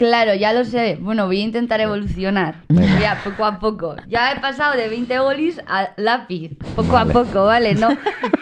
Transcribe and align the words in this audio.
Claro, 0.00 0.32
ya 0.34 0.54
lo 0.54 0.64
sé. 0.64 0.96
Bueno, 0.98 1.26
voy 1.26 1.42
a 1.42 1.44
intentar 1.44 1.78
evolucionar. 1.78 2.62
Ya, 2.70 3.20
poco 3.22 3.44
a 3.44 3.58
poco. 3.58 3.96
Ya 4.08 4.32
he 4.32 4.40
pasado 4.40 4.74
de 4.74 4.88
20 4.88 5.18
golis 5.18 5.60
a 5.68 5.90
lápiz. 5.98 6.56
Poco 6.74 6.92
Vale. 6.94 7.10
a 7.10 7.12
poco, 7.12 7.44
¿vale? 7.44 7.74
No, 7.74 7.88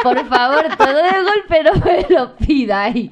por 0.05 0.25
favor, 0.29 0.77
todo 0.79 0.95
de 0.95 1.21
golpe 1.21 1.65
no 1.65 1.85
me 1.85 2.07
lo 2.17 2.37
pidáis. 2.37 3.11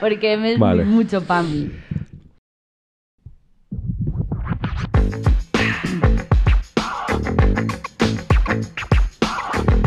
Porque 0.00 0.36
me 0.36 0.54
es 0.54 0.58
Vale. 0.58 0.84
mucho 0.84 1.22
para 1.22 1.44
mí. 1.44 1.70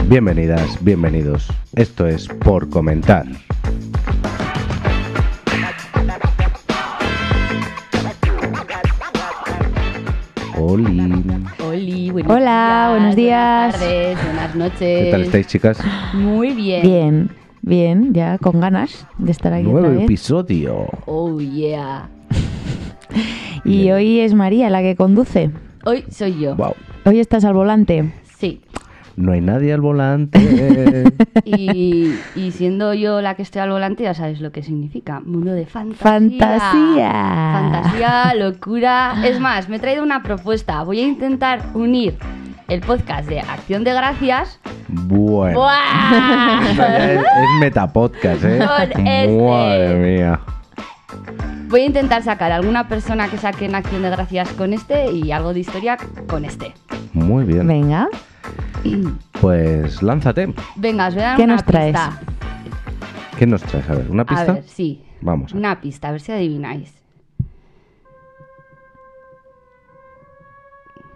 Bienvenidas, 0.07 0.81
bienvenidos. 0.81 1.47
Esto 1.75 2.07
es 2.07 2.29
Por 2.29 2.69
Comentar. 2.69 3.25
Oli. 10.70 11.23
Oli, 11.66 12.12
buenos 12.12 12.30
Hola, 12.35 12.88
buenos 12.91 13.16
días. 13.16 13.71
Buenas 13.71 13.80
tardes, 13.80 14.17
buenas 14.26 14.55
noches. 14.55 15.05
¿Qué 15.05 15.07
tal 15.12 15.21
estáis, 15.21 15.48
chicas? 15.48 15.80
Muy 16.13 16.52
bien. 16.53 16.81
Bien, 16.81 17.30
bien, 17.62 18.13
ya 18.13 18.38
con 18.38 18.59
ganas 18.59 19.07
de 19.17 19.31
estar 19.31 19.53
aquí 19.53 19.63
Nuevo 19.63 19.80
otra 19.80 19.91
vez. 19.91 20.03
episodio. 20.03 20.88
Oh, 21.05 21.40
yeah. 21.40 22.09
Y 23.63 23.84
Bien. 23.84 23.93
hoy 23.95 24.20
es 24.20 24.34
María 24.34 24.70
la 24.70 24.81
que 24.81 24.98
conduce. 24.98 25.52
Hoy 25.85 26.03
soy 26.09 26.38
yo. 26.38 26.57
Wow. 26.57 26.73
Hoy 27.05 27.21
estás 27.21 27.45
al 27.45 27.54
volante. 27.54 28.12
Sí. 28.38 28.59
No 29.17 29.31
hay 29.34 29.41
nadie 29.41 29.73
al 29.73 29.81
volante. 29.81 30.39
Y, 31.45 32.13
y 32.35 32.52
siendo 32.52 32.94
yo 32.94 33.21
la 33.21 33.35
que 33.35 33.41
estoy 33.41 33.62
al 33.62 33.70
volante, 33.70 34.03
ya 34.03 34.13
sabes 34.13 34.41
lo 34.41 34.52
que 34.52 34.63
significa. 34.63 35.21
Mundo 35.21 35.53
de 35.53 35.66
fantasía. 35.66 36.02
Fantasía. 36.41 37.52
Fantasía, 37.53 38.34
locura. 38.35 39.16
Es 39.23 39.40
más, 39.40 39.70
me 39.70 39.77
he 39.77 39.80
traído 39.80 40.03
una 40.03 40.23
propuesta. 40.23 40.84
Voy 40.84 40.99
a 40.99 41.03
intentar 41.03 41.62
unir 41.73 42.18
el 42.68 42.82
podcast 42.82 43.29
de 43.29 43.40
Acción 43.40 43.84
de 43.85 43.93
Gracias. 43.93 44.60
bueno. 44.90 45.68
Es, 46.70 46.79
es 46.79 47.60
metapodcast, 47.62 48.43
¿eh? 48.43 48.60
Con 48.60 49.07
este. 49.07 49.38
Madre 49.41 49.95
mía. 49.95 50.40
Voy 51.70 51.82
a 51.82 51.85
intentar 51.85 52.23
sacar 52.23 52.51
alguna 52.51 52.88
persona 52.90 53.29
que 53.29 53.38
saque 53.38 53.65
en 53.65 53.76
Acción 53.76 54.01
de 54.01 54.10
Gracias 54.10 54.49
con 54.54 54.73
este 54.73 55.12
y 55.12 55.32
algo 55.32 55.54
de 55.54 55.62
historia 55.62 55.98
con 56.27 56.43
este. 56.45 56.73
Muy 57.13 57.45
bien. 57.45 57.68
Venga, 57.68 58.10
Pues 59.41 60.01
lánzate. 60.01 60.53
Venga, 60.76 61.07
os 61.07 61.13
voy 61.15 61.23
a 61.23 61.27
dar 61.27 61.37
¿Qué 61.37 61.43
una 61.43 61.53
nos 61.55 61.65
traes? 61.65 61.93
pista. 61.93 62.20
¿Qué 63.37 63.45
nos 63.48 63.62
traes? 63.63 63.89
A 63.89 63.93
ver, 63.95 64.09
¿una 64.09 64.23
A 64.23 64.25
pista? 64.25 64.53
ver, 64.53 64.63
sí. 64.63 65.03
Vamos. 65.22 65.53
a- 65.53 65.57
Una 65.57 65.79
pista, 65.81 66.09
a 66.09 66.12
ver 66.12 66.22
si 66.22 66.31
adivináis. 66.31 66.94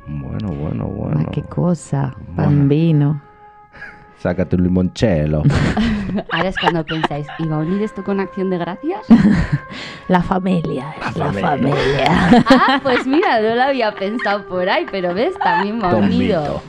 Bueno, 0.08 0.50
bueno, 0.50 0.86
bueno. 0.88 1.26
Ah, 1.28 1.30
qué 1.32 1.42
cosa, 1.44 2.16
Bueno. 2.36 2.52
bambino. 2.52 3.22
Sácate 4.18 4.56
un 4.56 4.64
limonchelo. 4.64 5.42
Ahora 6.32 6.50
es 6.50 6.58
cuando 6.60 6.86
pensáis, 6.86 7.26
¿y 7.40 7.48
va 7.48 7.56
a 7.56 7.60
unir 7.60 7.82
esto 7.82 8.04
con 8.04 8.20
Acción 8.20 8.50
de 8.50 8.58
Gracias? 8.58 9.06
La 10.08 10.22
familia, 10.22 10.94
la 11.16 11.32
familia. 11.32 11.48
familia. 11.48 12.44
Ah, 12.50 12.80
pues 12.84 13.08
mira, 13.08 13.40
no 13.40 13.56
lo 13.56 13.62
había 13.64 13.94
pensado 13.96 14.46
por 14.48 14.68
ahí, 14.68 14.86
pero 14.92 15.14
ves, 15.14 15.34
también 15.40 15.80
va 15.82 15.96
unido. 15.96 16.44
Tombito. 16.44 16.64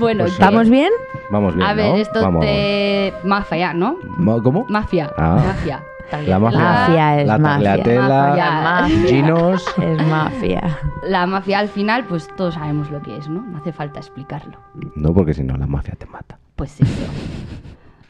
Bueno, 0.00 0.24
Pues 0.24 0.36
¿qué? 0.36 0.42
¿Vamos 0.44 0.68
bien? 0.70 0.90
Vamos 1.30 1.54
bien, 1.54 1.66
a 1.68 1.74
ver, 1.74 1.90
¿no? 1.90 1.96
esto 1.96 2.20
Vamos. 2.22 2.44
de 2.44 3.12
mafia, 3.22 3.72
¿no? 3.74 3.96
¿Cómo? 4.42 4.66
Mafia, 4.68 5.10
Ah. 5.16 5.42
mafia. 5.46 5.82
La 6.26 6.40
mafia. 6.40 6.58
Mafia 6.58 7.20
es 7.20 7.26
la 7.28 7.38
mafia. 7.38 7.76
Mafia. 7.76 9.06
Ginos. 9.06 9.64
Es 9.80 10.06
mafia. 10.08 10.78
La 11.06 11.24
mafia 11.26 11.60
al 11.60 11.68
final, 11.68 12.04
pues 12.06 12.26
todos 12.36 12.54
sabemos 12.54 12.90
lo 12.90 13.00
que 13.00 13.16
es, 13.16 13.28
¿no? 13.28 13.42
No 13.42 13.58
hace 13.58 13.72
falta 13.72 14.00
explicarlo. 14.00 14.58
No, 14.96 15.14
porque 15.14 15.34
si 15.34 15.44
no, 15.44 15.56
la 15.56 15.68
mafia 15.68 15.94
te 15.96 16.06
mata. 16.06 16.36
Pues 16.56 16.80
eso. 16.80 17.12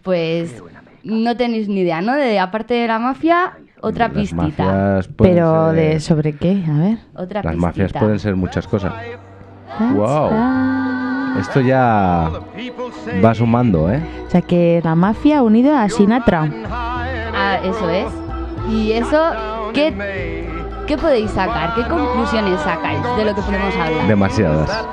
Pues 0.03 0.63
no 1.05 1.37
tenéis 1.37 1.69
ni 1.69 1.81
idea, 1.81 2.01
¿no? 2.01 2.15
De 2.15 2.39
aparte 2.39 2.73
de 2.73 2.87
la 2.89 2.99
mafia, 2.99 3.53
otra 3.83 4.09
Las 4.09 4.17
pistita. 4.17 4.45
mafias 4.65 5.09
pueden 5.09 5.35
Pero 5.35 5.67
ser- 5.73 5.77
de 5.77 6.01
sobre 6.01 6.33
qué, 6.37 6.65
a 6.69 6.79
ver. 6.79 6.99
Otra 7.15 7.43
Las 7.43 7.53
pistita. 7.53 7.67
mafias 7.67 7.93
pueden 7.93 8.19
ser 8.19 8.35
muchas 8.37 8.67
cosas. 8.67 8.95
Wow. 9.95 10.31
Ah. 10.33 10.97
Esto 11.39 11.61
ya 11.61 12.31
va 13.25 13.35
sumando, 13.35 13.91
¿eh? 13.91 14.03
O 14.27 14.31
sea 14.31 14.43
que 14.43 14.81
la 14.83 14.95
mafia 14.95 15.43
unido 15.43 15.77
a 15.77 15.89
Sinatra. 15.89 16.49
Ah, 16.71 17.59
eso 17.63 17.89
es. 17.91 18.07
Y 18.69 18.93
eso, 18.93 19.19
¿qué, 19.73 19.95
¿qué 20.87 20.97
podéis 20.97 21.31
sacar? 21.31 21.75
¿Qué 21.75 21.83
conclusiones 21.83 22.61
sacáis 22.61 23.01
de 23.17 23.25
lo 23.25 23.35
que 23.35 23.43
podemos 23.43 23.75
hablar? 23.75 24.07
Demasiadas. 24.07 24.85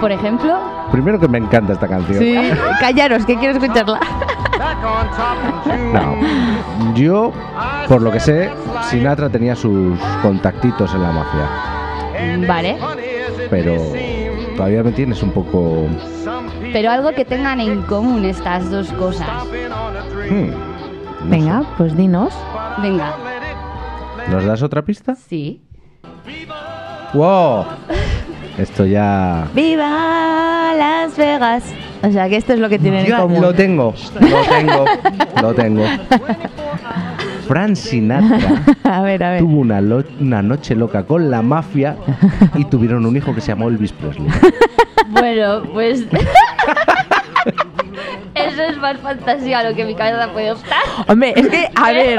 Por 0.00 0.12
ejemplo, 0.12 0.56
Primero 0.92 1.20
que 1.20 1.28
me 1.28 1.38
encanta 1.38 1.74
esta 1.74 1.86
canción. 1.86 2.18
Sí, 2.18 2.34
callaros, 2.80 3.26
que 3.26 3.36
quiero 3.36 3.58
escucharla. 3.58 4.00
No. 5.92 6.94
Yo, 6.94 7.32
por 7.88 8.02
lo 8.02 8.10
que 8.10 8.20
sé, 8.20 8.50
Sinatra 8.88 9.28
tenía 9.28 9.54
sus 9.54 9.98
contactitos 10.22 10.92
en 10.94 11.02
la 11.02 11.12
mafia. 11.12 12.46
vale. 12.46 12.78
Pero 13.50 13.74
todavía 14.58 14.82
me 14.82 14.90
tienes 14.90 15.22
un 15.22 15.30
poco. 15.30 15.86
Pero 16.72 16.90
algo 16.90 17.12
que 17.12 17.24
tengan 17.24 17.60
en 17.60 17.82
común 17.82 18.24
estas 18.24 18.68
dos 18.72 18.90
cosas. 18.94 19.44
Hmm, 20.28 20.50
no 20.50 21.30
Venga, 21.30 21.62
pues 21.78 21.96
dinos. 21.96 22.34
Venga. 22.82 23.14
¿Nos 24.28 24.44
das 24.44 24.62
otra 24.62 24.82
pista? 24.82 25.14
sí. 25.14 25.62
¡Wow! 27.14 27.66
Esto 28.58 28.84
ya. 28.84 29.46
¡Viva 29.54 30.74
Las 30.76 31.16
Vegas! 31.16 31.62
O 32.02 32.10
sea 32.10 32.28
que 32.28 32.36
esto 32.36 32.52
es 32.52 32.58
lo 32.58 32.68
que 32.68 32.78
tienen 32.80 33.06
en 33.06 33.16
común. 33.16 33.40
lo 33.40 33.54
tengo, 33.54 33.94
lo 34.20 34.42
tengo, 34.42 34.84
lo 35.40 35.54
tengo. 35.54 35.84
Frank 37.48 37.74
Sinatra 37.74 38.62
a 38.84 39.02
ver, 39.02 39.24
a 39.24 39.30
ver. 39.32 39.40
tuvo 39.40 39.58
una, 39.60 39.80
lo- 39.80 40.04
una 40.20 40.42
noche 40.42 40.76
loca 40.76 41.04
con 41.04 41.30
la 41.30 41.42
mafia 41.42 41.96
y 42.54 42.64
tuvieron 42.66 43.04
un 43.06 43.16
hijo 43.16 43.34
que 43.34 43.40
se 43.40 43.48
llamó 43.48 43.68
Elvis 43.68 43.92
Presley. 43.92 44.28
Bueno, 45.10 45.62
pues. 45.72 46.04
Eso 48.34 48.62
es 48.62 48.76
más 48.78 48.98
fantasía 48.98 49.60
a 49.60 49.64
lo 49.70 49.74
que 49.74 49.84
mi 49.84 49.94
cabeza 49.94 50.28
puede 50.32 50.52
optar. 50.52 50.78
Hombre, 51.08 51.32
es 51.36 51.48
que, 51.48 51.68
a 51.74 51.92
ver. 51.92 52.18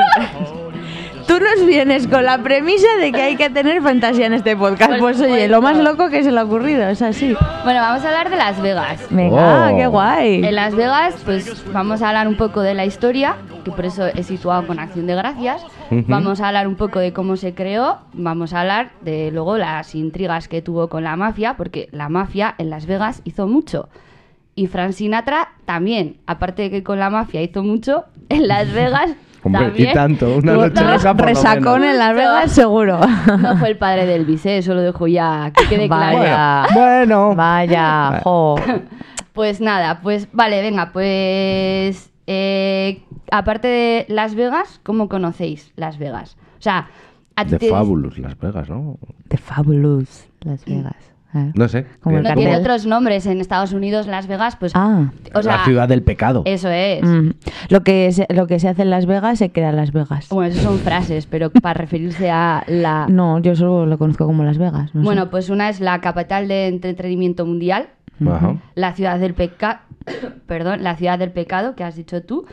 Tú 1.27 1.35
nos 1.39 1.63
vienes 1.67 2.07
con 2.07 2.25
la 2.25 2.39
premisa 2.39 2.87
de 2.99 3.11
que 3.11 3.21
hay 3.21 3.35
que 3.35 3.51
tener 3.51 3.79
fantasía 3.83 4.25
en 4.25 4.33
este 4.33 4.57
podcast. 4.57 4.89
Por 4.93 4.99
Pues 4.99 5.21
oye, 5.21 5.47
lo 5.47 5.61
más 5.61 5.77
loco 5.77 6.09
que 6.09 6.23
se 6.23 6.31
le 6.31 6.39
ha 6.39 6.43
ocurrido, 6.43 6.87
es 6.89 7.03
así. 7.03 7.35
Bueno, 7.63 7.79
vamos 7.81 8.03
a 8.03 8.07
hablar 8.07 8.31
de 8.31 8.37
Las 8.37 8.59
Vegas. 8.59 8.99
Venga, 9.11 9.69
Oh. 9.71 9.77
qué 9.77 9.85
guay. 9.85 10.43
En 10.43 10.55
Las 10.55 10.73
Vegas, 10.75 11.15
pues 11.23 11.63
vamos 11.71 12.01
a 12.01 12.07
hablar 12.09 12.27
un 12.27 12.35
poco 12.35 12.61
de 12.61 12.73
la 12.73 12.85
historia, 12.85 13.35
que 13.63 13.71
por 13.71 13.85
eso 13.85 14.07
he 14.07 14.23
situado 14.23 14.65
con 14.67 14.79
Acción 14.79 15.07
de 15.07 15.15
Gracias. 15.15 15.63
Ujú. 15.91 16.03
Vamos 16.07 16.41
a 16.41 16.47
hablar 16.47 16.67
un 16.67 16.75
poco 16.75 16.99
de 16.99 17.13
cómo 17.13 17.35
se 17.35 17.53
creó, 17.53 17.99
vamos 18.13 18.53
a 18.53 18.61
hablar 18.61 18.91
de 19.01 19.31
luego 19.31 19.57
las 19.57 19.95
intrigas 19.95 20.47
que 20.47 20.61
tuvo 20.61 20.87
con 20.89 21.03
la 21.03 21.15
mafia, 21.15 21.55
porque 21.57 21.89
la 21.91 22.09
mafia 22.09 22.55
en 22.57 22.69
Las 22.69 22.85
Vegas 22.85 23.21
hizo 23.25 23.47
mucho. 23.47 23.89
Y 24.55 24.67
Frank 24.67 24.91
Sinatra 24.91 25.49
también, 25.65 26.17
aparte 26.27 26.63
de 26.63 26.69
que 26.71 26.83
con 26.83 26.99
la 26.99 27.09
mafia 27.09 27.41
hizo 27.41 27.63
mucho, 27.63 28.05
en 28.29 28.47
Las 28.47 28.71
Vegas 28.73 29.11
Hombre, 29.43 29.61
también. 29.67 29.89
y 29.89 29.93
tanto, 29.93 30.35
una 30.37 30.51
noche 30.53 30.83
loca 30.83 31.13
por 31.13 31.21
lo 31.21 31.27
Resacón 31.27 31.79
menos. 31.81 31.93
en 31.93 31.97
Las 31.99 32.15
Vegas, 32.15 32.51
seguro. 32.51 32.99
No 33.39 33.55
fue 33.57 33.69
el 33.69 33.77
padre 33.77 34.05
del 34.05 34.21
Elvis, 34.21 34.45
¿eh? 34.45 34.57
eso 34.57 34.73
lo 34.73 34.81
dejo 34.81 35.07
ya 35.07 35.51
que 35.55 35.65
quede 35.67 35.87
claro. 35.87 36.17
Vaya. 36.19 36.65
Bueno, 36.73 37.35
Vaya, 37.35 38.19
jo. 38.23 38.55
Pues 39.33 39.61
nada, 39.61 40.01
pues 40.01 40.27
vale, 40.33 40.61
venga, 40.61 40.89
pues 40.91 42.11
eh, 42.31 43.01
aparte 43.31 43.67
de 43.67 44.05
Las 44.07 44.35
Vegas, 44.35 44.79
¿cómo 44.83 45.09
conocéis 45.09 45.73
Las 45.75 45.97
Vegas? 45.97 46.37
O 46.59 46.61
sea, 46.61 46.87
a 47.35 47.43
ti 47.45 47.51
de 47.51 47.57
te- 47.57 47.69
Fabulous, 47.69 48.17
Las 48.19 48.37
Vegas, 48.37 48.69
¿no? 48.69 48.99
The 49.29 49.37
Fabulous 49.37 50.27
Las 50.41 50.63
Vegas. 50.65 50.93
¿eh? 51.33 51.51
No 51.55 51.67
sé. 51.67 51.85
Como 52.01 52.17
no 52.17 52.23
¿Cómo? 52.23 52.35
tiene 52.35 52.57
otros 52.57 52.85
nombres 52.85 53.25
en 53.25 53.39
Estados 53.39 53.71
Unidos, 53.73 54.07
Las 54.07 54.27
Vegas, 54.27 54.55
pues 54.57 54.71
Ah. 54.75 55.11
o 55.33 55.41
sea, 55.41 55.57
la 55.57 55.63
ciudad 55.65 55.87
del 55.87 56.01
pecado. 56.03 56.41
eso 56.45 56.69
es. 56.69 57.01
Mm. 57.03 57.31
Lo, 57.69 57.83
que 57.83 58.11
se, 58.11 58.25
lo 58.33 58.45
que 58.47 58.59
se 58.59 58.67
hace 58.67 58.81
en 58.83 58.89
Las 58.89 59.05
Vegas 59.05 59.39
se 59.39 59.49
queda 59.49 59.69
en 59.69 59.75
Las 59.77 59.91
Vegas. 59.91 60.27
Bueno, 60.29 60.53
eso 60.53 60.61
son 60.63 60.79
frases, 60.79 61.25
pero 61.27 61.49
para 61.51 61.75
referirse 61.79 62.29
a 62.29 62.63
la 62.67 63.05
No, 63.09 63.39
yo 63.39 63.55
solo 63.55 63.85
lo 63.85 63.97
conozco 63.97 64.25
como 64.25 64.43
Las 64.43 64.57
Vegas. 64.57 64.93
no 64.93 65.01
sé. 65.01 65.05
Bueno, 65.05 65.29
pues 65.29 65.49
una 65.49 65.69
es 65.69 65.79
la 65.81 65.99
capital 66.01 66.47
de 66.47 66.67
entretenimiento 66.67 67.45
mundial, 67.45 67.89
Ajá. 68.27 68.55
la 68.75 68.93
ciudad 68.95 69.19
del 69.19 69.33
pecado, 69.33 69.79
perdón, 70.47 70.83
la 70.83 70.95
ciudad 70.95 71.17
del 71.19 71.31
pecado 71.31 71.75
que 71.75 71.83
has 71.83 71.95
dicho 71.95 72.21
tú. 72.23 72.45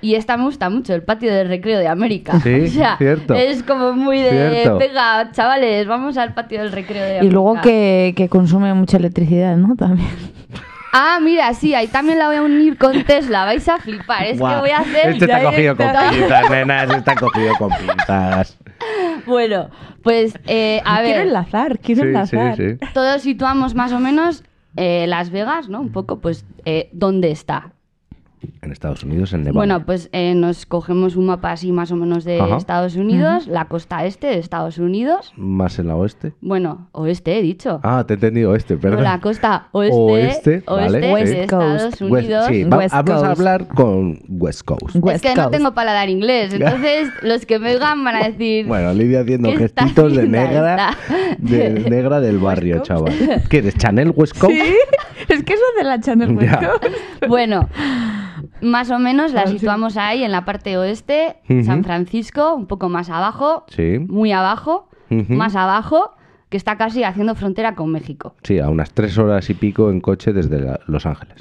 Y 0.00 0.16
esta 0.16 0.36
me 0.36 0.44
gusta 0.44 0.68
mucho, 0.68 0.94
el 0.94 1.02
patio 1.02 1.32
del 1.32 1.48
recreo 1.48 1.78
de 1.78 1.88
América. 1.88 2.38
Sí, 2.40 2.60
o 2.64 2.66
sea, 2.66 2.96
cierto. 2.98 3.32
Es 3.34 3.62
como 3.62 3.94
muy 3.94 4.20
de, 4.20 4.50
Cierto. 4.62 4.78
venga, 4.78 5.30
chavales, 5.32 5.86
vamos 5.86 6.18
al 6.18 6.34
patio 6.34 6.60
del 6.62 6.72
recreo 6.72 7.02
de 7.02 7.10
América. 7.20 7.24
y 7.26 7.30
luego 7.30 7.60
que, 7.62 8.12
que 8.16 8.28
consume 8.28 8.74
mucha 8.74 8.98
electricidad, 8.98 9.56
¿no? 9.56 9.74
También. 9.76 10.08
Ah, 10.96 11.18
mira, 11.20 11.52
sí, 11.54 11.74
ahí 11.74 11.88
también 11.88 12.20
la 12.20 12.28
voy 12.28 12.36
a 12.36 12.42
unir 12.42 12.78
con 12.78 13.02
Tesla, 13.02 13.44
vais 13.44 13.68
a 13.68 13.78
flipar. 13.78 14.26
Es 14.26 14.34
que 14.38 14.44
voy 14.44 14.70
a 14.70 14.78
hacer... 14.78 15.08
Este 15.10 15.24
está 15.24 15.42
cogido 15.42 15.76
con 15.76 15.86
pinzas, 15.88 16.50
nenas, 16.50 16.88
está 16.96 17.16
cogido 17.16 17.52
con 17.58 17.68
pinzas. 17.70 18.56
Bueno, 19.26 19.70
pues 20.04 20.38
eh, 20.46 20.80
a 20.84 21.00
quiero 21.02 21.18
ver, 21.18 21.26
enlazar, 21.26 21.78
quiero 21.80 22.02
Sí, 22.02 22.06
sí, 22.06 22.08
enlazar. 22.36 22.56
sí. 22.56 22.78
todos 22.92 23.22
situamos 23.22 23.74
más 23.74 23.90
o 23.92 23.98
menos 23.98 24.44
eh, 24.76 25.06
Las 25.06 25.30
Vegas, 25.30 25.68
¿no? 25.68 25.80
Un 25.80 25.92
poco, 25.92 26.20
pues, 26.20 26.46
eh, 26.64 26.90
¿dónde 26.92 27.30
está? 27.30 27.73
En 28.62 28.72
Estados 28.72 29.02
Unidos, 29.04 29.32
en 29.32 29.40
Nevada. 29.42 29.54
Bueno, 29.58 29.84
pues 29.86 30.08
eh, 30.12 30.34
nos 30.34 30.66
cogemos 30.66 31.16
un 31.16 31.26
mapa 31.26 31.52
así 31.52 31.72
más 31.72 31.90
o 31.92 31.96
menos 31.96 32.24
de 32.24 32.40
Ajá. 32.40 32.56
Estados 32.56 32.96
Unidos, 32.96 33.46
la 33.46 33.66
costa 33.66 34.04
este 34.04 34.26
de 34.28 34.38
Estados 34.38 34.78
Unidos. 34.78 35.32
Más 35.36 35.78
en 35.78 35.88
la 35.88 35.96
oeste. 35.96 36.32
Bueno, 36.40 36.88
oeste 36.92 37.38
he 37.38 37.42
dicho. 37.42 37.80
Ah, 37.82 38.04
te 38.06 38.14
he 38.14 38.16
entendido 38.16 38.54
este, 38.54 38.74
No, 38.74 38.80
perdón. 38.80 39.02
la 39.04 39.20
costa 39.20 39.68
oeste, 39.72 39.94
Oeste, 39.96 40.62
oeste 40.66 41.00
vale, 41.00 41.00
de 41.00 41.26
sí. 41.26 41.36
Estados 41.38 41.82
West 41.84 42.00
West- 42.02 42.02
Unidos. 42.24 42.46
sí, 42.48 42.64
va- 42.64 42.76
West 42.78 42.94
vamos 42.94 43.10
a 43.10 43.26
Coast. 43.28 43.38
hablar 43.40 43.68
con 43.68 44.18
West 44.28 44.62
Coast. 44.62 44.96
West 44.96 45.16
es 45.16 45.22
que 45.22 45.36
no 45.36 45.44
Coast. 45.44 45.56
tengo 45.56 45.72
paladar 45.74 46.08
inglés, 46.08 46.52
entonces 46.54 47.08
los 47.22 47.46
que 47.46 47.58
me 47.58 47.72
oigan 47.74 48.02
van 48.04 48.16
a 48.16 48.28
decir... 48.28 48.66
Bueno, 48.74 48.92
Lidia 48.94 49.20
haciendo 49.20 49.50
¿Qué 49.56 49.64
está 49.64 49.82
gestitos 49.84 50.16
de 50.16 50.26
negra, 50.28 50.96
de 51.38 51.70
negra 51.88 52.20
del 52.20 52.38
barrio, 52.38 52.76
Coast? 52.78 52.86
chaval. 52.88 53.42
¿Qué 53.48 53.58
eres? 53.58 53.76
¿Chanel 53.76 54.12
West 54.14 54.38
Coast? 54.38 54.54
Sí, 54.54 54.74
es 55.28 55.42
que 55.44 55.54
eso 55.54 55.62
de 55.78 55.84
la 55.84 56.00
Channel 56.00 56.36
West. 56.36 56.54
Coast. 56.54 56.94
Bueno, 57.28 57.68
más 58.64 58.90
o 58.90 58.98
menos 58.98 59.32
la 59.32 59.42
Ah, 59.42 59.46
sí. 59.46 59.54
situamos 59.54 59.96
ahí 59.96 60.24
en 60.24 60.32
la 60.32 60.44
parte 60.44 60.76
oeste. 60.76 61.36
San 61.64 61.84
Francisco, 61.84 62.54
un 62.54 62.66
poco 62.66 62.88
más 62.88 63.10
abajo, 63.10 63.64
Sí. 63.68 63.98
muy 64.00 64.32
abajo, 64.32 64.88
más 65.28 65.54
abajo, 65.56 66.12
que 66.48 66.56
está 66.56 66.76
casi 66.76 67.04
haciendo 67.04 67.34
frontera 67.34 67.74
con 67.74 67.90
México. 67.90 68.34
Sí, 68.42 68.58
a 68.58 68.68
unas 68.68 68.92
tres 68.92 69.16
horas 69.18 69.48
y 69.50 69.54
pico 69.54 69.90
en 69.90 70.00
coche 70.00 70.32
desde 70.32 70.60
la- 70.60 70.80
Los 70.86 71.04
Ángeles. 71.06 71.36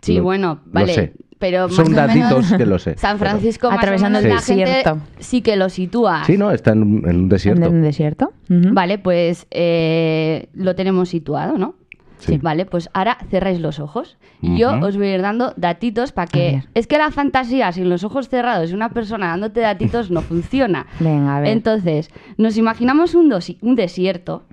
Sí, 0.00 0.16
Lo- 0.16 0.22
bueno, 0.24 0.60
lo 0.66 0.72
vale, 0.72 0.94
sé. 0.94 1.12
pero 1.38 1.66
más 1.68 1.74
Son 1.76 1.92
datitos 1.94 2.52
que 2.54 2.66
lo 2.66 2.78
sé. 2.78 2.96
San 2.98 3.18
pero- 3.18 3.30
Francisco 3.30 3.68
más 3.70 3.78
Atravesando 3.78 4.18
o 4.18 4.22
menos 4.22 4.48
el 4.48 4.56
la 4.56 4.62
gente 4.64 4.76
desierto. 4.78 5.00
sí 5.18 5.42
que 5.42 5.56
lo 5.56 5.68
sitúa. 5.68 6.24
Sí, 6.24 6.36
no, 6.38 6.50
está 6.50 6.72
en, 6.72 6.82
un- 6.82 7.08
en 7.08 7.16
un 7.16 7.28
desierto. 7.28 7.66
¿En 7.66 7.74
un 7.74 7.82
desierto? 7.82 8.32
Vale, 8.48 8.98
pues 8.98 9.46
eh, 9.50 10.48
lo 10.54 10.74
tenemos 10.74 11.08
situado, 11.08 11.56
¿no? 11.58 11.74
Sí. 12.24 12.38
Vale, 12.38 12.66
pues 12.66 12.88
ahora 12.94 13.18
cerráis 13.30 13.60
los 13.60 13.80
ojos. 13.80 14.16
Y 14.40 14.56
yo 14.58 14.76
Ujú. 14.76 14.86
os 14.86 14.96
voy 14.96 15.08
a 15.08 15.14
ir 15.14 15.22
dando 15.22 15.52
datitos 15.56 16.12
para 16.12 16.26
que... 16.26 16.62
Es 16.74 16.86
que 16.86 16.98
la 16.98 17.10
fantasía 17.10 17.70
sin 17.72 17.88
los 17.88 18.04
ojos 18.04 18.28
cerrados 18.28 18.70
y 18.70 18.74
una 18.74 18.90
persona 18.90 19.28
dándote 19.28 19.60
datitos 19.60 20.10
no 20.10 20.20
funciona. 20.22 20.86
Venga, 21.00 21.36
a 21.36 21.40
ver. 21.40 21.50
Entonces, 21.50 22.10
nos 22.38 22.56
imaginamos 22.56 23.14
un, 23.14 23.30
dosi- 23.30 23.58
un 23.60 23.74
desierto 23.76 24.44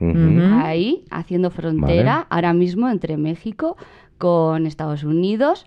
ahí, 0.64 1.04
haciendo 1.12 1.50
frontera, 1.52 2.14
Vale. 2.16 2.26
ahora 2.30 2.54
mismo 2.54 2.90
entre 2.90 3.18
México 3.18 3.78
con 4.18 4.66
Estados 4.66 5.04
Unidos. 5.04 5.66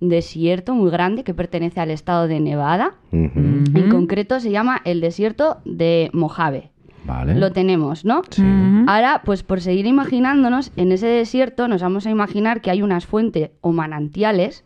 Un 0.00 0.08
desierto 0.10 0.74
muy 0.74 0.90
grande 0.90 1.24
que 1.24 1.32
pertenece 1.34 1.80
al 1.80 1.90
estado 1.90 2.26
de 2.28 2.38
Nevada. 2.40 2.94
En 3.12 3.88
concreto 3.90 4.38
se 4.40 4.50
llama 4.50 4.80
el 4.84 5.00
desierto 5.00 5.58
de 5.64 6.10
Mojave. 6.12 6.70
Vale. 7.06 7.34
Lo 7.34 7.52
tenemos, 7.52 8.04
¿no? 8.04 8.22
Sí. 8.30 8.42
Ahora, 8.86 9.22
pues 9.24 9.42
por 9.42 9.60
seguir 9.60 9.86
imaginándonos, 9.86 10.72
en 10.76 10.90
ese 10.92 11.06
desierto 11.06 11.68
nos 11.68 11.82
vamos 11.82 12.06
a 12.06 12.10
imaginar 12.10 12.60
que 12.60 12.70
hay 12.70 12.82
unas 12.82 13.04
fuentes 13.06 13.50
o 13.60 13.72
manantiales, 13.72 14.64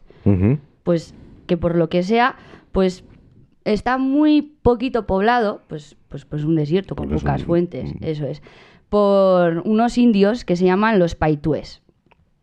pues 0.85 1.15
que 1.47 1.57
por 1.57 1.75
lo 1.77 1.89
que 1.89 2.03
sea, 2.03 2.37
pues 2.73 3.05
está 3.65 3.99
muy 3.99 4.43
poquito 4.63 5.07
poblado, 5.07 5.63
pues, 5.69 5.97
pues, 6.09 6.25
pues 6.25 6.45
un 6.45 6.55
desierto 6.55 6.95
con 6.95 7.09
Porque 7.09 7.23
pocas 7.23 7.41
un- 7.43 7.47
fuentes, 7.47 7.93
un- 7.93 8.05
eso 8.05 8.27
es, 8.27 8.43
por 8.89 9.63
unos 9.67 9.99
indios 9.99 10.45
que 10.45 10.57
se 10.57 10.65
llaman 10.65 10.99
los 10.99 11.15
paitúes. 11.15 11.83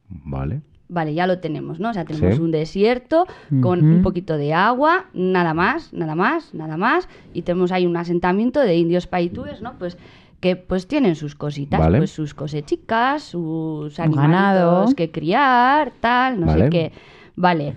Vale. 0.09 0.61
Vale, 0.95 1.13
ya 1.13 1.27
lo 1.27 1.39
tenemos, 1.39 1.77
¿no? 1.81 1.89
O 1.89 1.93
sea, 1.93 2.05
tenemos 2.05 2.35
Sí. 2.37 2.41
un 2.41 2.51
desierto 2.51 3.27
con 3.61 3.83
un 3.83 4.01
poquito 4.01 4.37
de 4.37 4.53
agua, 4.53 5.07
nada 5.13 5.53
más, 5.53 5.91
nada 5.93 6.15
más, 6.15 6.53
nada 6.53 6.77
más, 6.77 7.09
y 7.33 7.41
tenemos 7.41 7.73
ahí 7.73 7.85
un 7.85 7.97
asentamiento 7.97 8.61
de 8.61 8.77
indios 8.77 9.05
paitúes, 9.05 9.61
¿no? 9.61 9.73
Pues 9.77 9.97
que 10.39 10.55
pues 10.55 10.87
tienen 10.87 11.15
sus 11.15 11.35
cositas, 11.35 11.81
Vale. 11.81 11.97
pues 11.97 12.11
sus 12.11 12.33
cosechicas, 12.33 13.23
sus 13.23 13.99
animalitos 13.99 14.95
que 14.95 15.11
criar, 15.11 15.91
tal, 15.99 16.39
no 16.39 16.45
Vale. 16.47 16.63
sé 16.63 16.69
qué. 16.69 16.91
Vale. 17.35 17.73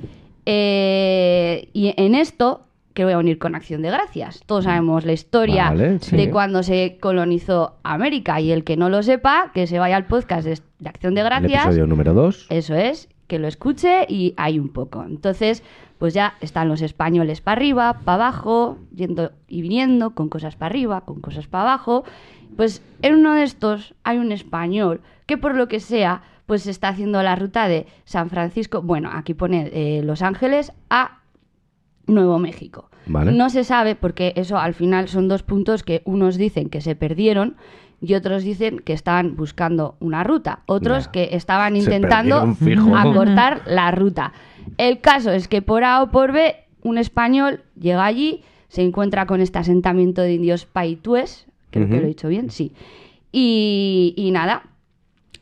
Eh, 0.47 1.69
y 1.73 1.93
en 1.97 2.15
esto 2.15 2.68
que 2.99 3.05
voy 3.05 3.13
a 3.13 3.19
unir 3.19 3.39
con 3.39 3.55
Acción 3.55 3.81
de 3.83 3.93
Gracias. 3.93 4.43
Todos 4.45 4.65
sabemos 4.65 5.05
la 5.05 5.13
historia 5.13 5.69
Vale, 5.69 6.01
sí. 6.01 6.17
de 6.17 6.31
cuando 6.33 6.65
se 6.65 6.99
colonizó 7.01 7.77
América 7.85 8.41
y 8.41 8.51
el 8.51 8.65
que 8.65 8.77
no 8.77 8.89
lo 8.89 9.05
sepa, 9.05 9.53
que 9.55 9.69
se 9.69 9.79
vaya 9.79 9.95
al 9.95 10.07
podcast 10.07 10.45
de, 10.45 10.59
de 10.81 10.89
Acción 10.89 11.15
de 11.15 11.21
El 11.21 11.27
Gracias. 11.29 11.67
episodio 11.67 11.87
número 11.87 12.13
2. 12.13 12.49
Eso 12.51 12.75
es, 12.75 13.09
que 13.29 13.39
lo 13.39 13.47
escuche 13.47 14.05
y 14.09 14.35
hay 14.37 14.59
un 14.59 14.71
poco. 14.71 15.05
Entonces, 15.05 15.63
pues 15.99 16.13
ya 16.13 16.35
están 16.41 16.69
los 16.69 16.83
españoles 16.83 17.41
para 17.41 17.57
arriba, 17.61 18.01
para 18.05 18.25
abajo, 18.25 18.79
yendo 18.93 19.31
y 19.47 19.63
viniendo, 19.63 20.17
con 20.17 20.29
cosas 20.29 20.57
para 20.57 20.71
arriba, 20.71 21.03
con 21.03 21.21
cosas 21.21 21.47
para 21.47 21.63
abajo. 21.63 22.03
Pues 22.57 22.83
en 23.03 23.15
uno 23.15 23.35
de 23.35 23.45
estos 23.45 23.95
hay 24.03 24.19
un 24.19 24.33
español 24.33 25.03
que 25.27 25.39
por 25.39 25.55
lo 25.55 25.69
que 25.69 25.79
sea, 25.79 26.23
pues 26.47 26.67
está 26.67 26.89
haciendo 26.89 27.23
la 27.23 27.37
ruta 27.37 27.69
de 27.69 27.87
San 28.05 28.29
Francisco, 28.29 28.83
bueno, 28.83 29.09
aquí 29.13 29.35
pone 29.35 29.71
eh, 29.73 30.03
Los 30.03 30.21
Ángeles 30.21 30.73
a 30.91 31.18
Nuevo 32.09 32.39
México. 32.39 32.91
Vale. 33.07 33.33
No 33.33 33.49
se 33.51 33.65
sabe 33.65 33.95
porque 33.95 34.33
eso 34.37 34.59
al 34.59 34.75
final 34.75 35.09
son 35.09 35.29
dos 35.29 35.43
puntos 35.43 35.83
que 35.83 36.03
unos 36.05 36.37
dicen 36.37 36.69
que 36.69 36.81
se 36.81 36.97
perdieron 36.97 37.57
y 38.01 38.15
otros 38.15 38.43
dicen 38.43 38.79
que 38.79 38.93
estaban 38.93 39.37
buscando 39.37 39.97
una 40.01 40.25
ruta. 40.25 40.61
Otros 40.67 41.09
que 41.09 41.31
estaban 41.33 41.77
intentando 41.77 42.55
acortar 42.97 43.63
la 43.67 43.91
ruta. 43.91 44.33
El 44.77 45.01
caso 45.01 45.31
es 45.33 45.49
que 45.49 45.63
por 45.63 45.85
A 45.85 46.03
o 46.03 46.11
por 46.11 46.33
B, 46.33 46.57
un 46.83 46.99
español 46.99 47.63
llega 47.79 48.05
allí, 48.05 48.43
se 48.69 48.83
encuentra 48.83 49.27
con 49.27 49.41
este 49.41 49.59
asentamiento 49.59 50.23
de 50.23 50.35
indios 50.35 50.67
paitúes, 50.67 51.47
creo 51.71 51.89
que 51.89 51.97
lo 51.97 52.05
he 52.05 52.09
dicho 52.09 52.29
bien, 52.29 52.51
sí. 52.51 52.73
Y, 53.33 54.15
y 54.17 54.31
nada, 54.31 54.63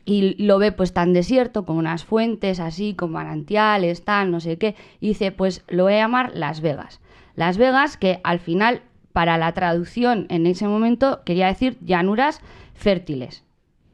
y 0.07 0.41
lo 0.43 0.57
ve 0.57 0.71
pues 0.71 0.93
tan 0.93 1.11
desierto, 1.11 1.65
con 1.65 1.75
unas 1.77 2.05
fuentes 2.05 2.59
así, 2.61 2.93
con 2.95 3.11
manantiales, 3.11 4.03
tal, 4.05 4.31
no 4.31 4.39
sé 4.39 4.57
qué, 4.57 4.73
y 5.01 5.09
dice, 5.09 5.31
pues 5.33 5.63
lo 5.67 5.83
voy 5.83 5.93
a 5.93 5.97
llamar 5.97 6.31
Las 6.33 6.61
Vegas. 6.61 7.01
Las 7.35 7.57
Vegas, 7.57 7.97
que 7.97 8.21
al 8.23 8.39
final, 8.39 8.81
para 9.11 9.37
la 9.37 9.51
traducción 9.51 10.25
en 10.29 10.47
ese 10.47 10.65
momento, 10.67 11.19
quería 11.25 11.47
decir 11.47 11.77
llanuras 11.81 12.39
fértiles. 12.73 13.43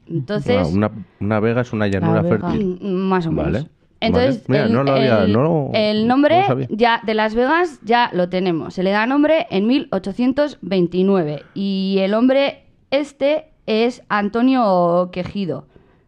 Entonces, 0.08 0.56
Ah, 0.62 0.66
una, 0.66 0.90
una 1.18 1.40
vega 1.40 1.62
es 1.62 1.72
una 1.72 1.88
llanura 1.88 2.22
Vega. 2.22 2.38
fértil. 2.48 2.78
Mm, 2.80 2.94
Más 3.08 3.26
o 3.26 3.32
menos. 3.32 3.52
Vale, 3.52 3.68
Entonces, 4.00 4.44
vale. 4.46 4.60
Mira, 4.60 4.64
el, 4.66 4.72
no 4.72 4.82
lo 4.84 4.92
había- 4.92 5.24
el- 5.24 5.32
no 5.32 5.42
lo- 5.42 5.70
el 5.72 6.02
no 6.06 6.14
nombre 6.16 6.44
ya 6.68 7.00
de 7.04 7.14
Las 7.14 7.34
Vegas 7.34 7.80
ya 7.82 8.10
lo 8.12 8.28
tenemos. 8.28 8.74
Se 8.74 8.82
le 8.82 8.90
da 8.90 9.06
nombre 9.06 9.46
en 9.50 9.66
1829 9.66 11.42
y 11.54 11.96
el 12.00 12.14
hombre 12.14 12.64
este 12.90 13.46
es 13.66 14.02
Antonio 14.08 15.08
Quejido. 15.12 15.66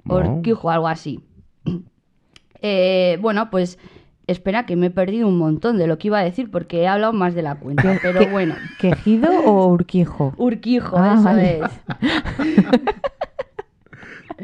Orquijo, 0.09 0.71
algo 0.71 0.89
así. 0.89 1.21
Eh, 2.63 3.19
bueno, 3.21 3.51
pues 3.51 3.79
espera 4.27 4.65
que 4.65 4.77
me 4.77 4.87
he 4.87 4.91
perdido 4.91 5.29
un 5.29 5.37
montón 5.37 5.77
de 5.77 5.87
lo 5.87 5.99
que 5.99 6.09
iba 6.09 6.19
a 6.19 6.25
decir 6.25 6.51
porque 6.51 6.81
he 6.81 6.89
hablado 6.89 7.13
más 7.13 7.35
de 7.35 7.43
la 7.43 7.57
cuenta, 7.57 7.99
pero 8.03 8.27
bueno. 8.29 8.55
¿Quejido 8.81 9.31
o 9.45 9.67
Urquijo? 9.69 10.33
Urquijo, 10.39 10.97
Ah, 10.99 11.15
eso 11.15 11.23
vale. 11.25 11.61
es. 11.61 11.71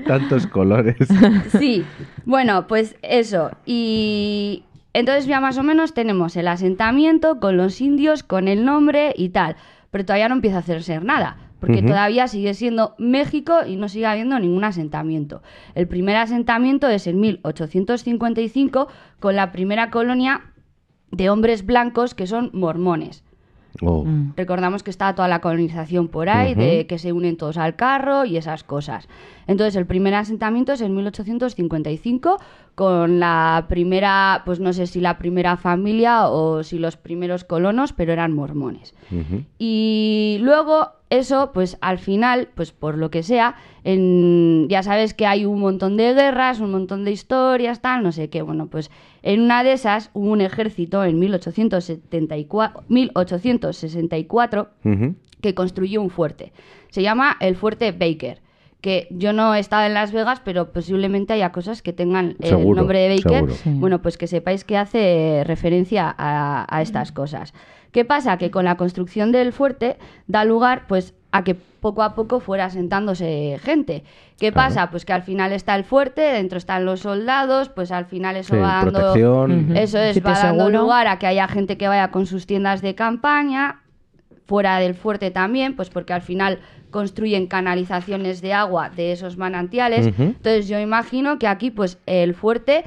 Tantos 0.07 0.47
colores. 0.47 0.97
Sí, 1.59 1.85
bueno, 2.25 2.67
pues 2.67 2.97
eso. 3.03 3.51
Y 3.67 4.65
entonces 4.93 5.27
ya 5.27 5.41
más 5.41 5.59
o 5.59 5.63
menos 5.63 5.95
tenemos 5.95 6.37
el 6.37 6.49
asentamiento 6.49 7.41
con 7.41 7.57
los 7.57 7.81
indios, 7.81 8.23
con 8.23 8.49
el 8.49 8.65
nombre 8.65 9.15
y 9.17 9.31
tal. 9.31 9.57
Pero 9.91 10.05
todavía 10.05 10.29
no 10.29 10.35
empieza 10.37 10.57
a 10.57 10.61
hacerse 10.61 11.01
nada, 11.01 11.37
porque 11.63 11.81
todavía 11.81 12.27
sigue 12.27 12.55
siendo 12.55 12.97
México 12.99 13.59
y 13.65 13.77
no 13.77 13.89
sigue 13.89 14.07
habiendo 14.07 14.37
ningún 14.41 14.65
asentamiento. 14.65 15.43
El 15.77 15.87
primer 15.87 16.17
asentamiento 16.17 16.89
es 16.89 17.07
en 17.07 17.21
1855 17.21 18.89
con 19.21 19.37
la 19.37 19.53
primera 19.53 19.89
colonia 19.93 20.41
de 21.13 21.31
hombres 21.31 21.65
blancos 21.65 22.17
que 22.17 22.27
son 22.27 22.51
mormones. 22.53 23.23
Oh. 23.81 24.05
Mm. 24.05 24.33
Recordamos 24.37 24.83
que 24.83 24.91
está 24.91 25.15
toda 25.15 25.29
la 25.29 25.41
colonización 25.41 26.09
por 26.09 26.29
ahí, 26.29 26.57
de 26.57 26.89
que 26.89 26.99
se 26.99 27.13
unen 27.13 27.37
todos 27.37 27.57
al 27.59 27.77
carro 27.77 28.25
y 28.25 28.37
esas 28.37 28.65
cosas. 28.65 29.09
Entonces, 29.47 29.77
el 29.77 29.87
primer 29.87 30.15
asentamiento 30.15 30.73
es 30.73 30.81
en 30.81 30.97
1855 30.97 32.39
con 32.75 33.21
la 33.21 33.67
primera, 33.69 34.43
pues 34.47 34.59
no 34.61 34.73
sé 34.73 34.87
si 34.87 35.01
la 35.01 35.19
primera 35.19 35.57
familia 35.57 36.29
o 36.29 36.63
si 36.63 36.79
los 36.79 36.97
primeros 36.97 37.45
colonos, 37.45 37.93
pero 37.93 38.13
eran 38.13 38.33
mormones. 38.33 38.95
Y 39.59 40.39
luego 40.41 40.89
eso, 41.11 41.51
pues 41.53 41.77
al 41.83 41.99
final, 41.99 42.49
pues 42.55 42.73
por 42.73 42.97
lo 42.97 43.11
que 43.11 43.23
sea, 43.23 43.57
en, 43.85 44.67
ya 44.71 44.83
sabes 44.83 45.13
que 45.13 45.27
hay 45.27 45.45
un 45.45 45.61
montón 45.61 45.97
de 45.99 46.15
guerras, 46.15 46.61
un 46.61 46.71
montón 46.71 47.05
de 47.05 47.13
historias, 47.13 47.81
tal, 47.83 48.03
no 48.03 48.13
sé 48.13 48.31
qué. 48.31 48.41
Bueno, 48.43 48.69
pues 48.69 48.91
en 49.23 49.43
una 49.43 49.63
de 49.63 49.73
esas 49.75 50.11
hubo 50.15 50.31
un 50.31 50.41
ejército 50.41 51.05
en 51.05 51.19
1874, 51.19 52.85
1864 52.89 54.69
Ujú. 54.85 55.15
que 55.41 55.55
construyó 55.55 56.01
un 56.03 56.11
fuerte. 56.11 56.53
Se 56.91 57.03
llama 57.03 57.37
el 57.41 57.57
Fuerte 57.57 57.93
Baker. 57.93 58.42
Que 58.83 59.07
yo 59.11 59.33
no 59.33 59.55
he 59.55 59.61
estado 59.61 59.87
en 59.87 59.95
Las 59.95 60.13
Vegas, 60.13 60.43
pero 60.45 60.71
posiblemente 60.73 61.33
haya 61.33 61.53
cosas 61.53 61.81
que 61.81 61.95
tengan 61.95 62.37
el 62.41 62.49
Seguro, 62.51 62.77
nombre 62.81 62.99
de 62.99 63.17
Baker. 63.17 63.51
Sí. 63.53 63.71
Bueno, 63.75 64.03
pues 64.03 64.19
que 64.19 64.27
sepáis 64.27 64.65
que 64.65 64.77
hace 64.77 65.43
referencia 65.47 66.15
a, 66.19 66.67
a 66.69 66.83
estas 66.83 67.13
cosas. 67.13 67.55
¿Qué 67.93 68.05
pasa? 68.05 68.37
Que 68.39 68.51
con 68.51 68.65
la 68.65 68.77
construcción 68.77 69.33
del 69.33 69.53
fuerte 69.53 69.97
da 70.27 70.45
lugar 70.45 70.87
pues 70.89 71.15
a 71.31 71.45
que 71.45 71.55
poco 71.55 72.03
a 72.03 72.15
poco 72.15 72.41
fuera 72.41 72.65
asentándose 72.67 73.59
gente. 73.63 74.03
¿Qué 74.39 74.51
Claro. 74.51 74.69
pasa? 74.69 74.91
Pues 74.91 75.05
que 75.05 75.13
al 75.13 75.23
final 75.23 75.53
está 75.53 75.75
el 75.77 75.85
fuerte, 75.85 76.21
dentro 76.21 76.59
están 76.59 76.85
los 76.85 77.01
soldados, 77.01 77.69
pues 77.69 77.93
al 77.93 78.07
final 78.07 78.37
eso 78.37 78.55
Sí, 78.55 78.61
va 78.61 78.83
dando 78.85 78.91
protección. 78.99 79.77
Eso 79.77 79.99
es, 79.99 80.25
va 80.25 80.33
dando 80.33 80.71
lugar 80.71 81.07
a 81.07 81.19
que 81.19 81.27
haya 81.27 81.47
gente 81.49 81.77
que 81.79 81.87
vaya 81.89 82.11
con 82.11 82.27
sus 82.27 82.47
tiendas 82.47 82.83
de 82.83 82.95
campaña, 82.95 83.81
fuera 84.53 84.79
del 84.81 84.95
fuerte 84.95 85.31
también, 85.31 85.77
pues 85.77 85.89
porque 85.89 86.13
al 86.13 86.21
final 86.21 86.59
construyen 86.91 87.47
canalizaciones 87.47 88.43
de 88.43 88.53
agua 88.53 88.91
de 88.91 89.13
esos 89.13 89.39
manantiales. 89.39 90.09
Entonces 90.19 90.69
yo 90.69 90.79
imagino 90.79 91.39
que 91.39 91.47
aquí 91.47 91.71
pues 91.71 91.97
el 92.05 92.35
fuerte 92.35 92.85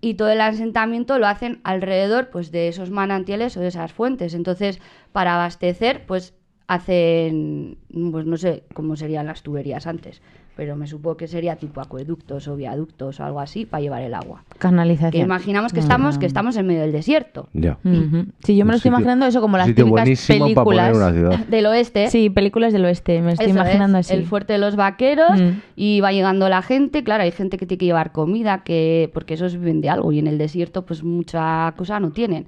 y 0.00 0.14
todo 0.14 0.30
el 0.30 0.40
asentamiento 0.40 1.18
lo 1.18 1.26
hacen 1.26 1.60
alrededor 1.64 2.30
pues 2.30 2.50
de 2.50 2.68
esos 2.68 2.90
manantiales 2.90 3.58
o 3.58 3.60
de 3.60 3.68
esas 3.68 3.92
fuentes. 3.92 4.32
Entonces, 4.32 4.80
para 5.12 5.34
abastecer, 5.34 6.06
pues 6.06 6.32
hacen, 6.66 7.76
pues 8.10 8.24
no 8.24 8.38
sé 8.38 8.62
cómo 8.72 8.96
serían 8.96 9.26
las 9.26 9.42
tuberías 9.42 9.86
antes, 9.86 10.22
pero 10.56 10.76
me 10.76 10.86
supongo 10.86 11.16
que 11.16 11.26
sería 11.28 11.56
tipo 11.56 11.80
acueductos 11.80 12.46
o 12.48 12.56
viaductos 12.56 13.18
o 13.20 13.24
algo 13.24 13.40
así 13.40 13.64
para 13.64 13.80
llevar 13.80 14.02
el 14.02 14.12
agua. 14.14 14.44
Que 14.52 14.58
Canalización. 14.58 15.22
imaginamos 15.24 15.72
que 15.72 15.80
estamos, 15.80 16.18
que 16.18 16.26
Ah. 16.26 16.28
estamos 16.28 16.56
en 16.56 16.66
medio 16.66 16.82
del 16.82 16.92
desierto. 16.92 17.48
Ya. 17.54 17.78
Sí, 17.82 17.88
yo 17.90 17.92
me 17.94 18.02
Un 18.02 18.26
lo 18.36 18.36
estoy 18.42 18.76
sitio- 18.78 18.88
imaginando 18.90 19.26
eso 19.26 19.40
como 19.40 19.56
las 19.56 19.66
típicas 19.66 20.26
películas. 20.26 20.92
Del 21.50 21.66
oeste. 21.66 22.08
Sí, 22.10 22.28
películas 22.30 22.72
del 22.72 22.84
oeste, 22.84 23.20
me 23.22 23.32
estoy 23.32 23.46
Eso 23.50 23.54
imaginando 23.56 23.98
es, 23.98 24.06
así. 24.10 24.14
El 24.18 24.26
fuerte 24.26 24.52
de 24.52 24.58
los 24.58 24.76
vaqueros 24.76 25.40
Mm. 25.40 25.48
y 25.76 26.00
va 26.00 26.12
llegando 26.12 26.48
la 26.48 26.62
gente. 26.62 27.02
Claro, 27.02 27.22
hay 27.22 27.30
gente 27.32 27.56
que 27.56 27.66
tiene 27.66 27.78
que 27.78 27.86
llevar 27.86 28.12
comida, 28.12 28.62
que 28.62 29.10
porque 29.14 29.34
esos 29.34 29.54
viven 29.56 29.80
de 29.80 29.88
algo 29.88 30.12
y 30.12 30.18
en 30.18 30.26
el 30.26 30.36
desierto 30.38 30.84
pues 30.84 31.02
mucha 31.02 31.72
cosa 31.76 31.98
no 31.98 32.10
tienen. 32.12 32.46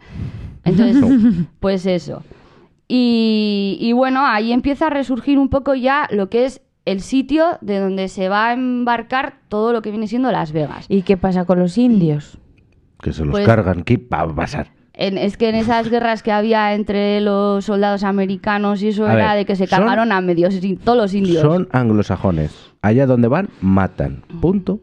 Entonces, 0.65 0.97
pues 1.61 1.87
eso. 1.87 2.23
Y, 2.87 3.79
y 3.81 3.93
bueno, 3.93 4.25
ahí 4.27 4.53
empieza 4.53 4.89
a 4.89 4.91
resurgir 4.91 5.39
un 5.39 5.49
poco 5.49 5.75
ya 5.75 6.07
lo 6.11 6.29
que 6.29 6.45
es 6.45 6.61
el 6.85 7.01
sitio 7.01 7.59
de 7.61 7.79
donde 7.81 8.09
se 8.09 8.29
va 8.29 8.49
a 8.49 8.53
embarcar 8.53 9.39
todo 9.49 9.73
lo 9.73 9.83
que 9.83 9.91
viene 9.91 10.07
siendo 10.07 10.31
Las 10.33 10.53
Vegas. 10.53 10.87
¿Y 10.89 11.03
qué 11.03 11.17
pasa 11.17 11.45
con 11.45 11.59
los 11.59 11.79
indios? 11.79 12.39
Que 13.03 13.13
se 13.13 13.25
los 13.25 13.33
Pues- 13.33 13.47
cargan. 13.47 13.83
¿Qué 13.85 13.97
va 13.97 14.21
a 14.21 14.35
pasar? 14.35 14.69
En- 14.97 15.19
es 15.19 15.37
que 15.37 15.49
en 15.49 15.57
esas 15.57 15.91
guerras 15.91 16.23
que 16.23 16.31
había 16.31 16.73
entre 16.75 17.21
los 17.21 17.65
soldados 17.65 18.05
americanos 18.05 18.81
y 18.83 18.89
eso 18.89 19.07
A 19.07 19.15
era 19.15 19.29
ver, 19.31 19.39
de 19.39 19.45
que 19.45 19.57
se 19.57 19.67
son- 19.67 19.79
cargaron 19.79 20.13
a 20.13 20.21
medios 20.21 20.55
todos 20.85 20.97
los 20.97 21.15
indios. 21.15 21.43
Son 21.43 21.69
anglosajones. 21.73 22.55
Allá 22.81 23.07
donde 23.07 23.27
van, 23.29 23.49
matan. 23.61 24.23
Punto. 24.41 24.81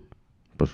Pues 0.57 0.71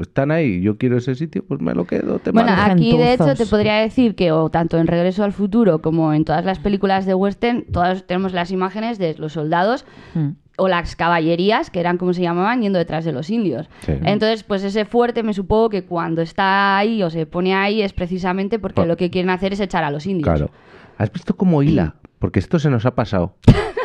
están 0.00 0.30
ahí. 0.32 0.60
Yo 0.60 0.76
quiero 0.76 0.98
ese 0.98 1.14
sitio, 1.14 1.44
pues 1.46 1.60
me 1.62 1.72
lo 1.72 1.86
quedo. 1.86 2.18
Te 2.18 2.30
Bueno, 2.32 2.50
mando. 2.50 2.74
aquí 2.74 2.96
de 2.96 3.14
hecho 3.14 3.34
te 3.34 3.46
podría 3.46 3.76
decir 3.76 4.14
que 4.16 4.32
o 4.32 4.50
tanto 4.50 4.76
en 4.76 4.86
Regreso 4.86 5.24
al 5.24 5.32
Futuro 5.32 5.80
como 5.80 6.12
en 6.12 6.24
todas 6.26 6.44
las 6.44 6.58
películas 6.58 7.06
de 7.06 7.14
western, 7.14 7.64
todas 7.72 8.06
tenemos 8.06 8.32
las 8.34 8.50
imágenes 8.50 8.98
de 8.98 9.14
los 9.16 9.32
soldados 9.32 9.86
Mm. 10.14 10.30
O 10.56 10.68
las 10.68 10.94
caballerías, 10.96 11.70
que 11.70 11.80
eran 11.80 11.98
como 11.98 12.12
se 12.12 12.22
llamaban, 12.22 12.62
yendo 12.62 12.78
detrás 12.78 13.04
de 13.04 13.12
los 13.12 13.30
indios. 13.30 13.68
Sí. 13.80 13.92
Entonces, 14.04 14.44
pues 14.44 14.62
ese 14.62 14.84
fuerte 14.84 15.22
me 15.22 15.34
supongo 15.34 15.68
que 15.70 15.84
cuando 15.84 16.22
está 16.22 16.78
ahí 16.78 17.02
o 17.02 17.10
se 17.10 17.26
pone 17.26 17.54
ahí 17.54 17.82
es 17.82 17.92
precisamente 17.92 18.58
porque 18.58 18.86
lo 18.86 18.96
que 18.96 19.10
quieren 19.10 19.30
hacer 19.30 19.52
es 19.52 19.60
echar 19.60 19.84
a 19.84 19.90
los 19.90 20.06
indios. 20.06 20.24
Claro. 20.24 20.50
¿Has 20.98 21.12
visto 21.12 21.36
cómo 21.36 21.62
hila? 21.62 21.96
Porque 22.18 22.38
esto 22.38 22.58
se 22.58 22.70
nos 22.70 22.86
ha 22.86 22.94
pasado. 22.94 23.34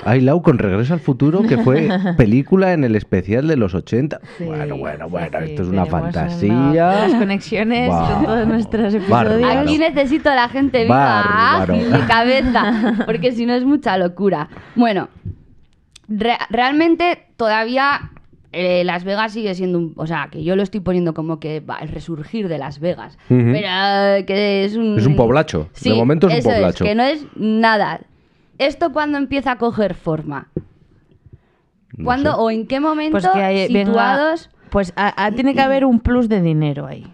Ha 0.06 0.16
hilado 0.16 0.42
con 0.42 0.58
Regreso 0.60 0.94
al 0.94 1.02
Futuro, 1.02 1.42
que 1.42 1.58
fue 1.58 1.90
película 2.18 2.72
en 2.72 2.86
el 2.86 2.96
especial 2.96 3.48
de 3.48 3.58
los 3.58 3.76
80. 3.76 4.22
bueno, 4.40 4.78
bueno, 4.78 5.10
bueno, 5.10 5.40
esto 5.40 5.64
es 5.64 5.68
una 5.68 5.84
tenemos 5.84 5.90
fantasía. 5.90 7.04
unas 7.06 7.16
conexiones 7.16 7.90
Buah. 7.90 8.14
con 8.14 8.26
todos 8.26 8.48
nuestros 8.48 8.94
Bárbaro. 9.10 9.36
episodios. 9.40 9.64
Aquí 9.64 9.78
necesito 9.78 10.30
a 10.30 10.36
la 10.36 10.48
gente 10.48 10.84
viva, 10.84 10.96
Bárbaro. 10.96 11.74
ágil 11.74 11.92
de 11.92 12.00
cabeza, 12.08 12.94
porque 13.06 13.34
si 13.34 13.46
no 13.46 13.54
es 13.54 13.66
mucha 13.66 13.98
locura. 13.98 14.48
Bueno, 14.76 15.10
re- 16.10 16.38
realmente 16.50 17.28
todavía 17.38 18.12
eh, 18.52 18.84
Las 18.84 19.04
Vegas 19.04 19.32
sigue 19.34 19.54
siendo 19.56 19.78
un... 19.78 19.94
O 19.96 20.08
sea, 20.08 20.28
que 20.32 20.44
yo 20.44 20.56
lo 20.56 20.64
estoy 20.64 20.80
poniendo 20.82 21.14
como 21.14 21.40
que 21.40 21.60
va 21.60 21.78
el 21.78 21.90
resurgir 21.90 22.48
de 22.48 22.58
Las 22.58 22.80
Vegas. 22.80 23.18
Pero 23.28 23.48
eh, 24.18 24.26
que 24.26 24.66
es 24.66 24.76
un... 24.76 24.98
Es 24.98 25.06
un 25.06 25.16
poblacho. 25.16 25.70
Sí, 25.74 25.90
de 25.92 25.96
momento 25.96 26.28
es 26.28 26.44
un 26.46 26.52
poblacho. 26.54 26.84
que 26.84 26.96
no 26.96 27.04
es 27.04 27.26
nada. 27.36 28.02
¿Esto 28.58 28.92
cuándo 28.92 29.18
empieza 29.18 29.52
a 29.54 29.58
coger 29.58 29.94
forma? 29.94 30.50
No 31.96 32.06
¿Cuándo 32.06 32.32
sé. 32.32 32.38
o 32.40 32.52
en 32.52 32.68
qué 32.68 32.80
momento 32.80 33.12
Pues 33.12 33.28
que 33.28 33.40
hay- 33.42 33.72
venga, 33.72 33.86
situados... 33.92 34.50
pues 34.70 34.94
a- 34.96 35.26
a- 35.26 35.32
tiene 35.32 35.54
que 35.54 35.62
haber 35.62 35.86
un 35.86 36.00
plus 36.00 36.28
de 36.30 36.42
dinero 36.42 36.86
ahí. 36.88 37.06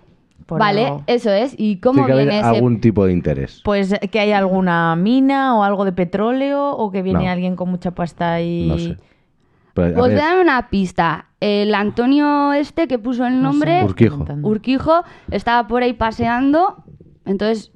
Por 0.46 0.60
Vale, 0.60 0.86
algo. 0.86 1.04
eso 1.08 1.32
es. 1.32 1.54
¿Y 1.54 1.78
Tiene 1.78 1.82
cómo 1.82 2.06
que 2.06 2.12
haber 2.12 2.26
viene 2.28 2.40
ese 2.40 2.48
algún 2.50 2.80
tipo 2.82 3.06
de 3.06 3.14
interés. 3.14 3.62
Pues 3.66 3.94
que 4.12 4.20
hay 4.20 4.32
alguna 4.32 4.96
mina 4.96 5.56
o 5.58 5.64
algo 5.64 5.86
de 5.86 5.92
petróleo 5.92 6.72
o 6.72 6.92
que 6.92 7.02
viene 7.02 7.26
No. 7.26 7.32
alguien 7.32 7.56
con 7.56 7.70
mucha 7.70 7.92
pasta 7.92 8.42
y... 8.42 8.68
No 8.68 8.78
sé. 8.78 8.98
Pero, 9.74 9.88
a 9.88 9.94
Pues 9.94 9.96
voy 9.96 10.10
ver, 10.12 10.20
a 10.22 10.26
dar 10.36 10.40
una 10.42 10.70
pista. 10.70 11.26
El 11.42 11.76
Antonio 11.76 12.54
este 12.54 12.88
que 12.88 12.98
puso 13.00 13.26
el 13.26 13.34
No 13.34 13.40
sé, 13.40 13.44
nombre, 13.44 13.84
Urquijo. 13.84 14.26
Urquijo, 14.44 15.04
estaba 15.32 15.68
por 15.68 15.84
ahí 15.84 15.94
paseando, 15.94 16.84
entonces 17.26 17.72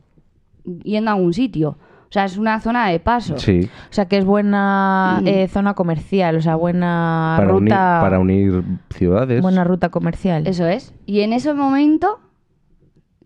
yendo 0.83 1.11
a 1.11 1.15
algún 1.15 1.33
sitio. 1.33 1.77
O 2.03 2.11
sea, 2.11 2.25
es 2.25 2.37
una 2.37 2.59
zona 2.61 2.87
de 2.89 2.99
paso. 2.99 3.37
Sí, 3.37 3.69
O 3.89 3.93
sea 3.93 4.07
que 4.07 4.17
es 4.17 4.25
buena 4.25 5.19
Mm. 5.21 5.27
eh, 5.27 5.47
zona 5.47 5.73
comercial, 5.73 6.37
o 6.37 6.41
sea, 6.41 6.55
buena 6.55 7.35
para 7.37 7.53
unir, 7.53 7.69
ruta... 7.73 7.99
para 8.01 8.19
unir 8.19 8.63
ciudades. 8.91 9.41
Buena 9.41 9.63
ruta 9.63 9.89
comercial. 9.89 10.47
Eso 10.47 10.65
es. 10.65 10.93
Y 11.05 11.19
en 11.21 11.33
ese 11.33 11.53
momento, 11.53 12.19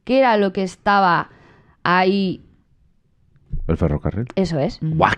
¿qué 0.03 0.19
era 0.19 0.38
lo 0.38 0.53
que 0.53 0.63
estaba 0.63 1.29
ahí? 1.83 2.41
El 3.67 3.77
ferrocarril. 3.77 4.25
Eso 4.36 4.60
es. 4.60 4.79
¡Guau! 4.81 5.13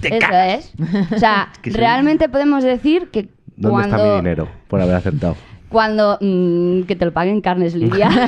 Te 0.00 0.08
Eso 0.08 0.18
cagas. 0.20 0.74
es. 0.78 1.12
O 1.12 1.18
sea, 1.18 1.52
que 1.62 1.70
soy- 1.70 1.80
realmente 1.80 2.28
podemos 2.28 2.62
decir 2.64 3.10
que 3.10 3.28
¿Dónde 3.56 3.70
cuando... 3.70 3.96
está 3.96 4.08
mi 4.08 4.16
dinero 4.16 4.48
por 4.68 4.80
haber 4.80 4.94
acertado? 4.96 5.36
Cuando... 5.68 6.18
mm, 6.20 6.82
que 6.82 6.96
te 6.96 7.04
lo 7.04 7.12
paguen 7.12 7.40
carnes, 7.40 7.74
Lidia. 7.74 8.10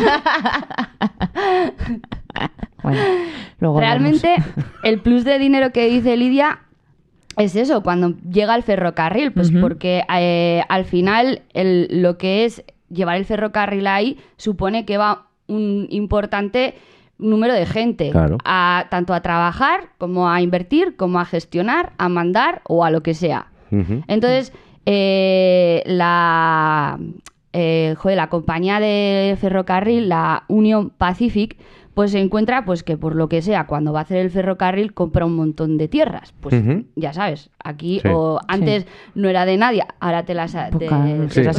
Bueno, 2.83 3.01
luego 3.61 3.79
Realmente, 3.79 4.35
el 4.83 5.01
plus 5.01 5.25
de 5.25 5.39
dinero 5.39 5.71
que 5.73 5.87
dice 5.89 6.17
Lidia 6.17 6.61
es 7.37 7.55
eso, 7.55 7.83
cuando 7.83 8.17
llega 8.29 8.57
el 8.57 8.63
ferrocarril, 8.65 9.33
pues 9.33 9.53
porque 9.53 10.03
eh, 10.13 10.63
al 10.69 10.85
final 10.85 11.43
el- 11.55 12.03
lo 12.03 12.19
que 12.19 12.45
es 12.45 12.65
llevar 12.91 13.17
el 13.19 13.25
ferrocarril 13.25 13.87
ahí 13.87 14.19
supone 14.37 14.85
que 14.85 14.99
va 14.99 15.29
un 15.53 15.87
importante 15.91 16.75
número 17.19 17.55
de 17.55 17.67
gente, 17.67 18.11
Claro. 18.11 18.39
a, 18.45 18.87
tanto 18.91 19.15
a 19.15 19.21
trabajar 19.21 19.91
como 19.99 20.29
a 20.29 20.41
invertir, 20.41 20.97
como 20.97 21.21
a 21.21 21.25
gestionar, 21.25 21.93
a 21.99 22.09
mandar 22.09 22.63
o 22.65 22.85
a 22.85 22.91
lo 22.91 23.03
que 23.03 23.15
sea. 23.15 23.47
Entonces, 24.07 24.53
eh, 24.85 25.83
la, 25.87 26.99
eh, 27.53 27.95
joder, 27.97 28.17
la 28.17 28.29
compañía 28.29 28.81
de 28.81 29.37
ferrocarril, 29.41 30.09
la 30.09 30.45
Union 30.49 30.91
Pacific, 30.91 31.57
pues 31.95 32.11
se 32.13 32.21
encuentra 32.21 32.65
pues 32.65 32.83
que 32.83 32.97
por 32.97 33.15
lo 33.15 33.29
que 33.29 33.43
sea, 33.43 33.67
cuando 33.67 33.93
va 33.93 33.99
a 34.01 34.03
hacer 34.03 34.19
el 34.19 34.31
ferrocarril 34.31 34.95
compra 34.95 35.27
un 35.27 35.37
montón 35.37 35.77
de 35.77 35.89
tierras. 35.89 36.33
Pues 36.41 36.55
ya 36.97 37.13
sabes, 37.13 37.51
aquí 37.63 38.01
Sí. 38.01 38.09
o 38.13 38.41
antes 38.49 38.87
no 39.15 39.29
era 39.29 39.45
de 39.45 39.57
nadie, 39.59 39.85
ahora 40.01 40.25
te 40.25 40.33
las 40.35 40.53
te- 40.53 40.89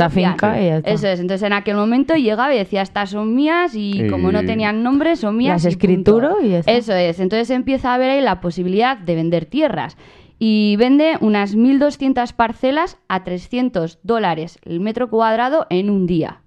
finca 0.10 0.62
y 0.62 0.68
ya 0.68 0.78
está. 0.78 0.90
Eso 0.92 1.08
es, 1.08 1.20
entonces 1.20 1.46
en 1.46 1.54
aquel 1.54 1.76
momento 1.76 2.16
llegaba 2.16 2.54
y 2.54 2.58
decía, 2.58 2.82
estas 2.82 3.12
son 3.12 3.36
mías 3.36 3.76
y, 3.76 4.06
Y- 4.06 4.10
como 4.10 4.32
no 4.32 4.44
tenían 4.44 4.82
nombre, 4.84 5.16
son 5.16 5.38
mías. 5.38 5.64
Las 5.64 5.74
y 5.74 5.76
punto". 5.78 5.86
escrituro 5.86 6.42
y 6.42 6.50
ya 6.50 6.60
está. 6.60 6.72
Eso 6.72 6.94
es, 6.94 7.20
entonces 7.20 7.50
empieza 7.52 7.94
a 7.94 7.98
ver 7.98 8.10
ahí 8.12 8.22
la 8.22 8.42
posibilidad 8.42 8.98
de 8.98 9.16
vender 9.16 9.46
tierras 9.46 9.98
y 10.40 10.76
vende 10.78 11.14
unas 11.22 11.56
1.200 11.56 12.34
parcelas 12.34 12.98
a 13.08 13.24
300 13.24 14.00
dólares 14.04 14.58
el 14.64 14.80
metro 14.80 15.10
cuadrado 15.10 15.68
en 15.70 15.90
un 15.90 16.06
día. 16.08 16.40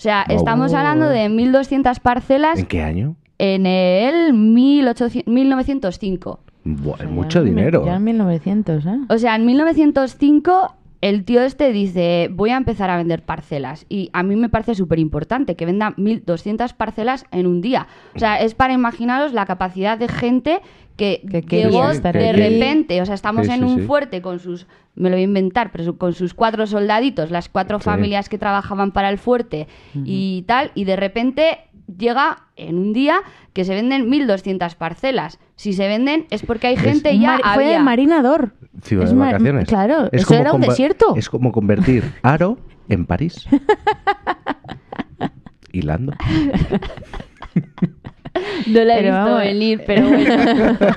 O 0.00 0.02
sea, 0.02 0.24
estamos 0.30 0.72
hablando 0.72 1.10
de 1.10 1.28
1.200 1.28 2.00
parcelas 2.00 2.58
¿En 2.58 2.64
qué 2.64 2.80
año? 2.82 3.16
en 3.36 3.66
el 3.66 4.32
1800 4.32 5.30
1905. 5.30 6.40
Buah, 6.64 6.94
es 6.94 7.00
Ya 7.02 7.06
mucho 7.08 7.38
en 7.40 7.44
mil- 7.44 7.54
dinero. 7.56 7.84
Ya 7.84 7.96
en 7.96 8.04
1900, 8.04 8.86
¿eh? 8.86 8.98
O 9.10 9.18
sea, 9.18 9.36
en 9.36 9.44
1905 9.44 10.74
el 11.02 11.24
tío 11.24 11.42
este 11.42 11.70
dice, 11.72 12.28
voy 12.32 12.48
a 12.48 12.56
empezar 12.56 12.88
a 12.88 12.96
vender 12.96 13.22
parcelas. 13.22 13.84
Y 13.90 14.08
a 14.14 14.22
mí 14.22 14.36
me 14.36 14.48
parece 14.48 14.74
súper 14.74 14.98
importante 14.98 15.54
que 15.54 15.66
venda 15.66 15.92
1.200 15.98 16.72
parcelas 16.74 17.26
en 17.30 17.46
un 17.46 17.60
día. 17.60 17.86
O 18.14 18.18
sea, 18.18 18.40
es 18.40 18.54
para 18.54 18.72
imaginaros 18.72 19.34
la 19.34 19.44
capacidad 19.44 19.98
de 19.98 20.08
gente 20.08 20.60
que, 21.00 21.22
llegó 21.48 21.90
estar 21.90 22.14
de 22.16 22.32
repente. 22.32 23.00
O 23.00 23.06
sea, 23.06 23.14
estamos 23.14 23.46
Sí, 23.46 23.52
en 23.52 23.60
sí, 23.60 23.64
un 23.64 23.78
sí. 23.80 23.86
fuerte 23.86 24.20
con 24.20 24.38
sus, 24.38 24.66
me 24.94 25.08
lo 25.08 25.16
voy 25.16 25.22
a 25.22 25.24
inventar, 25.24 25.72
pero 25.72 25.84
su- 25.84 25.96
con 25.96 26.12
sus 26.12 26.34
cuatro 26.34 26.66
soldaditos, 26.66 27.30
las 27.30 27.48
cuatro 27.48 27.78
Sí. 27.78 27.84
familias 27.84 28.28
que 28.28 28.36
trabajaban 28.38 28.92
para 28.92 29.08
el 29.08 29.16
fuerte 29.18 29.66
y 29.94 30.42
tal. 30.46 30.70
Y 30.74 30.84
de 30.84 30.96
repente 30.96 31.58
llega 31.98 32.44
en 32.56 32.76
un 32.78 32.92
día 32.92 33.16
que 33.54 33.64
se 33.64 33.74
venden 33.74 34.08
1.200 34.10 34.74
parcelas. 34.76 35.38
Si 35.56 35.72
se 35.72 35.88
venden 35.88 36.26
es 36.30 36.42
porque 36.44 36.66
hay 36.68 36.76
gente 36.76 37.18
ya 37.18 37.38
Mar- 37.38 37.54
Fue 37.54 37.64
de 37.64 37.70
había. 37.74 37.82
marinador. 37.82 38.52
Ciudad 38.82 39.04
Es 39.06 39.10
de 39.10 39.16
vacaciones. 39.16 39.68
Claro, 39.68 40.08
Es 40.12 40.22
eso 40.22 40.34
era 40.34 40.52
un 40.52 40.60
desierto. 40.60 41.14
Es 41.16 41.28
como 41.30 41.50
convertir 41.50 42.04
Aro 42.22 42.58
en 42.88 43.06
París. 43.06 43.46
Hilando. 45.72 46.12
No 48.66 48.84
la 48.84 48.94
he 48.98 49.02
Pero 49.02 49.14
visto 49.16 49.24
vamos. 49.24 49.40
venir, 49.40 49.82
pero 49.86 50.08
bueno. 50.08 50.34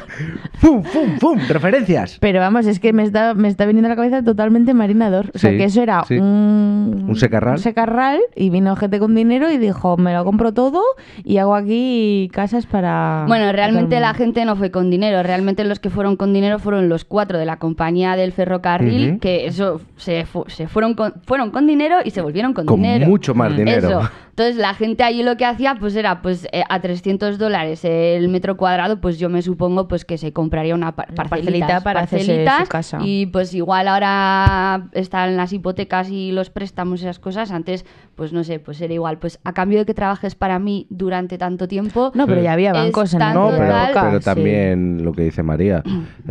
¡Fum, 0.56 0.84
fum, 0.84 1.18
fum! 1.20 1.40
Referencias. 1.50 2.18
Pero 2.20 2.40
vamos, 2.40 2.66
es 2.68 2.80
que 2.80 2.94
me 2.94 3.04
está, 3.04 3.34
me 3.34 3.48
está 3.50 3.66
viniendo 3.66 3.88
a 3.88 3.90
la 3.90 3.96
cabeza 3.96 4.24
totalmente 4.24 4.74
marinador. 4.74 5.32
O 5.34 5.38
sea, 5.38 5.52
Sí, 5.52 5.58
que 5.58 5.64
eso 5.66 5.82
era 5.82 6.04
sí. 6.06 6.18
un... 6.18 7.06
Un 7.08 7.16
secarral. 7.16 7.54
un 7.56 7.60
secarral 7.60 8.20
y 8.36 8.50
vino 8.50 8.76
gente 8.76 9.00
con 9.00 9.14
dinero 9.16 9.52
y 9.52 9.58
dijo, 9.58 9.98
me 9.98 10.14
lo 10.14 10.24
compro 10.24 10.54
todo 10.54 10.82
y 11.24 11.38
hago 11.38 11.56
aquí 11.56 12.30
casas 12.34 12.66
para... 12.66 13.26
Bueno, 13.28 13.52
realmente 13.52 14.00
la 14.00 14.08
mundo". 14.10 14.18
gente 14.24 14.46
no 14.46 14.56
fue 14.56 14.72
con 14.72 14.90
dinero. 14.90 15.22
Realmente 15.24 15.64
los 15.66 15.80
que 15.80 15.90
fueron 15.90 16.16
con 16.16 16.34
dinero 16.34 16.60
fueron 16.60 16.88
los 16.88 17.04
cuatro 17.04 17.38
de 17.40 17.46
la 17.46 17.58
compañía 17.58 18.16
del 18.16 18.32
ferrocarril, 18.32 19.20
que 19.20 19.46
eso 19.48 19.82
se, 19.98 20.26
fu- 20.26 20.46
se 20.48 20.68
fueron, 20.68 20.94
con, 20.94 21.14
fueron 21.26 21.52
con 21.52 21.68
dinero 21.68 21.98
y 22.06 22.12
se 22.12 22.22
volvieron 22.22 22.54
con, 22.54 22.66
Con 22.66 22.78
dinero. 22.82 23.08
mucho 23.08 23.34
más 23.36 23.52
Mm. 23.52 23.56
dinero. 23.58 23.88
Eso. 23.90 24.10
Entonces 24.34 24.56
la 24.56 24.74
gente 24.74 25.04
allí 25.04 25.22
lo 25.22 25.38
que 25.38 25.46
hacía 25.46 25.76
pues 25.80 25.96
era 25.96 26.24
pues 26.24 26.48
eh, 26.52 26.64
a 26.68 26.82
300 26.82 27.38
dólares 27.38 27.86
el 27.86 28.30
metro 28.30 28.58
cuadrado, 28.58 29.00
pues 29.00 29.20
yo 29.20 29.30
me 29.30 29.44
supongo 29.44 29.88
pues 29.88 30.06
que 30.06 30.18
se 30.18 30.34
compraría 30.34 30.74
una 30.74 30.96
par- 30.96 31.14
parcelita 31.14 31.30
parcelita 31.30 31.82
para 31.82 32.00
hacerse 32.02 32.46
su 32.64 32.68
casa. 32.68 32.98
y 33.04 33.28
pues 33.28 33.54
igual 33.54 33.88
ahora 33.88 34.88
están 34.94 35.38
las 35.38 35.54
hipotecas 35.54 36.10
y 36.10 36.32
los 36.32 36.50
préstamos 36.50 37.02
y 37.02 37.04
esas 37.04 37.20
cosas, 37.20 37.52
antes 37.52 37.86
pues 38.16 38.34
no 38.34 38.44
sé, 38.44 38.60
pues 38.60 38.82
era 38.82 38.92
igual, 38.96 39.20
pues 39.20 39.40
a 39.44 39.54
cambio 39.54 39.78
de 39.78 39.86
que 39.86 39.94
trabajes 39.94 40.34
para 40.34 40.58
mí 40.58 40.88
durante 40.90 41.38
tanto 41.38 41.68
tiempo, 41.68 42.12
No, 42.16 42.26
pero 42.26 42.42
ya 42.42 42.54
había 42.54 42.74
bancos 42.74 43.14
en 43.14 43.20
No, 43.20 43.52
pero, 43.56 43.76
pero 43.94 44.18
sí. 44.20 44.26
también 44.26 45.04
lo 45.04 45.12
que 45.14 45.24
dice 45.26 45.44
María. 45.44 45.84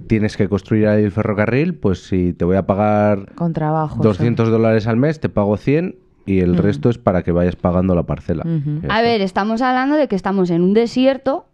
Tienes 0.08 0.36
que 0.36 0.48
construir 0.48 0.88
ahí 0.88 1.04
el 1.04 1.12
ferrocarril, 1.12 1.74
pues 1.76 2.02
si 2.04 2.32
te 2.32 2.44
voy 2.44 2.56
a 2.56 2.66
pagar 2.66 3.32
Con 3.36 3.52
trabajo. 3.52 4.02
200 4.02 4.50
dólares 4.50 4.88
al 4.88 4.96
mes, 4.96 5.20
te 5.20 5.28
pago 5.28 5.56
100 5.56 5.96
y 6.26 6.40
el 6.40 6.56
resto 6.56 6.90
es 6.90 6.98
para 6.98 7.22
que 7.22 7.32
vayas 7.32 7.56
pagando 7.56 7.94
la 7.94 8.04
parcela. 8.04 8.44
A 8.88 9.02
ver, 9.02 9.20
estamos 9.20 9.62
hablando 9.62 9.96
de 9.96 10.08
que 10.08 10.16
estamos 10.16 10.50
en 10.50 10.62
un 10.62 10.74
desierto, 10.74 11.46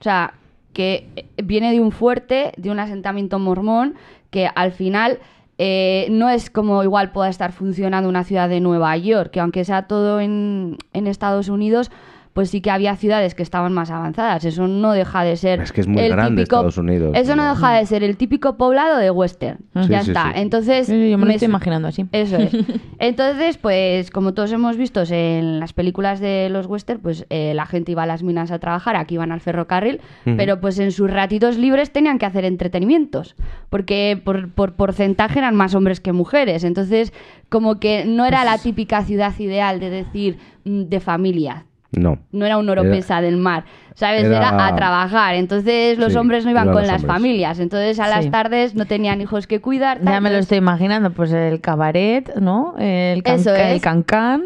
o 0.00 0.02
sea, 0.02 0.34
que 0.72 1.08
eh, 1.16 1.26
viene 1.42 1.72
de 1.72 1.80
un 1.80 1.90
fuerte, 1.90 2.52
de 2.56 2.70
un 2.70 2.78
asentamiento 2.78 3.38
mormón, 3.38 3.94
que 4.30 4.48
al 4.54 4.72
final 4.72 5.18
eh, 5.58 6.06
no 6.10 6.28
es 6.28 6.50
como 6.50 6.82
igual 6.82 7.12
pueda 7.12 7.30
estar 7.30 7.52
funcionando 7.52 8.08
una 8.08 8.24
ciudad 8.24 8.48
de 8.48 8.60
Nueva 8.60 8.96
York, 8.96 9.30
que 9.30 9.40
aunque 9.40 9.64
sea 9.64 9.86
todo 9.86 10.20
en, 10.20 10.76
en 10.92 11.06
Estados 11.06 11.48
Unidos, 11.48 11.90
pues 12.36 12.50
sí 12.50 12.60
que 12.60 12.70
había 12.70 12.94
ciudades 12.96 13.34
que 13.34 13.42
estaban 13.42 13.72
más 13.72 13.90
avanzadas. 13.90 14.44
Eso 14.44 14.68
no 14.68 14.92
deja 14.92 15.24
de 15.24 15.36
ser. 15.38 15.62
Es 15.62 15.72
que 15.72 15.80
es 15.80 15.86
muy 15.86 16.02
el 16.02 16.12
grande 16.12 16.42
típico- 16.42 16.56
Estados 16.56 16.76
Unidos. 16.76 17.12
Eso 17.14 17.34
no 17.34 17.48
deja 17.48 17.72
de 17.72 17.86
ser 17.86 18.04
el 18.04 18.18
típico 18.18 18.58
poblado 18.58 18.98
de 18.98 19.10
Western. 19.10 19.56
Sí, 19.82 19.88
ya 19.88 20.02
sí, 20.02 20.10
está. 20.10 20.24
sí. 20.34 20.40
Entonces. 20.40 20.86
Sí, 20.86 20.92
yo 21.10 21.16
me 21.16 21.24
lo 21.24 21.28
me 21.28 21.34
estoy 21.36 21.48
imaginando 21.48 21.88
así. 21.88 22.04
eso 22.12 22.36
es. 22.36 22.52
Entonces, 22.98 23.56
pues 23.56 24.10
como 24.10 24.34
todos 24.34 24.52
hemos 24.52 24.76
visto 24.76 25.02
en 25.08 25.60
las 25.60 25.72
películas 25.72 26.20
de 26.20 26.48
los 26.50 26.66
western, 26.66 27.00
pues 27.00 27.24
eh, 27.30 27.54
la 27.54 27.64
gente 27.64 27.92
iba 27.92 28.02
a 28.02 28.06
las 28.06 28.22
minas 28.22 28.50
a 28.50 28.58
trabajar, 28.58 28.96
aquí 28.96 29.14
iban 29.14 29.32
al 29.32 29.40
ferrocarril, 29.40 30.02
pero 30.36 30.60
pues 30.60 30.78
en 30.78 30.92
sus 30.92 31.10
ratitos 31.10 31.56
libres 31.56 31.90
tenían 31.90 32.18
que 32.18 32.26
hacer 32.26 32.44
entretenimientos, 32.44 33.34
porque 33.70 34.20
por, 34.22 34.50
por 34.50 34.74
porcentaje 34.74 35.38
eran 35.38 35.54
más 35.56 35.74
hombres 35.74 36.00
que 36.00 36.12
mujeres. 36.12 36.64
Entonces, 36.64 37.14
como 37.48 37.80
que 37.80 38.04
no 38.04 38.26
era 38.26 38.42
Pues 38.42 38.50
la 38.50 38.58
típica 38.58 39.02
ciudad 39.04 39.32
ideal 39.38 39.80
de 39.80 39.88
decir 39.88 40.36
mm, 40.64 40.82
de 40.82 41.00
familia. 41.00 41.64
No. 41.92 42.18
No 42.32 42.44
era 42.46 42.58
un 42.58 42.68
oropesa 42.68 43.20
del 43.20 43.36
mar, 43.36 43.64
¿sabes? 43.94 44.24
era- 44.24 44.36
Era... 44.38 44.66
a 44.66 44.74
trabajar. 44.76 45.34
Entonces 45.36 45.98
los 45.98 46.12
Sí, 46.12 46.18
hombres 46.18 46.44
no 46.44 46.50
iban 46.50 46.72
con 46.72 46.82
las 46.86 46.96
hombres. 47.02 47.06
familias. 47.06 47.58
Entonces 47.60 47.98
a 48.00 48.08
las 48.08 48.24
Sí. 48.24 48.30
tardes 48.30 48.74
no 48.74 48.86
tenían 48.86 49.20
hijos 49.20 49.46
que 49.46 49.60
cuidar. 49.60 49.98
Ya 49.98 50.04
me 50.04 50.10
lo 50.10 50.16
entonces- 50.36 50.40
estoy 50.40 50.58
imaginando, 50.58 51.10
pues 51.12 51.32
el 51.32 51.60
cabaret, 51.60 52.34
¿no? 52.36 52.74
El, 52.78 53.22
can 53.22 53.36
Eso 53.36 53.54
el 53.54 53.80
cancán. 53.80 54.42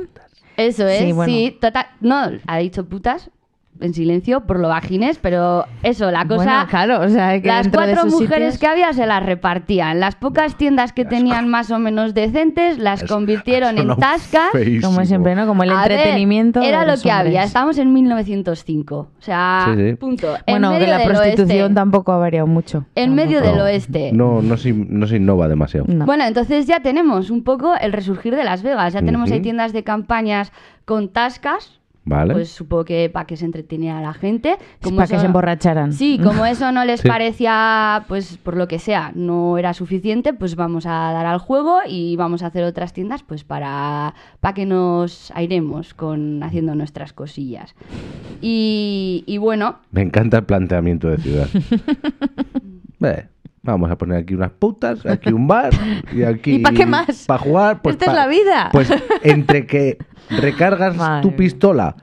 Eso 0.56 0.86
es, 0.86 0.98
Sí, 0.98 1.06
sí, 1.06 1.12
bueno. 1.12 1.56
total. 1.60 1.86
No, 2.00 2.30
ha 2.46 2.58
dicho 2.58 2.84
putas 2.86 3.30
en 3.80 3.94
silencio 3.94 4.40
por 4.46 4.58
lo 4.60 4.68
bajines, 4.68 5.18
pero 5.18 5.66
eso, 5.82 6.10
la 6.10 6.26
cosa. 6.26 6.44
Bueno, 6.44 6.66
claro, 6.68 7.00
o 7.00 7.08
sea, 7.08 7.40
que 7.40 7.48
las 7.48 7.66
de 7.66 7.72
cuatro 7.72 8.06
mujeres 8.06 8.54
sitios- 8.54 8.58
que 8.58 8.66
había 8.66 8.92
se 8.92 9.06
las 9.06 9.24
repartían. 9.24 10.00
Las 10.00 10.16
pocas 10.16 10.56
tiendas 10.56 10.92
que 10.92 11.04
tenían 11.04 11.48
más 11.48 11.70
o 11.70 11.78
menos 11.78 12.14
decentes 12.14 12.78
las 12.78 13.02
Es- 13.02 13.08
convirtieron 13.10 13.78
en 13.78 13.88
tascas. 13.98 14.50
feísimo. 14.52 14.92
Como 14.92 15.04
siempre, 15.06 15.34
¿no? 15.34 15.46
Como 15.46 15.62
el 15.62 15.70
A 15.70 15.82
ver, 15.82 15.92
entretenimiento. 15.92 16.60
era 16.62 16.80
de 16.84 16.96
lo 16.96 17.00
que 17.02 17.10
había. 17.10 17.42
Estamos 17.44 17.78
en 17.78 17.92
1905. 17.92 18.96
O 18.96 19.22
sea, 19.22 19.66
Sí, 19.74 19.90
sí. 19.90 19.94
punto. 19.96 20.34
En 20.46 20.54
Bueno, 20.54 20.70
que 20.72 20.78
medio 20.80 20.98
la 20.98 21.04
prostitución 21.04 21.60
oeste. 21.62 21.74
tampoco 21.74 22.12
ha 22.12 22.18
variado 22.18 22.46
mucho. 22.46 22.84
En 22.94 23.14
medio 23.14 23.40
del 23.40 23.58
oeste. 23.60 24.10
No, 24.12 24.42
no 24.42 24.56
se, 24.56 24.72
no 24.72 25.06
se 25.06 25.16
innova 25.16 25.48
demasiado. 25.48 25.86
No. 25.88 26.06
Bueno, 26.06 26.24
entonces 26.24 26.66
ya 26.66 26.80
tenemos 26.80 27.30
un 27.30 27.42
poco 27.44 27.74
el 27.80 27.92
resurgir 27.92 28.34
de 28.36 28.44
Las 28.44 28.62
Vegas. 28.62 28.92
Ya 28.92 29.00
tenemos 29.02 29.30
ahí 29.30 29.38
Ujú. 29.38 29.44
tiendas 29.44 29.72
de 29.72 29.84
campañas 29.84 30.52
con 30.84 31.08
tascas. 31.08 31.79
¿Vale? 32.02 32.32
Pues 32.32 32.48
supongo 32.50 32.86
que 32.86 33.10
para 33.12 33.26
que 33.26 33.36
se 33.36 33.44
entretenía 33.44 34.00
la 34.00 34.14
gente. 34.14 34.56
para 34.96 35.06
que 35.06 35.18
se 35.18 35.26
emborracharan. 35.26 35.92
Sí, 35.92 36.18
como 36.22 36.46
eso 36.46 36.72
no 36.72 36.84
les 36.86 37.00
Sí. 37.00 37.08
parecía, 37.08 38.04
pues 38.08 38.38
por 38.38 38.56
lo 38.56 38.66
que 38.68 38.78
sea, 38.78 39.12
no 39.14 39.58
era 39.58 39.74
suficiente, 39.74 40.32
pues 40.32 40.56
vamos 40.56 40.86
a 40.86 41.12
dar 41.12 41.26
al 41.26 41.38
juego 41.38 41.78
y 41.86 42.16
vamos 42.16 42.42
a 42.42 42.46
hacer 42.46 42.64
otras 42.64 42.94
tiendas, 42.94 43.22
pues 43.22 43.44
para, 43.44 44.14
para 44.40 44.54
que 44.54 44.64
nos 44.66 45.30
airemos 45.34 45.92
con 45.94 46.42
haciendo 46.42 46.74
nuestras 46.74 47.12
cosillas. 47.12 47.74
Y, 48.40 49.22
y 49.26 49.36
bueno, 49.38 49.76
Me 49.92 50.00
encanta 50.02 50.38
el 50.38 50.44
planteamiento 50.44 51.08
de 51.08 51.18
ciudad. 51.18 51.48
Eh, 53.02 53.26
vamos 53.62 53.90
a 53.90 53.98
poner 53.98 54.18
aquí 54.18 54.34
unas 54.34 54.52
putas, 54.52 55.04
aquí 55.06 55.32
un 55.32 55.46
bar 55.46 55.72
y 56.12 56.22
aquí... 56.22 56.56
¿Y 56.56 56.58
pa' 56.60 56.72
qué 56.72 56.86
más? 56.86 57.26
Para 57.26 57.38
jugar, 57.40 57.82
pues... 57.82 57.94
Esta 57.94 58.10
es 58.10 58.16
la 58.16 58.26
vida. 58.26 58.68
Pues 58.72 58.92
entre 59.22 59.66
que 59.66 59.98
recargas 60.30 60.96
Madre 60.96 61.22
tu 61.22 61.36
pistola 61.36 61.96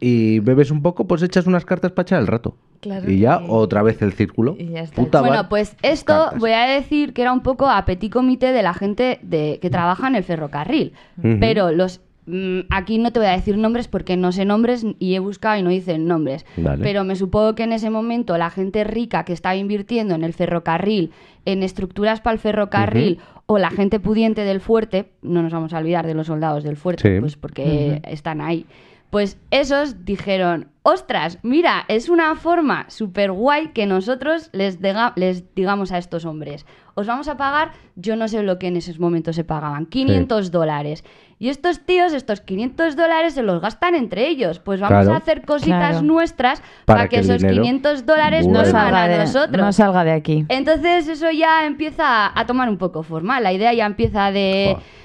y 0.00 0.40
bebes 0.40 0.70
un 0.70 0.82
poco, 0.82 1.06
pues 1.06 1.22
echas 1.22 1.46
unas 1.46 1.64
cartas 1.64 1.92
para 1.92 2.04
echar 2.04 2.20
el 2.20 2.26
rato. 2.26 2.56
Claro 2.80 3.10
y 3.10 3.18
ya 3.18 3.38
que- 3.38 3.44
otra 3.48 3.82
vez 3.82 4.00
el 4.00 4.14
círculo. 4.14 4.56
Y 4.58 4.68
ya 4.68 4.80
está. 4.80 4.96
Puta 4.96 5.20
Bueno, 5.20 5.48
pues 5.50 5.76
esto 5.82 6.14
cartas. 6.14 6.38
voy 6.40 6.52
a 6.52 6.62
decir 6.62 7.12
que 7.12 7.20
era 7.22 7.32
un 7.32 7.42
poco 7.42 7.68
a 7.68 7.84
petit 7.84 8.10
comité 8.10 8.52
de 8.52 8.62
la 8.62 8.72
gente 8.72 9.18
de, 9.22 9.58
que 9.60 9.68
trabaja 9.68 10.08
en 10.08 10.14
el 10.16 10.24
ferrocarril. 10.24 10.94
Pero 11.20 11.70
los 11.72 12.00
aquí 12.70 12.98
no 12.98 13.12
te 13.12 13.20
voy 13.20 13.28
a 13.28 13.32
decir 13.32 13.56
nombres 13.58 13.88
porque 13.88 14.16
no 14.16 14.32
sé 14.32 14.44
nombres 14.44 14.84
y 14.98 15.14
he 15.14 15.18
buscado 15.18 15.58
y 15.58 15.62
no 15.62 15.70
dicen 15.70 16.06
nombres. 16.06 16.44
Vale. 16.56 16.82
Pero 16.82 17.04
me 17.04 17.16
supongo 17.16 17.54
que 17.54 17.62
en 17.64 17.72
ese 17.72 17.90
momento 17.90 18.36
la 18.38 18.50
gente 18.50 18.84
rica 18.84 19.24
que 19.24 19.32
estaba 19.32 19.56
invirtiendo 19.56 20.14
en 20.14 20.24
el 20.24 20.32
ferrocarril, 20.32 21.12
en 21.44 21.62
estructuras 21.62 22.20
para 22.20 22.34
el 22.34 22.38
ferrocarril 22.40 23.18
o 23.46 23.58
la 23.58 23.70
gente 23.70 23.98
pudiente 24.00 24.42
del 24.44 24.60
fuerte, 24.60 25.10
no 25.22 25.42
nos 25.42 25.52
vamos 25.52 25.72
a 25.72 25.78
olvidar 25.78 26.06
de 26.06 26.14
los 26.14 26.28
soldados 26.28 26.62
del 26.64 26.76
fuerte, 26.76 27.14
Sí. 27.14 27.20
pues 27.20 27.36
porque 27.36 28.00
están 28.04 28.40
ahí. 28.40 28.66
Pues 29.10 29.38
esos 29.50 30.04
dijeron, 30.04 30.68
ostras, 30.84 31.40
mira, 31.42 31.84
es 31.88 32.08
una 32.08 32.36
forma 32.36 32.84
súper 32.90 33.32
guay 33.32 33.70
que 33.74 33.84
nosotros 33.86 34.50
les 34.52 34.78
digamos 35.56 35.90
a 35.90 35.98
estos 35.98 36.24
hombres, 36.24 36.64
os 37.00 37.06
vamos 37.06 37.28
a 37.28 37.36
pagar, 37.36 37.72
yo 37.96 38.16
no 38.16 38.28
sé 38.28 38.42
lo 38.42 38.58
que 38.58 38.68
en 38.68 38.76
esos 38.76 38.98
momentos 38.98 39.36
se 39.36 39.44
pagaban, 39.44 39.86
500 39.86 40.50
dólares. 40.50 41.04
Y 41.38 41.48
estos 41.48 41.80
tíos, 41.86 42.12
estos 42.12 42.40
500 42.42 42.96
dólares 42.96 43.32
se 43.34 43.42
los 43.42 43.60
gastan 43.62 43.94
entre 43.94 44.28
ellos. 44.28 44.58
Pues 44.58 44.78
vamos 44.80 45.04
Claro. 45.04 45.14
a 45.14 45.16
hacer 45.16 45.42
cositas 45.46 45.90
Claro. 45.92 46.02
nuestras 46.02 46.60
Para 46.84 46.98
para, 47.00 47.08
que 47.08 47.20
esos 47.20 47.38
dinero 47.40 47.62
500 47.62 48.04
dólares 48.06 48.44
vuelva. 48.44 48.58
nos 48.62 48.68
no, 48.68 48.72
salgan 48.78 48.90
salga 48.92 49.02
a 49.04 49.08
de, 49.08 49.18
nosotros. 49.18 49.64
no 49.66 49.72
salga 49.72 50.04
de 50.04 50.12
aquí. 50.12 50.44
Entonces 50.48 51.08
eso 51.08 51.30
ya 51.30 51.64
empieza 51.66 52.38
a 52.38 52.46
tomar 52.46 52.68
un 52.68 52.76
poco 52.76 53.02
forma. 53.02 53.40
La 53.40 53.52
idea 53.54 53.72
ya 53.72 53.86
empieza 53.86 54.30
de... 54.30 54.72
Joder. 54.74 54.99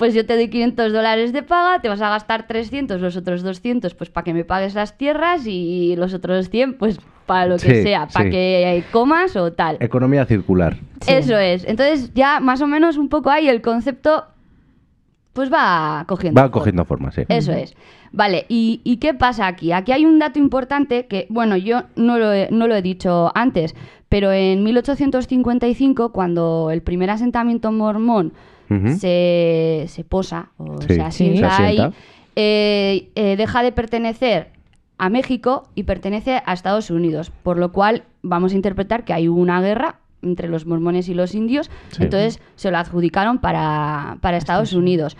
Pues 0.00 0.14
yo 0.14 0.24
te 0.24 0.34
doy 0.34 0.48
500 0.48 0.94
dólares 0.94 1.34
de 1.34 1.42
paga, 1.42 1.82
te 1.82 1.90
vas 1.90 2.00
a 2.00 2.08
gastar 2.08 2.46
300, 2.46 3.02
los 3.02 3.18
otros 3.18 3.42
200 3.42 3.92
pues 3.94 4.08
para 4.08 4.24
que 4.24 4.32
me 4.32 4.46
pagues 4.46 4.74
las 4.74 4.96
tierras 4.96 5.42
y 5.46 5.94
los 5.94 6.14
otros 6.14 6.48
100 6.48 6.78
pues 6.78 6.98
para 7.26 7.44
lo 7.44 7.56
que 7.58 7.74
Sí, 7.76 7.82
sea, 7.82 8.06
para 8.08 8.24
sí. 8.24 8.30
que 8.30 8.82
comas 8.92 9.36
o 9.36 9.52
tal. 9.52 9.76
Economía 9.78 10.24
circular. 10.24 10.78
Sí. 11.02 11.12
Eso 11.12 11.36
es. 11.36 11.66
Entonces 11.68 12.14
ya 12.14 12.40
más 12.40 12.62
o 12.62 12.66
menos 12.66 12.96
un 12.96 13.10
poco 13.10 13.28
ahí 13.28 13.46
el 13.50 13.60
concepto 13.60 14.24
pues 15.34 15.52
va 15.52 16.06
cogiendo. 16.08 16.40
Va 16.40 16.44
forma. 16.46 16.52
cogiendo 16.58 16.84
forma, 16.86 17.12
sí. 17.12 17.24
Eso 17.28 17.52
es. 17.52 17.76
Vale, 18.10 18.46
¿y, 18.48 18.80
y 18.84 18.96
qué 18.96 19.12
pasa 19.12 19.46
aquí? 19.48 19.70
Aquí 19.70 19.92
hay 19.92 20.06
un 20.06 20.18
dato 20.18 20.38
importante 20.38 21.08
que, 21.08 21.26
bueno, 21.28 21.58
yo 21.58 21.82
no 21.94 22.18
lo 22.18 22.32
he, 22.32 22.48
no 22.50 22.66
lo 22.68 22.74
he 22.74 22.80
dicho 22.80 23.30
antes, 23.34 23.76
pero 24.08 24.32
en 24.32 24.64
1855, 24.64 26.10
cuando 26.10 26.70
el 26.72 26.80
primer 26.80 27.10
asentamiento 27.10 27.70
mormón 27.70 28.32
Se, 28.98 29.84
se 29.88 30.04
posa 30.04 30.50
o 30.56 30.80
Sí, 30.82 30.94
se 30.94 31.02
asienta 31.02 31.56
se 31.56 31.62
ahí, 31.62 31.78
eh, 32.36 33.10
eh, 33.16 33.36
deja 33.36 33.62
de 33.62 33.72
pertenecer 33.72 34.48
a 34.98 35.08
México 35.08 35.68
y 35.74 35.82
pertenece 35.84 36.42
a 36.44 36.52
Estados 36.52 36.90
Unidos, 36.90 37.30
por 37.42 37.58
lo 37.58 37.72
cual 37.72 38.04
vamos 38.22 38.52
a 38.52 38.54
interpretar 38.54 39.04
que 39.04 39.12
hay 39.12 39.28
una 39.28 39.60
guerra 39.60 39.96
entre 40.22 40.48
los 40.48 40.66
mormones 40.66 41.08
y 41.08 41.14
los 41.14 41.34
indios, 41.34 41.70
Sí. 41.90 42.02
entonces 42.04 42.40
se 42.54 42.70
lo 42.70 42.78
adjudicaron 42.78 43.38
para, 43.38 44.18
para 44.20 44.36
Estados 44.36 44.72
Unidos. 44.74 45.16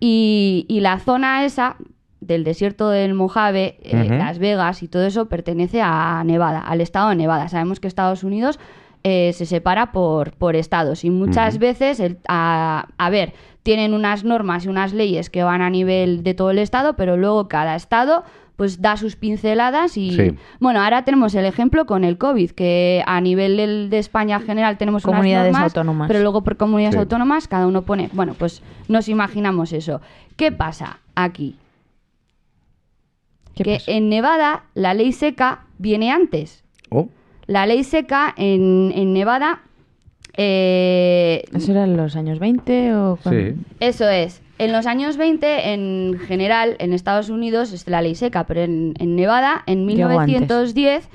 Y, 0.00 0.64
y 0.68 0.80
la 0.80 0.98
zona 0.98 1.44
esa 1.44 1.76
del 2.20 2.42
desierto 2.44 2.88
del 2.90 3.14
Mojave, 3.14 3.78
eh. 3.82 4.06
Las 4.08 4.38
Vegas 4.38 4.82
y 4.82 4.88
todo 4.88 5.04
eso 5.04 5.26
pertenece 5.26 5.80
a 5.82 6.22
Nevada, 6.24 6.60
al 6.60 6.80
estado 6.80 7.10
de 7.10 7.16
Nevada. 7.16 7.48
Sabemos 7.48 7.78
que 7.80 7.86
Estados 7.88 8.24
Unidos 8.24 8.58
eh, 9.04 9.32
se 9.34 9.46
separa 9.46 9.92
por, 9.92 10.32
por 10.32 10.56
estados 10.56 11.04
y 11.04 11.10
muchas 11.10 11.58
veces, 11.58 12.00
el- 12.00 12.18
a, 12.28 12.88
a 12.98 13.10
ver, 13.10 13.32
tienen 13.62 13.94
unas 13.94 14.24
normas 14.24 14.64
y 14.64 14.68
unas 14.68 14.92
leyes 14.92 15.30
que 15.30 15.42
van 15.42 15.60
a 15.62 15.70
nivel 15.70 16.22
de 16.22 16.34
todo 16.34 16.50
el 16.50 16.58
estado, 16.58 16.94
pero 16.96 17.16
luego 17.16 17.48
cada 17.48 17.74
estado 17.76 18.24
pues 18.56 18.82
da 18.82 18.96
sus 18.96 19.14
pinceladas 19.14 19.96
y 19.96 20.10
Sí. 20.16 20.34
bueno, 20.58 20.80
ahora 20.82 21.04
tenemos 21.04 21.32
el 21.36 21.44
ejemplo 21.44 21.86
con 21.86 22.02
el 22.02 22.18
COVID, 22.18 22.50
que 22.50 23.04
a 23.06 23.20
nivel 23.20 23.56
del- 23.56 23.88
de 23.88 23.98
España 23.98 24.40
general 24.40 24.78
tenemos 24.78 25.04
unas 25.04 25.14
Comunidades 25.14 25.52
normas, 25.52 25.70
autónomas. 25.70 26.08
pero 26.08 26.20
luego 26.22 26.42
por 26.42 26.56
comunidades 26.56 26.94
Sí. 26.94 26.98
autónomas 27.00 27.46
cada 27.46 27.68
uno 27.68 27.82
pone, 27.82 28.10
bueno, 28.14 28.34
pues 28.36 28.62
nos 28.88 29.08
imaginamos 29.08 29.72
eso. 29.72 30.00
¿Qué 30.36 30.50
pasa 30.50 30.98
aquí? 31.14 31.56
¿Qué 33.54 33.62
que 33.64 33.74
pasa? 33.74 33.90
en 33.92 34.08
Nevada 34.08 34.64
la 34.74 34.94
ley 34.94 35.12
seca 35.12 35.60
viene 35.78 36.10
antes. 36.10 36.64
Oh, 36.90 37.08
La 37.48 37.66
ley 37.66 37.82
seca 37.82 38.32
en, 38.36 38.92
en 38.94 39.12
Nevada, 39.12 39.62
eh, 40.40 41.42
¿Eso 41.52 41.72
era 41.72 41.82
en 41.82 41.96
los 41.96 42.14
años 42.14 42.38
20 42.38 42.94
o 42.94 43.18
cuándo? 43.20 43.40
sí. 43.40 43.56
eso 43.80 44.08
es. 44.08 44.40
En 44.58 44.72
los 44.72 44.86
años 44.86 45.16
20, 45.16 45.72
en 45.72 46.18
general, 46.26 46.76
en 46.78 46.92
Estados 46.92 47.28
Unidos 47.28 47.72
es 47.72 47.88
la 47.88 48.02
ley 48.02 48.14
seca, 48.14 48.44
pero 48.44 48.60
en, 48.60 48.94
en 49.00 49.16
Nevada, 49.16 49.64
en 49.66 49.86
Llegó 49.88 50.08
1910, 50.20 51.08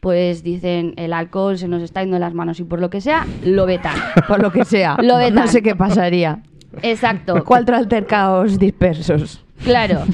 pues 0.00 0.42
dicen 0.42 0.94
el 0.96 1.12
alcohol 1.12 1.58
se 1.58 1.68
nos 1.68 1.82
está 1.82 2.00
yendo 2.00 2.16
de 2.16 2.20
las 2.20 2.34
manos 2.34 2.58
y 2.58 2.64
por 2.64 2.80
lo 2.80 2.90
que 2.90 3.00
sea, 3.00 3.24
lo 3.44 3.66
vetan. 3.66 3.94
Por 4.28 4.42
lo 4.42 4.50
que 4.50 4.64
sea. 4.64 4.96
Lo 5.00 5.16
vetan. 5.16 5.34
no 5.34 5.46
sé 5.46 5.62
qué 5.62 5.76
pasaría. 5.76 6.40
Exacto. 6.82 7.44
Cuatro 7.44 7.76
altercados 7.76 8.58
dispersos. 8.58 9.44
Claro. 9.64 10.04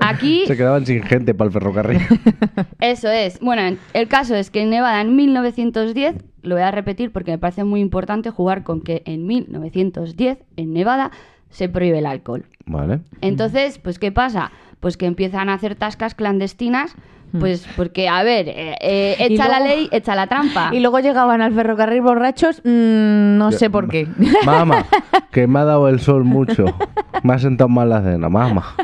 Aquí 0.00 0.44
Se 0.46 0.56
quedaban 0.56 0.86
sin 0.86 1.02
gente 1.02 1.34
para 1.34 1.48
el 1.48 1.52
ferrocarril. 1.52 2.00
Eso 2.80 3.08
es. 3.08 3.40
Bueno, 3.40 3.76
el 3.92 4.08
caso 4.08 4.34
es 4.34 4.50
que 4.50 4.62
en 4.62 4.70
Nevada 4.70 5.00
en 5.00 5.16
1910, 5.16 6.16
lo 6.42 6.54
voy 6.54 6.64
a 6.64 6.70
repetir 6.70 7.12
porque 7.12 7.30
me 7.30 7.38
parece 7.38 7.64
muy 7.64 7.80
importante 7.80 8.30
jugar 8.30 8.62
con 8.62 8.80
que 8.80 9.02
en 9.06 9.26
1910 9.26 10.38
en 10.56 10.72
Nevada 10.72 11.12
se 11.52 11.68
prohíbe 11.68 11.98
el 12.00 12.06
alcohol. 12.06 12.44
Vale. 12.66 13.00
Entonces, 13.20 13.78
pues 13.78 13.98
¿qué 14.00 14.10
pasa? 14.10 14.50
Pues 14.80 14.96
que 14.96 15.06
empiezan 15.06 15.48
a 15.48 15.54
hacer 15.54 15.76
tascas 15.76 16.16
clandestinas, 16.16 16.96
pues 17.38 17.66
porque, 17.76 18.08
a 18.08 18.22
ver, 18.24 18.48
eh, 18.48 18.76
eh, 18.80 19.16
echa 19.18 19.48
la 19.48 19.60
ley, 19.60 19.88
echa 19.90 20.14
la 20.14 20.26
trampa. 20.26 20.70
Y 20.72 20.80
luego 20.80 20.98
llegaban 21.00 21.40
al 21.40 21.54
ferrocarril 21.54 22.02
borrachos, 22.02 22.60
mm, 22.64 23.38
no 23.38 23.52
sé 23.52 23.70
por 23.70 23.88
qué. 23.88 24.06
Mamá, 24.44 24.84
que 25.30 25.46
me 25.46 25.60
ha 25.60 25.64
dado 25.64 25.88
el 25.88 26.00
sol 26.00 26.24
mucho. 26.24 26.64
Me 27.22 27.34
ha 27.34 27.38
sentado 27.38 27.68
mal 27.68 27.88
la 27.88 28.02
cena, 28.02 28.28
mamá. 28.28 28.74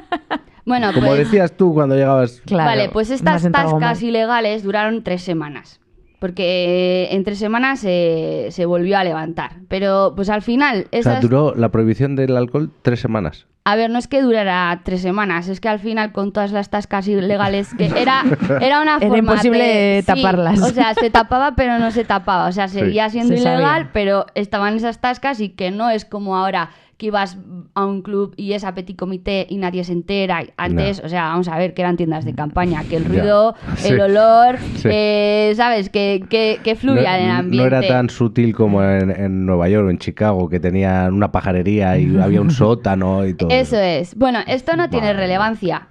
Bueno, 0.64 0.92
Como 0.92 1.08
pues, 1.08 1.18
decías 1.18 1.56
tú 1.56 1.74
cuando 1.74 1.96
llegabas. 1.96 2.40
Claro, 2.46 2.66
vale, 2.70 2.88
pues 2.90 3.10
estas 3.10 3.42
tascas 3.50 3.80
mal. 3.80 4.00
ilegales 4.00 4.62
duraron 4.62 5.02
tres 5.02 5.22
semanas. 5.22 5.80
Porque 6.18 7.04
eh, 7.04 7.14
en 7.14 7.22
tres 7.24 7.38
semanas 7.38 7.80
se, 7.80 8.48
se 8.50 8.66
volvió 8.66 8.98
a 8.98 9.04
levantar. 9.04 9.52
Pero 9.68 10.14
pues 10.16 10.28
al 10.30 10.42
final, 10.42 10.86
O 10.86 10.88
sea, 10.90 10.98
esas 11.00 11.20
duró 11.22 11.54
la 11.54 11.70
prohibición 11.70 12.16
del 12.16 12.36
alcohol 12.36 12.70
tres 12.82 13.00
semanas. 13.00 13.46
A 13.64 13.76
ver, 13.76 13.90
no 13.90 13.98
es 13.98 14.08
que 14.08 14.22
durara 14.22 14.80
tres 14.82 15.02
semanas, 15.02 15.46
es 15.48 15.60
que 15.60 15.68
al 15.68 15.78
final 15.78 16.12
con 16.12 16.32
todas 16.32 16.52
las 16.52 16.70
tascas 16.70 17.06
ilegales 17.06 17.74
que 17.74 17.84
era, 17.86 18.24
era 18.62 18.80
una 18.80 18.92
Era 18.96 19.00
forma 19.00 19.18
imposible 19.18 19.58
de- 19.62 20.00
sí, 20.00 20.06
taparlas. 20.06 20.62
o 20.62 20.68
sea, 20.70 20.94
se 20.94 21.10
tapaba 21.10 21.54
pero 21.54 21.78
no 21.78 21.90
se 21.90 22.04
tapaba. 22.04 22.48
O 22.48 22.52
sea, 22.52 22.68
seguía 22.68 23.10
siendo 23.10 23.34
se 23.34 23.40
ilegal, 23.40 23.60
sabía. 23.60 23.90
pero 23.92 24.26
estaban 24.34 24.74
esas 24.74 25.00
tascas 25.00 25.40
y 25.40 25.50
que 25.50 25.70
no 25.70 25.90
es 25.90 26.06
como 26.06 26.36
ahora 26.38 26.70
que 26.98 27.06
ibas 27.06 27.38
a 27.74 27.86
un 27.86 28.02
club 28.02 28.34
y 28.36 28.52
es 28.54 28.64
a 28.64 28.74
petit 28.74 28.96
comité 28.96 29.46
y 29.48 29.56
nadie 29.56 29.84
se 29.84 29.92
entera. 29.92 30.42
Antes, 30.56 30.98
No. 31.00 31.06
o 31.06 31.08
sea, 31.08 31.22
vamos 31.28 31.46
a 31.48 31.56
ver 31.56 31.72
que 31.72 31.82
eran 31.82 31.96
tiendas 31.96 32.24
de 32.24 32.34
campaña, 32.34 32.82
que 32.90 32.96
el 32.96 33.04
ruido, 33.04 33.54
Sí. 33.76 33.92
el 33.92 34.00
olor, 34.00 34.58
Sí. 34.76 34.88
eh, 34.90 35.52
¿sabes? 35.56 35.90
Que, 35.90 36.24
que, 36.28 36.58
que 36.64 36.74
fluía 36.74 37.16
en 37.18 37.22
el 37.22 37.32
no, 37.32 37.38
ambiente. 37.38 37.70
no 37.70 37.76
era 37.78 37.86
tan 37.88 38.10
sutil 38.10 38.52
como 38.54 38.82
en, 38.82 39.10
en 39.10 39.46
Nueva 39.46 39.68
York 39.68 39.86
o 39.86 39.90
en 39.90 39.98
Chicago, 39.98 40.48
que 40.48 40.58
tenían 40.60 41.14
una 41.14 41.30
pajarería 41.30 41.96
y 41.98 42.16
había 42.18 42.40
un 42.40 42.50
sótano 42.50 43.24
y 43.26 43.34
todo. 43.34 43.50
Eso 43.50 43.76
es. 43.78 44.16
Bueno, 44.16 44.40
esto 44.48 44.76
no 44.76 44.90
tiene 44.90 45.12
relevancia. 45.12 45.86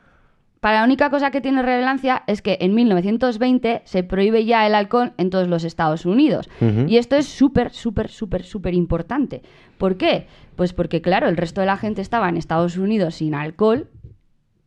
Para 0.60 0.80
la 0.80 0.86
única 0.86 1.10
cosa 1.10 1.32
que 1.32 1.42
tiene 1.42 1.62
relevancia 1.62 2.24
es 2.28 2.42
que 2.42 2.58
en 2.62 2.74
1920 2.74 3.82
se 3.86 4.04
prohíbe 4.04 4.46
ya 4.46 4.66
el 4.66 4.74
alcohol 4.74 5.14
en 5.18 5.30
todos 5.30 5.48
los 5.48 5.64
Estados 5.64 6.06
Unidos. 6.06 6.50
Y 6.88 6.98
esto 6.98 7.16
es 7.16 7.28
súper, 7.28 7.72
súper, 7.72 8.10
súper, 8.10 8.44
súper 8.44 8.74
importante. 8.74 9.44
¿Por 9.78 9.98
qué? 9.98 10.28
Pues 10.56 10.74
porque, 10.74 11.02
claro, 11.02 11.30
el 11.30 11.38
resto 11.38 11.62
de 11.62 11.68
la 11.68 11.78
gente 11.78 12.02
estaba 12.02 12.28
en 12.30 12.38
Estados 12.38 12.78
Unidos 12.78 13.16
sin 13.16 13.36
alcohol. 13.36 13.90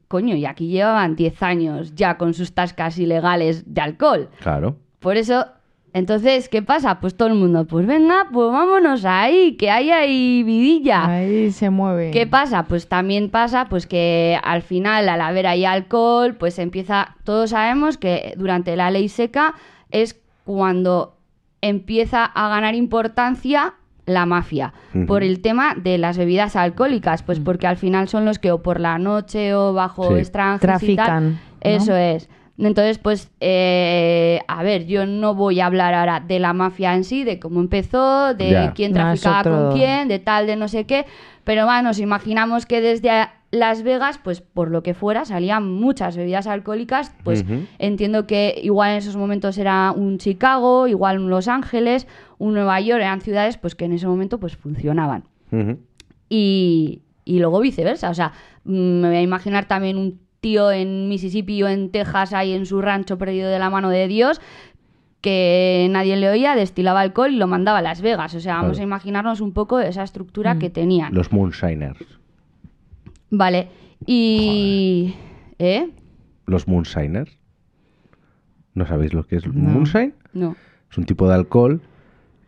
Coño, 0.07 0.37
y 0.37 0.45
aquí 0.45 0.69
llevaban 0.69 1.17
10 1.17 1.43
años 1.43 1.95
ya 1.95 2.17
con 2.17 2.35
sus 2.35 2.53
tascas 2.53 2.99
ilegales 2.99 3.73
de 3.75 3.81
alcohol. 3.81 4.29
Claro. 4.41 4.77
Por 5.01 5.17
eso, 5.17 5.47
entonces, 5.93 6.49
¿qué 6.49 6.63
pasa? 6.63 7.01
Pues 7.01 7.17
todo 7.17 7.29
el 7.29 7.35
mundo, 7.35 7.67
pues 7.67 7.87
venga, 7.87 8.27
pues 8.33 8.51
vámonos 8.53 9.05
ahí, 9.05 9.57
que 9.57 9.71
hay 9.71 9.91
ahí 9.91 10.43
vidilla. 10.43 11.07
Ahí 11.07 11.51
se 11.51 11.71
mueve. 11.71 12.11
¿Qué 12.13 12.27
pasa? 12.27 12.65
Pues 12.65 12.89
también 12.89 13.31
pasa 13.31 13.67
pues 13.69 13.87
que 13.87 14.39
al 14.43 14.63
final, 14.63 15.09
al 15.09 15.21
haber 15.21 15.47
ahí 15.47 15.65
alcohol, 15.65 16.35
pues 16.35 16.59
empieza, 16.59 17.17
todos 17.25 17.51
sabemos 17.51 17.97
que 17.99 18.35
durante 18.37 18.77
la 18.77 18.91
ley 18.91 19.09
seca 19.09 19.55
es 19.91 20.21
cuando 20.45 21.17
empieza 21.61 22.25
a 22.25 22.49
ganar 22.49 22.75
importancia 22.75 23.75
la 24.07 24.27
mafia 24.27 24.73
por 25.07 25.23
el 25.23 25.41
tema 25.41 25.75
de 25.77 25.99
las 25.99 26.19
bebidas 26.19 26.57
alcohólicas, 26.57 27.23
pues 27.23 27.39
porque 27.39 27.67
al 27.69 27.77
final 27.77 28.09
son 28.09 28.25
los 28.25 28.39
que 28.39 28.51
o 28.51 28.63
por 28.63 28.81
la 28.81 28.99
noche 28.99 29.55
o 29.55 29.73
bajo 29.73 30.09
Sí. 30.09 30.15
extranjeros 30.21 30.83
y 30.83 30.97
tal, 30.97 31.07
Trafican, 31.07 31.31
¿no? 31.33 31.39
Eso 31.61 31.95
es. 31.97 32.29
Entonces, 32.69 32.99
pues, 32.99 33.31
eh, 33.41 34.41
a 34.49 34.63
ver, 34.63 34.87
yo 34.87 35.07
no 35.07 35.35
voy 35.35 35.61
a 35.61 35.67
hablar 35.67 35.95
ahora 35.95 36.21
de 36.21 36.39
la 36.39 36.53
mafia 36.53 36.95
en 36.95 37.05
sí, 37.05 37.25
de 37.25 37.39
cómo 37.39 37.61
empezó, 37.61 38.35
de 38.35 38.51
Ya. 38.51 38.73
quién 38.75 38.93
traficaba 38.93 39.41
otro- 39.41 39.53
con 39.69 39.73
quién, 39.77 40.09
de 40.09 40.19
tal, 40.19 40.47
de 40.47 40.57
no 40.57 40.69
sé 40.69 40.85
qué, 40.85 41.07
pero 41.45 41.65
bueno, 41.65 41.83
nos 41.83 41.99
imaginamos 41.99 42.67
que 42.67 42.81
desde 42.81 43.11
Las 43.51 43.83
Vegas, 43.83 44.21
pues 44.23 44.41
por 44.43 44.71
lo 44.71 44.83
que 44.83 44.95
fuera, 44.95 45.25
salían 45.25 45.73
muchas 45.73 46.17
bebidas 46.17 46.47
alcohólicas, 46.47 47.13
pues 47.25 47.45
entiendo 47.79 48.27
que 48.27 48.61
igual 48.63 48.91
en 48.93 48.97
esos 48.99 49.17
momentos 49.17 49.59
era 49.59 49.91
un 49.91 50.19
Chicago, 50.19 50.87
igual 50.87 51.19
un 51.19 51.31
Los 51.31 51.49
Ángeles, 51.49 52.07
un 52.39 52.55
Nueva 52.55 52.79
York, 52.81 53.01
eran 53.01 53.21
ciudades 53.23 53.57
pues 53.57 53.75
que 53.75 53.87
en 53.87 53.93
ese 53.93 54.07
momento 54.07 54.39
pues 54.39 54.57
funcionaban 54.57 55.25
y, 56.29 57.03
y 57.25 57.39
luego 57.41 57.61
viceversa. 57.61 58.11
O 58.11 58.15
sea, 58.15 58.33
mm, 58.65 59.01
me 59.01 59.09
voy 59.09 59.17
a 59.17 59.23
imaginar 59.23 59.67
también 59.67 59.97
un 59.99 60.21
tío 60.41 60.71
en 60.71 61.09
Mississippi 61.09 61.63
o 61.63 61.69
en 61.69 61.91
Texas, 61.91 62.33
ahí 62.33 62.53
en 62.53 62.67
su 62.67 62.81
rancho 62.81 63.19
perdido 63.19 63.51
de 63.51 63.59
la 63.59 63.71
mano 63.71 63.91
de 63.91 64.09
Dios, 64.09 64.41
que 65.21 65.87
nadie 65.91 66.17
le 66.17 66.31
oía, 66.31 66.55
destilaba 66.55 67.01
alcohol 67.01 67.33
y 67.33 67.37
lo 67.37 67.47
mandaba 67.47 67.79
a 67.79 67.83
Las 67.83 68.01
Vegas. 68.01 68.35
O 68.35 68.41
sea, 68.41 68.57
vamos 68.57 68.79
a 68.79 68.83
imaginarnos 68.83 69.41
un 69.41 69.53
poco 69.53 69.79
esa 69.81 70.03
estructura 70.03 70.59
que 70.59 70.71
tenían. 70.71 71.15
Los 71.15 71.33
Moonshiners. 71.33 71.99
Vale. 73.31 73.69
Y... 74.07 75.15
¿Eh? 75.59 75.91
Los 76.47 76.67
Moonshiners. 76.67 77.39
¿No 78.75 78.87
sabéis 78.87 79.13
lo 79.13 79.27
que 79.27 79.37
es 79.37 79.47
Moonshine? 79.47 80.15
No. 80.33 80.57
Es 80.91 80.97
un 80.97 81.05
tipo 81.05 81.29
de 81.29 81.35
alcohol 81.35 81.83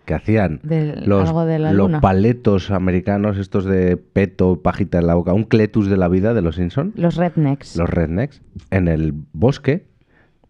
que 0.05 0.15
hacían 0.15 0.61
Del- 0.62 1.05
los, 1.07 1.29
algo 1.29 1.45
de 1.47 1.59
la 1.59 1.73
los 1.73 1.87
luna. 1.88 2.01
paletos 2.01 2.71
americanos, 2.71 3.38
estos 3.38 3.65
de 3.65 3.97
peto, 3.97 4.61
pajita 4.62 4.99
en 4.99 5.07
la 5.07 5.15
boca, 5.15 5.33
un 5.33 5.45
cletus 5.45 5.88
de 5.88 5.97
la 5.97 6.09
vida 6.09 6.35
de 6.35 6.43
los 6.43 6.57
Simpson, 6.57 6.93
Los 6.97 7.17
rednecks. 7.17 7.77
los 7.77 7.88
rednecks, 7.88 8.43
en 8.71 8.88
el 8.88 9.15
bosque 9.33 9.87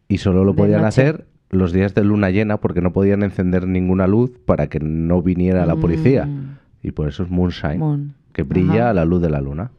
y 0.09 0.19
solo 0.19 0.45
lo 0.45 0.53
De 0.53 0.59
podían 0.59 0.83
noche. 0.83 0.89
hacer 0.89 1.27
los 1.51 1.73
días 1.73 1.95
de 1.95 2.03
luna 2.05 2.31
llena 2.31 2.57
porque 2.59 2.81
no 2.81 2.93
podían 2.95 3.23
encender 3.23 3.67
ninguna 3.69 4.07
luz 4.07 4.31
para 4.47 4.69
que 4.69 4.81
no 4.81 5.21
viniera 5.21 5.67
la 5.67 5.77
policía. 5.77 6.25
Mm. 6.25 6.57
Y 6.83 6.93
por 6.93 7.09
eso 7.09 7.23
es 7.25 7.31
Moonshine, 7.31 7.79
Moon. 7.79 8.15
que 8.33 8.43
brilla 8.43 8.75
Ajá. 8.85 8.91
a 8.91 8.95
la 8.95 9.05
luz 9.05 9.21
de 9.21 9.29
la 9.31 9.41
luna. 9.43 9.71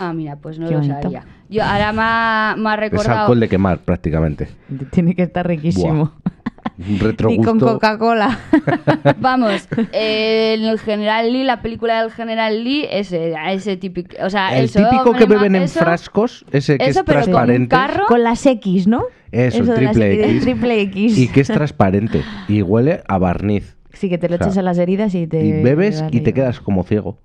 Ah, 0.00 0.12
mira, 0.12 0.36
pues 0.36 0.58
no 0.58 0.66
Qué 0.66 0.72
lo 0.74 0.80
bonito. 0.80 1.02
sabía. 1.02 1.24
Yo 1.50 1.62
ahora 1.62 1.92
me 1.92 2.00
ha, 2.02 2.54
me 2.58 2.68
ha 2.70 2.74
Es 2.74 2.80
recordado... 2.80 3.20
alcohol 3.20 3.38
de 3.40 3.48
quemar 3.48 3.78
prácticamente. 3.78 4.48
Tiene 4.90 5.14
que 5.14 5.22
estar 5.22 5.46
riquísimo. 5.46 6.12
Y 6.78 6.98
retrogusto. 6.98 7.42
con 7.50 7.58
Coca-Cola. 7.60 8.38
Vamos, 9.18 9.68
eh, 9.92 10.54
el 10.58 10.78
general 10.78 11.32
Lee, 11.32 11.44
la 11.44 11.62
película 11.62 12.02
del 12.02 12.10
general 12.12 12.64
Lee, 12.64 12.86
ese, 12.90 13.34
ese 13.50 13.76
típico, 13.76 14.16
o 14.24 14.30
sea, 14.30 14.56
El 14.58 14.66
eso, 14.66 14.80
típico 14.88 15.12
que 15.14 15.26
beben 15.26 15.54
en 15.56 15.62
eso- 15.62 15.80
frascos, 15.80 16.44
ese 16.52 16.78
que 16.78 16.86
eso, 16.86 17.00
es 17.00 17.06
pero 17.06 17.20
con 17.20 17.28
un 17.28 17.32
transparente. 17.34 17.68
carro. 17.68 18.06
con 18.06 18.22
las 18.22 18.44
X, 18.46 18.86
¿no? 18.86 19.04
Eso, 19.32 19.62
las 19.64 19.74
triple 19.76 20.24
X. 20.30 20.42
triple 20.42 20.80
X. 20.82 21.18
Y 21.18 21.28
que 21.28 21.40
es 21.42 21.48
transparente 21.48 22.22
y 22.48 22.62
huele 22.62 23.02
a 23.08 23.18
barniz. 23.18 23.76
Sí, 23.92 24.08
que 24.08 24.16
te 24.18 24.28
lo 24.28 24.36
O 24.36 24.38
sea, 24.38 24.46
echas 24.46 24.56
en 24.58 24.64
las 24.64 24.78
heridas 24.78 25.14
y 25.14 25.26
te... 25.26 25.44
y 25.44 25.62
bebes 25.62 26.04
y 26.10 26.20
te 26.20 26.32
quedas 26.32 26.60
como 26.60 26.84
ciego. 26.84 27.18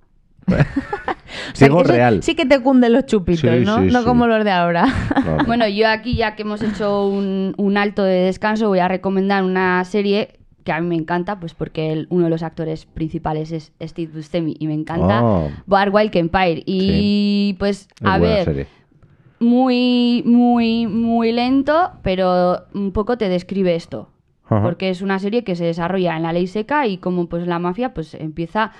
O 1.52 1.56
sea, 1.56 1.68
real. 1.82 2.22
Sí 2.22 2.34
que 2.36 2.46
te 2.46 2.60
cunden 2.60 2.92
los 2.92 3.06
chupitos, 3.06 3.40
Sí, 3.40 3.64
¿no? 3.64 3.78
sí, 3.80 3.88
no 3.90 4.00
sí. 4.00 4.04
como 4.04 4.26
los 4.26 4.44
de 4.44 4.50
ahora. 4.52 4.86
No, 5.24 5.36
no. 5.38 5.44
Bueno, 5.44 5.66
yo 5.68 5.88
aquí, 5.88 6.14
ya 6.14 6.36
que 6.36 6.42
hemos 6.42 6.62
hecho 6.62 7.06
un, 7.06 7.54
un 7.56 7.76
alto 7.76 8.04
de 8.04 8.14
descanso, 8.26 8.68
voy 8.68 8.78
a 8.78 8.88
recomendar 8.88 9.42
una 9.42 9.84
serie 9.84 10.38
que 10.62 10.72
a 10.72 10.80
mí 10.80 10.86
me 10.86 10.94
encanta, 10.94 11.40
pues 11.40 11.52
porque 11.54 11.92
el- 11.92 12.06
uno 12.10 12.24
de 12.24 12.30
los 12.30 12.42
actores 12.42 12.86
principales 12.86 13.52
es 13.52 13.72
Steve 13.82 14.12
Buscemi 14.14 14.56
y 14.58 14.66
me 14.66 14.74
encanta, 14.74 15.22
Oh. 15.24 15.50
Boardwalk 15.66 16.14
Empire. 16.16 16.62
Y 16.66 17.56
pues, 17.58 17.88
a 18.02 18.18
ver, 18.18 18.44
serie. 18.44 18.66
muy, 19.40 20.22
muy, 20.24 20.86
muy 20.86 21.32
lento, 21.32 21.92
pero 22.02 22.64
un 22.74 22.92
poco 22.92 23.18
te 23.18 23.28
describe 23.28 23.74
esto. 23.74 24.08
Ajá. 24.46 24.62
Porque 24.62 24.90
es 24.90 25.02
una 25.02 25.18
serie 25.18 25.42
que 25.42 25.56
se 25.56 25.64
desarrolla 25.64 26.16
en 26.16 26.22
la 26.22 26.32
ley 26.32 26.46
seca 26.46 26.86
y 26.86 26.98
como 26.98 27.28
pues 27.28 27.46
la 27.46 27.58
mafia 27.58 27.92
pues 27.94 28.14
empieza... 28.14 28.72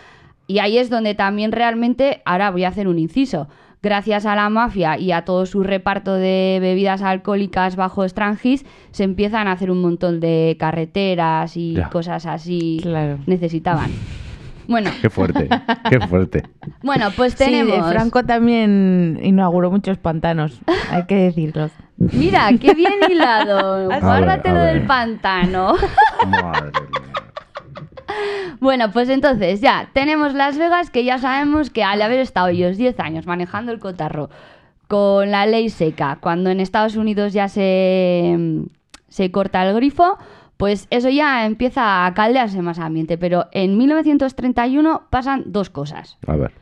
Y 0.46 0.59
ahí 0.59 0.78
es 0.78 0.90
donde 0.90 1.14
también 1.14 1.52
realmente, 1.52 2.20
ahora 2.24 2.50
voy 2.50 2.64
a 2.64 2.68
hacer 2.68 2.87
un 2.88 2.98
inciso, 2.98 3.48
gracias 3.83 4.24
a 4.26 4.35
la 4.35 4.48
mafia 4.50 4.98
y 4.98 5.12
a 5.12 5.24
todo 5.24 5.46
su 5.46 5.62
reparto 5.62 6.14
de 6.14 6.59
bebidas 6.61 7.02
alcohólicas 7.02 7.76
bajo 7.76 8.07
Strangis, 8.09 8.64
se 8.90 9.04
empiezan 9.04 9.46
a 9.48 9.52
hacer 9.52 9.70
un 9.70 9.80
montón 9.80 10.20
de 10.20 10.57
carreteras 10.59 11.57
y 11.57 11.74
Ya. 11.74 11.88
cosas 11.90 12.26
así 12.26 12.78
Claro. 12.83 13.18
necesitaban. 13.26 13.90
Bueno, 14.66 14.90
Qué 15.02 15.11
fuerte, 15.11 15.46
qué 15.90 16.00
fuerte. 16.00 16.42
bueno, 16.83 17.09
pues 17.14 17.33
Sí, 17.35 17.44
tenemos. 17.44 17.87
Franco 17.90 18.24
también 18.24 19.20
inauguró 19.22 19.70
muchos 19.70 19.98
pantanos, 19.98 20.59
hay 20.90 21.04
que 21.04 21.16
decirlo. 21.16 21.68
Mira, 21.98 22.48
qué 22.59 22.72
bien 22.72 22.94
hilado. 23.11 23.85
Guárdatelo 24.00 24.61
del 24.62 24.87
pantano. 24.87 25.74
Madre 26.26 26.70
mía. 26.80 27.13
Bueno, 28.61 28.90
pues 28.92 29.09
entonces 29.09 29.61
ya 29.61 29.90
tenemos 29.92 30.33
Las 30.35 30.57
Vegas 30.59 30.90
que 30.90 31.05
ya 31.05 31.18
sabemos 31.18 31.70
que 31.70 31.83
al 31.85 32.00
haber 32.00 32.20
estado 32.20 32.48
ellos 32.48 32.77
10 32.77 32.98
años 33.00 33.27
manejando 33.27 33.72
el 33.72 33.79
cotarro 33.81 34.31
con 34.88 35.31
la 35.31 35.44
ley 35.46 35.70
seca, 35.70 36.18
cuando 36.20 36.50
en 36.50 36.61
Estados 36.61 36.96
Unidos 36.96 37.33
ya 37.33 37.48
se, 37.48 38.37
se 39.09 39.31
corta 39.31 39.66
el 39.68 39.74
grifo, 39.74 40.18
pues 40.57 40.87
eso 40.90 41.09
ya 41.09 41.46
empieza 41.46 42.07
a 42.07 42.14
caldearse 42.14 42.62
más 42.62 42.79
ambiente. 42.79 43.18
Pero 43.18 43.46
en 43.53 43.77
1931 43.77 45.09
pasan 45.11 45.42
dos 45.46 45.68
cosas. 45.70 46.16
A 46.27 46.37
ver, 46.37 46.53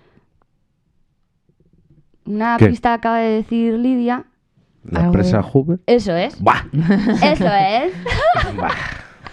Una 2.24 2.56
¿Qué? 2.58 2.66
pista 2.68 2.94
acaba 2.94 3.18
de 3.18 3.30
decir 3.30 3.74
Lidia. 3.74 4.24
la 4.84 5.10
presa 5.10 5.42
Hoover. 5.42 5.80
Eso 5.86 6.14
es. 6.16 6.40
¡Buah! 6.40 6.62
Eso 7.22 7.48
es. 7.48 7.92
Buah. 8.56 8.70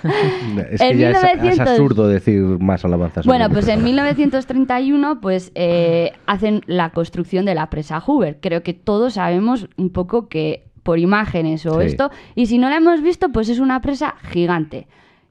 Es 0.71 0.81
En 0.81 0.91
que 0.93 0.97
ya 0.97 1.11
es- 1.11 1.17
es, 1.17 1.23
1900 1.41 1.59
absurdo 1.67 2.07
decir 2.07 2.41
más 2.41 2.83
alabanzas. 2.85 3.25
Bueno, 3.25 3.49
pues 3.49 3.67
en 3.67 3.83
1931 3.83 5.19
pues 5.21 5.51
eh, 5.55 6.13
hacen 6.25 6.61
la 6.67 6.91
construcción 6.91 7.45
de 7.45 7.55
la 7.55 7.69
presa 7.69 7.99
Hoover. 7.99 8.39
Creo 8.41 8.63
que 8.63 8.73
todos 8.73 9.13
sabemos 9.15 9.67
un 9.77 9.89
poco 9.89 10.27
que 10.29 10.65
por 10.83 10.99
imágenes 10.99 11.65
o 11.65 11.81
Sí. 11.81 11.87
esto, 11.87 12.09
y 12.35 12.45
si 12.47 12.57
no 12.57 12.69
la 12.69 12.77
hemos 12.77 13.01
visto, 13.01 13.29
pues 13.29 13.49
es 13.49 13.59
una 13.59 13.81
presa 13.81 14.15
gigante. 14.31 14.87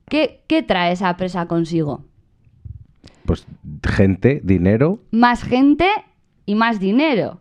¿Qué, 0.09 0.43
qué 0.47 0.63
trae 0.63 0.93
esa 0.93 1.17
presa 1.17 1.47
consigo? 1.47 2.05
Pues 3.27 3.47
gente, 3.87 4.41
dinero. 4.45 5.01
Más 5.11 5.43
gente 5.43 5.87
y 6.47 6.55
más 6.55 6.81
dinero. 6.81 7.41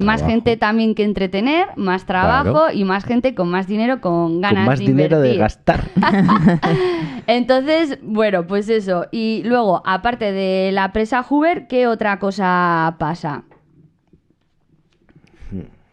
Más 0.00 0.16
Trabajo. 0.20 0.26
gente 0.34 0.56
también 0.56 0.94
que 0.94 1.04
entretener, 1.04 1.68
más 1.76 2.06
trabajo 2.06 2.52
Claro. 2.52 2.72
y 2.72 2.84
más 2.84 3.04
gente 3.04 3.34
con 3.34 3.50
más 3.50 3.66
dinero, 3.66 4.00
con 4.00 4.40
ganas 4.40 4.62
con 4.64 4.66
más 4.66 4.78
de 4.78 4.86
dinero 4.86 5.20
de 5.20 5.36
gastar. 5.36 5.84
Entonces, 7.26 7.98
bueno, 8.02 8.46
pues 8.46 8.68
eso. 8.68 9.06
Y 9.12 9.42
luego, 9.44 9.82
aparte 9.84 10.32
de 10.32 10.70
la 10.72 10.92
presa 10.92 11.22
Hoover, 11.22 11.66
¿qué 11.66 11.86
otra 11.86 12.18
cosa 12.18 12.96
pasa? 12.98 13.44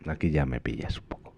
Aquí 0.08 0.32
ya 0.32 0.46
me 0.46 0.62
pillas 0.62 0.98
un 1.00 1.04
poco. 1.10 1.34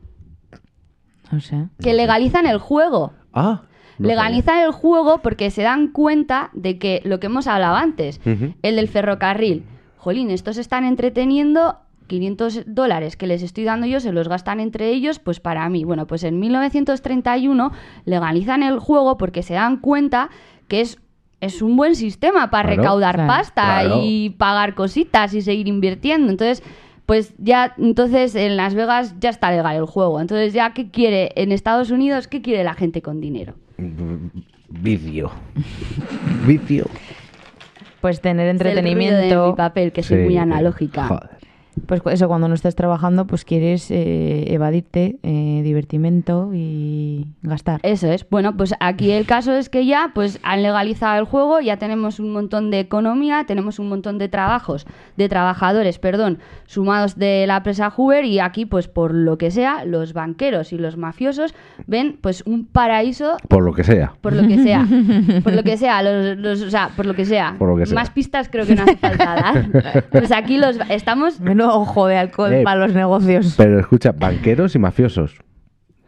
No 1.32 1.39
sé. 1.39 1.67
Que 1.82 1.93
legalizan 1.93 2.45
el 2.45 2.60
juego. 2.60 3.13
Ah, 3.34 3.63
no 3.97 4.08
legalizan 4.08 4.60
el 4.60 4.71
juego 4.71 5.19
porque 5.23 5.49
se 5.51 5.63
dan 5.63 5.88
cuenta 5.89 6.51
de 6.53 6.77
que 6.77 7.01
lo 7.03 7.19
que 7.19 7.27
hemos 7.27 7.47
hablado 7.47 7.75
antes, 7.75 8.21
el 8.25 8.75
del 8.75 8.88
ferrocarril, 8.88 9.65
jolín, 9.97 10.29
estos 10.32 10.58
están 10.58 10.86
entreteniendo 10.86 11.79
500 12.10 12.63
dólares 12.65 13.15
que 13.15 13.26
les 13.28 13.41
estoy 13.41 13.63
dando 13.63 13.88
yo, 13.88 14.02
se 14.02 14.12
los 14.12 14.28
gastan 14.28 14.60
entre 14.60 14.89
ellos, 14.89 15.19
pues 15.19 15.39
para 15.39 15.69
mí. 15.69 15.86
Bueno, 15.86 16.06
pues 16.08 16.26
en 16.26 16.38
1931 16.41 17.72
legalizan 18.04 18.63
el 18.63 18.80
juego 18.80 19.17
porque 19.17 19.41
se 19.43 19.54
dan 19.54 19.78
cuenta 19.78 20.30
que 20.67 20.82
es, 20.82 21.00
es 21.39 21.62
un 21.62 21.78
buen 21.78 21.95
sistema 21.95 22.50
para 22.52 22.67
Claro. 22.67 22.82
recaudar 22.82 23.15
Claro. 23.15 23.28
pasta 23.30 23.63
Claro. 23.82 24.02
y 24.04 24.32
pagar 24.32 24.76
cositas 24.76 25.34
y 25.34 25.41
seguir 25.41 25.69
invirtiendo. 25.69 26.30
Entonces, 26.30 26.62
pues 27.06 27.34
ya, 27.38 27.74
entonces 27.78 28.36
en 28.36 28.58
Las 28.58 28.76
Vegas 28.76 29.15
ya 29.19 29.30
está 29.30 29.50
legal 29.52 29.76
el 29.78 29.86
juego. 29.86 30.19
Entonces 30.19 30.52
ya, 30.54 30.74
¿qué 30.74 30.89
quiere 30.91 31.32
en 31.36 31.52
Estados 31.54 31.89
Unidos? 31.91 32.28
¿Qué 32.28 32.41
quiere 32.41 32.63
la 32.65 32.74
gente 32.74 33.02
con 33.02 33.22
dinero? 33.22 33.54
Vicio. 34.69 35.32
Vicio. 36.45 36.86
Pues 38.02 38.22
tener 38.22 38.48
Es 38.48 38.54
el 38.54 38.60
ruido 38.60 38.76
de 38.76 38.80
entretenimiento. 38.82 39.48
mi 39.48 39.56
papel, 39.56 39.91
que 39.91 40.04
soy 40.04 40.17
Sí, 40.19 40.24
muy 40.24 40.38
analógica. 40.38 41.08
joder. 41.08 41.38
Pues 41.86 42.01
eso, 42.12 42.27
cuando 42.27 42.47
no 42.49 42.55
estás 42.55 42.75
trabajando, 42.75 43.25
pues 43.25 43.45
quieres 43.45 43.89
eh, 43.89 44.45
evadirte, 44.53 45.17
eh, 45.23 45.62
divertimento 45.63 46.51
y 46.53 47.27
gastar. 47.41 47.79
Eso 47.84 48.12
es. 48.12 48.27
Bueno, 48.29 48.55
pues 48.58 48.73
aquí 48.79 49.12
el 49.12 49.25
caso 49.25 49.53
es 49.53 49.69
que 49.69 49.86
ya 49.86 50.12
pues 50.13 50.39
han 50.43 50.62
legalizado 50.62 51.17
el 51.19 51.25
juego, 51.25 51.62
ya 51.62 51.77
tenemos 51.77 52.19
un 52.19 52.34
montón 52.34 52.69
de 52.69 52.79
economía, 52.79 53.45
tenemos 53.47 53.79
un 53.79 53.88
montón 53.88 54.17
de 54.17 54.27
trabajos, 54.27 54.86
de 55.15 55.29
trabajadores, 55.29 55.99
perdón, 55.99 56.39
sumados 56.65 57.17
de 57.17 57.45
la 57.47 57.63
presa 57.63 57.89
Hoover 57.89 58.25
y 58.25 58.39
aquí 58.39 58.65
pues 58.65 58.88
por 58.88 59.13
lo 59.13 59.38
que 59.38 59.49
sea, 59.51 59.86
los 59.86 60.13
banqueros 60.13 60.73
y 60.73 60.77
los 60.77 60.97
mafiosos 60.97 61.53
ven 61.88 62.17
pues 62.21 62.43
un 62.45 62.65
paraíso 62.65 63.38
Por 63.47 63.63
lo 63.63 63.73
que 63.73 63.84
sea. 63.84 64.13
por 64.21 64.34
lo 64.34 64.47
que 64.47 64.58
sea, 64.62 64.86
por 65.43 65.53
lo 65.53 65.63
que 65.63 65.77
sea, 65.77 66.03
los, 66.03 66.38
los- 66.38 66.62
o 66.62 66.69
sea, 66.69 66.89
por 66.95 67.05
lo 67.05 67.13
que 67.13 67.25
sea. 67.25 67.55
Por 67.58 67.69
lo 67.69 67.77
que 67.77 67.86
sea. 67.86 67.95
Más 67.95 68.10
pistas 68.10 68.49
creo 68.49 68.65
que 68.65 68.75
no 68.75 68.84
hace 68.84 68.97
falta 68.97 69.23
dar. 69.36 70.03
Pues 70.12 70.32
aquí 70.32 70.58
los 70.58 70.77
estamos 70.89 71.39
Menudo 71.39 71.68
ojo 71.75 72.08
de 72.08 72.17
alcohol 72.17 72.53
Eh, 72.53 72.63
para 72.63 72.79
los 72.86 72.93
negocios. 72.93 73.55
Pero 73.58 73.79
escucha, 73.79 74.12
banqueros 74.12 74.75
y 74.75 74.79
mafiosos. 74.79 75.36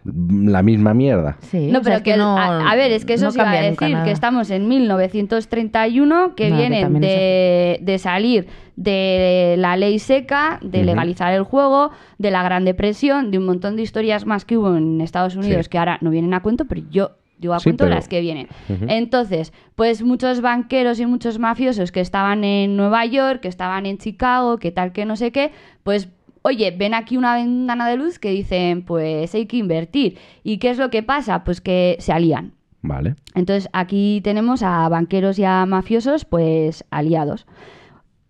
La 0.04 0.64
misma 0.64 0.96
mierda. 0.96 1.38
Sí, 1.42 1.68
No, 1.72 1.78
o 1.78 1.82
pero 1.84 1.98
sea, 1.98 2.04
que, 2.04 2.14
el- 2.16 2.22
a, 2.22 2.72
a 2.72 2.76
ver, 2.76 2.92
es 2.92 3.06
que 3.06 3.14
eso 3.14 3.26
no 3.26 3.32
se 3.32 3.40
iba 3.40 3.52
a 3.52 3.62
decir, 3.62 3.98
que 4.04 4.10
estamos 4.10 4.50
en 4.50 4.68
1931, 4.68 6.34
que 6.36 6.50
No, 6.50 6.56
que 6.56 6.62
vienen 6.62 7.00
de, 7.00 7.78
de 7.82 7.98
salir 8.00 8.48
de 8.76 9.56
la 9.60 9.76
ley 9.78 10.00
seca, 10.00 10.58
de 10.64 10.84
legalizar 10.84 11.32
el 11.34 11.44
juego, 11.44 11.92
de 12.18 12.32
la 12.32 12.42
Gran 12.42 12.66
Depresión, 12.66 13.30
de 13.30 13.38
un 13.38 13.46
montón 13.46 13.76
de 13.76 13.84
historias 13.84 14.26
más 14.26 14.44
que 14.44 14.58
hubo 14.58 14.76
en 14.76 15.02
Estados 15.02 15.36
Unidos 15.36 15.66
Sí. 15.66 15.70
que 15.70 15.78
ahora 15.78 16.00
no 16.02 16.10
vienen 16.10 16.34
a 16.34 16.42
cuento, 16.42 16.66
pero 16.66 16.82
yo 16.90 17.12
digo 17.42 17.54
a 17.54 17.60
Sí, 17.60 17.74
pero- 17.74 17.90
las 17.90 18.08
que 18.08 18.22
vienen. 18.22 18.48
Entonces, 18.88 19.52
pues 19.76 20.02
muchos 20.04 20.40
banqueros 20.42 21.00
y 21.00 21.06
muchos 21.06 21.40
mafiosos 21.40 21.92
que 21.92 22.00
estaban 22.00 22.44
en 22.46 22.78
Nueva 22.78 23.06
York, 23.06 23.42
que 23.42 23.48
estaban 23.50 23.86
en 23.86 23.98
Chicago, 23.98 24.58
que 24.58 24.72
tal 24.72 24.94
que 24.94 25.04
no 25.06 25.16
sé 25.18 25.32
qué, 25.32 25.52
pues 25.84 26.08
oye, 26.44 26.72
ven 26.72 26.94
aquí 26.94 27.18
una 27.18 27.36
ventana 27.36 27.88
de 27.88 27.98
luz 27.98 28.18
que 28.18 28.30
dicen, 28.32 28.84
pues 28.84 29.36
hay 29.36 29.46
que 29.46 29.58
invertir. 29.58 30.18
¿Y 30.44 30.58
qué 30.58 30.70
es 30.72 30.78
lo 30.78 30.90
que 30.90 31.04
pasa? 31.04 31.44
Pues 31.44 31.62
que 31.62 31.98
se 32.00 32.14
alían. 32.14 32.54
Vale. 32.84 33.16
Entonces 33.36 33.70
aquí 33.74 34.22
tenemos 34.24 34.64
a 34.64 34.90
banqueros 34.90 35.38
y 35.38 35.44
a 35.44 35.66
mafiosos 35.68 36.26
pues 36.26 36.84
aliados. 36.90 37.46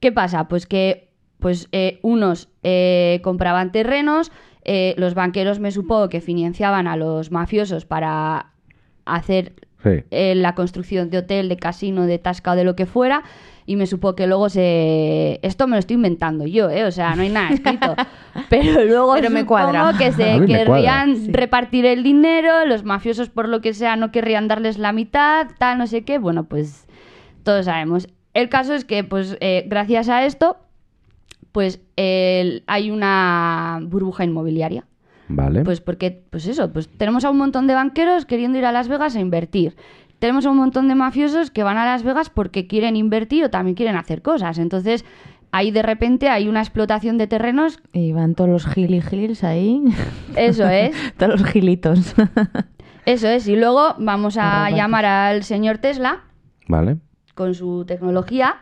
¿Qué 0.02 0.12
pasa? 0.12 0.48
Pues 0.48 0.66
que 0.66 1.10
pues 1.40 1.70
eh, 1.72 2.00
unos 2.04 2.50
eh, 2.64 3.20
compraban 3.24 3.72
terrenos, 3.72 4.32
eh, 4.64 4.94
los 4.98 5.16
banqueros 5.16 5.60
me 5.60 5.72
supongo 5.72 6.10
que 6.10 6.22
financiaban 6.22 6.88
a 6.88 6.96
los 6.98 7.32
mafiosos 7.32 7.86
para 7.86 8.51
hacer 9.06 9.54
Sí. 9.84 10.04
eh, 10.12 10.36
la 10.36 10.54
construcción 10.54 11.10
de 11.10 11.18
hotel, 11.18 11.50
de 11.50 11.58
casino, 11.58 12.06
de 12.06 12.20
tasca 12.20 12.52
o 12.52 12.56
de 12.56 12.64
lo 12.64 12.76
que 12.76 12.86
fuera. 12.86 13.24
Y 13.66 13.76
me 13.78 13.86
supo 13.88 14.16
que 14.16 14.28
luego 14.28 14.50
se... 14.50 15.40
Esto 15.44 15.66
me 15.66 15.76
lo 15.76 15.80
estoy 15.80 15.96
inventando 15.96 16.46
yo, 16.46 16.70
¿eh? 16.70 16.84
O 16.86 16.92
sea, 16.92 17.16
no 17.16 17.22
hay 17.24 17.30
nada 17.30 17.50
escrito. 17.52 17.96
Pero 18.50 18.84
luego 18.86 19.14
Pero 19.14 19.30
me 19.30 19.42
supongo 19.42 19.48
cuadra. 19.72 19.94
que 19.98 20.12
se 20.12 20.40
querrían 20.46 20.66
cuadra. 20.66 21.16
Sí. 21.16 21.32
repartir 21.32 21.86
el 21.86 22.04
dinero, 22.04 22.66
los 22.66 22.84
mafiosos 22.84 23.30
por 23.30 23.48
lo 23.50 23.62
que 23.62 23.74
sea 23.74 23.96
no 23.96 24.12
querrían 24.12 24.48
darles 24.48 24.78
la 24.78 24.92
mitad, 24.94 25.48
tal, 25.58 25.78
no 25.78 25.88
sé 25.88 26.04
qué. 26.04 26.18
Bueno, 26.20 26.44
pues 26.44 26.86
todos 27.44 27.66
sabemos. 27.66 28.08
El 28.34 28.50
caso 28.50 28.74
es 28.76 28.84
que, 28.86 29.04
pues, 29.04 29.38
eh, 29.42 29.64
gracias 29.68 30.10
a 30.10 30.26
esto, 30.26 30.58
pues 31.52 31.82
hay 31.98 32.92
una 32.92 33.80
burbuja 33.84 34.24
inmobiliaria. 34.26 34.86
Vale. 35.34 35.64
Pues 35.64 35.82
porque, 35.82 36.24
pues 36.30 36.46
eso, 36.48 36.72
pues 36.72 36.90
tenemos 36.90 37.26
a 37.26 37.30
un 37.30 37.38
montón 37.38 37.68
de 37.68 37.74
banqueros 37.74 38.26
queriendo 38.26 38.58
ir 38.58 38.66
a 38.66 38.72
Las 38.72 38.88
Vegas 38.88 39.16
a 39.16 39.20
invertir. 39.20 39.76
Tenemos 40.20 40.46
a 40.46 40.52
un 40.52 40.58
montón 40.58 40.88
de 40.88 40.96
mafiosos 40.96 41.52
que 41.52 41.64
van 41.64 41.78
a 41.78 41.86
Las 41.86 42.04
Vegas 42.04 42.30
porque 42.30 42.68
quieren 42.68 42.96
invertir 42.96 43.46
o 43.46 43.50
también 43.50 43.76
quieren 43.76 43.96
hacer 43.96 44.22
cosas. 44.22 44.60
Entonces, 44.60 45.06
ahí 45.52 45.72
de 45.72 45.82
repente 45.82 46.30
hay 46.30 46.48
una 46.48 46.60
explotación 46.60 47.18
de 47.18 47.28
terrenos. 47.28 47.80
Y 47.94 48.12
van 48.12 48.36
todos 48.36 48.50
los 48.50 48.66
gili 48.68 49.02
gils 49.02 49.44
ahí. 49.44 49.82
Eso 50.36 50.68
es, 50.68 50.96
todos 51.18 51.40
los 51.40 51.50
gilitos. 51.50 52.14
eso 53.06 53.28
es. 53.28 53.48
Y 53.48 53.56
luego 53.56 53.96
vamos 53.98 54.38
a 54.38 54.70
llamar 54.70 55.06
al 55.06 55.44
señor 55.44 55.78
Tesla 55.78 56.24
Vale. 56.68 56.98
con 57.34 57.54
su 57.56 57.86
tecnología, 57.86 58.58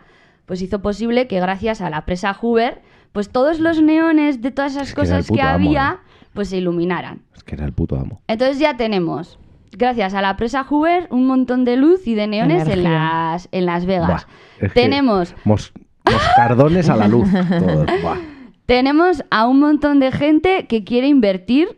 pues 0.46 0.62
hizo 0.62 0.82
posible 0.82 1.28
que 1.28 1.40
gracias 1.40 1.82
a 1.82 1.90
la 1.90 2.06
presa 2.06 2.34
Hoover, 2.34 2.82
pues 3.12 3.30
todos 3.30 3.60
los 3.60 3.82
neones 3.82 4.42
de 4.42 4.52
todas 4.52 4.74
esas 4.74 4.90
Es 4.90 4.96
que 4.96 5.02
cosas 5.02 5.28
que 5.28 5.42
amo, 5.42 5.54
había, 5.54 6.00
¿eh? 6.02 6.09
Pues 6.40 6.48
se 6.48 6.56
iluminaran. 6.58 7.20
Es 7.36 7.44
que 7.44 7.56
era 7.56 7.66
el 7.66 7.74
puto 7.74 7.98
amo. 7.98 8.22
Entonces 8.30 8.60
ya 8.60 8.78
tenemos, 8.78 9.38
gracias 9.78 10.14
a 10.14 10.22
la 10.22 10.38
presa 10.38 10.64
Hoover, 10.64 11.10
un 11.12 11.28
montón 11.28 11.66
de 11.66 11.76
luz 11.76 12.08
y 12.08 12.16
de 12.16 12.28
neones 12.28 12.66
en 12.66 12.84
las, 12.86 13.50
en 13.52 13.66
las 13.66 13.86
Vegas. 13.86 14.08
Buah, 14.08 14.24
es 14.62 14.72
que 14.74 14.80
tenemos, 14.82 15.36
mos- 15.44 15.74
moscardones 16.10 16.88
a 16.90 16.96
la 16.96 17.10
luz. 17.10 17.28
todos. 17.32 17.86
Buah. 18.02 18.16
tenemos 18.66 19.22
a 19.32 19.48
un 19.48 19.60
montón 19.60 20.00
de 20.00 20.14
gente 20.14 20.66
que 20.68 20.86
quiere 20.86 21.08
invertir, 21.10 21.78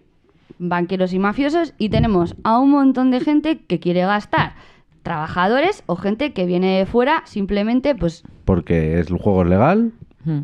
banqueros 0.60 1.12
y 1.12 1.18
mafiosos, 1.18 1.74
y 1.80 1.90
tenemos 1.90 2.36
a 2.44 2.60
un 2.60 2.70
montón 2.70 3.10
de 3.10 3.20
gente 3.20 3.62
que 3.66 3.80
quiere 3.80 4.02
gastar, 4.02 4.54
trabajadores 5.02 5.82
o 5.88 5.96
gente 5.96 6.34
que 6.34 6.46
viene 6.46 6.78
de 6.78 6.86
fuera 6.86 7.24
simplemente 7.26 7.96
pues 7.96 8.22
Porque 8.46 9.00
es 9.00 9.10
el 9.10 9.18
juego 9.18 9.42
es 9.42 9.50
legal. 9.50 9.92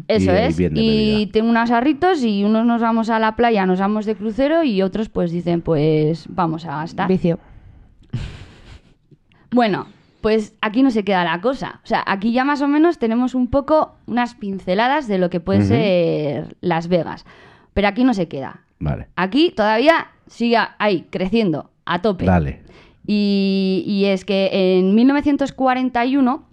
Eso 0.08 0.32
Y- 0.34 0.36
es. 0.36 0.60
Y 0.74 1.30
tengo 1.34 1.50
unos 1.50 1.72
arritos 1.72 2.24
y 2.24 2.44
unos 2.44 2.66
nos 2.66 2.82
vamos 2.82 3.10
a 3.10 3.20
la 3.20 3.36
playa, 3.36 3.66
nos 3.66 3.80
vamos 3.80 4.06
de 4.06 4.16
crucero 4.16 4.64
y 4.64 4.82
otros 4.82 5.10
pues 5.10 5.32
dicen 5.32 5.62
pues 5.62 6.26
vamos 6.30 6.66
a 6.66 6.78
gastar. 6.78 7.08
Vicio. 7.08 7.40
Bueno, 9.52 9.88
pues 10.22 10.54
aquí 10.62 10.84
no 10.84 10.92
se 10.92 11.04
queda 11.04 11.24
la 11.24 11.40
cosa. 11.42 11.80
O 11.84 11.88
sea, 11.88 12.04
aquí 12.06 12.32
ya 12.34 12.44
más 12.44 12.62
o 12.62 12.68
menos 12.68 13.00
tenemos 13.00 13.34
un 13.34 13.48
poco 13.48 13.96
unas 14.06 14.36
pinceladas 14.36 15.08
de 15.08 15.18
lo 15.20 15.30
que 15.30 15.40
puede 15.40 15.62
ser 15.64 16.58
Las 16.62 16.88
Vegas. 16.90 17.26
Pero 17.74 17.88
aquí 17.88 18.04
no 18.04 18.14
se 18.14 18.28
queda. 18.28 18.62
Vale. 18.80 19.08
Aquí 19.16 19.52
todavía 19.56 20.08
sigue 20.28 20.58
ahí, 20.80 21.08
creciendo, 21.10 21.70
a 21.86 22.02
tope. 22.02 22.26
Dale. 22.26 22.62
Y, 23.06 23.84
y 23.88 24.06
es 24.06 24.26
que 24.26 24.50
en 24.80 24.94
1941 24.96 26.44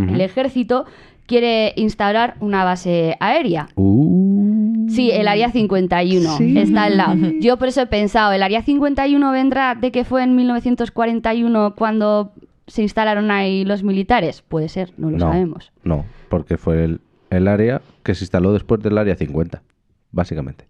Ujú. 0.00 0.14
el 0.14 0.20
ejército 0.22 0.86
quiere 1.30 1.72
instaurar 1.76 2.34
una 2.40 2.64
base 2.64 3.16
aérea. 3.20 3.68
Uh. 3.76 4.88
Sí, 4.88 5.12
el 5.12 5.28
área 5.28 5.52
51 5.52 6.36
Sí. 6.36 6.58
está 6.58 6.82
al 6.82 6.96
lado. 6.96 7.14
Yo 7.40 7.56
por 7.56 7.68
eso 7.68 7.80
he 7.82 7.86
pensado, 7.86 8.32
¿el 8.32 8.42
área 8.42 8.62
51 8.62 9.30
vendrá 9.30 9.76
de 9.76 9.92
que 9.92 10.02
fue 10.04 10.24
en 10.24 10.34
1941 10.34 11.74
cuando 11.76 12.32
se 12.66 12.82
instalaron 12.82 13.30
ahí 13.30 13.64
los 13.64 13.84
militares? 13.84 14.42
Puede 14.42 14.68
ser, 14.68 14.92
no 14.96 15.10
lo 15.10 15.18
no, 15.18 15.26
sabemos. 15.30 15.70
No, 15.84 16.04
porque 16.28 16.56
fue 16.58 16.82
el, 16.82 17.00
el 17.30 17.46
área 17.46 17.80
que 18.02 18.16
se 18.16 18.24
instaló 18.24 18.52
después 18.52 18.82
del 18.82 18.98
área 18.98 19.14
50, 19.14 19.62
básicamente. 20.10 20.66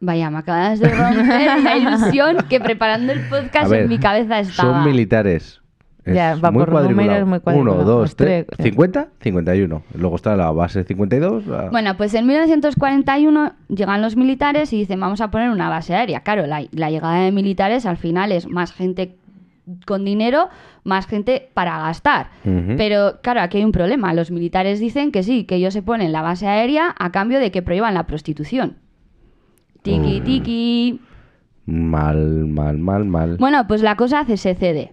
Vaya, 0.00 0.28
me 0.28 0.38
acabas 0.38 0.78
de 0.78 0.88
romper 0.90 1.62
la 1.62 1.76
ilusión 1.78 2.36
que 2.50 2.60
preparando 2.60 3.12
el 3.14 3.20
podcast 3.30 3.70
ver, 3.70 3.84
en 3.84 3.88
mi 3.88 3.98
cabeza 3.98 4.40
estaba. 4.40 4.82
Son 4.82 4.84
militares. 4.84 5.61
Es 6.04 6.14
Ya, 6.16 6.34
va 6.34 6.50
muy 6.50 6.64
por 6.64 6.82
números, 6.82 7.28
muy 7.28 7.38
cuadriculado. 7.40 7.76
Uno, 7.80 7.84
dos, 7.84 8.00
Los 8.02 8.16
tres. 8.16 8.44
tres, 8.46 8.56
sí. 8.58 8.70
50, 8.70 9.08
51. 9.20 9.82
Luego 9.96 10.16
está 10.16 10.34
la 10.36 10.50
base 10.50 10.82
52. 10.82 11.46
la- 11.46 11.70
Bueno, 11.70 11.96
pues 11.96 12.12
en 12.14 12.26
1941 12.26 13.52
llegan 13.68 14.02
los 14.02 14.16
militares 14.16 14.72
y 14.72 14.78
dicen, 14.78 14.98
vamos 14.98 15.20
a 15.20 15.30
poner 15.30 15.50
una 15.50 15.68
base 15.68 15.94
aérea. 15.94 16.20
Claro, 16.20 16.46
la, 16.46 16.62
la 16.72 16.90
llegada 16.90 17.20
de 17.20 17.30
militares 17.30 17.86
al 17.86 17.96
final 17.98 18.32
es 18.32 18.48
más 18.48 18.72
gente 18.72 19.14
con 19.86 20.04
dinero, 20.04 20.48
más 20.82 21.06
gente 21.06 21.50
para 21.54 21.78
gastar. 21.78 22.30
Pero 22.76 23.20
claro, 23.22 23.40
aquí 23.42 23.58
hay 23.58 23.64
un 23.64 23.70
problema. 23.70 24.12
Los 24.12 24.32
militares 24.32 24.80
dicen 24.80 25.12
que 25.12 25.22
sí, 25.22 25.44
que 25.44 25.54
ellos 25.54 25.72
se 25.72 25.82
ponen 25.82 26.10
la 26.10 26.20
base 26.22 26.48
aérea 26.48 26.92
a 26.98 27.12
cambio 27.12 27.38
de 27.38 27.52
que 27.52 27.62
prohíban 27.62 27.94
la 27.94 28.08
prostitución. 28.08 28.74
Tiki, 29.82 30.20
Mm. 30.20 30.24
tiki. 30.24 31.00
Mal, 31.66 32.18
mal, 32.48 32.78
mal, 32.78 33.04
mal. 33.04 33.36
Bueno, 33.36 33.66
pues 33.68 33.82
la 33.82 33.96
cosa 33.96 34.20
hace 34.20 34.36
se 34.36 34.54
cede. 34.56 34.92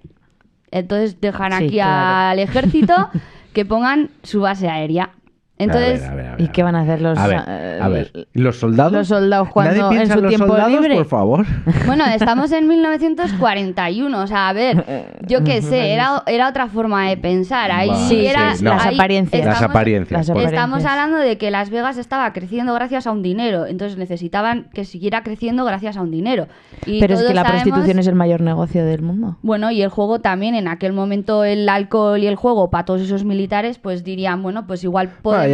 Entonces 0.71 1.19
dejan 1.21 1.51
Sí, 1.53 1.63
aquí 1.65 1.73
claro. 1.75 2.31
al 2.31 2.39
ejército 2.39 3.09
que 3.53 3.65
pongan 3.65 4.09
su 4.23 4.41
base 4.41 4.69
aérea. 4.69 5.11
Entonces, 5.59 6.01
A 6.03 6.05
ver, 6.05 6.11
a 6.11 6.15
ver, 6.15 6.25
a 6.27 6.35
ver, 6.37 6.41
¿Y 6.41 6.47
qué 6.47 6.63
van 6.63 6.75
a 6.75 6.81
hacer 6.81 7.01
los, 7.01 7.17
A 7.19 7.27
ver, 7.27 7.41
eh, 7.47 7.79
a 7.81 7.89
ver. 7.89 8.27
¿Los 8.33 8.57
soldados? 8.59 8.93
los 8.93 9.07
soldados 9.09 9.49
cuando- 9.49 9.89
¿Nadie 9.91 10.03
en 10.03 10.09
su 10.11 10.21
los 10.21 10.29
tiempo 10.29 10.47
soldados, 10.47 10.71
libre? 10.71 10.95
por 10.95 11.05
favor? 11.05 11.45
Bueno, 11.85 12.05
estamos 12.05 12.51
en 12.53 12.67
1941, 12.67 14.21
o 14.23 14.27
sea, 14.27 14.49
a 14.49 14.53
ver, 14.53 14.85
yo 15.27 15.43
qué 15.43 15.61
sé, 15.61 15.89
era, 15.93 16.23
era 16.27 16.49
otra 16.49 16.67
forma 16.67 17.09
de 17.09 17.17
pensar. 17.17 17.71
Ahí 17.71 17.89
Vale, 17.89 18.07
Sí, 18.07 18.25
era, 18.25 18.55
sí, 18.55 18.63
no. 18.63 18.71
las 18.71 18.85
apariencias. 18.87 19.45
Las 19.45 19.55
estamos- 19.55 19.75
apariencias. 19.75 20.17
Las 20.19 20.27
por- 20.27 20.31
apariencias. 20.37 20.53
Estamos 20.63 20.85
hablando 20.85 21.17
de 21.17 21.37
que 21.37 21.51
Las 21.51 21.69
Vegas 21.69 21.97
estaba 21.97 22.31
creciendo 22.33 22.73
gracias 22.73 23.05
a 23.07 23.11
un 23.11 23.21
dinero, 23.21 23.65
entonces 23.65 23.97
necesitaban 23.97 24.69
que 24.73 24.85
siguiera 24.85 25.23
creciendo 25.23 25.65
gracias 25.65 25.97
a 25.97 26.01
un 26.01 26.11
dinero. 26.11 26.47
Y 26.85 26.99
Pero 26.99 27.15
es 27.15 27.23
que 27.23 27.33
la 27.33 27.43
sabemos- 27.43 27.63
prostitución 27.63 27.99
es 27.99 28.07
el 28.07 28.15
mayor 28.15 28.41
negocio 28.41 28.85
del 28.85 29.01
mundo. 29.01 29.37
Bueno, 29.41 29.71
y 29.71 29.81
el 29.81 29.89
juego 29.89 30.19
también, 30.19 30.55
en 30.55 30.67
aquel 30.67 30.93
momento 30.93 31.43
el 31.43 31.67
alcohol 31.67 32.19
y 32.23 32.27
el 32.27 32.35
juego 32.35 32.69
para 32.69 32.85
todos 32.85 33.01
esos 33.01 33.23
militares, 33.25 33.77
pues 33.77 34.03
dirían, 34.03 34.41
bueno, 34.41 34.65
pues 34.67 34.83
igual 34.83 35.09
podemos... 35.21 35.48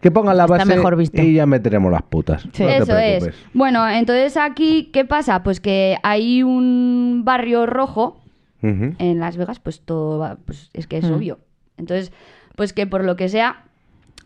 Que 0.00 0.10
pongan 0.10 0.36
la 0.36 0.46
base 0.46 0.64
mejor 0.66 0.96
visto. 0.96 1.20
y 1.22 1.34
ya 1.34 1.46
meteremos 1.46 1.90
las 1.92 2.02
putas. 2.02 2.42
Sí. 2.52 2.62
No 2.62 2.68
te 2.68 2.76
Eso 2.78 2.98
es. 2.98 3.34
Bueno, 3.54 3.88
entonces 3.88 4.36
aquí, 4.36 4.90
¿qué 4.92 5.04
pasa? 5.04 5.42
Pues 5.42 5.60
que 5.60 5.96
hay 6.02 6.42
un 6.42 7.22
barrio 7.24 7.66
rojo 7.66 8.18
en 8.62 9.18
Las 9.18 9.36
Vegas, 9.36 9.58
pues 9.58 9.80
todo 9.80 10.18
va- 10.20 10.36
pues 10.44 10.70
es 10.72 10.86
que 10.86 10.98
es 10.98 11.10
Mm. 11.10 11.14
obvio. 11.14 11.38
Entonces, 11.78 12.12
pues 12.54 12.72
que 12.72 12.86
por 12.86 13.02
lo 13.04 13.16
que 13.16 13.28
sea, 13.28 13.64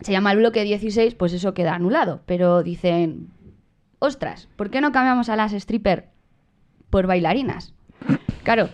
se 0.01 0.11
llama 0.11 0.31
el 0.31 0.37
bloque 0.37 0.63
16, 0.63 1.15
pues 1.15 1.33
eso 1.33 1.53
queda 1.55 1.73
anulado. 1.73 2.21
Pero 2.27 2.61
dicen, 2.61 3.29
ostras, 3.99 4.47
¿por 4.55 4.69
qué 4.69 4.79
no 4.79 4.91
cambiamos 4.91 5.29
a 5.29 5.35
las 5.35 5.53
stripper 5.53 6.09
por 6.91 7.07
bailarinas? 7.07 7.73
Claro, 8.43 8.69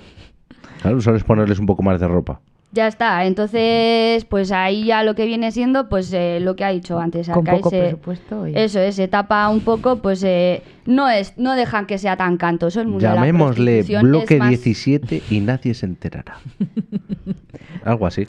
Claro, 0.82 1.00
solo 1.00 1.16
es 1.16 1.24
ponerles 1.24 1.60
un 1.60 1.66
poco 1.66 1.82
más 1.82 2.02
de 2.02 2.08
ropa. 2.10 2.42
Ya 2.74 2.88
está. 2.88 3.26
Entonces, 3.26 4.26
pues 4.26 4.52
ahí 4.52 4.86
ya 4.86 5.04
lo 5.04 5.16
que 5.16 5.26
viene 5.26 5.52
siendo, 5.52 5.88
pues 5.88 6.12
eh, 6.12 6.40
lo 6.42 6.56
que 6.56 6.66
ha 6.66 6.70
dicho 6.72 7.00
antes. 7.00 7.30
Con 7.30 7.46
poco 7.46 7.70
ese- 7.70 7.80
presupuesto. 7.82 8.48
y- 8.48 8.54
Eso 8.58 8.80
es, 8.80 8.96
se 8.96 9.08
tapa 9.08 9.48
un 9.50 9.62
poco, 9.62 10.02
pues 10.02 10.24
eh, 10.24 10.62
no 10.86 11.10
es, 11.10 11.38
no 11.38 11.56
dejan 11.56 11.86
que 11.86 11.98
sea 11.98 12.18
tan 12.18 12.38
cantoso 12.38 12.82
el 12.82 12.88
mundo 12.88 13.04
de 13.08 13.10
la 13.10 13.16
Llamémosle 13.16 13.84
bloque 14.02 14.34
es 14.34 14.40
más- 14.40 14.50
17 14.50 15.22
y 15.30 15.40
nadie 15.40 15.74
se 15.74 15.86
enterará. 15.86 16.36
Algo 17.86 18.08
así. 18.08 18.26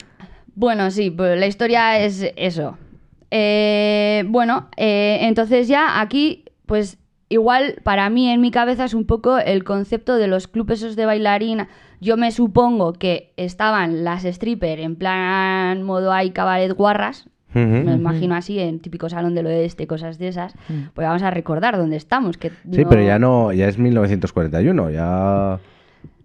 Bueno, 0.55 0.89
sí, 0.91 1.09
pues 1.11 1.37
la 1.39 1.47
historia 1.47 1.99
es 1.99 2.25
eso. 2.37 2.77
Eh, 3.31 4.23
bueno, 4.27 4.69
eh, 4.77 5.19
entonces 5.23 5.67
ya 5.67 5.99
aquí, 5.99 6.45
pues 6.65 6.97
igual 7.27 7.75
para 7.83 8.09
mí 8.09 8.29
en 8.29 8.39
mi 8.39 8.51
cabeza 8.51 8.85
es 8.85 8.93
un 8.93 9.05
poco 9.05 9.37
el 9.37 9.63
concepto 9.63 10.15
de 10.17 10.27
los 10.27 10.47
clubes 10.47 10.81
esos 10.81 10.95
de 10.95 11.05
bailarina. 11.05 11.67
Yo 12.01 12.17
me 12.17 12.31
supongo 12.31 12.93
que 12.93 13.33
estaban 13.37 14.03
las 14.03 14.25
stripper 14.25 14.79
en 14.79 14.95
plan 14.95 15.81
modo 15.83 16.11
hay 16.11 16.31
cabaret 16.31 16.71
guarras. 16.73 17.27
Me 17.53 17.93
imagino 17.93 18.35
así, 18.35 18.59
en 18.59 18.81
típico 18.81 19.07
salón 19.07 19.33
del 19.33 19.45
oeste, 19.45 19.87
cosas 19.87 20.17
de 20.17 20.27
esas. 20.27 20.53
Mm. 20.67 20.89
Pues 20.93 21.07
vamos 21.07 21.23
a 21.23 21.31
recordar 21.31 21.77
dónde 21.77 21.95
estamos. 21.95 22.37
Que 22.37 22.49
Sí, 22.49 22.83
no- 22.83 22.89
pero 22.89 23.01
ya 23.01 23.17
no, 23.17 23.53
ya 23.53 23.69
es 23.69 23.77
1941, 23.77 24.89
ya... 24.91 25.57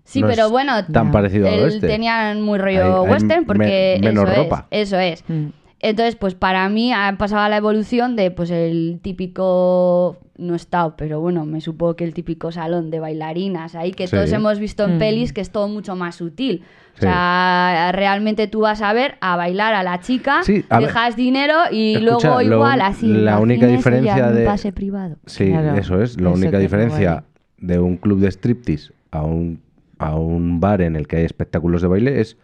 Sí, 0.03 0.23
no 0.23 0.27
pero 0.27 0.47
es 0.47 0.51
bueno, 0.51 0.85
tan 0.87 1.13
parecido 1.13 1.47
al 1.49 1.61
oeste. 1.61 1.87
tenían 1.87 2.41
muy 2.43 2.59
rollo 2.59 3.03
Hay- 3.03 3.05
hay 3.07 3.13
western 3.13 3.45
porque 3.45 3.99
me- 4.01 4.09
menos 4.09 4.29
eso 4.29 4.43
ropa. 4.43 4.67
es, 4.73 4.89
eso 4.89 4.99
es. 4.99 5.25
Mm. 5.29 5.47
Entonces, 5.83 6.15
pues 6.17 6.35
para 6.35 6.69
mí 6.69 6.93
ha 6.93 7.15
pasado 7.19 7.49
la 7.49 7.57
evolución 7.57 8.15
de 8.15 8.31
pues 8.31 8.51
el 8.51 9.01
típico 9.03 10.19
no 10.37 10.53
he 10.53 10.57
estado, 10.57 10.95
pero 10.97 11.21
bueno, 11.21 11.45
me 11.47 11.61
supongo 11.61 11.97
que 11.97 12.05
el 12.05 12.13
típico 12.15 12.53
salón 12.53 12.91
de 12.91 13.01
bailarinas 13.01 13.75
ahí 13.75 13.93
que 13.93 14.07
Sí. 14.07 14.17
todos 14.17 14.31
hemos 14.33 14.59
visto 14.59 14.85
en 14.85 14.97
Mm. 14.97 14.99
pelis 14.99 15.33
que 15.33 15.41
es 15.41 15.51
todo 15.51 15.69
mucho 15.69 15.97
más 15.97 16.17
sutil. 16.17 16.63
O 16.99 17.01
sea, 17.01 17.91
realmente 17.95 18.47
tú 18.47 18.61
vas 18.61 18.83
a 18.83 18.93
ver 18.93 19.15
a 19.23 19.37
bailar 19.37 19.73
a 19.75 19.83
la 19.83 20.01
chica, 20.01 20.43
Sí, 20.43 20.65
a 20.69 20.79
ver. 20.81 20.89
dejas 20.89 21.17
dinero 21.17 21.55
y 21.71 21.95
Escucha, 21.95 22.29
luego 22.29 22.43
lo- 22.43 22.57
igual 22.57 22.81
así. 22.83 23.07
la 23.07 23.39
única 23.39 23.67
diferencia 23.67 24.19
en 24.19 24.25
un 24.27 24.35
de- 24.35 24.45
pase 24.45 24.73
privado. 24.73 25.17
Sí, 25.25 25.49
Claro, 25.49 25.77
eso 25.79 26.03
es. 26.03 26.21
La 26.21 26.29
eso 26.29 26.39
única 26.39 26.59
diferencia 26.59 27.25
de 27.59 27.79
un 27.79 27.97
club 27.97 28.21
de 28.21 28.29
striptease 28.31 28.93
a 29.13 29.23
un, 29.23 29.63
a 29.99 30.15
un 30.17 30.61
bar 30.61 30.83
en 30.83 30.95
el 30.97 31.07
que 31.07 31.17
hay 31.17 31.25
espectáculos 31.25 31.81
de 31.81 31.89
baile 31.89 32.21
es 32.21 32.37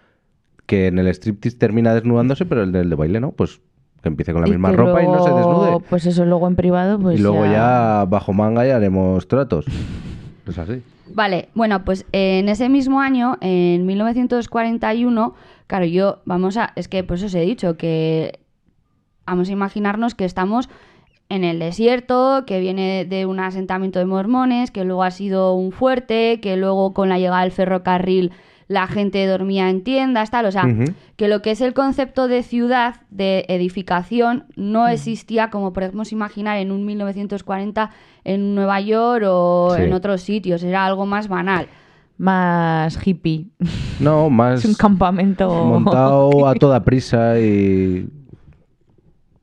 que 0.67 0.89
en 0.89 0.99
el 0.99 1.09
striptease 1.09 1.57
termina 1.57 1.95
desnudándose, 1.95 2.45
pero 2.45 2.63
el 2.63 2.73
del 2.73 2.91
de 2.91 2.97
baile 2.97 3.21
no. 3.21 3.33
Pues 3.33 3.61
que 4.03 4.09
empiece 4.09 4.33
con 4.33 4.43
la 4.43 4.49
Y 4.49 4.53
misma 4.53 4.73
ropa 4.73 5.03
y 5.03 5.07
no 5.07 5.23
se 5.23 5.31
desnude. 5.31 5.81
Pues 5.89 6.07
eso 6.07 6.25
luego 6.25 6.47
en 6.47 6.57
privado, 6.57 6.99
pues 6.99 7.19
y 7.19 7.23
luego 7.23 7.45
ya... 7.47 8.05
bajo 8.09 8.33
manga 8.33 8.67
ya 8.67 8.77
haremos 8.77 9.27
tratos. 9.29 9.67
Es 10.47 10.59
así. 10.59 10.81
Vale, 11.13 11.49
bueno, 11.55 11.85
pues 11.85 12.07
eh, 12.13 12.39
en 12.39 12.49
ese 12.49 12.69
mismo 12.69 13.01
año, 13.01 13.37
en 13.41 13.85
1941, 13.85 15.35
claro, 15.67 15.85
yo, 15.87 16.21
vamos 16.25 16.57
a, 16.57 16.73
es 16.77 16.87
que 16.87 17.03
pues 17.03 17.21
os 17.25 17.35
he 17.35 17.41
dicho 17.41 17.77
que 17.77 18.39
vamos 19.27 19.49
a 19.49 19.53
imaginarnos 19.53 20.15
que 20.15 20.25
estamos 20.25 20.69
en 21.29 21.43
el 21.43 21.59
desierto, 21.59 22.45
que 22.47 22.61
viene 22.61 23.05
de 23.05 23.27
un 23.27 23.41
asentamiento 23.41 23.99
de 23.99 24.05
mormones, 24.05 24.71
que 24.71 24.85
luego 24.85 25.03
ha 25.03 25.11
sido 25.11 25.55
un 25.55 25.73
fuerte, 25.73 26.41
que 26.41 26.57
luego 26.57 26.95
con 26.95 27.09
la 27.09 27.19
llegada 27.19 27.43
del 27.43 27.51
ferrocarril 27.51 28.31
la 28.69 28.87
gente 28.89 29.25
dormía 29.27 29.71
en 29.71 29.85
tiendas, 29.85 30.31
tal, 30.31 30.47
o 30.47 30.51
sea, 30.53 30.65
que 31.17 31.29
lo 31.29 31.41
que 31.41 31.53
es 31.53 31.61
el 31.61 31.73
concepto 31.73 32.27
de 32.27 32.43
ciudad, 32.43 32.97
de 33.11 33.45
edificación, 33.49 34.47
no 34.57 34.89
existía 34.89 35.51
como 35.51 35.73
podemos 35.73 36.11
imaginar 36.11 36.59
en 36.59 36.73
un 36.73 36.85
1940 36.85 37.91
en 38.25 38.55
Nueva 38.57 38.81
York 38.81 39.25
o 39.29 39.73
Sí. 39.77 39.83
en 39.83 39.93
otros 39.93 40.23
sitios, 40.23 40.63
era 40.65 40.85
algo 40.85 41.07
más 41.07 41.29
banal. 41.29 41.69
más 42.19 42.99
hippie. 43.07 43.47
No, 44.01 44.31
más 44.31 44.61
Es 44.61 44.65
un 44.65 44.75
campamento 44.75 45.49
montado 45.65 46.49
a 46.49 46.55
toda 46.55 46.83
prisa 46.83 47.39
y... 47.39 48.09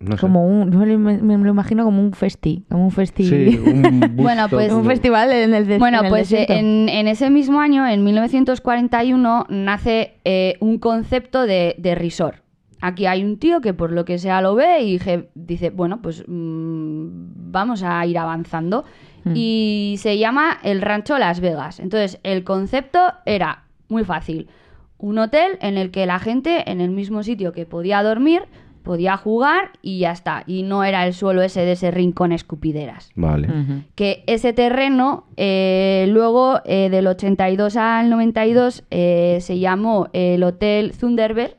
No 0.03 0.15
sé. 0.17 0.21
como 0.21 0.45
un, 0.47 0.71
yo 0.71 0.79
me 0.79 0.85
lo, 0.85 0.99
me- 0.99 1.17
me 1.21 1.37
lo 1.37 1.49
imagino 1.49 1.83
como 1.85 2.01
un 2.01 2.13
festi, 2.13 2.65
como 2.69 2.85
un 2.85 2.91
festi, 2.91 3.25
Sí, 3.25 3.57
un 3.65 4.15
Bueno, 4.15 4.47
pues- 4.49 4.71
un 4.71 4.85
festival 4.85 5.31
en 5.31 5.53
el, 5.53 5.79
Bueno, 5.79 5.99
en 5.99 6.05
el 6.05 6.09
pues 6.09 6.31
eh, 6.33 6.45
en, 6.49 6.89
en 6.89 7.07
ese 7.07 7.29
mismo 7.29 7.59
año, 7.59 7.87
en 7.87 8.03
1941, 8.03 9.45
nace 9.49 10.19
eh, 10.25 10.57
un 10.59 10.77
concepto 10.79 11.45
de, 11.45 11.75
de 11.77 11.95
resort. 11.95 12.37
Aquí 12.81 13.05
hay 13.05 13.23
un 13.23 13.37
tío 13.39 13.61
que 13.61 13.73
por 13.73 13.93
lo 13.93 14.03
que 14.03 14.17
sea 14.17 14.41
lo 14.41 14.55
ve 14.55 14.81
y 14.81 14.99
dice, 15.35 15.69
bueno, 15.69 16.01
pues 16.01 16.23
mm, 16.27 17.07
vamos 17.51 17.81
a 17.83 18.05
ir 18.05 18.17
avanzando. 18.17 18.83
Mm. 19.23 19.31
Y 19.35 19.95
se 19.99 20.17
llama 20.17 20.57
el 20.63 20.81
Rancho 20.81 21.17
Las 21.17 21.39
Vegas. 21.39 21.79
Entonces, 21.79 22.19
el 22.23 22.43
concepto 22.43 22.99
era 23.25 23.63
muy 23.87 24.03
fácil. 24.03 24.49
Un 24.97 25.17
hotel 25.17 25.57
en 25.61 25.77
el 25.77 25.91
que 25.91 26.05
la 26.05 26.19
gente, 26.19 26.69
en 26.69 26.81
el 26.81 26.91
mismo 26.91 27.23
sitio 27.23 27.53
que 27.53 27.65
podía 27.65 28.03
dormir, 28.03 28.41
podía 28.83 29.17
jugar 29.17 29.71
y 29.81 29.99
ya 29.99 30.11
está. 30.11 30.43
Y 30.45 30.63
no 30.63 30.83
era 30.83 31.05
el 31.07 31.13
suelo 31.13 31.41
ese 31.41 31.61
de 31.61 31.73
ese 31.73 31.91
rincón 31.91 32.31
escupideras. 32.31 33.11
Vale. 33.15 33.47
Que 33.95 34.23
ese 34.27 34.53
terreno, 34.53 35.25
eh, 35.37 36.05
luego 36.09 36.59
eh, 36.65 36.89
del 36.89 37.07
82 37.07 37.75
al 37.77 38.09
92, 38.09 38.83
eh, 38.91 39.37
se 39.41 39.59
llamó 39.59 40.09
el 40.13 40.43
Hotel 40.43 40.93
Thunderbird 40.99 41.55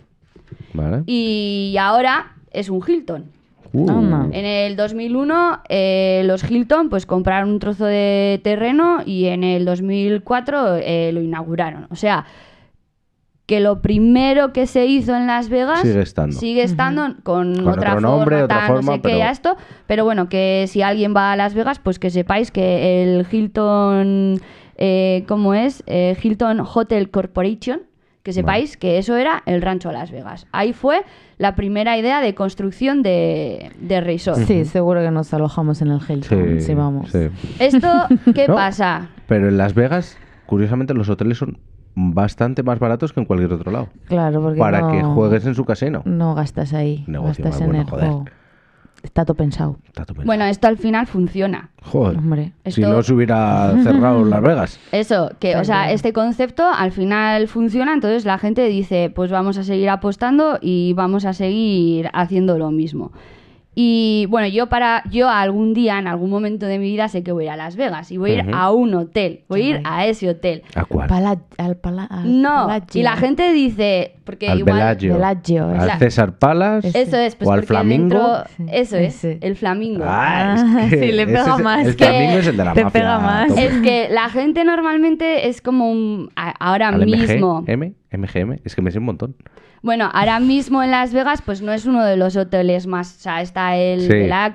Vale. 0.72 1.02
y 1.06 1.76
ahora 1.78 2.32
es 2.50 2.68
un 2.68 2.82
Hilton. 2.86 3.34
Uh. 3.74 4.30
En 4.30 4.44
el 4.44 4.76
2001 4.76 5.62
eh, 5.68 6.22
los 6.26 6.48
Hilton 6.48 6.88
pues 6.90 7.06
compraron 7.06 7.50
un 7.50 7.58
trozo 7.58 7.86
de 7.86 8.40
terreno 8.44 9.00
y 9.04 9.26
en 9.26 9.42
el 9.42 9.64
2004 9.64 10.76
eh, 10.76 11.10
lo 11.12 11.20
inauguraron. 11.20 11.88
O 11.90 11.96
sea, 11.96 12.24
que 13.46 13.60
lo 13.60 13.82
primero 13.82 14.52
que 14.54 14.66
se 14.66 14.86
hizo 14.86 15.14
en 15.14 15.26
Las 15.26 15.50
Vegas 15.50 15.82
Sigue 15.82 16.00
estando. 16.00 16.34
sigue 16.38 16.62
estando 16.62 17.14
con, 17.22 17.54
Con 17.56 17.68
otra 17.68 17.90
otro 17.96 18.00
nombre, 18.00 18.36
forma, 18.40 18.44
otra 18.44 18.58
tal, 18.58 18.66
forma, 18.68 18.82
no 18.82 18.92
sé 18.92 18.98
qué, 18.98 19.02
pero- 19.02 19.18
ya 19.18 19.30
esto. 19.30 19.56
Pero 19.86 20.04
bueno, 20.04 20.28
que 20.30 20.64
si 20.68 20.80
alguien 20.82 21.14
va 21.14 21.32
a 21.32 21.36
Las 21.36 21.52
Vegas, 21.54 21.78
pues 21.78 21.98
que 21.98 22.08
sepáis 22.10 22.50
que 22.50 23.02
el 23.02 23.26
Hilton, 23.30 24.40
eh, 24.76 25.24
¿cómo 25.28 25.52
es? 25.54 25.82
Eh, 25.86 26.16
Hilton 26.22 26.60
Hotel 26.60 27.10
Corporation, 27.10 27.82
que 28.22 28.32
sepáis 28.32 28.78
que 28.78 28.96
eso 28.96 29.16
era 29.16 29.42
el 29.44 29.60
rancho 29.60 29.92
Las 29.92 30.10
Vegas. 30.10 30.46
Ahí 30.50 30.72
fue 30.72 31.02
la 31.36 31.54
primera 31.54 31.98
idea 31.98 32.22
de 32.22 32.34
construcción 32.34 33.02
de, 33.02 33.70
de 33.78 34.00
resort. 34.00 34.38
Sí, 34.46 34.64
seguro 34.64 35.02
que 35.02 35.10
nos 35.10 35.34
alojamos 35.34 35.82
en 35.82 35.88
el 35.90 36.00
Hilton. 36.00 36.60
Sí, 36.62 36.72
vamos. 36.74 37.10
sí. 37.12 37.28
¿Esto 37.58 37.88
qué 38.34 38.48
No. 38.48 38.54
pasa? 38.54 39.08
Pero 39.26 39.48
en 39.48 39.58
Las 39.58 39.74
Vegas, 39.74 40.16
curiosamente, 40.46 40.94
los 40.94 41.10
hoteles 41.10 41.36
son 41.36 41.58
bastante 41.94 42.62
más 42.62 42.78
baratos 42.78 43.12
que 43.12 43.20
en 43.20 43.26
cualquier 43.26 43.52
otro 43.52 43.70
lado. 43.70 43.88
Claro, 44.06 44.42
porque 44.42 44.58
Para 44.58 44.80
no, 44.80 44.90
que 44.92 45.02
juegues 45.02 45.46
en 45.46 45.54
su 45.54 45.64
casino. 45.64 46.02
no 46.04 46.34
gastas 46.34 46.72
ahí, 46.72 47.04
Negocio 47.06 47.44
gastas 47.44 47.60
en 47.62 47.66
bueno, 47.68 47.82
el 47.82 47.88
joder. 47.90 48.06
juego. 48.08 48.24
Está 49.02 49.26
todo 49.26 49.36
pensado. 49.36 49.76
Bueno, 50.24 50.44
esto 50.46 50.66
al 50.66 50.78
final 50.78 51.06
funciona. 51.06 51.68
Joder. 51.82 52.16
Hombre. 52.16 52.52
Si 52.64 52.80
no 52.80 53.02
se 53.02 53.12
hubiera 53.12 53.74
cerrado 53.82 54.24
Las 54.24 54.40
Vegas. 54.40 54.80
Eso, 54.92 55.30
que, 55.38 55.56
o 55.56 55.64
sea, 55.64 55.92
este 55.92 56.14
concepto 56.14 56.64
al 56.74 56.90
final 56.90 57.46
funciona, 57.46 57.92
entonces 57.92 58.24
la 58.24 58.38
gente 58.38 58.66
dice, 58.66 59.12
pues 59.14 59.30
vamos 59.30 59.58
a 59.58 59.62
seguir 59.62 59.90
apostando 59.90 60.58
y 60.62 60.94
vamos 60.94 61.26
a 61.26 61.34
seguir 61.34 62.08
haciendo 62.14 62.56
lo 62.56 62.70
mismo. 62.70 63.12
Y 63.76 64.26
bueno, 64.30 64.46
yo 64.48 64.68
para 64.68 65.02
yo 65.10 65.28
algún 65.28 65.74
día, 65.74 65.98
en 65.98 66.06
algún 66.06 66.30
momento 66.30 66.66
de 66.66 66.78
mi 66.78 66.86
vida, 66.92 67.08
sé 67.08 67.22
que 67.24 67.32
voy 67.32 67.44
a 67.44 67.46
ir 67.46 67.50
a 67.52 67.56
Las 67.56 67.74
Vegas 67.76 68.10
y 68.12 68.16
voy 68.18 68.30
a 68.32 68.34
ir 68.34 68.50
a 68.52 68.70
un 68.70 68.94
hotel, 68.94 69.40
voy 69.48 69.62
a 69.62 69.68
ir 69.70 69.80
a 69.84 70.06
ese 70.06 70.28
hotel. 70.28 70.62
¿A 70.74 70.84
cuál? 70.84 71.08
Pala- 71.08 71.40
al 71.58 71.76
pala- 71.76 72.04
al 72.04 72.40
No, 72.40 72.66
Palagio. 72.66 73.00
y 73.00 73.02
la 73.02 73.16
gente 73.16 73.52
dice, 73.52 74.14
porque 74.24 74.48
Al 74.48 74.60
igual... 74.60 74.74
Bellagio. 74.78 75.14
Bellagio, 75.14 75.66
Al 75.68 75.86
la- 75.88 75.98
César 75.98 76.38
Palace. 76.38 76.88
Ese. 76.88 77.02
Eso 77.02 77.16
es, 77.16 77.34
pues 77.34 77.48
¿O 77.48 77.52
al 77.52 77.64
Flamingo? 77.64 78.04
dentro- 78.16 78.44
Sí, 78.56 78.64
Eso 78.70 78.96
es, 78.96 79.16
ese. 79.16 79.38
el 79.40 79.56
flamingo. 79.56 80.04
Ah, 80.06 80.54
Ah, 80.56 80.84
es 80.84 80.90
que 80.90 81.00
sí, 81.06 81.12
le 81.12 81.26
pega 81.26 81.56
es- 81.56 81.62
más 81.62 81.86
El 81.86 81.96
que- 81.96 82.04
flamingo 82.04 82.38
es 82.38 82.46
el 82.46 82.56
de 82.56 82.64
la 82.64 82.72
te 82.74 82.84
mafia. 82.84 83.00
pega 83.00 83.18
más. 83.18 83.56
Es 83.58 83.72
que 83.82 84.08
la 84.10 84.28
gente 84.28 84.64
normalmente 84.64 85.48
es 85.48 85.60
como 85.60 85.90
un... 85.90 86.30
Ahora 86.36 86.88
Al 86.88 87.04
mismo... 87.06 87.62
MG, 87.62 87.70
M, 87.70 87.92
MGM, 88.12 88.60
es 88.64 88.74
que 88.76 88.82
me 88.82 88.90
sé 88.92 88.98
un 88.98 89.04
montón. 89.06 89.34
Bueno, 89.84 90.08
ahora 90.12 90.40
mismo 90.40 90.82
en 90.82 90.90
Las 90.90 91.12
Vegas, 91.12 91.42
pues 91.44 91.60
no 91.62 91.70
es 91.72 91.84
uno 91.84 92.02
de 92.04 92.16
los 92.16 92.34
hoteles 92.36 92.86
más. 92.86 93.16
O 93.16 93.20
sea, 93.20 93.42
está 93.42 93.76
el 93.76 94.00
Sí. 94.00 94.12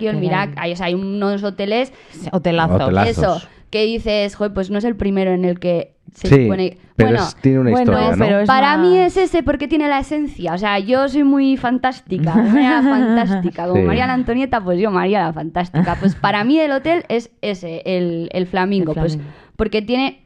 El 0.07 0.17
Mirac. 0.17 0.53
Hay, 0.57 0.73
o 0.73 0.75
sea, 0.75 0.87
hay 0.87 0.95
unos 0.95 1.43
hoteles. 1.43 1.93
Hotelazos. 2.31 2.81
Hotelazos. 2.81 3.09
Eso, 3.17 3.41
que 3.69 3.85
dices, 3.85 4.35
joder, 4.35 4.53
pues 4.53 4.71
no 4.71 4.79
es 4.79 4.83
el 4.85 4.95
primero 4.95 5.31
en 5.31 5.45
el 5.45 5.59
que 5.59 5.93
se 6.15 6.27
Sí, 6.27 6.43
supone. 6.45 6.79
pero 6.95 7.11
bueno, 7.11 7.23
es- 7.23 7.35
tiene 7.35 7.59
una 7.59 7.69
bueno, 7.69 7.91
historia, 7.91 8.11
¿no? 8.15 8.17
pero 8.25 8.39
es 8.39 8.47
para 8.47 8.75
más- 8.77 8.87
mí 8.87 8.97
es 8.97 9.15
ese 9.17 9.43
porque 9.43 9.67
tiene 9.67 9.87
la 9.87 9.99
esencia. 9.99 10.53
O 10.55 10.57
sea, 10.57 10.79
yo 10.79 11.07
soy 11.07 11.23
muy 11.23 11.55
fantástica, 11.57 12.33
de 12.35 12.49
manera 12.49 12.81
fantástica. 12.81 13.67
Como 13.67 13.81
Sí. 13.81 13.83
María 13.83 14.07
la 14.07 14.13
Antonieta, 14.13 14.61
pues 14.63 14.79
yo 14.79 14.89
María 14.89 15.19
la 15.23 15.31
Fantástica. 15.33 15.95
Pues 15.99 16.15
para 16.15 16.43
mí 16.43 16.59
el 16.59 16.71
hotel 16.71 17.05
es 17.09 17.29
ese, 17.41 17.83
el, 17.85 18.29
el 18.33 18.47
flamingo. 18.47 18.93
El 18.93 18.99
Pues 18.99 19.19
porque 19.55 19.83
tiene, 19.83 20.21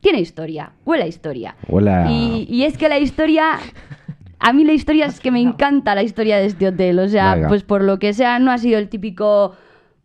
tiene 0.00 0.20
historia, 0.20 0.70
huele 0.84 1.02
a 1.02 1.06
historia. 1.08 1.56
Huele 1.66 1.90
a- 1.90 2.08
Y, 2.08 2.46
y 2.48 2.62
es 2.62 2.78
que 2.78 2.88
la 2.88 3.00
historia. 3.00 3.58
A 4.40 4.52
mí 4.52 4.64
la 4.64 4.72
historia 4.72 5.06
es 5.06 5.20
que 5.20 5.30
me 5.30 5.40
encanta 5.42 5.94
la 5.94 6.02
historia 6.02 6.38
de 6.38 6.46
este 6.46 6.68
hotel. 6.68 6.98
O 6.98 7.08
sea, 7.08 7.34
Venga. 7.34 7.48
pues 7.48 7.62
por 7.62 7.82
lo 7.82 7.98
que 7.98 8.12
sea, 8.12 8.38
no 8.38 8.50
ha 8.50 8.58
sido 8.58 8.78
el 8.78 8.88
típico 8.88 9.54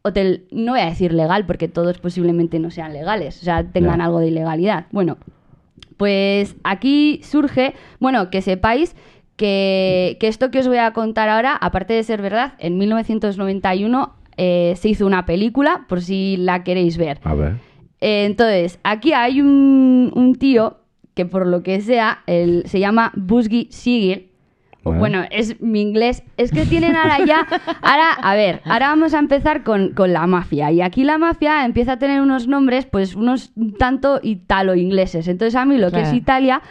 hotel, 0.04 0.46
no 0.52 0.74
voy 0.74 0.82
a 0.82 0.86
decir 0.86 1.14
legal, 1.14 1.46
porque 1.46 1.68
todos 1.68 1.98
posiblemente 1.98 2.60
no 2.60 2.70
sean 2.70 2.94
legales, 2.94 3.42
o 3.42 3.46
sea, 3.46 3.64
tengan 3.64 4.02
algo 4.02 4.20
de 4.20 4.28
ilegalidad. 4.28 4.86
Bueno, 4.92 5.18
pues 5.98 6.56
aquí 6.64 7.22
surge, 7.24 7.74
bueno, 8.00 8.30
que 8.30 8.42
sepáis 8.42 8.96
que, 9.38 10.18
que 10.20 10.28
esto 10.28 10.52
que 10.52 10.60
os 10.60 10.68
voy 10.68 10.78
a 10.78 10.92
contar 10.92 11.30
ahora, 11.30 11.56
aparte 11.56 11.94
de 11.94 12.04
ser 12.04 12.22
verdad, 12.22 12.54
en 12.60 12.78
1991 12.78 14.14
eh, 14.36 14.74
se 14.76 14.90
hizo 14.90 15.06
una 15.06 15.26
película, 15.26 15.86
por 15.88 16.02
si 16.02 16.36
la 16.38 16.64
queréis 16.66 16.98
ver. 16.98 17.20
A 17.24 17.34
ver. 17.34 17.54
Eh, 18.02 18.26
entonces, 18.26 18.80
aquí 18.84 19.14
hay 19.14 19.40
un, 19.40 20.12
un 20.14 20.36
tío 20.36 20.78
que 21.14 21.26
por 21.26 21.48
lo 21.48 21.64
que 21.64 21.82
sea, 21.82 22.20
él, 22.28 22.64
se 22.66 22.80
llama. 22.80 23.12
O, 24.86 24.90
Vale. 24.90 25.00
Bueno, 25.00 25.24
es 25.32 25.62
mi 25.62 25.82
inglés. 25.82 26.24
Es 26.36 26.52
que 26.52 26.66
tienen 26.66 26.96
ahora 26.98 27.24
ya... 27.26 27.48
Ahora, 27.82 28.12
a 28.22 28.36
ver, 28.36 28.62
ahora 28.66 28.90
vamos 28.90 29.14
a 29.14 29.20
empezar 29.20 29.64
con, 29.64 29.94
con 29.94 30.12
la 30.12 30.28
mafia. 30.28 30.72
Y 30.72 30.82
aquí 30.82 31.06
la 31.06 31.18
mafia 31.18 31.64
empieza 31.64 31.94
a 31.94 32.00
tener 32.00 32.22
unos 32.22 32.48
nombres, 32.48 32.86
pues 32.86 33.16
unos 33.16 33.52
un 33.56 33.78
tanto 33.78 34.20
italo-ingleses. 34.22 35.30
Entonces 35.30 35.56
a 35.56 35.64
mí 35.64 35.78
lo 35.78 35.90
que 35.90 36.02
es. 36.02 36.14
Italia 36.14 36.62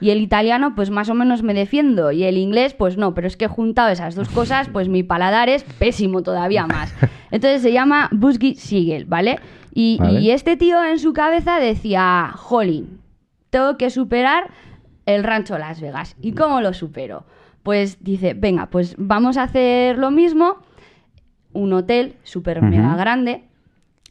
y 0.00 0.10
el 0.10 0.22
italiano, 0.22 0.74
pues 0.74 0.90
más 0.90 1.10
o 1.10 1.14
menos 1.14 1.42
me 1.42 1.52
defiendo. 1.52 2.10
Y 2.10 2.24
el 2.24 2.38
inglés, 2.38 2.72
pues 2.72 2.96
no. 2.96 3.12
Pero 3.12 3.26
es 3.26 3.36
que 3.36 3.48
juntado 3.48 3.90
esas 3.90 4.14
dos 4.14 4.30
cosas, 4.30 4.68
pues 4.68 4.88
mi 4.88 5.02
paladar 5.02 5.50
es 5.50 5.62
pésimo 5.64 6.22
todavía 6.22 6.66
más. 6.66 6.94
Entonces 7.30 7.60
se 7.60 7.72
llama 7.72 8.08
Busgy 8.12 8.54
Siegel, 8.54 9.04
¿vale? 9.04 9.40
Y, 9.74 9.98
Vale. 9.98 10.20
y 10.20 10.30
este 10.30 10.56
tío 10.56 10.82
en 10.82 10.98
su 10.98 11.12
cabeza 11.12 11.58
decía, 11.58 12.30
jolín, 12.34 12.98
tengo 13.50 13.76
que 13.76 13.90
superar 13.90 14.50
el 15.06 15.24
rancho 15.24 15.58
Las 15.58 15.80
Vegas. 15.80 16.16
¿Y 16.20 16.32
cómo 16.32 16.60
lo 16.60 16.74
supero? 16.74 17.24
Pues 17.62 18.02
dice, 18.02 18.34
venga, 18.34 18.66
pues 18.66 18.94
vamos 18.98 19.36
a 19.36 19.44
hacer 19.44 19.98
lo 19.98 20.10
mismo, 20.10 20.58
un 21.52 21.72
hotel 21.72 22.16
súper 22.22 22.62
mega 22.62 22.96
grande, 22.96 23.44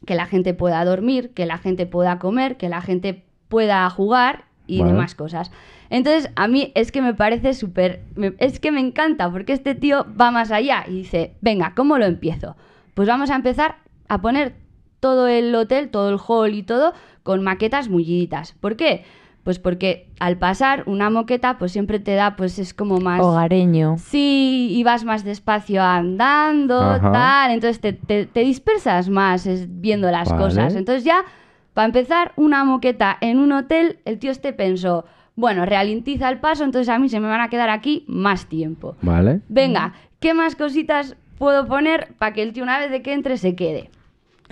que 0.06 0.14
la 0.14 0.26
gente 0.26 0.54
pueda 0.54 0.84
dormir, 0.84 1.30
que 1.34 1.46
la 1.46 1.58
gente 1.58 1.86
pueda 1.86 2.18
comer, 2.18 2.56
que 2.56 2.68
la 2.68 2.80
gente 2.80 3.24
pueda 3.48 3.88
jugar 3.90 4.44
y 4.66 4.82
demás 4.82 5.14
cosas. 5.14 5.50
Entonces, 5.90 6.30
a 6.36 6.46
mí 6.46 6.72
es 6.74 6.92
que 6.92 7.00
me 7.00 7.14
parece 7.14 7.54
súper... 7.54 8.02
Es 8.38 8.60
que 8.60 8.70
me 8.70 8.80
encanta, 8.80 9.30
porque 9.30 9.54
este 9.54 9.74
tío 9.74 10.06
va 10.20 10.30
más 10.30 10.50
allá 10.50 10.84
y 10.86 10.96
dice, 10.96 11.34
venga, 11.40 11.72
¿cómo 11.74 11.96
lo 11.98 12.04
empiezo? 12.04 12.56
Pues 12.94 13.08
vamos 13.08 13.30
a 13.30 13.36
empezar 13.36 13.76
a 14.08 14.20
poner 14.20 14.54
todo 15.00 15.26
el 15.26 15.54
hotel, 15.54 15.90
todo 15.90 16.10
el 16.10 16.18
hall 16.18 16.54
y 16.54 16.62
todo 16.62 16.92
con 17.22 17.42
maquetas 17.42 17.88
mulliditas. 17.88 18.52
¿Por 18.60 18.76
qué? 18.76 19.04
Pues 19.48 19.58
porque 19.58 20.10
al 20.20 20.36
pasar 20.36 20.82
una 20.84 21.08
moqueta, 21.08 21.56
pues 21.56 21.72
siempre 21.72 21.98
te 22.00 22.14
da, 22.14 22.36
pues 22.36 22.58
es 22.58 22.74
como 22.74 22.98
más... 22.98 23.22
Hogareño. 23.22 23.96
Sí, 23.96 24.68
y 24.72 24.84
vas 24.84 25.04
más 25.04 25.24
despacio 25.24 25.82
andando, 25.82 26.78
Ajá. 26.78 27.10
tal, 27.12 27.50
entonces 27.52 27.80
te, 27.80 27.94
te- 27.94 28.26
te 28.26 28.40
dispersas 28.40 29.08
más 29.08 29.46
es- 29.46 29.66
viendo 29.80 30.10
las 30.10 30.28
Vale. 30.28 30.42
cosas. 30.44 30.74
Entonces 30.74 31.02
ya, 31.04 31.24
para 31.72 31.86
empezar, 31.86 32.32
una 32.36 32.62
moqueta 32.66 33.16
en 33.22 33.38
un 33.38 33.52
hotel, 33.52 34.00
el 34.04 34.18
tío 34.18 34.32
este 34.32 34.52
pensó, 34.52 35.06
bueno, 35.34 35.64
ralentiza 35.64 36.28
el 36.28 36.40
paso, 36.40 36.62
entonces 36.64 36.90
a 36.90 36.98
mí 36.98 37.08
se 37.08 37.18
me 37.18 37.28
van 37.28 37.40
a 37.40 37.48
quedar 37.48 37.70
aquí 37.70 38.04
más 38.06 38.44
tiempo. 38.50 38.96
Vale. 39.00 39.40
Venga, 39.48 39.94
¿qué 40.20 40.34
más 40.34 40.56
cositas 40.56 41.16
puedo 41.38 41.66
poner 41.66 42.08
para 42.18 42.34
que 42.34 42.42
el 42.42 42.52
tío 42.52 42.64
una 42.64 42.78
vez 42.80 42.90
de 42.90 43.00
que 43.00 43.14
entre 43.14 43.38
se 43.38 43.56
quede? 43.56 43.88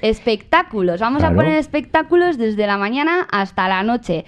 Espectáculos. 0.00 1.00
Vamos 1.00 1.20
Claro. 1.20 1.34
a 1.34 1.36
poner 1.36 1.58
espectáculos 1.58 2.38
desde 2.38 2.66
la 2.66 2.78
mañana 2.78 3.26
hasta 3.30 3.68
la 3.68 3.82
noche. 3.82 4.24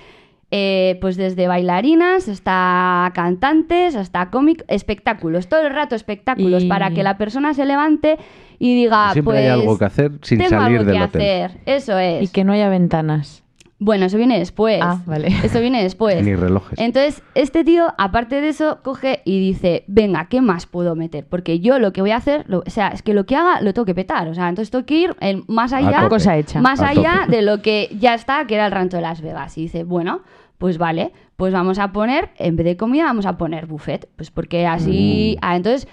Eh, 0.50 0.96
pues 1.02 1.18
desde 1.18 1.46
bailarinas 1.46 2.26
hasta 2.26 3.10
cantantes, 3.14 3.94
hasta 3.94 4.30
cómicos, 4.30 4.64
espectáculos, 4.68 5.46
todo 5.48 5.66
el 5.66 5.74
rato 5.74 5.94
espectáculos 5.94 6.64
Y- 6.64 6.68
para 6.68 6.90
que 6.92 7.02
la 7.02 7.18
persona 7.18 7.52
se 7.52 7.66
levante 7.66 8.16
y 8.58 8.74
diga, 8.74 9.12
Siempre 9.12 9.32
pues 9.34 9.38
hay 9.44 9.48
algo 9.48 9.76
que 9.78 9.84
hacer 9.84 10.12
sin 10.22 10.38
tengo 10.38 10.50
salir 10.50 10.78
algo 10.78 10.90
del 10.90 10.96
que 10.98 11.04
hotel. 11.04 11.20
hacer, 11.50 11.60
eso 11.66 11.98
es. 11.98 12.22
Y 12.22 12.28
que 12.28 12.44
no 12.44 12.54
haya 12.54 12.70
ventanas. 12.70 13.44
Bueno, 13.80 14.06
eso 14.06 14.16
viene 14.18 14.38
después. 14.40 14.80
Ah, 14.82 15.00
vale. 15.06 15.28
Eso 15.44 15.60
viene 15.60 15.80
después. 15.82 16.24
Ni 16.24 16.34
relojes. 16.34 16.76
Entonces, 16.80 17.22
este 17.36 17.62
tío, 17.62 17.94
aparte 17.96 18.40
de 18.40 18.48
eso, 18.48 18.80
coge 18.82 19.22
y 19.24 19.38
dice, 19.38 19.84
venga, 19.86 20.26
¿qué 20.28 20.40
más 20.40 20.66
puedo 20.66 20.96
meter? 20.96 21.24
Porque 21.28 21.60
yo 21.60 21.78
lo 21.78 21.92
que 21.92 22.00
voy 22.00 22.10
a 22.10 22.16
hacer, 22.16 22.44
lo- 22.48 22.64
o 22.66 22.70
sea, 22.70 22.88
es 22.88 23.02
que 23.02 23.14
lo 23.14 23.24
que 23.24 23.36
haga 23.36 23.60
lo 23.60 23.72
tengo 23.72 23.86
que 23.86 23.94
petar. 23.94 24.26
O 24.26 24.34
sea, 24.34 24.48
entonces 24.48 24.72
tengo 24.72 24.84
que 24.84 24.94
ir 24.96 25.16
el- 25.20 25.44
más 25.46 25.72
allá. 25.72 26.08
Cosa 26.08 26.36
hecha. 26.36 26.60
más 26.60 26.80
A 26.80 26.88
allá 26.88 27.20
tope. 27.26 27.36
de 27.36 27.42
lo 27.42 27.62
que 27.62 27.88
ya 28.00 28.14
está, 28.14 28.46
que 28.48 28.56
era 28.56 28.66
el 28.66 28.72
rancho 28.72 28.96
de 28.96 29.02
Las 29.02 29.20
Vegas. 29.20 29.56
Y 29.56 29.62
dice, 29.62 29.84
bueno, 29.84 30.22
pues 30.58 30.76
vale, 30.76 31.12
pues 31.36 31.52
vamos 31.52 31.78
a 31.78 31.92
poner, 31.92 32.30
en 32.38 32.56
vez 32.56 32.64
de 32.66 32.76
comida, 32.76 33.04
vamos 33.04 33.26
a 33.26 33.38
poner 33.38 33.66
buffet. 33.66 34.08
Pues 34.16 34.32
porque 34.32 34.66
así, 34.66 35.36
Mm. 35.36 35.38
ah, 35.42 35.54
entonces, 35.56 35.86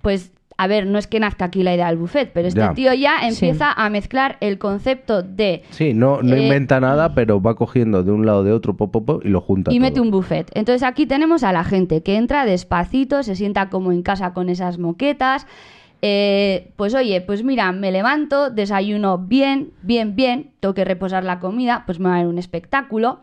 pues 0.00 0.32
a 0.58 0.66
ver, 0.68 0.86
no 0.86 0.98
es 0.98 1.06
que 1.06 1.20
nazca 1.20 1.44
aquí 1.46 1.62
la 1.62 1.74
idea 1.74 1.88
del 1.88 1.98
buffet, 1.98 2.30
pero 2.32 2.48
este 2.48 2.60
Ya. 2.60 2.72
tío 2.72 2.94
ya 2.94 3.26
empieza 3.28 3.72
a 3.72 3.90
mezclar 3.90 4.38
el 4.40 4.58
concepto 4.58 5.22
de 5.22 5.62
Sí, 5.70 5.92
no, 5.92 6.22
no 6.22 6.34
Eh, 6.34 6.42
inventa 6.44 6.80
nada, 6.80 7.14
pero 7.14 7.42
va 7.42 7.56
cogiendo 7.56 8.02
de 8.02 8.10
un 8.10 8.24
lado 8.24 8.42
de 8.42 8.52
otro 8.52 8.74
pop, 8.76 8.90
pop, 8.90 9.04
pop, 9.04 9.22
y 9.24 9.28
lo 9.28 9.40
junta. 9.40 9.72
y 9.72 9.80
mete 9.80 10.00
un 10.00 10.10
buffet. 10.10 10.50
Entonces 10.54 10.82
aquí 10.82 11.04
tenemos 11.06 11.42
a 11.44 11.52
la 11.52 11.62
gente 11.64 12.02
que 12.02 12.16
entra 12.16 12.44
despacito, 12.46 13.22
se 13.22 13.36
sienta 13.36 13.68
como 13.68 13.92
en 13.92 14.02
casa 14.02 14.32
con 14.32 14.48
esas 14.48 14.78
moquetas. 14.78 15.46
eh, 16.02 16.72
pues 16.76 16.94
oye, 16.94 17.20
pues 17.22 17.42
mira, 17.42 17.72
me 17.72 17.90
levanto, 17.90 18.50
desayuno 18.50 19.18
bien, 19.18 19.72
bien, 19.82 20.14
bien, 20.14 20.50
tengo 20.60 20.74
que 20.74 20.84
reposar 20.84 21.24
la 21.24 21.38
comida, 21.40 21.82
pues 21.86 21.98
me 21.98 22.08
va 22.10 22.16
a 22.16 22.18
ver 22.18 22.26
un 22.28 22.38
espectáculo. 22.38 23.20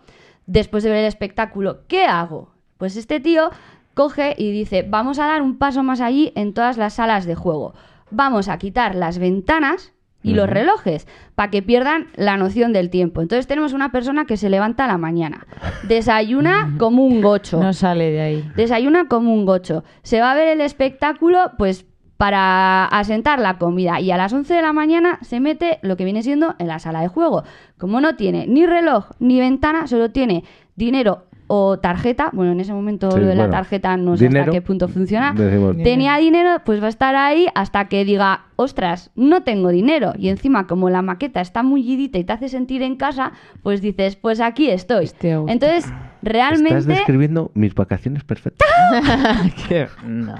Después 0.48 0.84
de 0.84 0.90
ver 0.90 1.00
el 1.00 1.06
espectáculo, 1.06 1.82
¿qué 1.88 2.06
hago? 2.06 2.50
Pues 2.78 2.98
este 2.98 3.20
tío 3.20 3.52
coge 3.94 4.36
y 4.38 4.52
dice, 4.52 4.86
vamos 4.88 5.20
a 5.20 5.26
dar 5.28 5.42
un 5.42 5.58
paso 5.58 5.84
más 5.84 6.02
allí 6.02 6.32
en 6.36 6.54
todas 6.54 6.78
las 6.78 6.96
salas 6.96 7.26
de 7.26 7.36
juego. 7.36 7.74
Vamos 8.12 8.48
a 8.48 8.58
quitar 8.58 8.96
las 8.96 9.18
ventanas 9.18 9.94
y 10.26 10.36
los 10.36 10.50
relojes 10.50 11.06
para 11.36 11.52
que 11.52 11.62
pierdan 11.62 12.08
la 12.16 12.38
noción 12.38 12.72
del 12.72 12.90
tiempo. 12.90 13.22
Entonces 13.22 13.46
tenemos 13.46 13.74
una 13.74 13.92
persona 13.92 14.26
que 14.26 14.38
se 14.38 14.50
levanta 14.50 14.86
a 14.86 14.88
la 14.88 14.98
mañana, 14.98 15.46
desayuna 15.88 16.76
como 16.80 17.04
un 17.06 17.22
gocho, 17.22 17.60
No 17.60 17.74
sale 17.74 18.10
de 18.10 18.22
ahí. 18.22 18.52
desayuna 18.56 19.08
como 19.10 19.34
un 19.34 19.46
gocho, 19.46 19.84
se 20.02 20.22
va 20.22 20.32
a 20.32 20.36
ver 20.36 20.48
el 20.48 20.62
espectáculo 20.62 21.52
pues 21.58 21.86
para 22.16 22.86
asentar 22.86 23.40
la 23.40 23.58
comida 23.58 24.00
y 24.00 24.12
a 24.12 24.18
las 24.18 24.32
11 24.32 24.54
de 24.54 24.62
la 24.62 24.72
mañana 24.72 25.20
se 25.24 25.42
mete 25.42 25.80
lo 25.82 25.98
que 25.98 26.06
viene 26.06 26.24
siendo 26.24 26.56
en 26.58 26.68
la 26.68 26.80
sala 26.80 27.02
de 27.02 27.10
juego. 27.10 27.44
Como 27.78 28.00
no 28.00 28.16
tiene 28.16 28.48
ni 28.48 28.66
reloj 28.66 29.12
ni 29.20 29.40
ventana, 29.42 29.88
solo 29.88 30.12
tiene 30.12 30.46
dinero 30.78 31.26
o 31.56 31.78
tarjeta, 31.78 32.32
bueno, 32.34 32.52
en 32.54 32.60
ese 32.62 32.74
momento 32.74 33.12
Sí, 33.12 33.20
lo 33.20 33.28
de 33.28 33.36
la 33.36 33.48
tarjeta 33.48 33.96
no 33.96 34.18
sé 34.18 34.26
hasta 34.26 34.50
qué 34.50 34.62
punto 34.64 34.88
funciona, 34.88 35.34
decimos- 35.34 35.78
tenía 35.84 36.18
dinero, 36.18 36.64
pues 36.66 36.82
va 36.82 36.88
a 36.88 36.90
estar 36.90 37.16
ahí 37.16 37.46
hasta 37.54 37.88
que 37.90 38.04
diga, 38.06 38.46
ostras, 38.56 39.12
no 39.16 39.44
tengo 39.44 39.70
dinero. 39.70 40.14
Y 40.18 40.30
encima, 40.30 40.66
como 40.66 40.90
la 40.90 41.04
maqueta 41.04 41.42
está 41.42 41.62
mullidita 41.62 42.18
y 42.18 42.24
te 42.24 42.34
hace 42.34 42.50
sentir 42.50 42.82
en 42.82 42.96
casa, 42.96 43.34
pues 43.62 43.82
dices, 43.84 44.16
pues 44.16 44.40
aquí 44.42 44.72
estoy. 44.72 45.04
Gusto. 45.06 45.46
Entonces, 45.48 45.86
Estás 45.86 46.02
realmente, 46.24 46.86
describiendo 46.86 47.52
mis 47.54 47.76
vacaciones 47.76 48.24
perfectas. 48.24 48.68
No. 50.04 50.36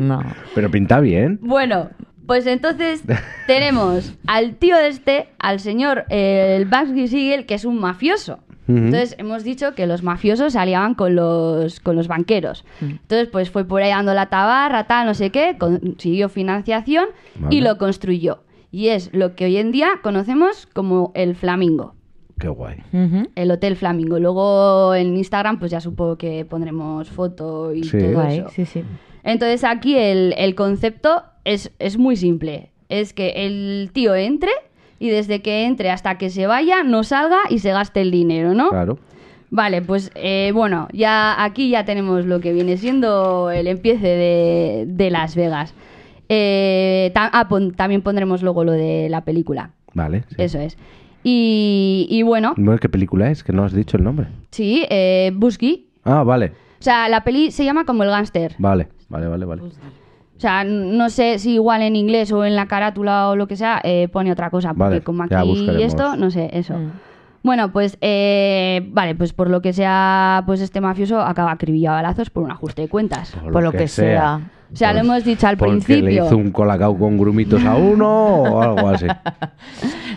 No. 0.00 0.22
Pero 0.54 0.70
pinta 0.70 1.00
bien. 1.00 1.38
bueno, 1.42 1.90
pues 2.26 2.46
entonces 2.46 3.02
tenemos 3.46 4.14
al 4.26 4.54
tío 4.56 4.76
este, 4.78 5.28
al 5.38 5.58
señor 5.60 6.04
eh, 6.10 6.56
el 6.56 6.66
Bugsy 6.66 7.08
Siegel, 7.08 7.46
que 7.46 7.54
es 7.54 7.64
un 7.64 7.80
mafioso. 7.80 8.38
Entonces 8.68 9.16
hemos 9.18 9.42
dicho 9.42 9.74
que 9.74 9.86
los 9.86 10.02
mafiosos 10.04 10.52
se 10.52 10.58
aliaban 10.58 10.94
con 10.94 11.16
los, 11.16 11.80
con 11.80 11.96
los 11.96 12.06
banqueros. 12.06 12.64
Entonces 12.80 13.26
pues 13.32 13.50
fue 13.50 13.64
por 13.64 13.82
ahí 13.82 13.90
dando 13.90 14.14
la 14.14 14.26
tabarra, 14.26 14.86
tal, 14.86 15.06
no 15.06 15.14
sé 15.14 15.30
qué, 15.30 15.56
consiguió 15.58 16.28
financiación 16.28 17.06
y 17.50 17.62
lo 17.62 17.78
construyó. 17.78 18.44
Y 18.70 18.88
es 18.88 19.10
lo 19.12 19.34
que 19.34 19.46
hoy 19.46 19.56
en 19.56 19.72
día 19.72 19.88
conocemos 20.02 20.68
como 20.72 21.10
el 21.16 21.34
Flamingo. 21.34 21.94
Qué 22.38 22.48
guay. 22.48 22.76
El 23.34 23.50
Hotel 23.50 23.74
Flamingo. 23.76 24.18
Luego 24.20 24.94
en 24.94 25.16
Instagram 25.16 25.58
pues 25.58 25.72
ya 25.72 25.80
supongo 25.80 26.16
que 26.16 26.44
pondremos 26.44 27.10
foto 27.10 27.74
y 27.74 27.82
Sí. 27.84 27.98
todo 27.98 28.12
Guay, 28.12 28.38
eso. 28.38 28.48
sí, 28.50 28.64
sí. 28.66 28.84
Entonces 29.24 29.64
aquí 29.64 29.96
el, 29.96 30.32
el 30.38 30.54
concepto 30.54 31.24
es, 31.44 31.72
es 31.80 31.98
muy 31.98 32.14
simple. 32.16 32.70
Es 32.88 33.12
que 33.12 33.32
el 33.46 33.90
tío 33.92 34.14
entre 34.14 34.50
y 35.00 35.08
desde 35.10 35.42
que 35.42 35.64
entre 35.64 35.90
hasta 35.90 36.16
que 36.18 36.30
se 36.30 36.46
vaya 36.46 36.84
no 36.84 37.02
salga 37.02 37.38
y 37.48 37.58
se 37.58 37.72
gaste 37.72 38.00
el 38.02 38.12
dinero, 38.12 38.54
¿no? 38.54 38.68
Claro. 38.70 38.98
Vale, 39.50 39.82
pues 39.82 40.12
eh, 40.14 40.52
bueno, 40.54 40.86
ya 40.92 41.42
aquí 41.42 41.70
ya 41.70 41.84
tenemos 41.84 42.24
lo 42.24 42.38
que 42.38 42.52
viene 42.52 42.76
siendo 42.76 43.50
el 43.50 43.66
empiece 43.66 44.06
de, 44.06 44.84
de 44.86 45.10
Las 45.10 45.34
Vegas. 45.34 45.74
Eh, 46.28 47.10
ta- 47.14 47.30
ah, 47.32 47.48
pon- 47.48 47.72
también 47.72 48.02
pondremos 48.02 48.42
luego 48.44 48.62
lo 48.62 48.70
de 48.70 49.08
la 49.10 49.24
película. 49.24 49.70
Vale. 49.94 50.22
sí. 50.28 50.36
Eso 50.38 50.60
es. 50.60 50.78
Y, 51.24 52.06
y 52.08 52.22
bueno, 52.22 52.54
Bueno, 52.56 52.78
¿Qué 52.78 52.88
película 52.88 53.30
es? 53.30 53.42
Que 53.42 53.52
no 53.52 53.64
has 53.64 53.72
dicho 53.72 53.96
el 53.96 54.04
nombre. 54.04 54.28
sí, 54.52 54.86
eh, 54.88 55.32
Busky. 55.34 55.88
Ah, 56.04 56.22
vale. 56.22 56.52
O 56.78 56.82
sea, 56.82 57.08
la 57.08 57.24
peli 57.24 57.50
se 57.50 57.64
llama 57.64 57.84
como 57.84 58.04
el 58.04 58.10
gángster. 58.10 58.54
Vale, 58.58 58.88
vale, 59.08 59.26
vale, 59.26 59.44
vale. 59.46 59.62
O 60.40 60.42
sea, 60.42 60.64
no 60.64 61.10
sé 61.10 61.38
si 61.38 61.52
igual 61.52 61.82
en 61.82 61.96
inglés 61.96 62.32
o 62.32 62.46
en 62.46 62.56
la 62.56 62.64
carátula 62.64 63.28
o 63.28 63.36
lo 63.36 63.46
que 63.46 63.56
sea 63.56 63.78
eh, 63.84 64.08
pone 64.10 64.32
otra 64.32 64.48
cosa, 64.48 64.70
porque 64.70 64.82
Vale, 64.84 65.00
como 65.02 65.24
aquí 65.24 65.34
buscaremos. 65.34 65.82
esto, 65.82 66.16
no 66.16 66.30
sé, 66.30 66.48
eso. 66.54 66.78
Mm. 66.78 66.92
Bueno, 67.42 67.72
pues, 67.72 67.98
eh, 68.00 68.88
vale, 68.90 69.14
pues 69.14 69.34
por 69.34 69.50
lo 69.50 69.60
que 69.60 69.74
sea, 69.74 70.42
pues 70.46 70.62
este 70.62 70.80
mafioso 70.80 71.20
acaba 71.20 71.52
acribillado 71.52 71.98
a 71.98 72.02
balazos 72.02 72.30
por 72.30 72.42
un 72.42 72.52
ajuste 72.52 72.80
de 72.80 72.88
cuentas. 72.88 73.36
Por 73.52 73.62
lo 73.62 73.70
que 73.70 73.86
sea. 73.86 74.40
O 74.72 74.76
sea, 74.76 74.92
lo 74.92 75.00
hemos 75.00 75.24
dicho 75.24 75.48
al 75.48 75.56
Porque 75.56 75.74
le 75.74 75.80
principio. 75.84 76.26
hizo 76.26 76.36
un 76.36 76.52
colacao 76.52 76.96
con 76.96 77.18
grumitos 77.18 77.64
a 77.64 77.74
uno 77.74 78.42
o 78.42 78.62
algo 78.62 78.88
así. 78.88 79.06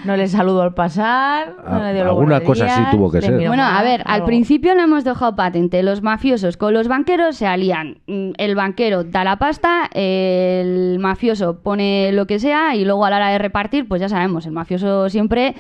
No 0.06 0.16
le 0.16 0.28
saludó 0.28 0.62
al 0.62 0.74
pasar. 0.76 1.56
no 1.58 1.64
Ah, 1.66 1.84
le 1.91 1.93
dio 1.95 2.04
alguna 2.04 2.39
cosa 2.41 2.70
sí 2.70 2.82
tuvo 2.91 3.10
que 3.10 3.20
le 3.22 3.26
ser. 3.28 3.47
Bueno, 3.47 3.64
a 3.64 3.82
ver, 3.82 4.04
al 4.06 4.24
principio 4.26 4.76
lo 4.76 4.82
hemos 4.82 5.04
dejado 5.04 5.36
patente. 5.36 5.82
Los 5.82 6.04
mafiosos 6.04 6.58
con 6.58 6.74
los 6.74 6.88
banqueros 6.88 7.36
se 7.36 7.47
alían. 7.47 7.97
Mm, 8.06 8.32
El 8.38 8.54
banquero 8.56 9.04
da 9.04 9.24
la 9.24 9.38
pasta, 9.38 9.89
el 9.93 10.97
mafioso 10.99 11.60
pone 11.64 12.12
lo 12.12 12.28
que 12.28 12.38
sea 12.38 12.76
y 12.76 12.86
luego 12.86 13.06
a 13.06 13.10
la 13.10 13.16
hora 13.18 13.30
de 13.30 13.39
repartir, 13.39 13.88
pues 13.88 14.01
ya 14.01 14.10
sabemos, 14.10 14.45
el 14.45 14.51
mafioso 14.51 15.10
siempre... 15.10 15.56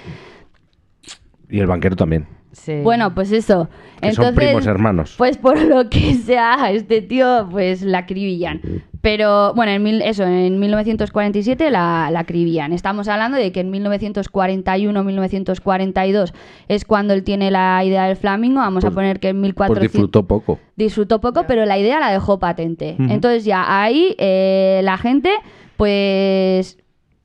Y 1.49 1.59
el 1.59 1.67
banquero 1.67 1.95
también. 1.95 2.27
Sí. 2.53 2.79
Bueno, 2.83 3.13
pues 3.13 3.31
eso. 3.31 3.69
Que 4.01 4.13
son 4.13 4.33
primos 4.35 4.65
hermanos. 4.65 5.15
Pues 5.17 5.37
por 5.37 5.59
lo 5.61 5.89
que 5.89 6.13
sea, 6.25 6.71
este 6.71 7.01
tío, 7.01 7.47
pues 7.51 7.81
la 7.81 7.99
acribillan. 7.99 8.61
Pero 9.01 9.53
bueno, 9.53 9.73
en 9.73 9.83
mil- 9.83 10.01
eso, 10.01 10.23
en 10.23 10.59
1947 10.59 11.69
la, 11.71 12.09
la 12.09 12.21
acribillan. 12.21 12.71
Estamos 12.71 13.09
hablando 13.09 13.37
de 13.37 13.51
que 13.51 13.59
en 13.59 13.71
1941-1942 13.73 16.33
es 16.67 16.85
cuando 16.85 17.13
él 17.13 17.23
tiene 17.23 17.51
la 17.51 17.83
idea 17.83 18.05
del 18.05 18.15
flamingo. 18.15 18.59
Vamos 18.59 18.83
a 18.83 18.87
Pues- 18.87 18.95
poner 18.95 19.19
que 19.19 19.29
en 19.29 19.37
Pues 19.41 19.53
1400 19.55 19.81
disfrutó 19.91 20.27
poco. 20.27 20.59
disfrutó 20.75 21.21
poco, 21.21 21.43
pero 21.47 21.65
la 21.65 21.77
idea 21.77 21.99
la 21.99 22.11
dejó 22.11 22.39
patente. 22.39 22.95
Entonces 22.99 23.45
ya 23.45 23.81
ahí 23.83 24.15
eh, 24.19 24.81
la 24.83 24.97
gente, 24.97 25.31
pues 25.77 26.77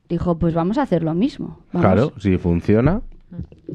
dijo, 0.09 0.37
pues 0.39 0.53
vamos 0.53 0.77
a 0.77 0.81
hacer 0.81 1.03
lo 1.03 1.13
mismo. 1.13 1.59
Vamos, 1.71 1.85
Claro, 1.85 2.13
si 2.19 2.37
funciona. 2.37 3.01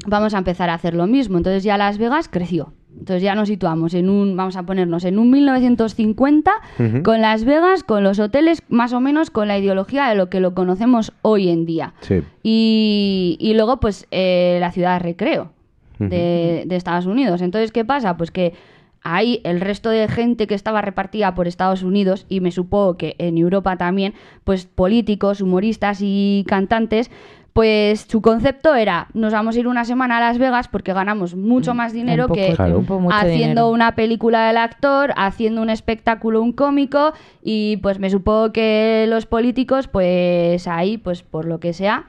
Vamos 0.07 0.33
a 0.33 0.37
empezar 0.39 0.69
a 0.69 0.73
hacer 0.73 0.93
lo 0.93 1.07
mismo. 1.07 1.37
Entonces 1.37 1.63
ya 1.63 1.77
Las 1.77 1.97
Vegas 1.97 2.29
creció. 2.29 2.73
Entonces 2.97 3.23
ya 3.23 3.35
nos 3.35 3.49
situamos 3.49 3.93
en 3.93 4.09
un, 4.09 4.37
vamos 4.37 4.55
a 4.55 4.63
ponernos 4.63 5.03
en 5.03 5.19
un 5.19 5.29
1950 5.29 6.51
Ujú. 6.79 7.03
con 7.03 7.21
Las 7.21 7.43
Vegas, 7.43 7.83
con 7.83 8.03
los 8.03 8.19
hoteles 8.19 8.63
más 8.69 8.93
o 8.93 9.01
menos 9.01 9.29
con 9.29 9.47
la 9.47 9.57
ideología 9.57 10.07
de 10.07 10.15
lo 10.15 10.29
que 10.29 10.39
lo 10.39 10.53
conocemos 10.55 11.11
hoy 11.21 11.49
en 11.49 11.65
día. 11.65 11.93
Sí. 12.01 12.21
Y, 12.41 13.37
y 13.39 13.53
luego, 13.53 13.79
pues, 13.79 14.07
eh, 14.11 14.57
la 14.61 14.71
ciudad 14.71 14.93
de 14.93 14.99
recreo 14.99 15.51
de, 15.99 16.63
de 16.65 16.75
Estados 16.75 17.05
Unidos. 17.05 17.41
Entonces, 17.41 17.71
¿qué 17.71 17.83
pasa? 17.85 18.17
Pues 18.17 18.31
que 18.31 18.53
ahí 19.01 19.39
el 19.43 19.61
resto 19.61 19.89
de 19.89 20.07
gente 20.07 20.47
que 20.47 20.55
estaba 20.55 20.81
repartida 20.81 21.35
por 21.35 21.47
Estados 21.47 21.83
Unidos, 21.83 22.25
y 22.27 22.39
me 22.41 22.51
supongo 22.51 22.97
que 22.97 23.15
en 23.19 23.37
Europa 23.37 23.77
también, 23.77 24.13
pues 24.43 24.65
políticos, 24.65 25.41
humoristas 25.41 25.99
y 26.01 26.43
cantantes, 26.47 27.11
pues 27.55 28.05
su 28.09 28.21
concepto 28.21 28.75
era, 28.75 29.07
nos 29.13 29.31
vamos 29.31 29.55
a 29.55 29.59
ir 29.61 29.67
una 29.69 29.85
semana 29.85 30.17
a 30.17 30.19
Las 30.19 30.37
Vegas 30.37 30.67
porque 30.67 30.91
ganamos 30.91 31.35
mucho 31.37 31.73
más 31.73 31.93
dinero 31.93 32.27
que 32.27 32.51
Claro. 32.53 32.73
tiempo, 32.73 32.99
mucho 32.99 33.15
haciendo 33.15 33.37
dinero. 33.37 33.69
una 33.69 33.95
película 33.95 34.47
del 34.47 34.57
actor, 34.57 35.13
haciendo 35.15 35.61
un 35.61 35.69
espectáculo, 35.69 36.41
un 36.41 36.51
cómico, 36.51 37.13
y 37.41 37.77
pues 37.77 37.97
me 37.97 38.09
supongo 38.09 38.51
que 38.51 39.05
los 39.07 39.25
políticos, 39.25 39.87
pues 39.87 40.67
ahí, 40.67 40.97
pues 40.97 41.23
por 41.23 41.45
lo 41.45 41.61
que 41.61 41.71
sea, 41.71 42.07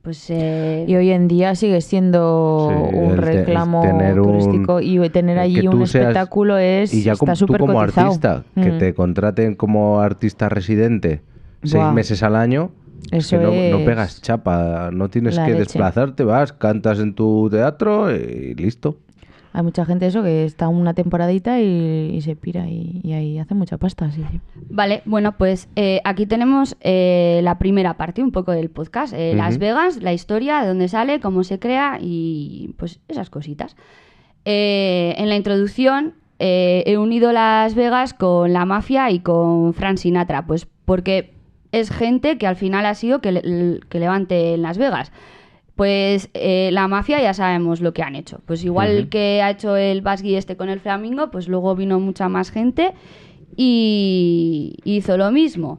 pues 0.00 0.30
eh, 0.30 0.86
Y 0.88 0.96
hoy 0.96 1.10
en 1.10 1.28
día 1.28 1.54
sigue 1.56 1.82
siendo 1.82 2.70
Sí, 2.90 2.96
un 2.96 3.18
reclamo 3.18 3.82
tener 3.82 4.18
un- 4.18 4.28
turístico 4.40 4.80
y 4.80 4.98
tener 5.10 5.38
allí 5.38 5.60
que 5.60 5.68
un 5.68 5.86
seas- 5.86 6.04
espectáculo 6.04 6.56
es 6.56 6.94
Y 6.94 7.02
ya 7.02 7.12
está 7.12 7.18
como, 7.20 7.32
tú 7.32 7.36
súper 7.36 7.60
como 7.60 7.74
cotizado. 7.74 8.06
artista, 8.06 8.44
que 8.54 8.72
Mm. 8.72 8.78
te 8.78 8.94
contraten 8.94 9.56
como 9.56 10.00
artista 10.00 10.48
residente 10.48 11.20
seis 11.64 11.84
meses 11.92 12.22
al 12.22 12.34
año, 12.34 12.70
Eso 13.10 13.38
que 13.38 13.44
no, 13.44 13.78
no 13.78 13.84
pegas 13.84 14.20
chapa, 14.20 14.90
no 14.92 15.08
tienes 15.08 15.36
la 15.36 15.44
que 15.44 15.52
leche. 15.52 15.64
desplazarte, 15.64 16.24
vas, 16.24 16.52
cantas 16.52 16.98
en 16.98 17.14
tu 17.14 17.48
teatro 17.50 18.14
y 18.14 18.54
listo. 18.54 18.98
Hay 19.52 19.62
mucha 19.62 19.86
gente 19.86 20.06
eso 20.06 20.22
que 20.22 20.44
está 20.44 20.68
una 20.68 20.92
temporadita 20.92 21.60
y, 21.62 22.10
y 22.14 22.20
se 22.20 22.36
pira 22.36 22.68
y, 22.68 23.00
y 23.02 23.12
ahí 23.14 23.38
hace 23.38 23.54
mucha 23.54 23.78
pasta, 23.78 24.10
sí, 24.10 24.22
sí. 24.30 24.38
Vale, 24.68 25.00
bueno, 25.06 25.38
pues 25.38 25.68
eh, 25.76 26.02
aquí 26.04 26.26
tenemos 26.26 26.76
eh, 26.82 27.40
la 27.42 27.56
primera 27.58 27.96
parte 27.96 28.22
un 28.22 28.32
poco 28.32 28.52
del 28.52 28.68
podcast. 28.68 29.14
eh, 29.16 29.32
Las. 29.34 29.56
Vegas, 29.56 30.02
la 30.02 30.12
historia, 30.12 30.60
de 30.60 30.68
dónde 30.68 30.88
sale, 30.88 31.20
cómo 31.20 31.42
se 31.42 31.58
crea 31.58 31.98
y 32.02 32.74
pues 32.76 33.00
esas 33.08 33.30
cositas. 33.30 33.76
Eh, 34.44 35.14
en 35.16 35.28
la 35.30 35.36
introducción 35.36 36.14
eh, 36.38 36.82
he 36.86 36.98
unido 36.98 37.32
Las 37.32 37.74
Vegas 37.74 38.12
con 38.12 38.52
la 38.52 38.66
mafia 38.66 39.10
y 39.10 39.20
con 39.20 39.72
Frank 39.72 39.96
Sinatra, 39.96 40.46
pues 40.46 40.66
porque 40.84 41.32
es 41.72 41.90
gente 41.90 42.38
que 42.38 42.46
al 42.46 42.56
final 42.56 42.86
ha 42.86 42.94
sido 42.94 43.20
que, 43.20 43.32
le- 43.32 43.80
que 43.88 43.98
levante 44.00 44.54
en 44.54 44.62
Las 44.62 44.78
Vegas. 44.78 45.12
Pues 45.74 46.30
eh, 46.32 46.70
la 46.72 46.88
mafia 46.88 47.20
ya 47.20 47.34
sabemos 47.34 47.80
lo 47.82 47.92
que 47.92 48.02
han 48.02 48.14
hecho. 48.16 48.40
Pues 48.46 48.64
igual 48.64 49.08
que 49.10 49.42
ha 49.42 49.50
hecho 49.50 49.76
el 49.76 50.00
Basgui 50.00 50.34
este 50.36 50.56
con 50.56 50.70
el 50.70 50.80
Flamingo, 50.80 51.30
pues 51.30 51.48
luego 51.48 51.74
vino 51.76 52.00
mucha 52.00 52.28
más 52.30 52.50
gente 52.50 52.94
y 53.56 54.76
hizo 54.84 55.16
lo 55.16 55.30
mismo. 55.32 55.78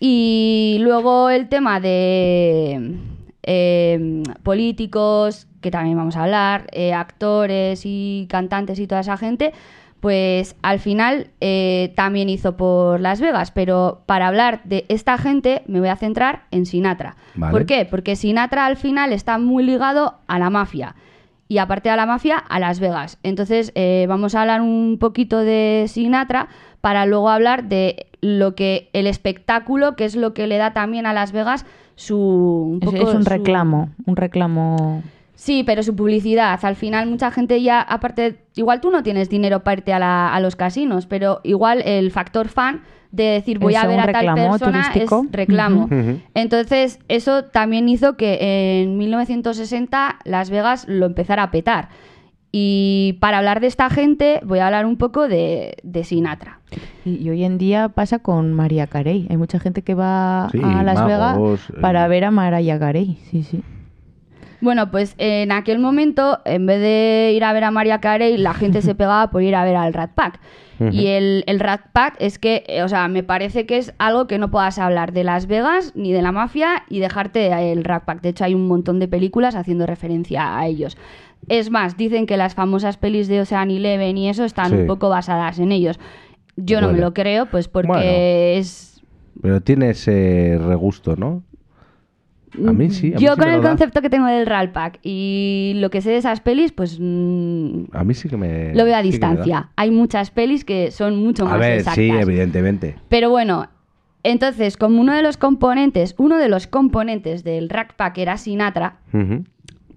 Y 0.00 0.78
luego 0.80 1.30
el 1.30 1.48
tema 1.48 1.80
de 1.80 2.96
eh, 3.42 4.22
políticos, 4.42 5.46
que 5.60 5.70
también 5.70 5.96
vamos 5.96 6.16
a 6.16 6.24
hablar, 6.24 6.66
eh, 6.72 6.92
actores 6.92 7.82
y 7.84 8.26
cantantes 8.28 8.78
y 8.78 8.86
toda 8.86 9.00
esa 9.00 9.16
gente, 9.16 9.52
pues 10.00 10.54
al 10.62 10.78
final 10.78 11.28
eh, 11.40 11.92
también 11.96 12.28
hizo 12.28 12.56
por 12.56 13.00
Las 13.00 13.20
Vegas, 13.20 13.50
pero 13.50 14.02
para 14.06 14.28
hablar 14.28 14.60
de 14.64 14.84
esta 14.88 15.18
gente 15.18 15.62
me 15.66 15.80
voy 15.80 15.88
a 15.88 15.96
centrar 15.96 16.44
en 16.50 16.66
Sinatra. 16.66 17.16
Vale. 17.34 17.52
¿Por 17.52 17.66
qué? 17.66 17.84
Porque 17.84 18.14
Sinatra 18.16 18.66
al 18.66 18.76
final 18.76 19.12
está 19.12 19.38
muy 19.38 19.64
ligado 19.64 20.14
a 20.26 20.38
la 20.38 20.50
mafia 20.50 20.94
y 21.48 21.58
aparte 21.58 21.88
de 21.88 21.96
la 21.96 22.06
mafia, 22.06 22.36
a 22.38 22.60
Las 22.60 22.78
Vegas. 22.78 23.18
Entonces 23.22 23.72
eh, 23.74 24.04
vamos 24.08 24.34
a 24.34 24.42
hablar 24.42 24.60
un 24.60 24.98
poquito 25.00 25.38
de 25.40 25.86
Sinatra 25.88 26.48
para 26.80 27.06
luego 27.06 27.30
hablar 27.30 27.64
de 27.64 28.06
lo 28.20 28.54
que 28.54 28.90
el 28.92 29.06
espectáculo, 29.06 29.96
que 29.96 30.04
es 30.04 30.14
lo 30.14 30.34
que 30.34 30.46
le 30.46 30.58
da 30.58 30.72
también 30.74 31.06
a 31.06 31.12
Las 31.12 31.32
Vegas 31.32 31.64
su... 31.96 32.16
Un 32.16 32.78
Es, 32.82 32.90
poco 32.92 33.08
es 33.10 33.14
un 33.16 33.24
su- 33.24 33.30
reclamo, 33.30 33.88
un 34.06 34.14
reclamo. 34.16 35.02
Sí, 35.40 35.62
pero 35.64 35.84
su 35.84 35.94
publicidad. 35.94 36.58
Al 36.64 36.74
final 36.74 37.08
mucha 37.08 37.30
gente 37.30 37.62
ya, 37.62 37.80
aparte, 37.80 38.40
igual 38.56 38.80
tú 38.80 38.90
no 38.90 39.04
tienes 39.04 39.28
dinero 39.28 39.62
para 39.62 39.78
irte 39.78 39.92
a, 39.92 40.00
la- 40.00 40.34
a 40.34 40.40
los 40.40 40.56
casinos, 40.56 41.06
pero 41.06 41.40
igual 41.44 41.80
el 41.86 42.10
factor 42.10 42.48
fan 42.48 42.82
de 43.12 43.22
decir 43.22 43.60
voy 43.60 43.76
a 43.76 43.86
ver 43.86 44.00
a 44.00 44.10
tal 44.12 44.34
persona 44.34 44.82
turístico. 44.90 45.24
es 45.26 45.32
reclamo. 45.32 45.84
Ujú. 45.84 45.94
Ujú. 45.94 46.20
Entonces 46.34 46.98
eso 47.06 47.44
también 47.44 47.88
hizo 47.88 48.16
que 48.16 48.82
en 48.82 48.98
1960 48.98 50.18
Las 50.24 50.50
Vegas 50.50 50.86
lo 50.88 51.06
empezara 51.06 51.44
a 51.44 51.50
petar. 51.52 51.88
Y 52.50 53.16
para 53.20 53.38
hablar 53.38 53.60
de 53.60 53.68
esta 53.68 53.90
gente 53.90 54.40
voy 54.44 54.58
a 54.58 54.66
hablar 54.66 54.86
un 54.86 54.96
poco 54.96 55.28
de, 55.28 55.76
de 55.84 56.02
Sinatra. 56.02 56.58
Y, 57.04 57.16
y 57.24 57.30
hoy 57.30 57.44
en 57.44 57.58
día 57.58 57.90
pasa 57.90 58.18
con 58.18 58.52
María 58.54 58.88
Carey. 58.88 59.28
Hay 59.30 59.36
mucha 59.36 59.60
gente 59.60 59.82
que 59.82 59.94
va 59.94 60.48
Sí, 60.50 60.58
a 60.64 60.82
Las 60.82 60.96
magos, 60.96 61.68
Vegas 61.68 61.80
para 61.80 62.06
eh. 62.06 62.08
ver 62.08 62.24
a 62.24 62.30
Mariah 62.32 62.78
Carey. 62.80 63.18
Sí, 63.30 63.44
sí. 63.44 63.62
Bueno, 64.60 64.90
pues 64.90 65.14
en 65.18 65.52
aquel 65.52 65.78
momento, 65.78 66.40
en 66.44 66.66
vez 66.66 66.80
de 66.80 67.32
ir 67.34 67.44
a 67.44 67.52
ver 67.52 67.64
a 67.64 67.70
María 67.70 68.00
Carey, 68.00 68.36
la 68.36 68.54
gente 68.54 68.82
se 68.82 68.94
pegaba 68.96 69.30
por 69.30 69.42
ir 69.42 69.54
a 69.54 69.64
ver 69.64 69.76
al 69.76 69.92
Rat 69.92 70.12
Pack. 70.14 70.40
Y 70.92 71.08
el, 71.08 71.42
el 71.48 71.58
Rat 71.58 71.80
Pack 71.92 72.14
es 72.20 72.38
que, 72.38 72.62
eh, 72.68 72.84
o 72.84 72.88
sea, 72.88 73.08
me 73.08 73.24
parece 73.24 73.66
que 73.66 73.78
es 73.78 73.92
algo 73.98 74.28
que 74.28 74.38
no 74.38 74.48
puedas 74.48 74.78
hablar 74.78 75.12
de 75.12 75.24
Las 75.24 75.48
Vegas 75.48 75.90
ni 75.96 76.12
de 76.12 76.22
la 76.22 76.30
mafia 76.30 76.84
y 76.88 77.00
dejarte 77.00 77.72
el 77.72 77.82
Rat 77.82 78.04
Pack. 78.04 78.20
De 78.20 78.28
hecho, 78.28 78.44
hay 78.44 78.54
un 78.54 78.68
montón 78.68 79.00
de 79.00 79.08
películas 79.08 79.56
haciendo 79.56 79.86
referencia 79.86 80.56
a 80.56 80.66
ellos. 80.68 80.96
Es 81.48 81.70
más, 81.72 81.96
dicen 81.96 82.26
que 82.26 82.36
las 82.36 82.54
famosas 82.54 82.96
pelis 82.96 83.26
de 83.26 83.40
Ocean 83.40 83.72
Eleven 83.72 84.16
y 84.18 84.28
eso 84.28 84.44
están 84.44 84.70
Sí. 84.70 84.76
un 84.76 84.86
poco 84.86 85.08
basadas 85.08 85.58
en 85.58 85.72
ellos. 85.72 85.98
Yo 86.56 86.80
no 86.80 86.92
me 86.92 86.98
lo 87.00 87.12
creo, 87.12 87.46
pues 87.46 87.66
porque 87.66 87.88
Bueno. 87.88 88.02
es 88.06 89.02
Pero 89.42 89.60
tiene 89.60 89.90
ese 89.90 90.58
regusto, 90.64 91.16
¿no? 91.16 91.42
A 92.66 92.72
mí 92.72 92.90
sí. 92.90 93.12
A 93.12 93.16
mí 93.16 93.22
Yo 93.24 93.34
sí 93.34 93.40
con 93.40 93.48
el 93.50 93.62
da. 93.62 93.68
concepto 93.68 94.00
que 94.02 94.10
tengo 94.10 94.26
del 94.26 94.46
Rat 94.46 94.72
Pack 94.72 94.98
y 95.02 95.72
lo 95.76 95.90
que 95.90 96.00
sé 96.00 96.10
de 96.10 96.16
esas 96.16 96.40
pelis, 96.40 96.72
pues 96.72 96.98
mm, 97.00 97.84
A 97.92 98.04
mí 98.04 98.14
sí 98.14 98.28
que 98.28 98.36
me. 98.36 98.74
lo 98.74 98.84
veo 98.84 98.96
a 98.96 99.02
sí 99.02 99.10
distancia. 99.10 99.70
Hay 99.76 99.90
muchas 99.90 100.30
pelis 100.30 100.64
que 100.64 100.90
son 100.90 101.16
mucho 101.22 101.44
más 101.44 101.54
A 101.54 101.58
ver, 101.58 101.72
exactas. 101.78 101.94
sí, 101.96 102.10
evidentemente. 102.10 102.96
Pero 103.08 103.30
bueno, 103.30 103.68
entonces, 104.22 104.76
como 104.76 105.00
uno 105.00 105.14
de 105.14 105.22
los 105.22 105.36
componentes, 105.36 106.14
uno 106.18 106.38
de 106.38 106.48
los 106.48 106.66
componentes 106.66 107.44
del 107.44 107.68
Rat 107.68 107.92
Pack 107.96 108.18
era 108.18 108.36
Sinatra, 108.36 108.96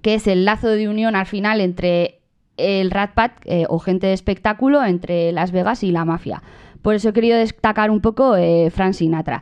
que 0.02 0.14
es 0.16 0.28
el 0.28 0.46
lazo 0.46 0.70
de 0.70 0.88
unión 0.90 1.16
al 1.16 1.26
final 1.26 1.62
entre 1.62 2.20
el 2.58 2.92
Rat 2.92 3.14
Pack 3.14 3.42
eh, 3.46 3.66
o 3.70 3.80
gente 3.80 4.08
de 4.08 4.14
espectáculo 4.14 4.84
entre 4.84 5.32
Las 5.32 5.52
Vegas 5.52 5.84
y 5.84 5.92
la 5.92 6.06
mafia. 6.06 6.44
Por 6.82 6.96
eso 6.96 7.10
he 7.10 7.14
querido 7.14 7.38
destacar 7.38 7.90
un 7.92 8.02
poco 8.02 8.36
eh, 8.36 8.70
Frank 8.72 8.94
Sinatra. 8.94 9.42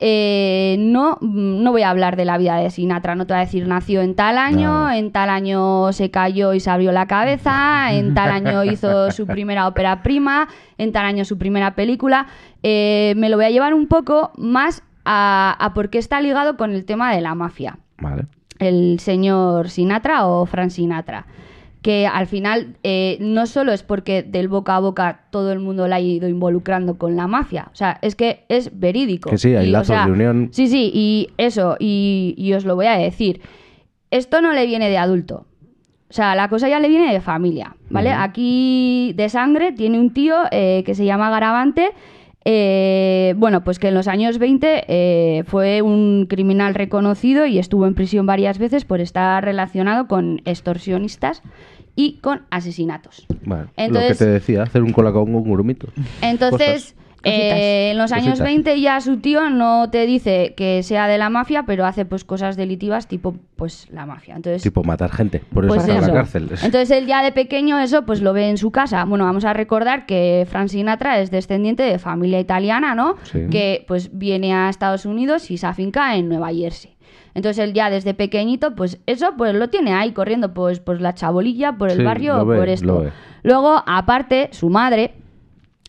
Eh, 0.00 0.76
no, 0.80 1.18
no 1.20 1.70
voy 1.70 1.82
a 1.82 1.90
hablar 1.90 2.16
de 2.16 2.24
la 2.24 2.36
vida 2.36 2.56
de 2.56 2.68
Sinatra, 2.70 3.14
no 3.14 3.26
te 3.26 3.32
voy 3.32 3.38
a 3.42 3.44
decir 3.44 3.66
nació 3.68 4.02
en 4.02 4.14
tal 4.16 4.38
año, 4.38 4.70
No. 4.84 4.90
en 4.90 5.12
tal 5.12 5.30
año 5.30 5.92
se 5.92 6.10
cayó 6.10 6.52
y 6.52 6.60
se 6.60 6.68
abrió 6.70 6.90
la 6.92 7.06
cabeza, 7.06 7.92
en 7.92 8.12
tal 8.12 8.30
año 8.30 8.64
hizo 8.64 9.10
su 9.12 9.26
primera 9.26 9.68
ópera 9.68 10.02
prima, 10.02 10.48
en 10.78 10.90
tal 10.92 11.06
año 11.06 11.24
su 11.24 11.38
primera 11.38 11.74
película. 11.76 12.26
Eh, 12.62 13.14
me 13.16 13.28
lo 13.28 13.36
voy 13.36 13.46
a 13.46 13.50
llevar 13.50 13.72
un 13.72 13.86
poco 13.86 14.32
más 14.36 14.82
a, 15.04 15.56
a 15.60 15.74
por 15.74 15.90
qué 15.90 15.98
está 15.98 16.20
ligado 16.20 16.56
con 16.56 16.72
el 16.72 16.84
tema 16.84 17.14
de 17.14 17.20
la 17.20 17.34
mafia 17.34 17.78
Vale. 17.98 18.24
el 18.58 18.98
señor 19.00 19.68
Sinatra 19.70 20.26
o 20.26 20.44
Frank 20.46 20.70
Sinatra. 20.70 21.26
Que 21.84 22.06
al 22.06 22.26
final 22.26 22.76
eh, 22.82 23.18
no 23.20 23.44
solo 23.46 23.70
es 23.72 23.82
porque 23.82 24.22
del 24.22 24.48
boca 24.48 24.74
a 24.76 24.80
boca 24.80 25.26
todo 25.30 25.52
el 25.52 25.58
mundo 25.60 25.86
la 25.86 25.96
ha 25.96 26.00
ido 26.00 26.26
involucrando 26.28 26.96
con 26.96 27.14
la 27.14 27.26
mafia, 27.26 27.68
o 27.72 27.76
sea, 27.76 27.98
es 28.00 28.16
que 28.16 28.46
es 28.48 28.70
verídico. 28.80 29.28
Que 29.28 29.36
sí, 29.36 29.54
hay 29.54 29.66
Y, 29.66 29.68
o 29.68 29.72
lazos 29.72 29.88
sea, 29.88 30.06
de 30.06 30.12
unión. 30.12 30.48
Sí, 30.50 30.66
sí, 30.68 30.90
y 30.94 31.28
eso, 31.36 31.76
y, 31.78 32.34
y 32.38 32.54
os 32.54 32.64
lo 32.64 32.74
voy 32.74 32.86
a 32.86 32.96
decir. 32.96 33.42
Esto 34.10 34.40
no 34.40 34.54
le 34.54 34.64
viene 34.64 34.88
de 34.88 34.96
adulto. 34.96 35.44
O 36.08 36.12
sea, 36.14 36.34
la 36.34 36.48
cosa 36.48 36.68
ya 36.70 36.78
le 36.80 36.88
viene 36.88 37.12
de 37.12 37.20
familia, 37.20 37.76
¿vale? 37.90 38.12
Aquí 38.12 39.12
de 39.16 39.28
sangre 39.28 39.72
tiene 39.72 39.98
un 40.00 40.14
tío 40.14 40.36
eh, 40.52 40.84
que 40.86 40.94
se 40.94 41.04
llama 41.04 41.28
Garavante. 41.28 41.90
eh, 42.46 43.34
bueno, 43.36 43.64
pues 43.64 43.78
que 43.78 43.88
en 43.88 43.94
los 43.94 44.06
años 44.06 44.38
20 44.38 44.84
eh, 44.86 45.44
fue 45.46 45.82
un 45.82 46.26
criminal 46.28 46.74
reconocido 46.74 47.46
y 47.46 47.58
estuvo 47.58 47.86
en 47.86 47.94
prisión 47.94 48.26
varias 48.26 48.58
veces 48.58 48.84
por 48.84 49.00
estar 49.00 49.42
relacionado 49.44 50.06
con 50.06 50.40
extorsionistas 50.44 51.42
y 51.96 52.18
con 52.18 52.42
asesinatos. 52.50 53.26
Bueno, 53.44 53.68
lo 53.76 54.00
que 54.00 54.14
te 54.14 54.26
decía, 54.26 54.62
hacer 54.62 54.82
un 54.82 54.92
colacao 54.92 55.24
con 55.24 55.34
un 55.34 55.52
grumito. 55.52 55.88
Entonces, 56.20 56.94
eh, 57.24 57.90
en 57.92 57.98
los 57.98 58.12
años 58.12 58.30
Cositas. 58.30 58.46
20 58.46 58.80
ya 58.80 59.00
su 59.00 59.18
tío 59.18 59.48
no 59.50 59.88
te 59.90 60.06
dice 60.06 60.54
que 60.56 60.82
sea 60.82 61.08
de 61.08 61.18
la 61.18 61.30
mafia, 61.30 61.64
pero 61.66 61.86
hace 61.86 62.04
pues 62.04 62.24
cosas 62.24 62.56
delitivas 62.56 63.08
tipo 63.08 63.36
pues 63.56 63.88
la 63.90 64.06
mafia. 64.06 64.36
Entonces, 64.36 64.62
Tipo 64.62 64.84
matar 64.84 65.10
gente. 65.10 65.40
Por 65.52 65.64
eso 65.64 65.74
pues 65.74 65.88
está 65.88 65.98
en 65.98 66.06
la 66.06 66.12
cárcel. 66.12 66.44
Entonces 66.50 66.90
él 66.90 67.06
ya 67.06 67.22
de 67.22 67.32
pequeño 67.32 67.78
eso 67.78 68.04
pues 68.04 68.20
lo 68.20 68.32
ve 68.32 68.48
en 68.48 68.58
su 68.58 68.70
casa. 68.70 69.04
Bueno, 69.04 69.24
vamos 69.24 69.44
a 69.44 69.52
recordar 69.52 70.06
que 70.06 70.46
Frank 70.50 70.68
Sinatra 70.68 71.20
es 71.20 71.30
descendiente 71.30 71.82
de 71.82 71.98
familia 71.98 72.40
italiana, 72.40 72.94
¿no? 72.94 73.16
Sí. 73.24 73.46
Que 73.50 73.84
pues 73.88 74.16
viene 74.16 74.54
a 74.54 74.68
Estados 74.68 75.06
Unidos 75.06 75.50
y 75.50 75.58
se 75.58 75.66
afinca 75.66 76.16
en 76.16 76.28
Nueva 76.28 76.52
Jersey. 76.52 76.93
Entonces 77.34 77.64
él 77.64 77.72
ya 77.74 77.90
desde 77.90 78.14
pequeñito, 78.14 78.74
pues 78.76 79.00
eso 79.06 79.34
pues 79.36 79.54
lo 79.54 79.68
tiene 79.68 79.92
ahí 79.92 80.12
corriendo 80.12 80.54
pues 80.54 80.78
por 80.80 81.00
la 81.00 81.14
chabolilla, 81.14 81.76
por 81.76 81.90
el 81.90 81.98
Sí, 81.98 82.04
barrio, 82.04 82.44
ve, 82.46 82.56
por 82.56 82.68
esto. 82.68 83.06
Luego, 83.42 83.82
aparte, 83.86 84.48
su 84.52 84.70
madre, 84.70 85.14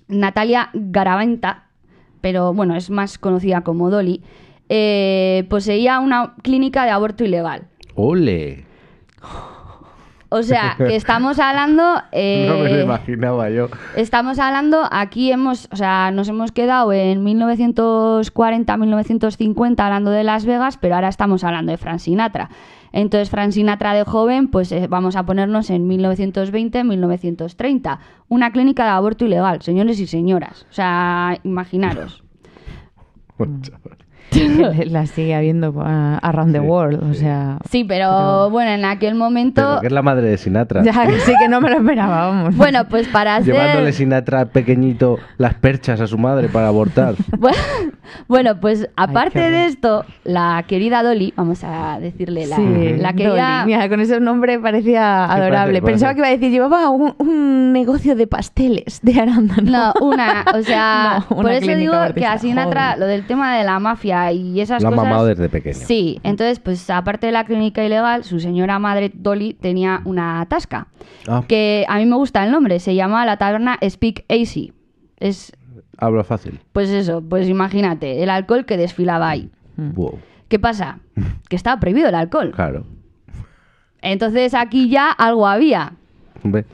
Natalia 0.07 0.69
Garaventa, 0.73 1.65
pero 2.21 2.53
bueno, 2.53 2.75
es 2.75 2.89
más 2.89 3.17
conocida 3.19 3.61
como 3.61 3.89
Dolly, 3.91 4.23
eh, 4.69 5.45
poseía 5.49 5.99
una 5.99 6.33
clínica 6.41 6.83
de 6.85 6.89
aborto 6.91 7.23
ilegal. 7.23 7.67
¡Ole! 7.93 8.65
O 10.37 10.43
sea, 10.43 10.75
que 10.77 10.95
estamos 10.97 11.39
hablando. 11.39 11.95
eh, 12.11 12.45
no 12.49 12.59
me 12.59 12.69
lo 12.69 12.81
imaginaba 12.81 13.49
yo. 13.49 13.69
Estamos 13.95 14.37
hablando, 14.37 14.83
aquí 14.91 15.31
hemos, 15.31 15.69
o 15.71 15.77
sea, 15.77 16.11
nos 16.11 16.27
hemos 16.27 16.51
quedado 16.51 16.91
en 16.91 17.23
1940, 17.23 18.77
1950 18.77 19.85
hablando 19.85 20.11
de 20.11 20.25
Las 20.25 20.45
Vegas, 20.45 20.77
pero 20.77 20.95
ahora 20.95 21.07
estamos 21.07 21.45
hablando 21.45 21.71
de 21.71 21.77
Frank 21.77 21.99
Sinatra. 21.99 22.49
Entonces, 22.91 23.29
Frank 23.29 23.51
Sinatra 23.51 23.93
de 23.93 24.03
joven, 24.03 24.49
pues 24.49 24.71
eh, 24.73 24.87
vamos 24.89 25.15
a 25.15 25.25
ponernos 25.25 25.69
en 25.69 25.87
1920, 25.87 26.83
1930. 26.83 27.99
Una 28.27 28.51
clínica 28.51 28.83
de 28.83 28.89
aborto 28.89 29.25
ilegal, 29.25 29.61
señores 29.61 29.99
y 30.01 30.07
señoras. 30.07 30.65
O 30.69 30.73
sea, 30.73 31.39
imaginaros. 31.43 32.23
la 34.85 35.05
sigue 35.05 35.33
habiendo 35.35 35.69
uh, 35.71 36.17
around 36.21 36.53
the 36.53 36.59
Sí, 36.59 36.65
world, 36.65 37.03
o 37.03 37.13
sí. 37.13 37.19
sea... 37.21 37.57
Sí, 37.69 37.83
pero, 37.83 38.49
bueno, 38.49 38.71
en 38.71 38.85
aquel 38.85 39.15
momento. 39.15 39.61
Pero 39.61 39.81
que 39.81 39.87
es 39.87 39.93
la 39.93 40.01
madre 40.01 40.27
de 40.29 40.37
Sinatra. 40.37 40.83
Ya 40.83 40.93
sí 41.25 41.33
que 41.39 41.47
no 41.47 41.61
me 41.61 41.69
lo 41.69 41.77
esperaba, 41.77 42.27
vamos. 42.27 42.55
Bueno, 42.55 42.85
pues 42.89 43.07
para 43.07 43.35
hacer. 43.37 43.53
Llevándole 43.53 43.91
Sinatra 43.93 44.45
pequeñito 44.45 45.17
las 45.37 45.53
perchas 45.55 46.01
a 46.01 46.07
su 46.07 46.17
madre 46.17 46.49
para 46.49 46.67
abortar. 46.67 47.15
Bueno, 47.37 47.57
bueno, 48.27 48.59
pues 48.59 48.89
aparte 48.95 49.39
qué 49.39 49.49
de 49.49 49.65
esto, 49.67 50.05
la 50.23 50.63
querida 50.67 51.03
Dolly, 51.03 51.33
vamos 51.35 51.63
a 51.63 51.99
decirle 51.99 52.45
la, 52.47 52.55
Sí, 52.57 52.95
la 52.97 53.13
querida. 53.13 53.59
Dolly. 53.61 53.73
Mira, 53.73 53.89
con 53.89 53.99
ese 53.99 54.19
nombre 54.19 54.59
parecía 54.59 55.27
Sí, 55.27 55.33
adorable. 55.39 55.81
parece- 55.81 55.91
Pensaba 55.95 56.13
que 56.13 56.19
iba 56.19 56.27
a 56.27 56.31
decir, 56.31 56.51
llevaba 56.51 56.89
un, 56.89 57.15
un 57.19 57.73
negocio 57.73 58.15
de 58.15 58.27
pasteles 58.27 58.99
de 59.01 59.19
arándano. 59.19 59.93
No, 59.99 60.05
una, 60.05 60.45
o 60.53 60.61
sea, 60.61 61.19
No, 61.29 61.35
por 61.35 61.45
una 61.45 61.53
eso 61.55 61.65
clínica 61.67 62.03
digo 62.07 62.13
que 62.15 62.25
a 62.25 62.37
Sinatra 62.37 62.83
joder. 62.93 62.99
lo 62.99 63.05
del 63.07 63.25
tema 63.25 63.55
de 63.57 63.63
la 63.63 63.79
mafia 63.79 64.14
y 64.31 64.59
esas 64.61 64.81
Lo 64.81 64.89
ha 64.89 64.91
cosas. 64.91 65.05
mamado 65.05 65.25
desde 65.27 65.49
pequeño. 65.49 65.75
Sí, 65.75 66.19
entonces, 66.23 66.59
pues 66.59 66.89
aparte 66.89 67.27
de 67.27 67.31
la 67.31 67.45
clínica 67.45 67.83
ilegal, 67.83 68.23
su 68.23 68.39
señora 68.39 68.79
madre 68.79 69.11
Dolly 69.13 69.53
tenía 69.53 70.01
una 70.05 70.45
tasca. 70.49 70.87
Ah, 71.27 71.43
Que 71.47 71.85
a 71.87 71.97
mí 71.97 72.05
me 72.05 72.15
gusta 72.15 72.43
el 72.45 72.51
nombre, 72.51 72.79
se 72.79 72.95
llama 72.95 73.25
la 73.25 73.37
taberna 73.37 73.77
Speak 73.87 74.25
Easy. 74.27 74.73
Es, 75.17 75.51
habla 75.97 76.23
fácil. 76.23 76.59
pues 76.73 76.89
eso, 76.89 77.21
pues 77.21 77.47
imagínate, 77.49 78.21
el 78.23 78.29
alcohol 78.29 78.65
que 78.65 78.77
desfilaba 78.77 79.29
ahí. 79.29 79.49
Mm. 79.77 79.93
Wow. 79.93 80.19
¿Qué 80.47 80.59
pasa? 80.59 80.99
Que 81.49 81.55
estaba 81.55 81.79
prohibido 81.79 82.09
el 82.09 82.15
alcohol. 82.15 82.51
Claro. 82.55 82.85
Entonces 84.01 84.53
aquí 84.53 84.89
ya 84.89 85.09
algo 85.11 85.47
había. 85.47 85.93
Ve. 86.43 86.65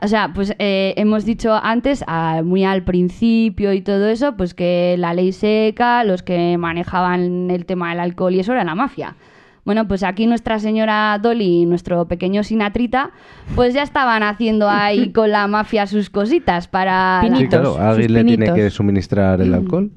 O 0.00 0.06
sea, 0.08 0.32
pues 0.32 0.54
eh, 0.58 0.94
hemos 0.96 1.24
dicho 1.24 1.54
antes, 1.54 2.04
a- 2.06 2.42
muy 2.44 2.64
al 2.64 2.84
principio 2.84 3.72
y 3.72 3.80
todo 3.80 4.06
eso, 4.08 4.36
pues 4.36 4.54
que 4.54 4.94
la 4.98 5.12
ley 5.14 5.32
seca, 5.32 6.04
los 6.04 6.22
que 6.22 6.56
manejaban 6.56 7.50
el 7.50 7.66
tema 7.66 7.90
del 7.90 8.00
alcohol 8.00 8.34
y 8.34 8.40
eso 8.40 8.52
era 8.52 8.62
la 8.64 8.74
mafia. 8.74 9.16
Bueno, 9.64 9.86
pues 9.86 10.02
aquí 10.02 10.26
nuestra 10.26 10.58
señora 10.60 11.18
Dolly 11.20 11.62
y 11.62 11.66
nuestro 11.66 12.06
pequeño 12.08 12.42
Sinatrita, 12.42 13.10
pues 13.54 13.74
ya 13.74 13.82
estaban 13.82 14.22
haciendo 14.22 14.68
ahí 14.70 15.10
con 15.12 15.30
la 15.30 15.46
mafia 15.46 15.86
sus 15.86 16.08
cositas 16.10 16.68
para... 16.68 17.18
Pinitos. 17.22 17.40
Sí, 17.42 17.48
claro, 17.48 17.76
alguien 17.78 18.12
le 18.14 18.24
tiene 18.24 18.52
que 18.54 18.70
suministrar 18.70 19.40
el 19.42 19.52
alcohol. 19.52 19.90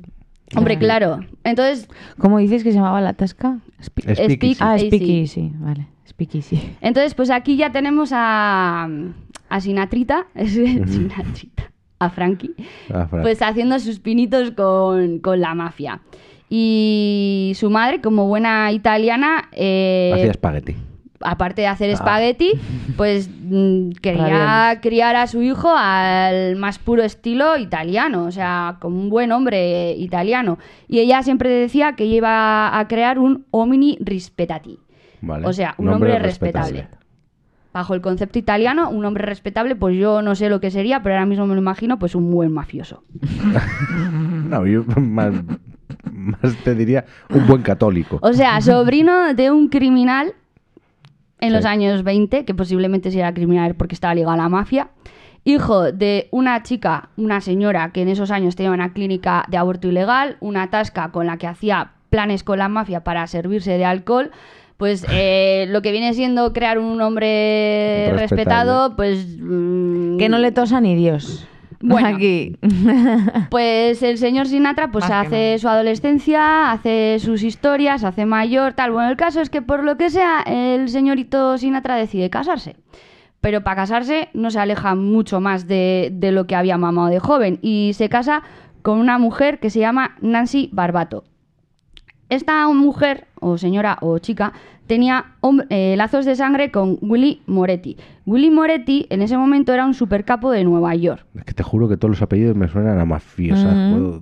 Hombre, 0.58 0.78
claro. 0.78 1.22
Entonces, 1.46 1.88
¿Cómo 2.18 2.40
dices 2.40 2.64
que 2.64 2.72
se 2.72 2.78
llamaba 2.80 3.00
la 3.00 3.14
tasca? 3.14 3.60
Spi- 3.82 4.02
Speakeasy. 4.02 4.58
ah, 4.60 4.78
Speakeasy. 4.78 4.88
Speakeasy, 4.88 5.52
vale. 5.60 5.88
Entonces, 6.82 7.14
pues 7.16 7.30
aquí 7.30 7.56
ya 7.58 7.72
tenemos 7.72 8.12
a, 8.14 8.88
a 9.50 9.62
Sinatrita, 9.62 10.28
Sinatrita, 10.46 11.72
a 12.00 12.10
Frankie, 12.10 12.56
Ah, 12.94 13.08
Fran. 13.08 13.22
pues 13.24 13.42
haciendo 13.42 13.78
sus 13.80 14.00
pinitos 14.00 14.52
con, 14.52 15.20
con 15.20 15.40
la 15.42 15.54
mafia. 15.56 16.02
Y 16.54 17.54
su 17.56 17.70
madre, 17.70 18.02
como 18.02 18.28
buena 18.28 18.72
italiana, 18.74 19.48
eh, 19.54 20.12
Hacía 20.14 20.32
espagueti. 20.32 20.76
aparte 21.22 21.62
de 21.62 21.68
hacer 21.68 21.90
Ah. 21.90 21.94
espagueti, 21.94 22.52
pues 22.98 23.30
mm, 23.30 23.92
quería 24.02 24.80
criar 24.82 25.16
a 25.16 25.28
su 25.28 25.42
hijo 25.42 25.72
al 25.74 26.58
más 26.58 26.78
puro 26.78 27.04
estilo 27.04 27.58
italiano, 27.58 28.26
o 28.26 28.32
sea, 28.32 28.78
como 28.82 29.00
un 29.00 29.10
buen 29.10 29.32
hombre 29.32 29.94
italiano. 29.94 30.58
Y 30.90 31.00
ella 31.00 31.24
siempre 31.24 31.50
decía 31.50 31.94
que 31.96 32.06
iba 32.06 32.78
a 32.78 32.88
crear 32.90 33.18
un 33.18 33.46
homini 33.52 33.98
rispettati. 34.02 34.78
Vale. 35.22 35.48
O 35.48 35.54
sea, 35.54 35.76
un 35.78 35.90
hombre 35.90 36.18
respetable. 36.20 36.88
Bajo 37.74 37.94
el 37.94 38.02
concepto 38.02 38.38
italiano, 38.38 38.90
un 38.90 39.06
hombre 39.06 39.26
respetable, 39.26 39.76
pues 39.78 39.96
yo 39.96 40.22
no 40.22 40.36
sé 40.36 40.50
lo 40.50 40.60
que 40.60 40.72
sería, 40.72 41.02
pero 41.04 41.16
ahora 41.16 41.26
mismo 41.26 41.48
me 41.48 41.54
lo 41.56 41.62
imagino, 41.62 41.98
pues 42.00 42.16
un 42.16 42.30
buen 42.30 42.52
mafioso. 42.52 43.04
No, 44.52 44.66
yo 44.68 44.84
más, 44.98 45.34
más 46.12 46.56
te 46.66 46.76
diría 46.76 47.06
un 47.30 47.48
buen 47.48 47.62
católico. 47.62 48.20
O 48.22 48.34
sea, 48.34 48.60
sobrino 48.60 49.34
de 49.34 49.50
un 49.52 49.70
criminal 49.70 50.34
en 51.40 51.50
Sí. 51.50 51.56
los 51.56 51.66
años 51.66 52.04
20, 52.04 52.44
que 52.44 52.54
posiblemente 52.54 53.12
sea 53.12 53.34
criminal 53.34 53.76
porque 53.76 53.96
estaba 53.96 54.14
ligado 54.14 54.34
a 54.34 54.38
la 54.38 54.50
mafia. 54.50 54.90
Hijo 55.46 55.92
de 55.94 56.28
una 56.32 56.62
chica, 56.64 57.10
una 57.16 57.40
señora 57.42 57.92
que 57.94 58.02
en 58.02 58.10
esos 58.10 58.30
años 58.30 58.56
tenía 58.58 58.72
una 58.72 58.92
clínica 58.94 59.46
de 59.48 59.58
aborto 59.58 59.88
ilegal, 59.88 60.36
una 60.42 60.70
tasca 60.70 61.12
con 61.12 61.26
la 61.26 61.38
que 61.38 61.48
hacía 61.48 61.94
planes 62.10 62.44
con 62.44 62.60
la 62.60 62.68
mafia 62.68 63.04
para 63.06 63.26
servirse 63.28 63.78
de 63.78 63.86
alcohol. 63.86 64.32
Pues 64.82 65.06
eh, 65.12 65.68
lo 65.70 65.84
que 65.84 65.92
viene 65.92 66.12
siendo 66.16 66.54
crear 66.54 66.80
un 66.80 67.00
hombre 67.02 68.08
Respetable. 68.10 68.22
respetado, 68.28 68.96
pues... 68.96 69.38
mm, 69.40 70.18
Que 70.18 70.28
no 70.28 70.40
le 70.40 70.52
tosa 70.52 70.82
ni 70.82 70.96
Dios. 70.96 71.48
Bueno. 71.82 72.08
Aquí. 72.16 72.58
Pues 73.52 74.02
el 74.02 74.18
señor 74.18 74.48
Sinatra 74.48 74.92
pues 74.92 75.08
Más 75.08 75.28
hace 75.28 75.60
su 75.60 75.70
adolescencia, 75.70 76.72
hace 76.72 77.18
sus 77.20 77.44
historias, 77.44 78.04
hace 78.04 78.26
mayor, 78.26 78.74
tal. 78.74 78.92
Bueno, 78.92 79.12
el 79.12 79.18
caso 79.18 79.40
es 79.40 79.52
que 79.52 79.62
por 79.62 79.84
lo 79.84 79.98
que 79.98 80.10
sea, 80.10 80.42
el 80.48 80.90
señorito 80.90 81.60
Sinatra 81.60 81.96
decide 81.96 82.32
casarse. 82.32 82.76
Pero 83.40 83.62
para 83.64 83.76
casarse 83.76 84.30
no 84.34 84.50
se 84.50 84.60
aleja 84.60 84.96
mucho 84.96 85.40
más 85.42 85.68
de, 85.68 86.10
de 86.12 86.32
lo 86.32 86.48
que 86.48 86.56
había 86.56 86.80
mamado 86.80 87.10
de 87.10 87.20
joven 87.20 87.60
y 87.62 87.92
se 87.94 88.10
casa 88.10 88.42
con 88.82 88.98
una 88.98 89.20
mujer 89.20 89.60
que 89.60 89.70
se 89.70 89.80
llama 89.80 90.16
Nancy 90.22 90.70
Barbato. 90.72 91.24
Esta 92.32 92.66
mujer, 92.70 93.28
o 93.42 93.58
señora 93.58 93.98
o 94.00 94.18
chica, 94.18 94.54
tenía 94.88 95.36
eh, 95.70 95.96
lazos 95.98 96.24
de 96.24 96.38
sangre 96.38 96.72
con 96.72 96.98
Willy 97.02 97.42
Moretti. 97.46 97.98
Willy 98.26 98.50
Moretti 98.50 99.06
en 99.10 99.22
ese 99.22 99.38
momento 99.38 99.74
era 99.74 99.86
un 99.86 99.94
supercapo 99.94 100.50
de 100.50 100.64
Nueva 100.64 100.96
York. 100.96 101.26
Es 101.36 101.44
que 101.44 101.54
te 101.54 101.62
juro 101.62 101.90
que 101.90 101.98
todos 101.98 102.12
los 102.12 102.22
apellidos 102.22 102.56
me 102.56 102.70
suenan 102.70 103.00
a 103.00 103.06
mafiosas. 103.06 103.76
Mm. 103.76 104.20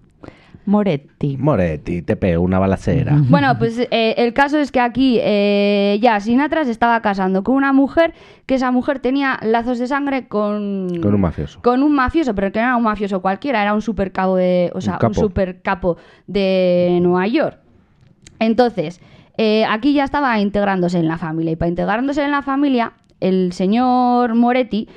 Moretti. 0.65 1.37
Moretti, 1.37 2.01
te 2.01 2.15
pego 2.15 2.41
una 2.41 2.57
balacera. 2.57 3.15
Bueno, 3.29 3.55
pues 3.59 3.77
eh, 3.77 4.15
el 4.17 4.33
caso 4.33 4.57
es 4.57 4.71
que 4.71 4.79
aquí 4.79 5.19
eh, 5.21 5.99
ya 6.01 6.19
Sinatra 6.19 6.65
se 6.65 6.71
estaba 6.71 7.01
casando 7.03 7.43
con 7.43 7.53
una 7.53 7.73
mujer 7.73 8.15
que 8.47 8.55
esa 8.55 8.71
mujer 8.71 8.97
tenía 8.97 9.39
lazos 9.43 9.77
de 9.77 9.85
sangre 9.85 10.27
con... 10.27 10.99
Con 10.99 11.13
un 11.13 11.21
mafioso. 11.21 11.61
Con 11.61 11.83
un 11.83 11.93
mafioso, 11.93 12.33
pero 12.33 12.51
que 12.51 12.59
no 12.59 12.65
era 12.65 12.75
un 12.75 12.83
mafioso 12.83 13.21
cualquiera, 13.21 13.61
era 13.61 13.75
un 13.75 13.83
supercabo 13.83 14.35
de... 14.35 14.71
O 14.73 14.81
sea, 14.81 14.93
un, 14.93 14.99
capo. 14.99 15.13
supercapo 15.13 15.97
de 16.25 16.97
Nueva 17.03 17.27
York. 17.27 17.68
Entonces, 18.39 19.01
eh, 19.37 19.65
aquí 19.65 19.93
ya 19.93 20.03
estaba 20.03 20.39
integrándose 20.39 20.99
en 20.99 21.07
la 21.07 21.17
familia. 21.17 21.51
Y 21.51 21.55
para 21.55 21.69
integrándose 21.69 22.23
en 22.23 22.31
la 22.31 22.41
familia, 22.41 22.93
el 23.19 23.53
señor 23.53 24.35
Moretti, 24.35 24.87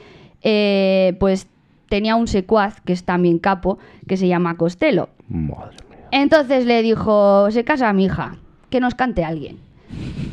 eh, 0.42 1.16
pues 1.20 1.48
tenía 1.88 2.16
un 2.16 2.26
secuaz, 2.26 2.80
que 2.80 2.92
es 2.92 3.04
también 3.04 3.38
capo, 3.38 3.78
que 4.08 4.16
se 4.16 4.28
llama 4.28 4.56
Costello. 4.56 5.10
Madre 5.28 5.76
mía. 5.90 6.08
Entonces 6.10 6.66
le 6.66 6.82
dijo, 6.82 7.50
se 7.50 7.64
casa 7.64 7.92
mi 7.92 8.06
hija, 8.06 8.36
que 8.70 8.80
nos 8.80 8.94
cante 8.94 9.24
alguien. 9.24 9.58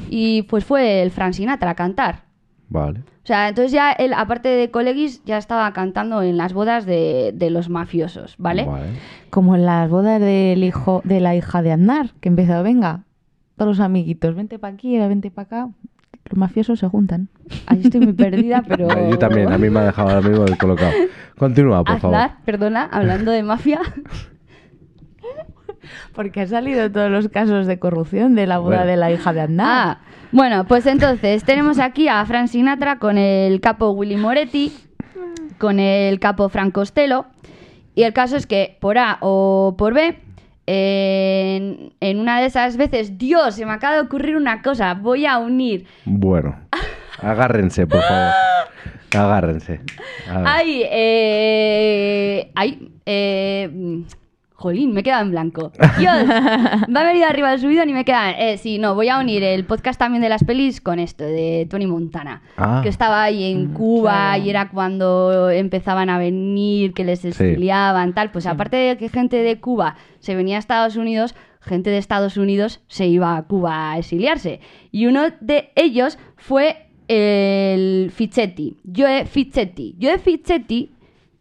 Y 0.09 0.43
pues 0.43 0.65
fue 0.65 1.01
el 1.01 1.11
Frank 1.11 1.33
Sinatra 1.33 1.71
a 1.71 1.75
cantar. 1.75 2.23
Vale. 2.69 3.01
O 3.29 3.31
sea, 3.31 3.47
entonces 3.47 3.71
ya 3.71 3.91
él, 3.91 4.13
aparte 4.13 4.49
de 4.49 4.71
colegis, 4.71 5.23
ya 5.23 5.37
estaba 5.37 5.71
cantando 5.71 6.23
en 6.23 6.35
las 6.35 6.51
bodas 6.51 6.87
de, 6.87 7.31
de 7.31 7.51
los 7.51 7.69
mafiosos, 7.69 8.33
¿vale? 8.39 8.67
Como 9.29 9.53
en 9.53 9.67
las 9.67 9.87
bodas 9.87 10.19
del 10.19 10.63
hijo, 10.63 11.03
de 11.03 11.19
la 11.19 11.35
hija 11.35 11.61
de 11.61 11.73
Aznar, 11.73 12.09
que 12.21 12.29
empezó, 12.29 12.63
venga, 12.63 13.03
todos 13.55 13.77
los 13.77 13.85
amiguitos, 13.85 14.33
vente 14.33 14.57
para 14.57 14.73
aquí, 14.73 14.97
vente 14.97 15.29
para 15.29 15.45
acá. 15.45 15.69
Los 16.27 16.39
mafiosos 16.39 16.79
se 16.79 16.87
juntan. 16.87 17.29
Ahí 17.67 17.81
estoy 17.83 18.01
muy 18.01 18.13
perdida, 18.13 18.63
pero... 18.67 18.87
Yo 18.87 19.19
también, 19.19 19.53
a 19.53 19.59
mí 19.59 19.69
me 19.69 19.79
ha 19.81 19.83
dejado 19.83 20.09
ahora 20.09 20.27
mismo 20.27 20.45
descolocado. 20.45 20.91
Continúa, 21.37 21.83
por 21.83 21.99
favor. 21.99 22.17
Aznar, 22.17 22.37
perdona, 22.45 22.89
hablando 22.91 23.29
de 23.29 23.43
mafia. 23.43 23.79
Porque 26.13 26.41
han 26.41 26.47
salido 26.47 26.91
todos 26.91 27.09
los 27.11 27.29
casos 27.29 27.67
de 27.67 27.79
corrupción 27.79 28.35
de 28.35 28.47
la 28.47 28.57
boda 28.57 28.77
Bueno. 28.77 28.91
de 28.91 28.97
la 28.97 29.11
hija 29.11 29.31
de 29.33 29.41
Aznar. 29.41 29.67
Ah, 29.69 29.99
bueno, 30.31 30.65
pues 30.65 30.85
entonces 30.85 31.43
tenemos 31.43 31.79
aquí 31.79 32.07
a 32.07 32.25
Frank 32.25 32.47
Sinatra 32.47 32.97
con 32.99 33.17
el 33.17 33.61
capo 33.61 33.91
Willy 33.91 34.17
Moretti, 34.17 34.73
con 35.57 35.79
el 35.79 36.19
capo 36.19 36.49
Frank 36.49 36.73
Costello, 36.73 37.25
y 37.95 38.03
el 38.03 38.13
caso 38.13 38.37
es 38.37 38.45
que 38.47 38.77
por 38.79 38.97
A 38.97 39.17
o 39.21 39.75
por 39.77 39.93
B, 39.93 40.19
en, 40.67 41.93
en 41.99 42.19
una 42.19 42.39
de 42.39 42.45
esas 42.47 42.77
veces, 42.77 43.17
Dios, 43.17 43.55
se 43.55 43.65
me 43.65 43.71
acaba 43.71 43.95
de 43.95 44.01
ocurrir 44.01 44.35
una 44.35 44.61
cosa, 44.61 44.93
voy 44.93 45.25
a 45.25 45.37
unir. 45.39 45.85
Bueno, 46.05 46.55
agárrense, 47.21 47.87
por 47.87 48.01
favor. 48.01 48.33
Agárrense. 49.15 49.81
A 50.29 50.37
ver. 50.37 50.47
Ay, 50.47 50.83
eh, 50.91 52.51
ay, 52.55 52.91
eh, 53.05 54.03
jolín, 54.59 54.91
me 54.91 55.03
queda 55.03 55.21
en 55.21 55.31
blanco. 55.31 55.71
Dios, 55.97 56.13
va 56.29 57.01
a 57.01 57.03
venir 57.05 57.23
arriba 57.23 57.51
del 57.51 57.61
subido 57.61 57.85
y 57.85 57.93
me 57.93 58.03
queda. 58.03 58.31
Eh, 58.31 58.57
sí, 58.57 58.77
no, 58.77 58.93
voy 58.93 59.07
a 59.07 59.17
unir 59.17 59.41
el 59.41 59.63
podcast 59.65 59.97
también 59.97 60.21
de 60.21 60.27
las 60.27 60.43
pelis 60.43 60.81
con 60.81 60.99
esto, 60.99 61.23
de 61.23 61.65
Tony 61.69 61.87
Montana. 61.87 62.41
Ah. 62.57 62.81
Que 62.83 62.89
estaba 62.89 63.23
ahí 63.23 63.49
en 63.49 63.73
Cuba 63.73 64.11
claro. 64.11 64.43
y 64.43 64.49
era 64.49 64.69
cuando 64.69 65.49
empezaban 65.49 66.09
a 66.09 66.17
venir, 66.17 66.93
que 66.93 67.05
les 67.05 67.23
exiliaban, 67.23 68.13
tal. 68.13 68.31
Pues 68.31 68.45
aparte 68.45 68.75
de 68.75 68.97
que 68.97 69.07
gente 69.07 69.37
de 69.37 69.61
Cuba 69.61 69.95
se 70.19 70.35
venía 70.35 70.57
a 70.57 70.59
Estados 70.59 70.97
Unidos, 70.97 71.35
gente 71.61 71.89
de 71.89 71.97
Estados 71.97 72.35
Unidos 72.35 72.81
se 72.87 73.07
iba 73.07 73.37
a 73.37 73.43
Cuba 73.43 73.93
a 73.93 73.97
exiliarse. 73.97 74.59
Y 74.91 75.05
uno 75.05 75.21
de 75.39 75.71
ellos 75.75 76.19
fue 76.35 76.89
el 77.07 78.11
Fichetti, 78.11 78.77
Joe 78.93 79.25
Fichetti. 79.25 79.95
Joe 80.01 80.19
Fichetti 80.19 80.91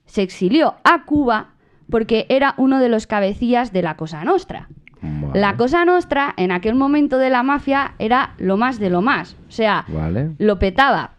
se 0.06 0.22
exilió 0.22 0.76
a 0.84 1.04
Cuba 1.04 1.54
porque 1.90 2.26
era 2.28 2.54
uno 2.56 2.80
de 2.80 2.88
los 2.88 3.06
cabecillas 3.06 3.72
de 3.72 3.82
la 3.82 3.96
Cosa 3.96 4.24
Nostra. 4.24 4.68
Vale. 5.00 5.38
La 5.40 5.56
Cosa 5.56 5.84
Nostra 5.84 6.34
en 6.36 6.50
aquel 6.52 6.74
momento 6.74 7.18
de 7.18 7.30
la 7.30 7.42
mafia 7.42 7.94
era 7.98 8.34
lo 8.38 8.56
más 8.56 8.78
de 8.78 8.90
lo 8.90 9.00
más. 9.02 9.36
O 9.48 9.52
sea, 9.52 9.84
Vale. 9.88 10.30
lo 10.38 10.58
petaba. 10.58 11.12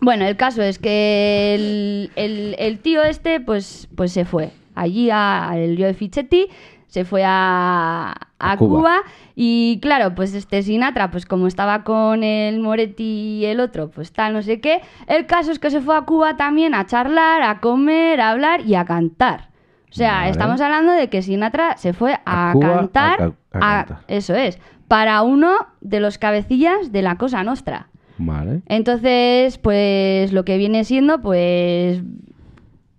Bueno, 0.00 0.24
el 0.24 0.36
caso 0.36 0.62
es 0.62 0.78
que 0.78 1.54
el, 1.54 2.10
el- 2.16 2.56
el 2.58 2.78
tío 2.78 3.02
este, 3.02 3.38
pues, 3.40 3.88
pues 3.96 4.12
se 4.12 4.24
fue. 4.24 4.50
Allí 4.74 5.10
al 5.10 5.76
Joe 5.78 5.92
Fichetti, 5.92 6.46
se 6.86 7.04
fue 7.04 7.22
a, 7.26 8.12
a 8.38 8.52
A 8.52 8.56
Cuba. 8.56 8.78
Cuba. 8.78 8.96
Y 9.36 9.78
claro, 9.82 10.14
pues 10.14 10.32
este 10.34 10.62
Sinatra, 10.62 11.10
pues 11.10 11.26
como 11.26 11.46
estaba 11.46 11.84
con 11.84 12.24
el 12.24 12.60
Moretti 12.60 13.04
y 13.40 13.44
el 13.44 13.60
otro, 13.60 13.90
pues 13.90 14.10
tal, 14.12 14.32
no 14.32 14.40
sé 14.42 14.60
qué. 14.60 14.80
El 15.06 15.26
caso 15.26 15.52
es 15.52 15.58
que 15.58 15.70
se 15.70 15.82
fue 15.82 15.94
a 15.96 16.02
Cuba 16.02 16.36
también 16.38 16.74
a 16.74 16.86
charlar, 16.86 17.42
a 17.42 17.60
comer, 17.60 18.20
a 18.22 18.30
hablar 18.30 18.62
y 18.66 18.74
a 18.76 18.86
cantar. 18.86 19.49
O 19.90 19.94
sea, 19.94 20.18
Vale. 20.18 20.30
estamos 20.30 20.60
hablando 20.60 20.92
de 20.92 21.08
que 21.08 21.20
Sinatra 21.22 21.76
se 21.76 21.92
fue 21.92 22.14
a, 22.24 22.50
A 22.50 22.52
Cuba 22.52 22.68
a 22.68 22.76
cantar, 22.76 23.16
ca- 23.18 23.32
a 23.52 23.58
cantar. 23.86 23.98
eso 24.08 24.34
es, 24.34 24.58
para 24.88 25.22
uno 25.22 25.52
de 25.80 26.00
los 26.00 26.18
cabecillas 26.18 26.92
de 26.92 27.02
la 27.02 27.16
Cosa 27.16 27.42
Nostra. 27.42 27.88
Vale. 28.18 28.60
Entonces, 28.66 29.58
pues 29.58 30.32
lo 30.32 30.44
que 30.44 30.58
viene 30.58 30.84
siendo, 30.84 31.20
pues 31.20 32.02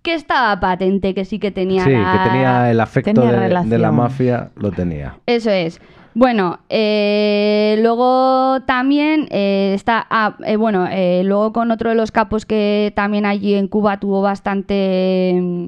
que 0.02 0.14
estaba 0.14 0.58
patente, 0.58 1.14
que 1.14 1.24
sí 1.24 1.38
que 1.38 1.50
tenía 1.52 1.84
Sí, 1.84 1.92
la- 1.92 2.12
que 2.24 2.28
tenía 2.30 2.70
el 2.70 2.80
afecto 2.80 3.12
Tenía 3.22 3.38
de, 3.62 3.68
de 3.68 3.78
la 3.78 3.92
mafia, 3.92 4.50
lo 4.56 4.70
tenía. 4.72 5.14
Eso 5.26 5.50
es. 5.50 5.80
Bueno, 6.14 6.58
eh, 6.68 7.78
luego 7.80 8.60
también 8.66 9.28
eh, 9.30 9.72
está, 9.74 10.06
ah, 10.10 10.36
eh, 10.44 10.56
bueno, 10.56 10.86
eh, 10.90 11.22
luego 11.24 11.52
con 11.54 11.70
otro 11.70 11.88
de 11.88 11.94
los 11.96 12.10
capos 12.12 12.44
que 12.44 12.92
también 12.94 13.24
allí 13.24 13.54
en 13.54 13.66
Cuba 13.68 13.98
tuvo 13.98 14.20
bastante 14.20 15.38
mm, 15.40 15.66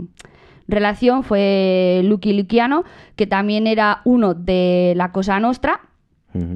relación 0.68 1.24
fue 1.24 2.02
Lucky 2.04 2.32
Luciano, 2.32 2.84
que 3.16 3.26
también 3.26 3.66
era 3.66 4.00
uno 4.04 4.34
de 4.34 4.94
la 4.96 5.12
Cosa 5.12 5.40
Nostra. 5.40 5.80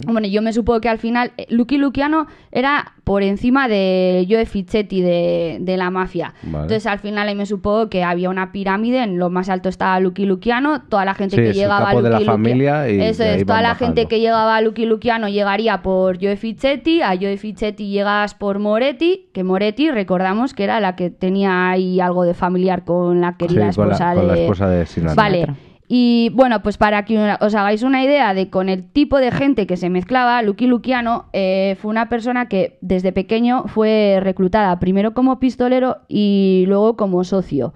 Bueno, 0.06 0.26
yo 0.26 0.42
me 0.42 0.52
supongo 0.52 0.80
que 0.80 0.88
al 0.88 0.98
final 0.98 1.30
eh, 1.36 1.46
Lucky 1.50 1.78
Luciano 1.78 2.26
era 2.50 2.94
por 3.04 3.22
encima 3.22 3.68
de 3.68 4.26
Joe 4.28 4.44
Fischetti 4.44 5.00
de, 5.00 5.58
de 5.60 5.76
la 5.76 5.90
mafia. 5.90 6.34
Vale. 6.42 6.64
Entonces 6.64 6.86
al 6.86 6.98
final 6.98 7.28
ahí 7.28 7.34
me 7.36 7.46
supongo 7.46 7.88
que 7.88 8.02
había 8.02 8.28
una 8.28 8.50
pirámide, 8.52 9.02
en 9.04 9.18
lo 9.18 9.30
más 9.30 9.48
alto 9.48 9.68
estaba 9.68 10.00
Lucky 10.00 10.26
Luciano, 10.26 10.82
toda 10.88 11.04
la 11.04 11.14
gente 11.14 11.36
Sí, 11.36 11.42
que 11.42 11.52
llegaba 11.52 11.90
a 11.90 11.94
de 11.94 12.02
la 12.02 12.08
Lucky 12.10 12.24
Lucia- 12.24 12.32
familia 12.32 12.90
y 12.90 13.00
Eso 13.00 13.22
de 13.22 13.36
es, 13.36 13.46
toda 13.46 13.62
la 13.62 13.76
gente 13.76 14.06
que 14.06 14.18
llegaba 14.20 14.56
a 14.56 14.60
Lucky 14.60 14.84
Luciano 14.84 15.28
llegaría 15.28 15.80
por 15.80 16.18
Joe 16.20 16.36
Fischetti, 16.36 17.00
a 17.00 17.16
Joe 17.16 17.36
Fischetti 17.36 17.88
llegas 17.88 18.34
por 18.34 18.58
Moretti, 18.58 19.28
que 19.32 19.44
Moretti 19.44 19.90
recordamos 19.90 20.54
que 20.54 20.64
era 20.64 20.80
la 20.80 20.96
que 20.96 21.10
tenía 21.10 21.70
ahí 21.70 22.00
algo 22.00 22.24
de 22.24 22.34
familiar 22.34 22.84
con 22.84 23.20
la 23.20 23.36
querida 23.36 23.70
Sí, 23.72 23.76
con 23.76 23.88
la- 23.88 23.94
esposa 23.94 24.14
con 24.14 24.26
la 24.28 24.34
de... 24.34 24.40
esposa 24.42 24.68
de 24.68 24.86
Sinatra. 24.86 25.14
Vale. 25.22 25.46
Y 25.90 26.30
bueno, 26.34 26.62
pues 26.62 26.76
para 26.76 27.06
que 27.06 27.18
os 27.40 27.54
hagáis 27.54 27.82
una 27.82 28.04
idea 28.04 28.34
de 28.34 28.50
con 28.50 28.68
el 28.68 28.84
tipo 28.84 29.16
de 29.16 29.30
gente 29.30 29.66
que 29.66 29.78
se 29.78 29.88
mezclaba, 29.88 30.42
Lucky 30.42 30.66
Luciano 30.66 31.24
eh, 31.32 31.76
fue 31.80 31.90
una 31.90 32.10
persona 32.10 32.46
que 32.46 32.76
desde 32.82 33.10
pequeño 33.10 33.64
fue 33.68 34.20
reclutada 34.22 34.78
primero 34.80 35.14
como 35.14 35.40
pistolero 35.40 35.96
y 36.06 36.64
luego 36.68 36.96
como 36.96 37.24
socio. 37.24 37.72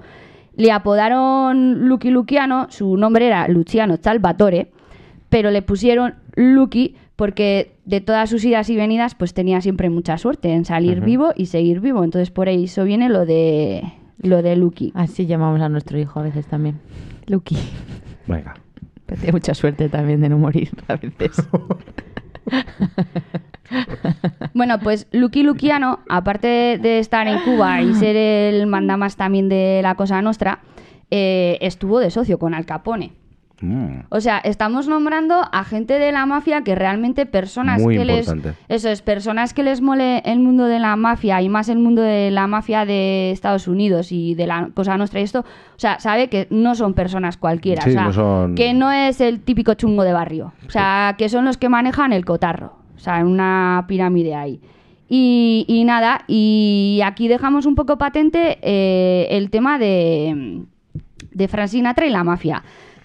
Le 0.55 0.71
apodaron 0.73 1.89
Lucky 1.89 2.11
Luciano, 2.11 2.67
su 2.69 2.99
nombre 2.99 3.27
era 3.27 3.49
Luciano 3.49 3.97
Salvatore, 3.97 4.71
pero 5.31 5.51
le 5.51 5.63
pusieron 5.63 6.17
Lucky 6.37 6.97
porque 7.17 7.77
de 7.87 8.03
todas 8.03 8.29
sus 8.29 8.45
idas 8.45 8.69
y 8.69 8.77
venidas 8.77 9.15
pues 9.15 9.33
tenía 9.33 9.63
siempre 9.63 9.89
mucha 9.89 10.19
suerte 10.19 10.53
en 10.53 10.67
salir 10.67 11.01
vivo 11.01 11.33
y 11.35 11.47
seguir 11.47 11.81
vivo. 11.81 12.05
Entonces 12.05 12.31
por 12.31 12.51
eso 12.51 12.85
viene 12.85 13.09
lo 13.09 13.25
de 13.25 13.83
lo 14.19 14.43
de 14.43 14.55
Lucky. 14.57 14.93
Así 14.95 15.25
llamamos 15.25 15.63
a 15.63 15.71
nuestro 15.71 15.99
hijo 15.99 16.21
a 16.21 16.25
veces 16.25 16.47
también. 16.47 16.79
Lucky. 17.27 17.57
Venga. 18.33 18.55
Pero 19.07 19.21
tiene 19.21 19.33
mucha 19.33 19.55
suerte 19.55 19.89
también 19.89 20.21
de 20.21 20.29
no 20.29 20.39
morir 20.39 20.71
a 20.89 20.97
veces. 20.97 21.47
Bueno, 24.53 24.79
pues 24.81 25.07
Lucky 25.13 25.43
Luciano, 25.43 26.01
aparte 26.09 26.79
de 26.79 26.99
estar 26.99 27.27
en 27.27 27.41
Cuba 27.41 27.81
y 27.81 27.95
ser 27.95 28.17
el 28.17 28.67
mandamás 28.67 29.17
también 29.17 29.49
de 29.49 29.81
la 29.83 29.95
Cosa 29.95 30.21
Nostra, 30.21 30.61
eh, 31.11 31.57
estuvo 31.63 31.99
de 31.99 32.11
socio 32.11 32.39
con 32.39 32.53
Al 32.53 32.67
Capone. 32.67 33.13
Mm. 33.63 34.01
O 34.11 34.21
sea, 34.21 34.39
estamos 34.39 34.89
nombrando 34.89 35.41
a 35.53 35.65
gente 35.65 35.99
de 35.99 36.11
la 36.13 36.27
mafia 36.27 36.63
que 36.63 36.75
realmente 36.75 37.27
personas 37.27 37.81
Muy 37.81 37.97
que 37.97 38.05
les 38.05 38.27
importante. 38.29 38.59
eso 38.69 38.89
es 38.89 39.03
personas 39.03 39.55
que 39.55 39.63
les 39.63 39.81
mole 39.81 40.19
el 40.25 40.41
mundo 40.41 40.65
de 40.67 40.81
la 40.81 40.97
mafia 40.97 41.41
y 41.41 41.49
más 41.49 41.69
el 41.69 41.79
mundo 41.79 42.03
de 42.03 42.31
la 42.33 42.47
mafia 42.49 42.85
de 42.85 43.31
Estados 43.31 43.69
Unidos 43.69 44.11
y 44.13 44.35
de 44.35 44.47
la 44.49 44.71
cosa 44.75 44.97
nuestra 44.99 45.21
y 45.21 45.23
esto, 45.23 45.41
o 45.41 45.79
sea, 45.79 46.01
sabe 46.01 46.29
que 46.29 46.49
no 46.51 46.75
son 46.75 46.93
personas 46.95 47.37
cualquiera, 47.37 47.83
Sí, 47.83 47.91
o 47.91 47.93
sea, 47.93 48.05
no 48.05 48.13
son- 48.13 48.55
que 48.57 48.75
no 48.75 48.91
es 48.91 49.21
el 49.21 49.41
típico 49.41 49.75
chungo 49.75 50.03
de 50.03 50.13
barrio, 50.13 50.53
o 50.67 50.71
sea, 50.71 51.15
que 51.17 51.29
son 51.29 51.45
los 51.45 51.57
que 51.57 51.69
manejan 51.69 52.13
el 52.13 52.25
cotarro, 52.25 52.77
o 52.97 52.99
sea, 52.99 53.21
en 53.21 53.27
una 53.29 53.85
pirámide 53.87 54.35
ahí. 54.35 54.61
Y, 55.09 55.67
y 55.69 55.85
nada, 55.85 56.23
y 56.27 57.01
aquí 57.05 57.29
dejamos 57.29 57.67
un 57.67 57.75
poco 57.75 57.99
patente 57.99 58.59
eh, 58.63 59.27
el 59.31 59.51
tema 59.51 59.79
de, 59.79 60.63
de 61.33 61.49
Frank 61.49 61.69
Sinatra 61.69 62.07
y 62.07 62.11
la 62.11 62.25
mafia. 62.25 62.63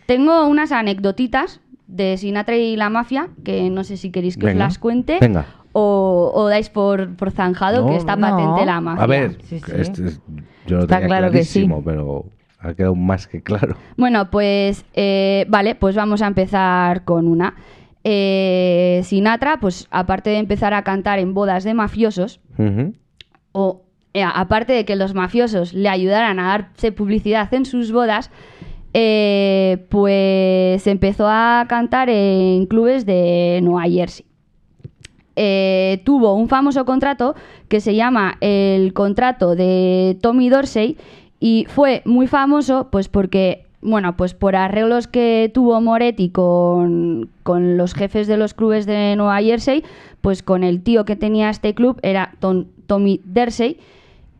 Tengo 0.07 0.47
unas 0.47 0.71
anecdotitas 0.71 1.61
de 1.85 2.17
Sinatra 2.17 2.55
y 2.57 2.75
la 2.75 2.89
mafia, 2.89 3.29
que 3.45 3.69
no 3.69 3.83
sé 3.83 3.95
si 3.97 4.09
queréis 4.11 4.37
que 4.37 4.47
os 4.47 4.55
las 4.55 4.79
cuente. 4.79 5.19
venga. 5.21 5.45
O, 5.73 6.31
o 6.33 6.47
dais 6.47 6.69
por, 6.71 7.15
por 7.15 7.29
zanjado 7.29 7.83
No, 7.83 7.89
que 7.91 7.97
está 7.97 8.15
no. 8.15 8.27
patente 8.27 8.65
la 8.65 8.81
mafia. 8.81 9.03
A 9.03 9.07
ver, 9.07 9.37
Sí, 9.43 9.59
sí. 9.59 9.71
este 9.75 10.07
es- 10.07 10.21
yo 10.65 10.77
lo 10.77 10.81
Está 10.83 10.95
tenía 10.95 11.07
claro 11.07 11.31
que 11.31 11.43
sí. 11.43 11.69
pero 11.85 12.25
ha 12.59 12.73
quedado 12.73 12.95
más 12.95 13.27
que 13.27 13.43
claro. 13.43 13.75
Bueno, 13.95 14.31
pues 14.31 14.85
eh, 14.95 15.45
vale, 15.49 15.75
pues 15.75 15.95
vamos 15.95 16.21
a 16.23 16.27
empezar 16.27 17.03
con 17.05 17.27
una. 17.27 17.53
Eh, 18.03 19.01
Sinatra, 19.03 19.59
pues 19.59 19.87
aparte 19.91 20.29
de 20.31 20.37
empezar 20.37 20.73
a 20.73 20.83
cantar 20.83 21.19
en 21.19 21.33
bodas 21.33 21.63
de 21.63 21.73
mafiosos, 21.73 22.39
o 23.51 23.81
eh, 24.13 24.23
aparte 24.23 24.73
de 24.73 24.85
que 24.85 24.95
los 24.95 25.13
mafiosos 25.13 25.73
le 25.73 25.89
ayudaran 25.89 26.39
a 26.39 26.47
darse 26.47 26.91
publicidad 26.91 27.53
en 27.53 27.65
sus 27.65 27.91
bodas, 27.91 28.31
eh, 28.93 29.85
pues 29.89 30.85
empezó 30.87 31.27
a 31.27 31.65
cantar 31.67 32.09
en 32.09 32.65
clubes 32.67 33.05
de 33.05 33.59
Nueva 33.63 33.83
Jersey. 33.89 34.25
Eh, 35.35 36.01
tuvo 36.03 36.33
un 36.33 36.47
famoso 36.49 36.83
contrato 36.85 37.35
que 37.67 37.79
se 37.79 37.93
llama 37.93 38.37
el 38.41 38.93
contrato 38.93 39.55
de 39.55 40.17
Tommy 40.21 40.49
Dorsey 40.49 40.97
y 41.39 41.65
fue 41.69 42.01
muy 42.05 42.25
famoso 42.25 42.87
pues 42.91 43.07
porque 43.07 43.65
bueno 43.81 44.17
pues 44.17 44.33
por 44.33 44.55
arreglos 44.55 45.05
que 45.07 45.51
tuvo 45.53 45.79
Moretti 45.79 46.29
con, 46.29 47.29
con 47.43 47.77
los 47.77 47.93
jefes 47.93 48.25
de 48.25 48.37
los 48.37 48.55
clubes 48.55 48.87
de 48.87 49.15
Nueva 49.15 49.39
Jersey 49.43 49.83
pues 50.21 50.41
con 50.41 50.63
el 50.63 50.81
tío 50.81 51.05
que 51.05 51.15
tenía 51.15 51.51
este 51.51 51.75
club 51.75 51.99
era 52.01 52.33
Tom- 52.39 52.65
Tommy 52.87 53.21
Dorsey 53.23 53.77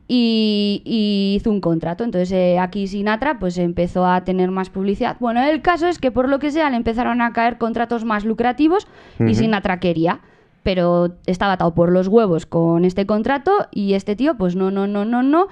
y, 0.08 0.82
y 0.86 1.36
hizo 1.36 1.49
un 1.51 1.60
contrato. 1.62 2.03
Entonces 2.03 2.32
eh, 2.32 2.60
aquí 2.60 2.88
Sinatra 2.88 3.39
pues 3.39 3.58
empezó 3.58 4.05
a 4.05 4.24
tener 4.24 4.51
más 4.51 4.70
publicidad. 4.70 5.18
Bueno, 5.20 5.41
el 5.43 5.62
caso 5.62 5.88
es 5.88 5.99
que 5.99 6.12
por 6.12 6.30
lo 6.30 6.39
que 6.39 6.51
sea 6.51 6.70
le 6.70 6.78
empezaron 6.78 7.22
a 7.22 7.34
caer 7.34 7.58
contratos 7.58 8.05
más 8.05 8.24
lucrativos 8.26 8.88
y 9.20 9.24
Ujú. 9.24 9.34
Sinatra 9.36 9.80
quería, 9.80 10.22
pero 10.64 11.16
estaba 11.26 11.53
atado 11.53 11.74
por 11.74 11.91
los 11.91 12.08
huevos 12.08 12.45
con 12.45 12.86
este 12.86 13.05
contrato 13.05 13.51
y 13.72 13.93
este 13.93 14.16
tío 14.16 14.36
pues 14.38 14.55
no, 14.55 14.72
no, 14.72 14.88
no, 14.88 15.05
no, 15.05 15.24
no. 15.24 15.47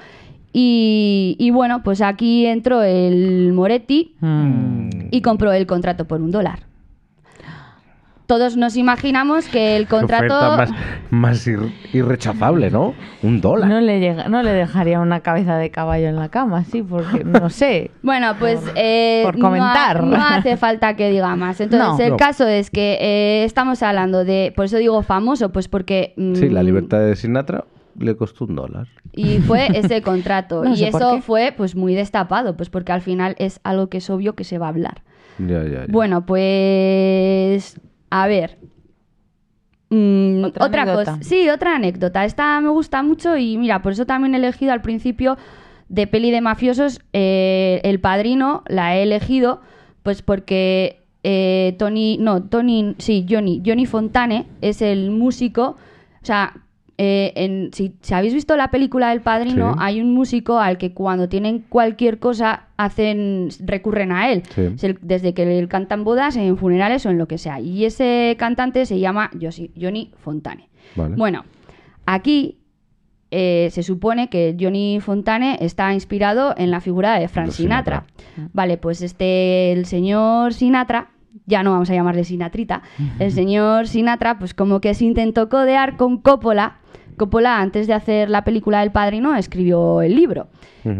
Y, 0.57 1.35
y 1.37 1.51
bueno, 1.51 1.83
pues 1.83 2.01
aquí 2.01 2.45
entró 2.45 2.81
el 2.81 3.51
Moretti 3.51 4.15
Mm. 4.21 4.89
y 5.11 5.21
compró 5.21 5.51
el 5.51 5.65
contrato 5.67 6.05
por 6.05 6.21
un 6.21 6.31
dólar. 6.31 6.59
Todos 8.27 8.57
nos 8.57 8.75
imaginamos 8.75 9.47
que 9.47 9.77
el 9.77 9.87
contrato... 9.87 10.25
oferta 10.35 10.57
más, 10.57 10.71
más 11.11 11.47
ir- 11.47 11.71
irrechazable, 11.93 12.71
¿no? 12.71 12.95
Un 13.21 13.39
dólar. 13.39 13.69
No 13.69 13.79
le, 13.81 13.99
llega, 13.99 14.27
no 14.29 14.41
le 14.41 14.51
dejaría 14.51 14.99
una 14.99 15.19
cabeza 15.19 15.57
de 15.57 15.69
caballo 15.69 16.07
en 16.07 16.15
la 16.15 16.29
cama, 16.29 16.63
sí, 16.63 16.81
porque 16.81 17.23
no 17.23 17.49
sé. 17.51 17.91
Bueno, 18.01 18.33
pues 18.39 18.59
eh, 18.75 19.21
por 19.23 19.37
no 19.37 19.45
ha- 19.47 19.49
comentar. 19.49 20.03
No, 20.03 20.15
hace 20.17 20.57
falta 20.57 20.95
que 20.95 21.09
diga 21.11 21.35
más. 21.35 21.61
Entonces, 21.61 21.99
No. 21.99 22.03
el 22.05 22.11
No. 22.11 22.17
caso 22.17 22.47
es 22.47 22.71
que 22.71 22.97
eh, 22.99 23.43
estamos 23.45 23.83
hablando 23.83 24.25
de, 24.25 24.51
por 24.55 24.65
eso 24.65 24.77
digo 24.77 25.01
famoso, 25.03 25.51
pues 25.51 25.67
porque... 25.67 26.13
mm, 26.17 26.33
Sí, 26.35 26.49
la 26.49 26.63
libertad 26.63 26.99
de 27.01 27.15
Sinatra 27.15 27.65
le 27.99 28.15
costó 28.15 28.45
un 28.45 28.55
dólar. 28.55 28.87
Y 29.13 29.37
fue 29.37 29.67
ese 29.77 30.01
contrato. 30.01 30.63
No 30.63 30.73
y 30.73 30.77
sé 30.77 30.87
por 30.91 31.01
eso 31.01 31.21
fue 31.21 31.53
pues 31.55 31.75
muy 31.75 31.93
destapado, 31.93 32.57
pues 32.57 32.69
porque 32.69 32.91
al 32.91 33.01
final 33.01 33.35
es 33.37 33.59
algo 33.63 33.87
que 33.87 33.99
es 33.99 34.09
obvio 34.09 34.33
que 34.33 34.43
se 34.43 34.57
va 34.57 34.65
a 34.65 34.69
hablar. 34.69 35.03
Ya, 35.37 35.63
ya, 35.63 35.69
ya. 35.81 35.85
Bueno, 35.89 36.25
pues... 36.25 37.79
A 38.15 38.27
ver. 38.27 38.57
Mm, 39.89 40.45
Otra 40.45 40.65
otra 40.65 40.85
cosa. 40.85 41.17
Sí, 41.21 41.49
otra 41.49 41.75
anécdota. 41.75 42.23
Esta 42.23 42.61
me 42.61 42.69
gusta 42.69 43.03
mucho 43.03 43.35
y 43.35 43.57
mira, 43.57 43.81
por 43.81 43.91
eso 43.91 44.05
también 44.05 44.33
he 44.33 44.37
elegido 44.37 44.71
al 44.71 44.81
principio 44.81 45.37
de 45.89 46.07
peli 46.07 46.31
de 46.31 46.39
mafiosos 46.39 47.01
eh, 47.13 47.81
El 47.83 47.99
Padrino, 47.99 48.63
la 48.67 48.95
he 48.95 49.03
elegido 49.03 49.61
pues 50.01 50.21
porque 50.21 51.03
eh, 51.23 51.75
Tony, 51.77 52.17
no, 52.19 52.43
Tony, 52.43 52.95
sí, 52.99 53.25
Johnny, 53.29 53.61
Johnny 53.65 53.85
Fontane 53.85 54.45
es 54.61 54.81
el 54.81 55.11
músico, 55.11 55.75
o 56.21 56.25
sea, 56.25 56.53
eh, 56.97 57.33
en- 57.35 57.71
si, 57.73 57.93
si 58.01 58.13
habéis 58.13 58.33
visto 58.33 58.55
la 58.55 58.71
película 58.71 59.09
del 59.09 59.21
Padrino, 59.21 59.73
Sí. 59.73 59.79
hay 59.81 60.01
un 60.01 60.13
músico 60.13 60.59
al 60.59 60.77
que 60.77 60.93
cuando 60.93 61.27
tienen 61.27 61.59
cualquier 61.67 62.19
cosa 62.19 62.67
hacen 62.77 63.49
recurren 63.59 64.11
a 64.11 64.31
él. 64.31 64.43
Sí. 64.53 64.61
El- 64.81 64.99
desde 65.01 65.33
que 65.33 65.45
le 65.45 65.67
cantan 65.67 66.03
bodas, 66.03 66.35
en 66.37 66.55
funerales 66.57 67.05
o 67.05 67.09
en 67.09 67.17
lo 67.17 67.27
que 67.27 67.37
sea. 67.37 67.59
Y 67.59 67.83
ese 67.85 68.35
cantante 68.39 68.85
se 68.85 68.99
llama 68.99 69.29
Johnny 69.79 70.11
Fontane. 70.19 70.69
Vale. 70.95 71.15
Bueno, 71.15 71.43
aquí 72.05 72.59
eh, 73.31 73.67
se 73.71 73.83
supone 73.83 74.29
que 74.29 74.55
Johnny 74.57 74.99
Fontane 75.01 75.57
está 75.59 75.93
inspirado 75.93 76.53
en 76.57 76.71
la 76.71 76.79
figura 76.79 77.19
de 77.19 77.27
Frank 77.27 77.49
Sinatra. 77.49 78.05
Sinatra. 78.35 78.49
Vale, 78.53 78.77
pues 78.77 79.01
este, 79.01 79.73
el 79.73 79.85
señor 79.87 80.53
Sinatra, 80.53 81.09
ya 81.45 81.61
no 81.63 81.71
vamos 81.71 81.89
a 81.89 81.93
llamarle 81.93 82.23
Sinatrita, 82.23 82.83
el 83.19 83.31
señor 83.33 83.87
Sinatra, 83.87 84.39
pues 84.39 84.53
como 84.53 84.79
que 84.79 84.93
se 84.93 85.03
intentó 85.05 85.49
codear 85.49 85.97
con 85.97 86.19
Coppola. 86.21 86.77
Coppola, 87.17 87.59
antes 87.59 87.87
de 87.87 87.93
hacer 87.93 88.29
la 88.29 88.43
película 88.43 88.81
del 88.81 88.91
Padrino, 88.91 89.35
escribió 89.35 90.01
el 90.01 90.15
libro. 90.15 90.47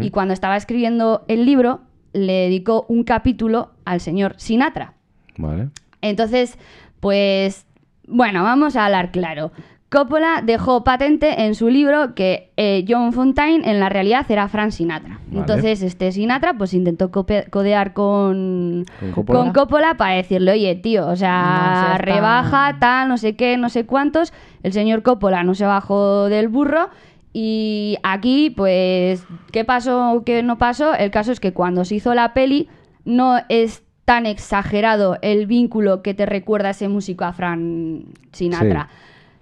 Y 0.02 0.10
cuando 0.10 0.34
estaba 0.34 0.58
escribiendo 0.58 1.26
el 1.28 1.46
libro, 1.46 1.82
le 2.12 2.34
dedicó 2.34 2.86
un 2.90 3.04
capítulo 3.04 3.72
al 3.86 4.02
señor 4.02 4.34
Sinatra. 4.38 4.94
Vale. 5.38 5.70
Entonces, 6.02 6.58
pues, 7.00 7.68
bueno, 8.08 8.42
vamos 8.42 8.76
a 8.76 8.86
hablar 8.86 9.12
claro. 9.12 9.52
Coppola 9.90 10.42
dejó 10.44 10.84
patente 10.84 11.46
en 11.46 11.54
su 11.56 11.70
libro 11.70 12.16
que 12.16 12.52
eh, 12.58 12.84
John 12.88 13.14
Fontaine 13.14 13.70
en 13.70 13.80
la 13.80 13.88
realidad 13.88 14.26
era 14.30 14.48
Frank 14.50 14.72
Sinatra. 14.72 15.20
Vale. 15.28 15.40
Entonces 15.40 15.82
este 15.84 16.12
Sinatra 16.12 16.56
pues 16.58 16.74
intentó 16.74 17.12
codear 17.12 17.94
con, 17.94 18.86
¿Con 19.00 19.12
Coppola? 19.12 19.40
con 19.40 19.54
Coppola 19.54 19.94
para 19.96 20.16
decirle, 20.16 20.52
oye 20.52 20.76
tío, 20.76 21.06
o 21.06 21.10
No 21.12 21.16
sea, 21.16 21.92
tan- 21.92 22.00
rebaja, 22.00 22.78
tal, 22.80 23.08
no 23.08 23.18
sé 23.18 23.36
qué, 23.36 23.58
no 23.58 23.70
sé 23.70 23.86
cuántos. 23.86 24.34
El 24.64 24.74
señor 24.74 25.04
Coppola 25.04 25.44
no 25.44 25.54
se 25.54 25.66
bajó 25.66 26.26
del 26.30 26.48
burro 26.50 26.90
y 27.32 27.98
aquí 28.04 28.50
pues, 28.50 29.24
¿qué 29.52 29.64
pasó 29.66 30.14
o 30.14 30.24
qué 30.24 30.42
no 30.42 30.58
pasó? 30.58 30.94
El 30.96 31.12
caso 31.12 31.32
es 31.32 31.40
que 31.40 31.54
cuando 31.54 31.86
se 31.86 31.96
hizo 31.96 32.14
la 32.16 32.34
peli 32.34 32.68
no 33.06 33.38
es 33.50 33.84
tan 34.04 34.26
exagerado 34.26 35.18
el 35.22 35.46
vínculo 35.48 36.02
que 36.02 36.14
te 36.14 36.26
recuerda 36.26 36.72
ese 36.72 36.88
músico 36.90 37.24
a 37.26 37.34
Frank 37.34 38.06
Sinatra. 38.32 38.90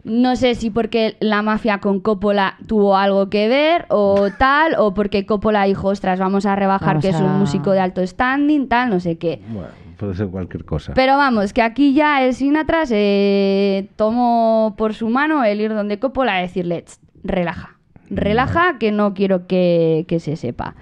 No 0.03 0.35
sé 0.35 0.55
si 0.55 0.69
porque 0.69 1.15
la 1.21 1.41
mafia 1.41 1.79
con 1.79 2.01
Coppola 2.01 2.57
tuvo 2.67 2.97
algo 2.97 3.29
que 3.29 3.47
ver 3.47 3.85
o 3.89 4.29
tal, 4.37 4.75
o 4.77 4.93
porque 4.93 5.25
Coppola 5.25 5.63
dijo, 5.63 5.87
ostras, 5.87 6.19
vamos 6.19 6.45
a 6.45 6.55
rebajar 6.55 6.87
Vamos 6.95 7.03
que 7.03 7.09
es 7.09 7.19
un 7.19 7.39
músico 7.39 7.71
de 7.71 7.79
alto 7.79 8.05
standing, 8.05 8.67
tal, 8.67 8.89
no 8.89 8.99
sé 8.99 9.17
qué. 9.17 9.41
Bueno, 9.47 9.69
puede 9.97 10.15
ser 10.15 10.27
cualquier 10.27 10.65
cosa. 10.65 10.93
Pero 10.93 11.15
vamos, 11.15 11.53
que 11.53 11.61
aquí 11.61 11.93
ya 11.93 12.21
el 12.25 12.33
Sinatra 12.33 12.85
se 12.85 13.87
tomó 13.95 14.75
por 14.77 14.93
su 14.93 15.07
mano 15.07 15.45
el 15.45 15.61
ir 15.61 15.73
donde 15.73 15.99
Coppola 15.99 16.35
a 16.35 16.41
decirle, 16.41 16.81
"Tst, 16.81 17.01
relaja, 17.23 17.77
relaja, 18.09 18.77
que 18.79 18.91
no 18.91 19.13
quiero 19.13 19.47
que, 19.47 20.03
que 20.09 20.19
se 20.19 20.35
sepa. 20.35 20.75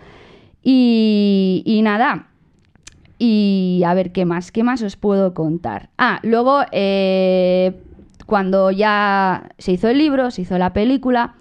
Y, 0.63 1.61
y 1.65 1.81
nada, 1.83 2.27
y 3.19 3.83
a 3.85 3.93
ver, 3.93 4.11
¿qué 4.11 4.25
más? 4.25 4.51
¿Qué 4.51 4.63
más 4.63 4.81
os 4.81 4.95
puedo 4.95 5.35
contar? 5.35 5.89
Ah, 5.99 6.19
luego, 6.23 6.61
eh, 6.71 7.79
cuando 8.31 8.71
ya 8.71 9.49
se 9.57 9.73
hizo 9.73 9.89
el 9.89 9.97
libro, 9.97 10.31
se 10.31 10.43
hizo 10.43 10.57
la 10.57 10.71
película, 10.71 11.33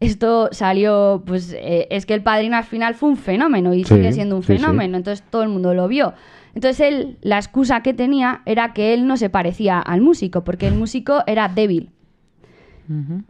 esto 0.00 0.48
salió, 0.52 1.22
pues 1.26 1.54
eh, 1.54 1.86
es 1.90 2.06
que 2.06 2.14
el 2.14 2.22
padrino 2.22 2.56
al 2.56 2.64
final 2.64 2.94
fue 2.94 3.10
un 3.10 3.18
fenómeno 3.18 3.74
y 3.74 3.84
Sí, 3.84 3.94
sigue 3.96 4.10
siendo 4.12 4.36
un 4.36 4.42
sí, 4.42 4.54
sí. 4.54 4.58
fenómeno, 4.58 4.96
entonces 4.96 5.22
todo 5.28 5.42
el 5.42 5.50
mundo 5.50 5.74
lo 5.74 5.86
vio. 5.86 6.14
Entonces 6.54 6.80
él, 6.80 7.18
la 7.20 7.36
excusa 7.36 7.82
que 7.82 7.92
tenía 7.92 8.40
era 8.46 8.72
que 8.72 8.94
él 8.94 9.06
no 9.06 9.18
se 9.18 9.28
parecía 9.28 9.80
al 9.80 10.00
músico, 10.00 10.42
porque 10.42 10.66
el 10.66 10.74
músico 10.76 11.22
era 11.26 11.46
débil. 11.48 11.90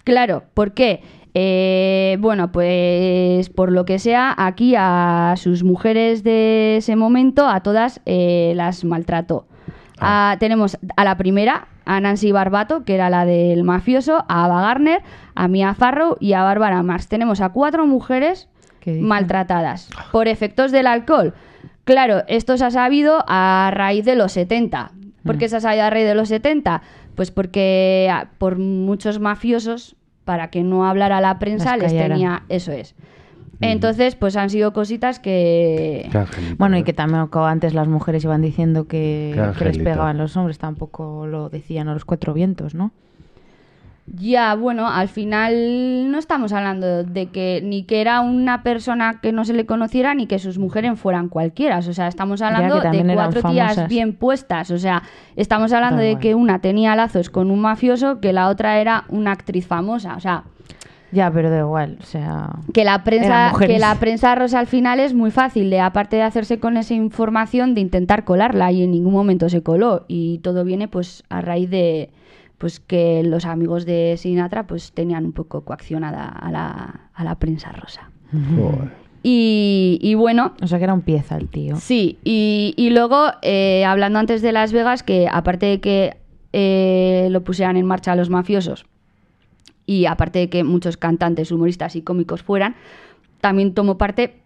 Claro, 0.04 0.44
¿por 0.54 0.72
qué? 0.72 1.02
Eh, 1.34 2.16
bueno, 2.20 2.50
pues 2.52 3.50
por 3.50 3.72
lo 3.72 3.84
que 3.84 3.98
sea, 3.98 4.34
aquí 4.38 4.74
a 4.78 5.34
sus 5.36 5.64
mujeres 5.64 6.22
de 6.22 6.76
ese 6.76 6.94
momento, 6.94 7.48
a 7.48 7.60
todas 7.60 8.00
eh, 8.06 8.52
las 8.54 8.84
maltrató. 8.84 9.46
Ah, 9.98 10.36
tenemos 10.40 10.78
a 10.96 11.04
la 11.04 11.16
primera, 11.18 11.66
a 11.90 12.00
Nancy 12.00 12.30
Barbato, 12.30 12.84
que 12.84 12.94
era 12.94 13.10
la 13.10 13.24
del 13.24 13.64
mafioso, 13.64 14.24
a 14.28 14.44
Ava 14.44 14.62
Gardner, 14.62 15.02
a 15.34 15.48
Mia 15.48 15.74
Farrow 15.74 16.16
y 16.20 16.34
a 16.34 16.44
Bárbara 16.44 16.84
Marx. 16.84 17.08
Tenemos 17.08 17.40
a 17.40 17.48
cuatro 17.48 17.84
mujeres 17.84 18.48
maltratadas 18.86 19.90
por 20.12 20.28
efectos 20.28 20.70
del 20.70 20.86
alcohol. 20.86 21.34
Claro, 21.82 22.22
esto 22.28 22.56
se 22.56 22.64
ha 22.64 22.70
sabido 22.70 23.24
a 23.26 23.72
raíz 23.74 24.04
de 24.04 24.14
los 24.14 24.30
70. 24.30 24.92
¿Por 25.24 25.36
qué 25.36 25.48
se 25.48 25.56
ha 25.56 25.60
sabido 25.60 25.82
a 25.82 25.90
raíz 25.90 26.06
de 26.06 26.14
los 26.14 26.28
70? 26.28 26.80
Pues 27.16 27.32
porque 27.32 28.08
ah, 28.08 28.28
por 28.38 28.56
muchos 28.56 29.18
mafiosos, 29.18 29.96
para 30.24 30.48
que 30.48 30.62
no 30.62 30.86
hablara 30.86 31.20
la 31.20 31.40
prensa, 31.40 31.76
les 31.76 31.90
tenía... 31.90 32.44
Eso 32.48 32.70
es. 32.70 32.94
Entonces, 33.60 34.14
pues 34.14 34.36
han 34.36 34.50
sido 34.50 34.72
cositas 34.72 35.18
que... 35.18 36.10
Bueno, 36.58 36.78
y 36.78 36.82
que 36.82 36.92
también 36.92 37.26
como 37.26 37.46
antes 37.46 37.74
las 37.74 37.88
mujeres 37.88 38.24
iban 38.24 38.42
diciendo 38.42 38.86
que, 38.86 39.34
les 39.60 39.78
pegaban 39.78 40.18
los 40.18 40.36
hombres, 40.36 40.58
tampoco 40.58 41.26
lo 41.26 41.48
decían 41.50 41.88
a 41.88 41.94
los 41.94 42.04
cuatro 42.04 42.32
vientos, 42.32 42.74
¿no? 42.74 42.92
Ya, 44.12 44.54
bueno, 44.56 44.88
al 44.88 45.08
final 45.08 46.10
no 46.10 46.18
estamos 46.18 46.52
hablando 46.52 47.04
de 47.04 47.26
que 47.26 47.60
ni 47.62 47.84
que 47.84 48.00
era 48.00 48.22
una 48.22 48.64
persona 48.64 49.20
que 49.20 49.30
no 49.30 49.44
se 49.44 49.52
le 49.52 49.66
conociera 49.66 50.14
ni 50.14 50.26
que 50.26 50.40
sus 50.40 50.58
mujeres 50.58 50.98
fueran 50.98 51.28
cualquiera. 51.28 51.78
O 51.78 51.82
sea, 51.82 52.08
estamos 52.08 52.42
hablando 52.42 52.80
de 52.80 53.14
cuatro 53.14 53.42
tías 53.50 53.86
bien 53.88 54.14
puestas. 54.14 54.72
O 54.72 54.78
sea, 54.78 55.04
estamos 55.36 55.72
hablando 55.72 56.02
de 56.02 56.18
que 56.18 56.34
una 56.34 56.58
tenía 56.58 56.96
lazos 56.96 57.30
con 57.30 57.52
un 57.52 57.60
mafioso, 57.60 58.18
que 58.20 58.32
la 58.32 58.48
otra 58.48 58.80
era 58.80 59.04
una 59.08 59.30
actriz 59.30 59.66
famosa. 59.66 60.16
O 60.16 60.20
sea, 60.20 60.42
Ya, 61.12 61.30
pero 61.30 61.50
da 61.50 61.58
igual, 61.60 61.98
o 62.00 62.04
sea... 62.04 62.50
que 62.72 62.84
la 62.84 63.02
prensa, 63.02 63.52
que 63.58 63.78
la 63.78 63.94
prensa 63.96 64.34
rosa 64.34 64.58
al 64.60 64.66
final 64.66 65.00
es 65.00 65.12
muy 65.12 65.30
fácil 65.30 65.68
de, 65.70 65.80
aparte 65.80 66.16
de 66.16 66.22
hacerse 66.22 66.60
con 66.60 66.76
esa 66.76 66.94
información, 66.94 67.74
de 67.74 67.80
intentar 67.80 68.24
colarla 68.24 68.70
y 68.72 68.82
en 68.82 68.92
ningún 68.92 69.12
momento 69.12 69.48
se 69.48 69.62
coló. 69.62 70.04
Y 70.08 70.38
todo 70.38 70.64
viene 70.64 70.88
pues 70.88 71.24
a 71.28 71.40
raíz 71.40 71.70
de 71.70 72.10
pues 72.58 72.78
que 72.78 73.22
los 73.24 73.46
amigos 73.46 73.86
de 73.86 74.16
Sinatra 74.18 74.66
pues 74.66 74.92
tenían 74.92 75.24
un 75.24 75.32
poco 75.32 75.62
coaccionada 75.62 76.28
a 76.28 76.52
la, 76.52 77.10
a 77.14 77.24
la 77.24 77.34
prensa 77.36 77.72
rosa. 77.72 78.10
Joder. 78.32 78.90
Y, 79.22 79.98
y 80.00 80.14
bueno, 80.14 80.52
O 80.62 80.66
sea 80.66 80.78
que 80.78 80.84
era 80.84 80.94
un 80.94 81.02
pieza 81.02 81.36
el 81.36 81.48
tío. 81.48 81.76
Sí, 81.76 82.18
y, 82.24 82.74
y 82.76 82.90
luego, 82.90 83.26
eh, 83.42 83.84
hablando 83.84 84.18
antes 84.18 84.42
de 84.42 84.52
Las 84.52 84.72
Vegas, 84.72 85.02
que 85.02 85.28
aparte 85.30 85.66
de 85.66 85.80
que 85.80 86.16
eh, 86.52 87.28
lo 87.30 87.42
pusieran 87.42 87.76
en 87.76 87.86
marcha 87.86 88.14
los 88.14 88.30
mafiosos, 88.30 88.86
y 89.90 90.06
aparte 90.06 90.38
de 90.38 90.48
que 90.48 90.62
muchos 90.62 90.96
cantantes, 90.96 91.50
humoristas 91.50 91.96
y 91.96 92.02
cómicos 92.02 92.44
fueran, 92.44 92.76
también 93.40 93.74
tomó 93.74 93.98
parte 93.98 94.36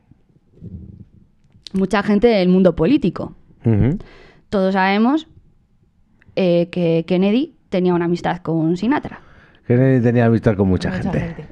mucha 1.75 2.03
gente 2.03 2.29
del 2.29 2.49
mundo 2.49 2.75
político. 2.75 3.35
Todos 4.49 4.73
sabemos 4.73 5.27
eh, 6.35 6.71
que 6.71 7.05
Kennedy 7.07 7.55
tenía 7.69 7.93
una 7.93 8.07
amistad 8.07 8.39
con 8.39 8.79
Sinatra. 8.79 9.21
Kennedy 9.67 10.03
tenía 10.03 10.25
amistad 10.25 10.57
con 10.57 10.67
mucha, 10.67 10.89
Mucha 10.89 11.03
gente. 11.03 11.21
gente. 11.21 11.47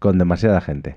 Con 0.00 0.18
demasiada 0.18 0.60
gente. 0.60 0.96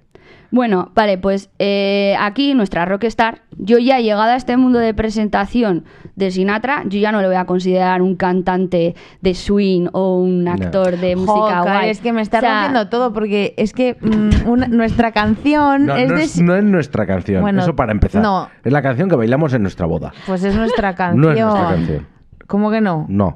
Bueno, 0.52 0.91
vale, 0.95 1.18
pues 1.20 1.50
eh, 1.60 2.16
aquí 2.20 2.56
nuestra 2.56 2.84
rockstar, 2.86 3.41
yo 3.58 3.78
ya 3.78 4.00
llegada 4.00 4.34
a 4.34 4.36
este 4.36 4.58
mundo 4.58 4.80
de 4.80 4.93
presentación 4.95 5.86
de 6.16 6.32
Sinatra, 6.32 6.84
yo 6.88 7.00
ya 7.00 7.12
no 7.12 7.22
le 7.22 7.28
voy 7.28 7.36
a 7.36 7.45
considerar 7.45 8.02
un 8.02 8.16
cantante 8.16 8.95
de 9.22 9.34
swing 9.36 9.88
o 9.93 10.18
un 10.18 10.45
No. 10.45 10.52
actor 10.54 10.97
de 10.97 11.16
música 11.16 11.60
Joder, 11.60 11.62
guay. 11.62 11.89
es 11.89 12.00
que 12.02 12.14
me 12.14 12.22
está 12.22 12.39
O 12.39 12.41
sea, 12.41 12.54
rompiendo 12.64 12.89
todo 12.89 13.14
porque 13.14 13.54
es 13.58 13.74
que 13.74 13.95
mm, 14.02 14.50
una- 14.50 14.68
nuestra 14.68 15.12
canción 15.12 15.86
No, 15.86 15.95
es 15.95 16.10
no 16.10 16.16
de... 16.18 16.24
es, 16.24 16.41
no 16.41 16.56
es 16.56 16.64
nuestra 16.64 17.06
canción. 17.06 17.41
Bueno, 17.41 17.62
Eso 17.62 17.76
para 17.76 17.91
empezar. 17.91 18.22
no. 18.24 18.50
Es 18.64 18.74
la 18.74 18.82
canción 18.82 19.08
que 19.08 19.16
bailamos 19.16 19.54
en 19.54 19.62
nuestra 19.62 19.86
boda. 19.86 20.14
Pues 20.26 20.43
es 20.43 20.56
nuestra 20.56 20.95
canción. 20.95 21.22
No 21.22 21.32
es 21.32 21.39
nuestra 21.39 21.70
canción. 21.76 22.08
¿Cómo 22.47 22.72
que 22.72 22.82
no? 22.82 23.06
No. 23.08 23.36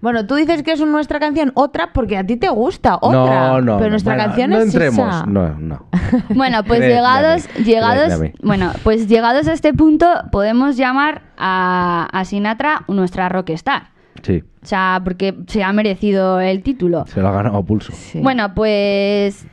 Bueno, 0.00 0.26
tú 0.26 0.34
dices 0.34 0.62
que 0.62 0.72
es 0.72 0.80
nuestra 0.80 1.20
canción, 1.20 1.52
otra 1.54 1.92
porque 1.92 2.16
a 2.18 2.26
ti 2.26 2.36
te 2.36 2.48
gusta, 2.48 2.98
otra. 3.00 3.48
No, 3.48 3.60
no. 3.60 3.76
Pero 3.76 3.84
no. 3.86 3.90
nuestra 3.90 4.14
Bueno, 4.14 4.28
canción 4.28 4.50
no 4.50 4.58
es 4.58 4.64
entremos. 4.64 4.98
esa. 4.98 5.26
No, 5.26 5.48
no. 5.58 5.86
Bueno, 6.34 6.64
pues 6.64 6.80
llegados, 6.80 7.48
llegados, 7.64 8.20
bueno, 8.42 8.72
pues 8.82 9.08
llegados 9.08 9.48
a 9.48 9.52
este 9.52 9.72
punto, 9.74 10.06
podemos 10.30 10.76
llamar 10.76 11.22
a, 11.38 12.08
a 12.12 12.24
Sinatra 12.24 12.84
nuestra 12.88 13.28
rockstar. 13.28 13.90
Sí, 14.22 14.42
O 14.62 14.66
sea, 14.66 15.00
porque 15.02 15.34
se 15.48 15.64
ha 15.64 15.72
merecido 15.72 16.38
el 16.40 16.62
título. 16.62 17.04
se 17.06 17.20
lo 17.20 17.28
ha 17.28 17.32
ganado 17.32 17.56
a 17.58 17.62
pulso. 17.64 17.92
Sí. 17.92 18.20
Bueno, 18.20 18.54
pues 18.54 19.46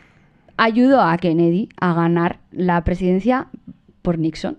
ayudó 0.58 1.02
a 1.02 1.18
Kennedy 1.18 1.70
a 1.80 1.94
ganar 1.94 2.40
la 2.52 2.84
presidencia 2.84 3.48
por 4.02 4.20
Nixon. 4.20 4.58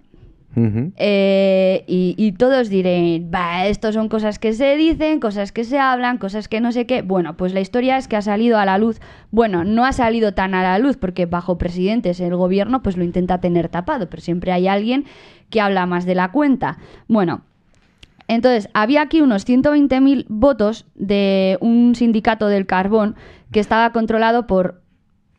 Eh, 0.56 1.84
y, 1.86 2.32
todos 2.32 2.68
dirán, 2.68 3.30
va, 3.32 3.66
esto 3.66 3.92
son 3.92 4.08
cosas 4.08 4.38
que 4.38 4.52
se 4.52 4.76
dicen, 4.76 5.20
cosas 5.20 5.52
que 5.52 5.64
se 5.64 5.78
hablan, 5.78 6.18
cosas 6.18 6.48
que 6.48 6.60
no 6.60 6.72
sé 6.72 6.86
qué. 6.86 7.02
Bueno, 7.02 7.36
pues 7.36 7.54
la 7.54 7.60
historia 7.60 7.96
es 7.96 8.08
que 8.08 8.16
ha 8.16 8.22
salido 8.22 8.58
a 8.58 8.64
la 8.64 8.78
luz. 8.78 9.00
Bueno, 9.30 9.64
no 9.64 9.84
ha 9.84 9.92
salido 9.92 10.34
tan 10.34 10.54
a 10.54 10.62
la 10.62 10.78
luz 10.78 10.96
porque 10.96 11.26
bajo 11.26 11.58
presidentes 11.58 12.20
el 12.20 12.34
gobierno 12.34 12.82
pues 12.82 12.96
lo 12.96 13.04
intenta 13.04 13.40
tener 13.40 13.68
tapado, 13.68 14.10
pero 14.10 14.22
siempre 14.22 14.52
hay 14.52 14.66
alguien 14.66 15.04
que 15.50 15.60
habla 15.60 15.86
más 15.86 16.04
de 16.04 16.14
la 16.14 16.32
cuenta. 16.32 16.78
Bueno, 17.06 17.42
entonces 18.28 18.68
había 18.74 19.02
aquí 19.02 19.20
unos 19.20 19.44
120.000 19.44 20.26
votos 20.28 20.86
de 20.94 21.58
un 21.60 21.94
sindicato 21.94 22.46
del 22.46 22.66
carbón 22.66 23.16
que 23.52 23.60
estaba 23.60 23.92
controlado 23.92 24.46
por... 24.46 24.82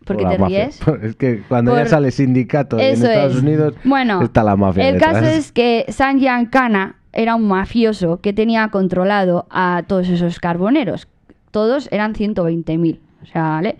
¿Por 0.05 0.17
qué 0.17 0.23
la 0.23 0.29
te 0.31 0.37
mafia. 0.39 0.63
ríes? 0.65 0.79
Es 1.03 1.15
que 1.15 1.43
cuando 1.47 1.75
ya 1.75 1.85
sale 1.85 2.11
sindicato 2.11 2.77
en 2.79 2.93
Eso 2.93 3.07
Estados 3.07 3.35
es. 3.37 3.41
Unidos 3.43 3.73
bueno, 3.83 4.21
está 4.23 4.43
la 4.43 4.55
mafia. 4.55 4.87
El 4.87 4.95
detrás. 4.95 5.13
caso 5.13 5.25
es 5.37 5.51
que 5.51 5.85
Sanjan 5.89 6.47
Kana 6.47 6.95
era 7.13 7.35
un 7.35 7.47
mafioso 7.47 8.19
que 8.21 8.33
tenía 8.33 8.67
controlado 8.69 9.45
a 9.49 9.83
todos 9.87 10.07
esos 10.09 10.39
carboneros. 10.39 11.07
Todos 11.51 11.87
eran 11.91 12.13
120.000. 12.15 12.99
O 13.21 13.25
sea, 13.25 13.43
¿vale? 13.49 13.75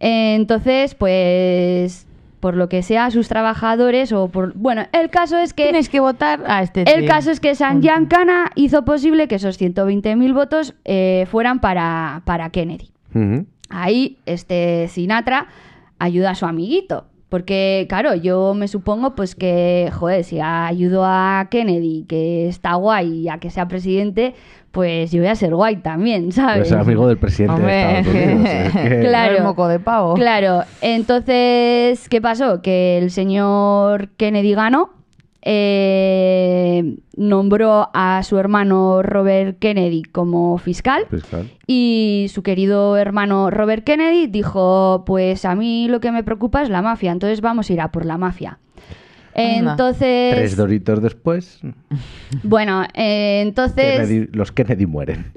Entonces, 0.00 0.94
pues, 0.94 2.06
por 2.40 2.56
lo 2.56 2.68
que 2.68 2.82
sea, 2.82 3.10
sus 3.10 3.28
trabajadores 3.28 4.12
o 4.12 4.28
por... 4.28 4.54
Bueno, 4.54 4.82
el 4.92 5.10
caso 5.10 5.36
es 5.38 5.52
que... 5.52 5.64
Tienes 5.64 5.88
que 5.88 6.00
votar 6.00 6.44
a 6.46 6.62
este 6.62 6.82
El 6.82 7.00
tío. 7.00 7.08
caso 7.08 7.30
es 7.32 7.40
que 7.40 7.54
Sanjan 7.56 8.06
Kana 8.06 8.52
hizo 8.54 8.84
posible 8.84 9.26
que 9.28 9.34
esos 9.34 9.60
120.000 9.60 10.32
votos 10.34 10.74
eh, 10.84 11.26
fueran 11.30 11.58
para, 11.60 12.22
para 12.24 12.50
Kennedy. 12.50 12.90
Ujú. 13.14 13.46
Ahí, 13.68 14.18
este 14.26 14.88
Sinatra 14.88 15.46
ayuda 15.98 16.30
a 16.30 16.34
su 16.34 16.46
amiguito. 16.46 17.04
Porque, 17.28 17.84
claro, 17.90 18.14
yo 18.14 18.54
me 18.54 18.68
supongo 18.68 19.14
pues 19.14 19.34
que, 19.34 19.90
joder, 19.92 20.24
si 20.24 20.40
ayudo 20.40 21.04
a 21.04 21.48
Kennedy, 21.50 22.06
que 22.08 22.48
está 22.48 22.74
guay, 22.76 23.28
a 23.28 23.36
que 23.36 23.50
sea 23.50 23.68
presidente, 23.68 24.34
pues 24.70 25.12
yo 25.12 25.20
voy 25.20 25.28
a 25.28 25.34
ser 25.34 25.54
guay 25.54 25.76
también, 25.76 26.32
¿sabes? 26.32 26.68
Pues 26.68 26.72
amigo 26.72 27.06
del 27.06 27.18
presidente 27.18 27.54
Hombre. 27.56 27.74
de 27.74 27.98
Estados 27.98 28.14
Unidos. 28.14 28.50
es 28.50 28.72
que- 28.72 29.00
Claro. 29.08 29.36
El 29.36 29.42
moco 29.42 29.68
de 29.68 29.78
pavo. 29.78 30.14
Claro, 30.14 30.62
entonces, 30.80 32.08
¿qué 32.08 32.20
pasó? 32.22 32.62
Que 32.62 32.96
el 32.98 33.10
señor 33.10 34.08
Kennedy 34.16 34.54
ganó, 34.54 34.90
eh, 35.42 36.96
nombró 37.16 37.90
a 37.94 38.22
su 38.22 38.38
hermano 38.38 39.02
Robert 39.02 39.58
Kennedy 39.58 40.02
como 40.02 40.58
fiscal 40.58 41.06
Fiscal. 41.10 41.50
y 41.66 42.26
su 42.32 42.42
querido 42.42 42.96
hermano 42.96 43.50
Robert 43.50 43.84
Kennedy 43.84 44.26
dijo, 44.26 45.04
pues 45.06 45.44
a 45.44 45.54
mí 45.54 45.88
lo 45.88 46.00
que 46.00 46.12
me 46.12 46.22
preocupa 46.24 46.62
es 46.62 46.68
la 46.70 46.82
mafia, 46.82 47.12
entonces 47.12 47.40
vamos 47.40 47.70
a 47.70 47.72
ir 47.72 47.80
a 47.80 47.90
por 47.92 48.04
la 48.04 48.18
mafia. 48.18 48.58
Entonces, 49.34 50.34
Tres 50.34 50.56
doritos 50.56 51.00
después, 51.00 51.60
bueno, 52.42 52.82
eh, 52.94 53.40
entonces... 53.46 54.00
Kennedy- 54.00 54.28
los 54.32 54.50
Kennedy 54.50 54.86
mueren. 54.86 55.32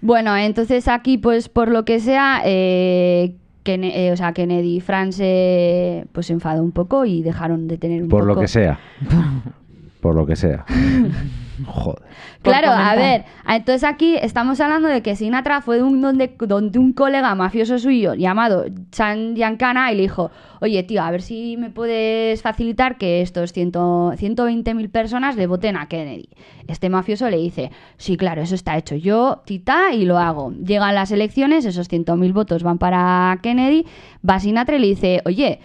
Bueno, 0.00 0.36
entonces 0.36 0.86
aquí, 0.86 1.18
pues 1.18 1.48
por 1.48 1.68
lo 1.68 1.84
que 1.84 1.98
sea, 1.98 2.42
eh, 2.44 3.34
Eh, 3.68 4.12
o 4.12 4.16
sea, 4.16 4.32
Kennedy 4.32 4.76
y 4.76 4.80
Fran 4.80 5.12
se 5.12 6.06
pues, 6.12 6.26
se 6.26 6.32
enfadó 6.32 6.62
un 6.62 6.72
poco 6.72 7.04
y 7.04 7.22
dejaron 7.22 7.68
de 7.68 7.78
tener 7.78 8.02
un 8.02 8.08
Por 8.08 8.20
poco... 8.20 8.34
lo 8.34 8.40
que 8.40 8.48
sea. 8.48 8.78
Por 10.06 10.14
lo 10.14 10.24
que 10.24 10.36
sea. 10.36 10.64
Joder. 11.66 12.02
Claro, 12.42 12.68
a 12.70 12.94
ver, 12.94 13.24
a- 13.44 13.56
entonces 13.56 13.82
aquí 13.82 14.14
estamos 14.20 14.60
hablando 14.60 14.88
de 14.88 15.00
que 15.02 15.16
Sinatra 15.16 15.62
fue 15.62 15.76
de 15.78 15.82
un, 15.82 16.00
donde, 16.02 16.36
donde 16.38 16.78
un 16.78 16.92
colega 16.92 17.34
mafioso 17.34 17.78
suyo 17.78 18.12
llamado 18.14 18.66
Chan 18.92 19.34
Giancana 19.34 19.90
y 19.90 19.96
le 19.96 20.02
dijo, 20.02 20.30
oye 20.60 20.82
tío, 20.82 21.02
a 21.02 21.10
ver 21.10 21.22
si 21.22 21.56
me 21.56 21.70
puedes 21.70 22.42
facilitar 22.42 22.98
que 22.98 23.22
estos 23.22 23.52
120 23.54 24.74
mil 24.74 24.90
personas 24.90 25.36
le 25.36 25.46
voten 25.46 25.76
a 25.76 25.86
Kennedy. 25.88 26.28
Este 26.68 26.88
mafioso 26.90 27.28
le 27.30 27.38
dice, 27.38 27.70
sí, 27.96 28.16
claro, 28.18 28.42
eso 28.42 28.54
está 28.54 28.76
hecho, 28.76 28.94
yo, 28.94 29.42
tita, 29.46 29.92
y 29.94 30.04
lo 30.04 30.18
hago. 30.18 30.52
Llegan 30.52 30.94
las 30.94 31.10
elecciones, 31.10 31.64
esos 31.64 31.88
100.000 31.90 32.32
votos 32.32 32.62
van 32.62 32.78
para 32.78 33.38
Kennedy, 33.42 33.86
va 34.28 34.38
Sinatra 34.38 34.76
y 34.76 34.80
le 34.80 34.86
dice, 34.88 35.22
oye, 35.24 35.58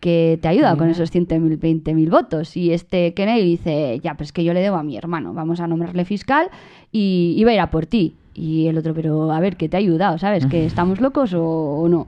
que 0.00 0.38
te 0.40 0.48
ayuda 0.48 0.76
con 0.76 0.88
esos 0.88 1.12
100.000, 1.12 1.58
20.000 1.58 2.10
votos. 2.10 2.56
Y 2.56 2.72
este 2.72 3.14
Kennedy 3.14 3.42
dice, 3.42 4.00
ya, 4.02 4.14
pues 4.14 4.32
que 4.32 4.44
yo 4.44 4.52
le 4.54 4.60
debo 4.60 4.76
a 4.76 4.82
mi 4.82 4.96
hermano, 4.96 5.34
vamos 5.34 5.60
a 5.60 5.66
nombrarle 5.66 6.04
fiscal 6.04 6.48
y 6.92 7.34
iba 7.36 7.50
a 7.50 7.54
ir 7.54 7.60
a 7.60 7.70
por 7.70 7.86
ti. 7.86 8.14
Y 8.34 8.68
el 8.68 8.78
otro, 8.78 8.94
pero 8.94 9.32
a 9.32 9.40
ver, 9.40 9.56
¿qué 9.56 9.68
te 9.68 9.76
ha 9.76 9.80
ayudado? 9.80 10.18
¿Sabes? 10.18 10.46
¿Que 10.46 10.64
estamos 10.64 11.00
locos 11.00 11.34
o, 11.34 11.42
o 11.44 11.88
no? 11.88 12.06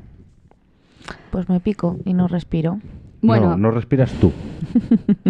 Pues 1.32 1.49
me 1.49 1.59
pico 1.59 1.97
y 2.05 2.14
no 2.14 2.28
respiro. 2.28 2.78
Bueno, 3.22 3.51
No, 3.51 3.57
no 3.57 3.70
respiras 3.72 4.12
tú. 4.12 4.32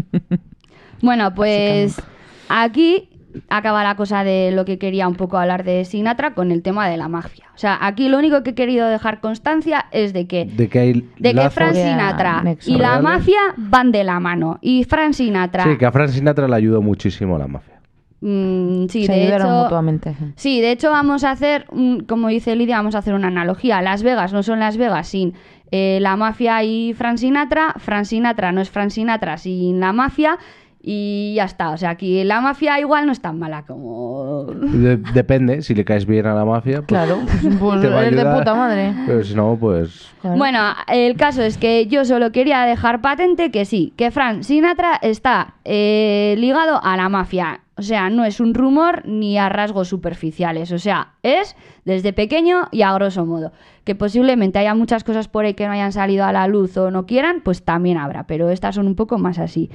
bueno 1.02 1.34
pues 1.34 2.00
aquí 2.48 3.08
acaba 3.48 3.82
la 3.84 3.94
cosa 3.96 4.24
de 4.24 4.50
lo 4.52 4.64
que 4.64 4.78
quería 4.78 5.06
un 5.08 5.14
poco 5.14 5.38
hablar 5.38 5.64
de 5.64 5.84
Sinatra 5.84 6.34
con 6.34 6.50
el 6.52 6.62
tema 6.62 6.88
de 6.88 6.96
la 6.96 7.08
mafia. 7.08 7.46
O 7.54 7.58
sea, 7.58 7.78
aquí 7.80 8.08
lo 8.08 8.18
único 8.18 8.42
que 8.42 8.50
he 8.50 8.54
querido 8.54 8.88
dejar 8.88 9.20
constancia 9.20 9.86
es 9.92 10.12
de 10.12 10.26
que 10.26 10.46
De 10.46 10.68
que 10.68 10.78
hay 10.78 11.08
de 11.18 11.34
que 11.34 11.50
Frank 11.50 11.74
Sinatra 11.74 12.42
y 12.66 12.72
la 12.76 12.98
reales. 12.98 13.02
mafia 13.02 13.40
van 13.56 13.92
de 13.92 14.04
la 14.04 14.18
mano. 14.20 14.58
Y 14.60 14.84
Frank 14.84 15.12
Sinatra... 15.12 15.64
Sí, 15.64 15.76
que 15.78 15.86
a 15.86 15.92
Frank 15.92 16.08
Sinatra 16.10 16.48
le 16.48 16.56
ayudó 16.56 16.82
muchísimo 16.82 17.36
a 17.36 17.38
la 17.38 17.46
mafia. 17.46 17.80
mm, 18.20 18.86
sí, 18.88 19.06
Se 19.06 19.12
de 19.12 19.22
ayudaron 19.22 19.46
hecho... 19.48 19.62
mutuamente. 19.62 20.14
Sí, 20.36 20.60
de 20.60 20.72
hecho 20.72 20.90
vamos 20.90 21.24
a 21.24 21.30
hacer, 21.30 21.66
como 22.08 22.28
dice 22.28 22.56
Lidia, 22.56 22.76
vamos 22.76 22.94
a 22.94 22.98
hacer 22.98 23.14
una 23.14 23.28
analogía. 23.28 23.80
Las 23.82 24.02
Vegas 24.02 24.32
no 24.32 24.42
son 24.42 24.58
Las 24.60 24.76
Vegas 24.76 25.08
sin 25.08 25.34
eh, 25.72 25.98
la 26.00 26.16
mafia 26.16 26.62
y 26.64 26.94
Frank 26.94 27.18
Sinatra. 27.18 27.74
Frank 27.78 28.04
Sinatra 28.04 28.50
no 28.52 28.60
es 28.60 28.70
Frank 28.70 28.90
Sinatra 28.90 29.36
sin 29.38 29.78
la 29.80 29.92
mafia. 29.92 30.36
Y 30.82 31.34
ya 31.36 31.44
está. 31.44 31.70
O 31.70 31.76
sea, 31.76 31.90
aquí 31.90 32.24
la 32.24 32.40
mafia 32.40 32.80
igual 32.80 33.04
no 33.04 33.12
es 33.12 33.20
tan 33.20 33.38
mala 33.38 33.64
como... 33.66 34.44
De- 34.46 34.96
depende, 34.96 35.60
si 35.60 35.74
le 35.74 35.84
caes 35.84 36.06
bien 36.06 36.26
a 36.26 36.34
la 36.34 36.44
mafia, 36.46 36.76
pues, 36.76 36.86
Claro, 36.86 37.18
pues 37.60 37.80
te 37.82 37.88
va 37.88 38.02
de 38.02 38.24
puta 38.38 38.54
madre. 38.54 38.94
Pero 39.06 39.22
si 39.22 39.34
no, 39.34 39.56
pues... 39.60 40.08
Claro. 40.22 40.36
Bueno, 40.38 40.58
el 40.88 41.16
caso 41.16 41.42
es 41.42 41.58
que 41.58 41.86
yo 41.86 42.04
solo 42.06 42.32
quería 42.32 42.62
dejar 42.62 43.02
patente 43.02 43.50
que 43.50 43.64
sí, 43.66 43.92
que 43.96 44.10
Frank 44.10 44.42
Sinatra 44.42 44.98
está 45.02 45.54
eh, 45.64 46.34
ligado 46.38 46.80
a 46.82 46.96
la 46.96 47.08
mafia. 47.10 47.60
O 47.76 47.82
sea, 47.82 48.10
no 48.10 48.24
es 48.26 48.40
un 48.40 48.52
rumor 48.52 49.02
ni 49.06 49.38
a 49.38 49.48
rasgos 49.48 49.88
superficiales. 49.88 50.70
O 50.72 50.78
sea, 50.78 51.12
es 51.22 51.56
desde 51.86 52.12
pequeño 52.12 52.68
y 52.72 52.82
a 52.82 52.92
grosso 52.92 53.24
modo. 53.24 53.52
Que 53.84 53.94
posiblemente 53.94 54.58
haya 54.58 54.74
muchas 54.74 55.02
cosas 55.02 55.28
por 55.28 55.46
ahí 55.46 55.54
que 55.54 55.66
no 55.66 55.72
hayan 55.72 55.92
salido 55.92 56.26
a 56.26 56.32
la 56.32 56.46
luz 56.46 56.76
o 56.76 56.90
no 56.90 57.06
quieran, 57.06 57.40
pues 57.42 57.64
también 57.64 57.96
habrá. 57.96 58.24
Pero 58.26 58.50
estas 58.50 58.74
son 58.74 58.86
un 58.86 58.96
poco 58.96 59.16
más 59.16 59.38
así. 59.38 59.70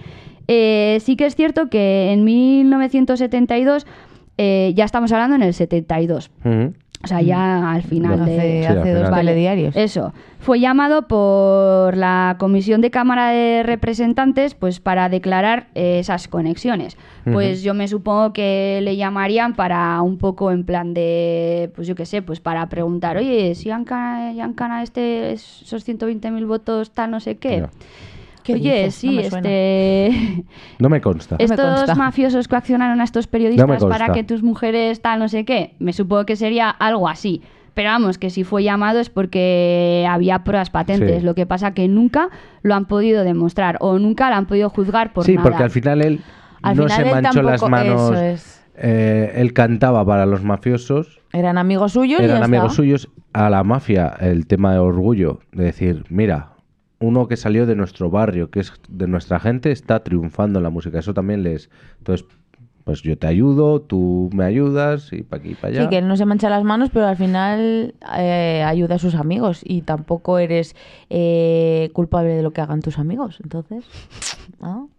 Eh, 0.47 0.97
sí 1.01 1.15
que 1.15 1.25
es 1.25 1.35
cierto 1.35 1.69
que 1.69 2.11
en 2.11 2.23
1972, 2.23 3.85
eh, 4.37 4.73
ya 4.75 4.85
estamos 4.85 5.11
hablando 5.11 5.35
en 5.35 5.43
el 5.43 5.53
72. 5.53 6.31
ujú. 6.43 6.73
O 7.05 7.07
sea, 7.07 7.21
ya 7.21 7.71
al 7.71 7.83
final 7.83 8.19
hace, 8.19 8.31
de... 8.31 8.61
Sí, 8.61 8.65
hace 8.65 8.93
dos 8.93 9.11
telediarios. 9.11 9.75
Eso. 9.75 10.11
Fue 10.39 10.59
llamado 10.59 11.07
por 11.07 11.95
la 11.95 12.35
Comisión 12.39 12.81
de 12.81 12.89
Cámara 12.89 13.29
de 13.29 13.61
Representantes 13.61 14.55
pues 14.55 14.79
para 14.79 15.07
declarar 15.07 15.67
eh, 15.75 15.99
esas 15.99 16.27
conexiones. 16.27 16.97
Pues 17.23 17.61
yo 17.61 17.75
me 17.75 17.87
supongo 17.87 18.33
que 18.33 18.79
le 18.81 18.97
llamarían 18.97 19.55
para 19.55 20.01
un 20.01 20.17
poco 20.17 20.51
en 20.51 20.63
plan 20.63 20.95
de, 20.95 21.71
pues 21.75 21.87
yo 21.87 21.93
qué 21.95 22.05
sé, 22.05 22.23
pues 22.23 22.39
para 22.39 22.69
preguntar, 22.69 23.17
oye, 23.17 23.53
si 23.55 23.69
Ancana, 23.69 24.43
Ancana 24.43 24.81
este, 24.81 25.31
esos 25.31 25.87
120.000 25.87 26.45
votos, 26.47 26.91
tal, 26.91 27.11
no 27.11 27.19
sé 27.19 27.37
qué. 27.37 27.65
¿Qué 28.45 28.53
Oye, 28.53 28.85
dices? 28.85 28.95
sí, 28.95 29.07
No 29.07 29.13
me 29.15 29.21
este... 29.27 30.45
No 30.79 30.89
me 30.89 31.01
consta. 31.01 31.35
Es- 31.39 31.49
me 31.49 31.55
Estos 31.55 31.75
consta. 31.77 31.95
mafiosos 31.95 32.47
coaccionaron 32.47 33.01
a 33.01 33.03
estos 33.03 33.25
No 33.25 33.27
me 33.27 33.31
periodistas 33.31 33.83
para 33.85 34.13
que 34.13 34.23
tus 34.23 34.43
mujeres 34.43 35.01
tal 35.01 35.19
no 35.19 35.27
sé 35.27 35.43
qué. 35.45 35.73
Me 35.79 35.91
supongo 35.93 36.25
que 36.25 36.35
sería 36.35 36.69
algo 36.69 37.09
así. 37.09 37.41
Pero 37.73 37.89
vamos, 37.89 38.17
que 38.17 38.29
si 38.29 38.43
fue 38.45 38.63
llamado 38.63 38.99
es 38.99 39.09
porque 39.09 40.07
había 40.09 40.43
pruebas 40.45 40.69
patentes. 40.69 41.19
Sí. 41.21 41.25
Lo 41.25 41.35
que 41.35 41.45
pasa 41.45 41.73
que 41.73 41.87
nunca 41.89 42.29
lo 42.61 42.73
han 42.75 42.85
podido 42.85 43.23
demostrar 43.23 43.77
o 43.81 43.99
nunca 43.99 44.29
lo 44.29 44.35
han 44.37 44.45
podido 44.45 44.69
juzgar 44.69 45.11
por 45.11 45.25
sí, 45.25 45.33
nada. 45.35 45.43
porque 45.49 45.63
al 45.63 45.71
final 45.71 46.01
él 46.01 46.21
Al 46.61 46.77
no 46.77 46.83
final 46.83 46.97
se 47.03 47.09
él 47.09 47.21
manchó 47.23 47.41
las 47.41 47.61
manos. 47.67 48.11
eso 48.11 48.21
es. 48.21 48.65
Eh, 48.77 49.33
él 49.35 49.51
cantaba 49.53 50.05
para 50.05 50.25
los 50.25 50.43
mafiosos, 50.43 51.19
Eran 51.33 51.57
amigos 51.57 51.93
suyos 51.93 52.21
y 52.21 52.23
eran 52.25 52.39
ya 52.39 52.45
amigos 52.45 52.65
está. 52.73 52.75
suyos. 52.75 53.09
A 53.33 53.49
la 53.49 53.63
mafia, 53.63 54.13
el 54.21 54.47
tema 54.47 54.71
de 54.71 54.79
orgullo, 54.79 55.39
de 55.51 55.65
decir, 55.65 56.05
mira, 56.09 56.51
uno 57.05 57.27
que 57.27 57.37
salió 57.37 57.65
de 57.65 57.75
nuestro 57.75 58.09
barrio, 58.09 58.49
que 58.49 58.59
es 58.59 58.73
de 58.89 59.07
nuestra 59.07 59.39
gente, 59.39 59.71
está 59.71 60.03
triunfando 60.03 60.59
en 60.59 60.63
la 60.63 60.69
música. 60.69 60.99
Eso 60.99 61.13
también 61.13 61.43
les. 61.43 61.69
Entonces, 61.99 62.27
pues 62.83 63.01
yo 63.01 63.17
te 63.17 63.25
ayudo, 63.27 63.81
tú 63.81 64.29
me 64.33 64.45
ayudas, 64.45 65.11
y 65.11 65.23
para 65.23 65.39
aquí 65.41 65.51
y 65.51 65.55
para 65.55 65.69
allá. 65.69 65.81
Sí, 65.83 65.89
que 65.89 65.97
él 65.97 66.07
no 66.07 66.17
se 66.17 66.25
mancha 66.25 66.49
las 66.49 66.63
manos, 66.63 66.89
pero 66.93 67.07
al 67.07 67.17
final 67.17 67.95
eh, 68.17 68.63
ayuda 68.65 68.95
a 68.95 68.99
sus 68.99 69.15
amigos 69.15 69.61
y 69.63 69.81
tampoco 69.81 70.37
eres 70.37 70.75
eh, 71.09 71.89
culpable 71.93 72.29
de 72.35 72.43
lo 72.43 72.51
que 72.51 72.61
hagan 72.61 72.81
tus 72.81 72.99
amigos. 72.99 73.39
Entonces, 73.43 73.85
¿no? 74.61 74.89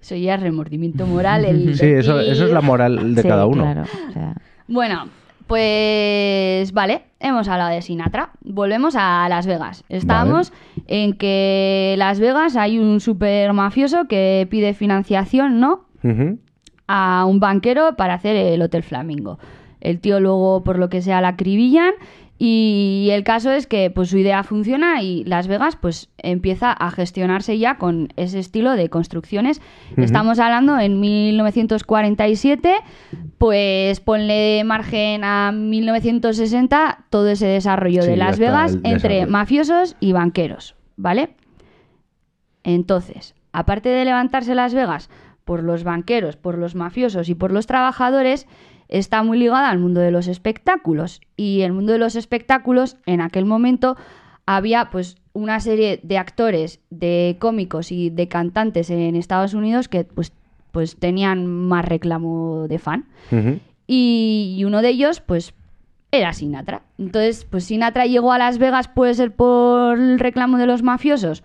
Eso 0.00 0.16
ya 0.16 0.34
es 0.34 0.40
remordimiento 0.40 1.06
moral. 1.06 1.44
el 1.44 1.76
Sí, 1.76 1.86
eso, 1.86 2.20
es 2.20 2.38
la 2.38 2.60
moral 2.60 3.14
de 3.14 3.22
Sí, 3.22 3.28
cada 3.28 3.46
uno. 3.46 3.62
Claro, 3.62 3.82
o 3.82 4.12
sea, 4.12 4.34
Bueno, 4.66 5.06
pues 5.48 6.72
vale, 6.72 7.02
hemos 7.20 7.48
hablado 7.48 7.70
de 7.70 7.82
Sinatra. 7.82 8.30
Volvemos 8.42 8.94
a 8.96 9.26
Las 9.30 9.46
Vegas. 9.46 9.82
Estábamos 9.88 10.52
en 10.86 11.14
que 11.14 11.94
Las 11.96 12.20
Vegas 12.20 12.54
hay 12.54 12.78
un 12.78 13.00
super 13.00 13.52
mafioso 13.54 14.06
que 14.08 14.46
pide 14.50 14.74
financiación, 14.74 15.58
¿no? 15.58 15.86
A 16.86 17.24
un 17.26 17.40
banquero 17.40 17.96
para 17.96 18.14
hacer 18.14 18.36
el 18.36 18.60
Hotel 18.62 18.82
Flamingo. 18.82 19.38
El 19.80 20.00
tío 20.00 20.20
luego, 20.20 20.62
por 20.62 20.78
lo 20.78 20.90
que 20.90 21.00
sea, 21.00 21.20
la 21.22 21.28
acribillan 21.28 21.94
y 22.40 23.08
el 23.10 23.24
caso 23.24 23.50
es 23.50 23.66
que 23.66 23.90
pues 23.90 24.10
su 24.10 24.18
idea 24.18 24.44
funciona 24.44 25.02
y 25.02 25.24
Las 25.24 25.48
Vegas 25.48 25.74
pues 25.74 26.08
empieza 26.18 26.70
a 26.72 26.90
gestionarse 26.92 27.58
ya 27.58 27.78
con 27.78 28.12
ese 28.16 28.38
estilo 28.38 28.72
de 28.72 28.88
construcciones. 28.88 29.60
Estamos 29.96 30.38
hablando 30.38 30.78
en 30.78 31.00
1947, 31.00 32.74
pues 33.38 33.98
ponle 34.00 34.62
margen 34.64 35.24
a 35.24 35.50
1960 35.52 37.06
todo 37.10 37.28
ese 37.28 37.46
desarrollo 37.46 38.02
Sí, 38.02 38.10
de 38.10 38.16
Las 38.16 38.38
Vegas 38.38 38.74
entre 38.84 39.14
desarrollo. 39.14 39.32
mafiosos 39.32 39.96
y 39.98 40.12
banqueros, 40.12 40.76
¿vale? 40.96 41.30
Entonces, 42.62 43.34
aparte 43.52 43.88
de 43.88 44.04
levantarse 44.04 44.54
Las 44.54 44.74
Vegas 44.74 45.10
por 45.44 45.62
los 45.62 45.82
banqueros, 45.82 46.36
por 46.36 46.58
los 46.58 46.74
mafiosos 46.74 47.28
y 47.28 47.34
por 47.34 47.52
los 47.52 47.66
trabajadores, 47.66 48.46
está 48.88 49.22
muy 49.22 49.38
ligada 49.38 49.70
al 49.70 49.78
mundo 49.78 50.00
de 50.00 50.10
los 50.10 50.28
espectáculos. 50.28 51.20
Y 51.36 51.62
el 51.62 51.72
mundo 51.72 51.92
de 51.92 51.98
los 51.98 52.16
espectáculos, 52.16 52.96
en 53.06 53.20
aquel 53.20 53.44
momento, 53.44 53.96
había 54.46 54.90
pues 54.90 55.16
una 55.32 55.60
serie 55.60 56.00
de 56.02 56.18
actores, 56.18 56.80
de 56.90 57.36
cómicos 57.38 57.92
y 57.92 58.10
de 58.10 58.28
cantantes 58.28 58.90
en 58.90 59.14
Estados 59.14 59.54
Unidos 59.54 59.88
que 59.88 60.04
pues, 60.04 60.32
pues 60.72 60.96
tenían 60.96 61.46
más 61.46 61.84
reclamo 61.84 62.66
de 62.68 62.78
fan. 62.78 63.06
Y, 63.86 64.56
y 64.58 64.64
uno 64.64 64.82
de 64.82 64.88
ellos, 64.90 65.20
pues, 65.20 65.54
era 66.10 66.32
Sinatra. 66.32 66.82
Entonces, 66.98 67.44
pues 67.44 67.64
Sinatra 67.64 68.06
llegó 68.06 68.32
a 68.32 68.38
Las 68.38 68.58
Vegas, 68.58 68.88
puede 68.88 69.14
ser 69.14 69.34
por 69.34 69.98
el 69.98 70.18
reclamo 70.18 70.58
de 70.58 70.66
los 70.66 70.82
mafiosos. 70.82 71.42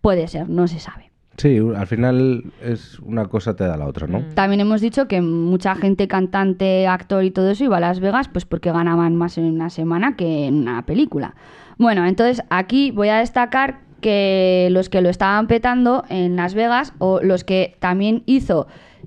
Puede 0.00 0.28
ser, 0.28 0.48
no 0.48 0.68
se 0.68 0.80
sabe. 0.80 1.10
Sí, 1.36 1.58
al 1.58 1.86
final 1.86 2.44
es 2.62 2.98
una 3.00 3.26
cosa 3.26 3.56
te 3.56 3.64
da 3.64 3.76
la 3.76 3.86
otra, 3.86 4.06
¿no? 4.06 4.20
Mm. 4.20 4.34
También 4.34 4.60
hemos 4.60 4.80
dicho 4.80 5.08
que 5.08 5.20
mucha 5.20 5.74
gente, 5.74 6.06
cantante, 6.06 6.86
actor 6.86 7.24
y 7.24 7.30
todo 7.30 7.50
eso 7.50 7.64
iba 7.64 7.78
a 7.78 7.80
Las 7.80 8.00
Vegas 8.00 8.28
pues 8.28 8.44
porque 8.44 8.70
ganaban 8.70 9.16
más 9.16 9.36
en 9.38 9.44
una 9.44 9.70
semana 9.70 10.16
que 10.16 10.46
en 10.46 10.54
una 10.54 10.86
película. 10.86 11.34
Bueno, 11.76 12.06
entonces 12.06 12.44
aquí 12.50 12.92
voy 12.92 13.08
a 13.08 13.16
destacar 13.16 13.80
que 14.00 14.68
los 14.70 14.88
que 14.88 15.00
lo 15.00 15.08
estaban 15.08 15.46
petando 15.46 16.04
en 16.08 16.36
Las 16.36 16.54
Vegas 16.54 16.92
o 16.98 17.20
los 17.20 17.42
que 17.42 17.76
también 17.80 18.22
hizo 18.26 18.66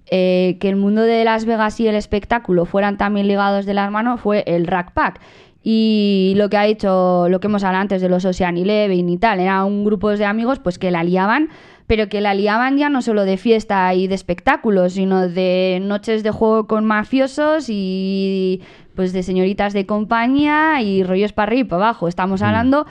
eh, 0.09 0.57
que 0.59 0.69
el 0.69 0.75
mundo 0.75 1.01
de 1.01 1.23
Las 1.23 1.45
Vegas 1.45 1.79
y 1.79 1.87
el 1.87 1.95
espectáculo 1.95 2.65
fueran 2.65 2.97
también 2.97 3.27
ligados 3.27 3.65
de 3.65 3.73
las 3.73 3.91
manos 3.91 4.21
fue 4.21 4.43
el 4.47 4.67
Rack 4.67 4.93
Pack. 4.93 5.19
Y 5.63 6.33
lo 6.37 6.49
que 6.49 6.57
ha 6.57 6.65
hecho, 6.65 7.27
lo 7.29 7.39
que 7.39 7.47
hemos 7.47 7.63
hablado 7.63 7.81
antes 7.81 8.01
de 8.01 8.07
los 8.07 8.23
Ocean 8.23 8.57
Eleven 8.57 9.09
y 9.09 9.17
tal, 9.17 9.39
era 9.41 9.65
un 9.65 9.83
grupo 9.83 10.09
de 10.09 10.23
amigos 10.23 10.59
pues 10.59 10.79
que 10.79 10.91
la 10.91 11.03
liaban, 11.03 11.49
pero 11.87 12.09
que 12.09 12.21
la 12.21 12.33
liaban 12.33 12.77
ya 12.77 12.89
no 12.89 13.01
solo 13.01 13.23
de 13.25 13.37
fiesta 13.37 13.93
y 13.93 14.07
de 14.07 14.15
espectáculos, 14.15 14.93
sino 14.93 15.27
de 15.27 15.79
noches 15.81 16.21
de 16.23 16.31
juego 16.31 16.67
con 16.67 16.85
mafiosos 16.85 17.67
y 17.69 18.61
pues 18.95 19.13
de 19.13 19.23
señoritas 19.23 19.73
de 19.73 19.85
compañía 19.85 20.81
y 20.81 21.03
rollos 21.03 21.31
para 21.33 21.47
arriba 21.49 21.61
y 21.61 21.63
para 21.69 21.83
abajo. 21.85 22.07
Estamos 22.07 22.41
hablando 22.41 22.85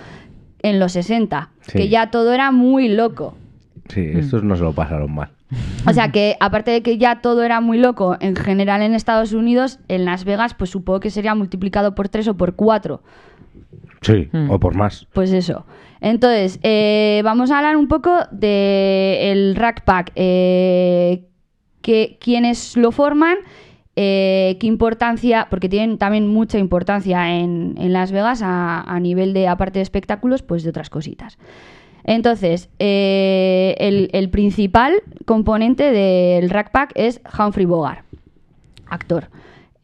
en 0.62 0.78
los 0.80 0.92
60, 0.92 1.50
Sí. 1.60 1.78
que 1.78 1.88
ya 1.88 2.10
todo 2.10 2.32
era 2.32 2.50
muy 2.52 2.88
loco. 2.88 3.36
Sí, 3.88 4.00
estos 4.14 4.42
no 4.42 4.56
se 4.56 4.62
lo 4.62 4.72
pasaron 4.72 5.14
mal. 5.14 5.28
O 5.86 5.92
sea 5.92 6.10
que 6.10 6.36
aparte 6.40 6.72
de 6.72 6.82
que 6.82 6.98
ya 6.98 7.20
todo 7.20 7.44
era 7.44 7.60
muy 7.60 7.78
loco 7.78 8.16
en 8.18 8.34
general 8.34 8.82
en 8.82 8.94
Estados 8.94 9.32
Unidos, 9.32 9.78
en 9.86 10.04
Las 10.04 10.24
Vegas 10.24 10.54
pues 10.54 10.70
supongo 10.70 10.98
que 11.00 11.10
sería 11.10 11.34
multiplicado 11.36 11.94
por 11.94 12.08
tres 12.08 12.26
o 12.26 12.34
por 12.36 12.54
cuatro. 12.56 13.02
Sí, 14.00 14.28
Mm. 14.32 14.50
o 14.50 14.58
por 14.58 14.74
más. 14.74 15.06
Pues 15.12 15.32
eso. 15.32 15.64
Entonces, 16.06 16.60
eh, 16.62 17.20
vamos 17.24 17.50
a 17.50 17.58
hablar 17.58 17.76
un 17.76 17.88
poco 17.88 18.12
del 18.30 19.56
Rack 19.56 19.82
Pack. 19.82 20.12
Eh, 20.14 21.24
quiénes 21.82 22.76
lo 22.76 22.92
forman, 22.92 23.38
eh, 23.96 24.56
qué 24.60 24.68
importancia, 24.68 25.48
porque 25.50 25.68
tienen 25.68 25.98
también 25.98 26.28
mucha 26.28 26.58
importancia 26.58 27.36
en, 27.36 27.74
en 27.76 27.92
Las 27.92 28.12
Vegas 28.12 28.40
a, 28.40 28.82
a 28.82 29.00
nivel 29.00 29.32
de, 29.32 29.48
aparte 29.48 29.80
de 29.80 29.82
espectáculos, 29.82 30.42
pues 30.42 30.62
de 30.62 30.70
otras 30.70 30.90
cositas. 30.90 31.38
Entonces, 32.04 32.68
eh, 32.78 33.74
el, 33.80 34.08
el 34.12 34.30
principal 34.30 35.02
componente 35.24 35.90
del 35.90 36.50
Rack 36.50 36.70
Pack 36.70 36.92
es 36.94 37.20
Humphrey 37.36 37.66
Bogart, 37.66 38.04
actor. 38.88 39.28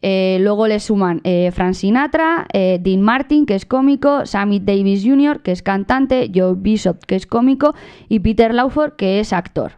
Eh, 0.03 0.39
luego 0.41 0.67
le 0.67 0.81
suman 0.81 1.21
eh, 1.23 1.51
Frank 1.53 1.75
Sinatra, 1.75 2.47
eh, 2.53 2.79
Dean 2.83 3.01
Martin, 3.03 3.47
que 3.47 3.55
es 3.55 3.65
cómico, 3.65 4.27
Sammy 4.27 4.59
Davis 4.59 5.05
Jr., 5.05 5.41
que 5.43 5.53
es 5.53 5.63
cantante, 5.63 6.31
Joe 6.35 6.55
Bishop, 6.57 6.99
que 7.07 7.15
es 7.15 7.27
cómico, 7.27 7.75
y 8.09 8.19
Peter 8.21 8.53
Lawford, 8.53 8.95
que 8.97 9.21
es 9.21 9.33
actor. 9.33 9.73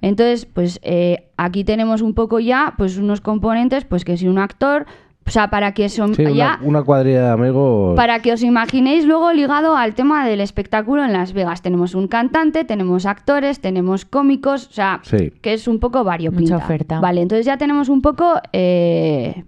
Entonces, 0.00 0.46
pues 0.46 0.80
eh, 0.82 1.28
aquí 1.36 1.62
tenemos 1.64 2.02
un 2.02 2.14
poco 2.14 2.40
ya, 2.40 2.74
pues 2.76 2.98
unos 2.98 3.20
componentes, 3.20 3.84
pues 3.84 4.04
que 4.04 4.16
si 4.16 4.26
un 4.28 4.38
actor, 4.38 4.86
o 5.26 5.30
sea, 5.30 5.50
para 5.50 5.74
que 5.74 5.88
son 5.88 6.14
Sí, 6.14 6.22
ya 6.34 6.58
una, 6.60 6.60
una 6.62 6.82
cuadrilla 6.82 7.22
de 7.24 7.30
amigos. 7.30 7.94
para 7.96 8.20
que 8.22 8.32
os 8.32 8.42
imaginéis 8.42 9.04
luego 9.04 9.32
ligado 9.32 9.76
al 9.76 9.94
tema 9.94 10.26
del 10.26 10.40
espectáculo 10.40 11.04
en 11.04 11.12
Las 11.12 11.32
Vegas. 11.34 11.62
Tenemos 11.62 11.94
un 11.94 12.08
cantante, 12.08 12.64
tenemos 12.64 13.06
actores, 13.06 13.60
tenemos 13.60 14.04
cómicos, 14.04 14.68
o 14.68 14.72
sea, 14.72 15.00
Sí. 15.02 15.32
que 15.42 15.52
es 15.52 15.68
un 15.68 15.80
poco 15.80 16.02
variopinta. 16.02 16.54
Mucha 16.54 16.64
oferta. 16.64 17.00
Vale, 17.00 17.20
entonces 17.20 17.44
ya 17.44 17.58
tenemos 17.58 17.88
un 17.88 18.00
poco, 18.00 18.34
eh, 18.52 19.44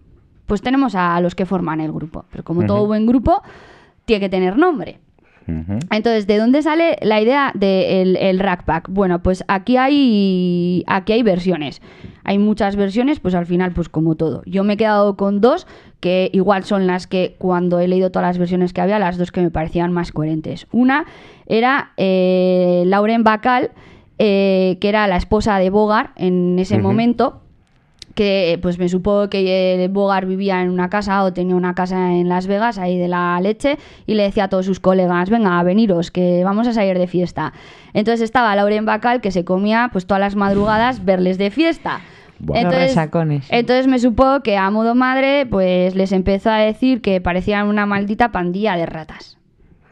pues 0.50 0.62
tenemos 0.62 0.96
a 0.96 1.20
los 1.20 1.36
que 1.36 1.46
forman 1.46 1.80
el 1.80 1.92
grupo. 1.92 2.24
Pero 2.28 2.42
como 2.42 2.66
todo 2.66 2.84
buen 2.84 3.06
grupo, 3.06 3.40
tiene 4.04 4.18
que 4.18 4.28
tener 4.28 4.58
nombre. 4.58 4.98
Entonces, 5.46 6.26
¿de 6.26 6.38
dónde 6.38 6.60
sale 6.62 6.96
la 7.02 7.20
idea 7.20 7.52
del 7.54 8.16
el 8.16 8.40
Rack 8.40 8.64
Pack? 8.64 8.88
Bueno, 8.90 9.22
pues 9.22 9.44
aquí 9.46 9.76
hay, 9.76 10.82
aquí 10.88 11.12
hay 11.12 11.22
versiones. 11.22 11.80
Hay 12.24 12.40
muchas 12.40 12.74
versiones, 12.74 13.20
pues 13.20 13.36
al 13.36 13.46
final, 13.46 13.70
pues 13.70 13.88
como 13.88 14.16
todo. 14.16 14.42
Yo 14.44 14.64
me 14.64 14.72
he 14.72 14.76
quedado 14.76 15.16
con 15.16 15.40
dos, 15.40 15.68
que 16.00 16.30
igual 16.32 16.64
son 16.64 16.88
las 16.88 17.06
que 17.06 17.36
cuando 17.38 17.78
he 17.78 17.86
leído 17.86 18.10
todas 18.10 18.30
las 18.30 18.38
versiones 18.38 18.72
que 18.72 18.80
había, 18.80 18.98
las 18.98 19.18
dos 19.18 19.30
que 19.30 19.42
me 19.42 19.52
parecían 19.52 19.92
más 19.92 20.10
coherentes. 20.10 20.66
Una 20.72 21.06
era 21.46 21.92
eh, 21.96 22.82
Lauren 22.86 23.22
Bacall, 23.22 23.70
eh, 24.18 24.78
que 24.80 24.88
era 24.88 25.06
la 25.06 25.16
esposa 25.16 25.58
de 25.58 25.70
Bogart 25.70 26.10
en 26.16 26.58
ese 26.58 26.78
momento 26.78 27.40
que 28.20 28.58
pues 28.60 28.78
me 28.78 28.90
supongo 28.90 29.30
que 29.30 29.82
eh, 29.82 29.88
Bogart 29.88 30.28
vivía 30.28 30.60
en 30.60 30.68
una 30.68 30.90
casa 30.90 31.24
o 31.24 31.32
tenía 31.32 31.56
una 31.56 31.74
casa 31.74 32.12
en 32.12 32.28
Las 32.28 32.46
Vegas, 32.46 32.76
ahí 32.76 32.98
de 32.98 33.08
la 33.08 33.40
leche, 33.40 33.78
y 34.04 34.12
le 34.12 34.24
decía 34.24 34.44
a 34.44 34.48
todos 34.48 34.66
sus 34.66 34.78
colegas, 34.78 35.30
venga, 35.30 35.62
veniros, 35.62 36.10
que 36.10 36.44
vamos 36.44 36.68
a 36.68 36.74
salir 36.74 36.98
de 36.98 37.06
fiesta. 37.06 37.54
Entonces 37.94 38.20
estaba 38.20 38.54
Lauren 38.54 38.84
Bacall, 38.84 39.22
que 39.22 39.30
se 39.30 39.46
comía 39.46 39.88
pues 39.90 40.04
todas 40.04 40.20
las 40.20 40.36
madrugadas 40.36 41.02
verles 41.02 41.38
de 41.38 41.50
fiesta. 41.50 42.02
Los 42.46 42.62
resacones. 42.64 43.46
entonces 43.48 43.86
me 43.86 43.98
supongo 43.98 44.42
que 44.42 44.58
a 44.58 44.70
modo 44.70 44.94
madre, 44.94 45.46
pues 45.46 45.94
les 45.94 46.12
empezó 46.12 46.50
a 46.50 46.58
decir 46.58 47.00
que 47.00 47.22
parecían 47.22 47.68
una 47.68 47.86
maldita 47.86 48.32
pandilla 48.32 48.76
de 48.76 48.84
ratas. 48.84 49.39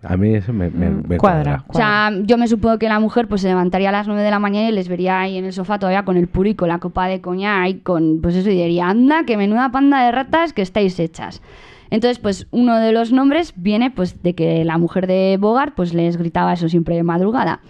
A 0.03 0.17
mí 0.17 0.35
eso 0.35 0.53
me, 0.53 0.71
me- 0.71 0.91
Mm, 0.91 1.03
me 1.09 1.17
cuadra. 1.19 1.65
O 1.69 1.75
sea, 1.75 2.13
yo 2.23 2.39
me 2.39 2.47
supongo 2.47 2.79
que 2.79 2.89
la 2.89 3.01
mujer 3.01 3.27
pues 3.27 3.41
se 3.41 3.49
levantaría 3.49 3.89
a 3.89 3.93
las 3.93 4.07
9 4.07 4.23
de 4.23 4.31
la 4.31 4.39
mañana 4.39 4.69
y 4.69 4.73
les 4.73 4.89
vería 4.89 5.21
ahí 5.21 5.37
en 5.37 5.45
el 5.45 5.53
sofá 5.53 5.79
todavía 5.79 6.05
con 6.05 6.17
el 6.17 6.29
purico, 6.29 6.67
la 6.69 6.79
copa 6.79 7.09
de 7.09 7.21
coña 7.21 7.63
ahí 7.63 7.81
con 7.81 8.21
pues 8.23 8.37
eso 8.37 8.49
y 8.51 8.55
diría, 8.55 8.89
anda, 8.89 9.25
que 9.25 9.37
menuda 9.37 9.71
panda 9.73 10.05
de 10.05 10.13
ratas 10.13 10.53
que 10.53 10.63
estáis 10.63 10.99
hechas. 11.01 11.43
Entonces, 11.91 12.19
pues 12.19 12.47
uno 12.53 12.77
de 12.79 12.93
los 12.93 13.13
nombres 13.13 13.55
viene 13.57 13.91
pues 13.91 14.23
de 14.23 14.35
que 14.35 14.65
la 14.65 14.79
mujer 14.79 15.07
de 15.07 15.37
Bogart 15.41 15.75
pues 15.75 15.95
les 15.95 16.17
gritaba 16.17 16.53
eso 16.53 16.69
siempre 16.69 16.95
de 16.95 17.03
madrugada. 17.03 17.61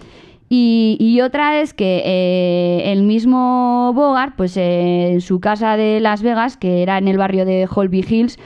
Y, 0.51 0.97
y 0.99 1.21
otra 1.21 1.61
es 1.61 1.75
que 1.75 2.03
eh, 2.07 2.93
el 2.93 3.03
mismo 3.03 3.93
Bogart, 3.95 4.35
pues 4.35 4.57
eh, 4.57 5.13
en 5.13 5.21
su 5.21 5.41
casa 5.41 5.77
de 5.77 6.01
Las 6.01 6.23
Vegas, 6.23 6.57
que 6.57 6.83
era 6.83 6.97
en 6.99 7.07
el 7.07 7.19
barrio 7.19 7.45
de 7.45 7.69
Holby 7.73 8.05
Hills, 8.09 8.39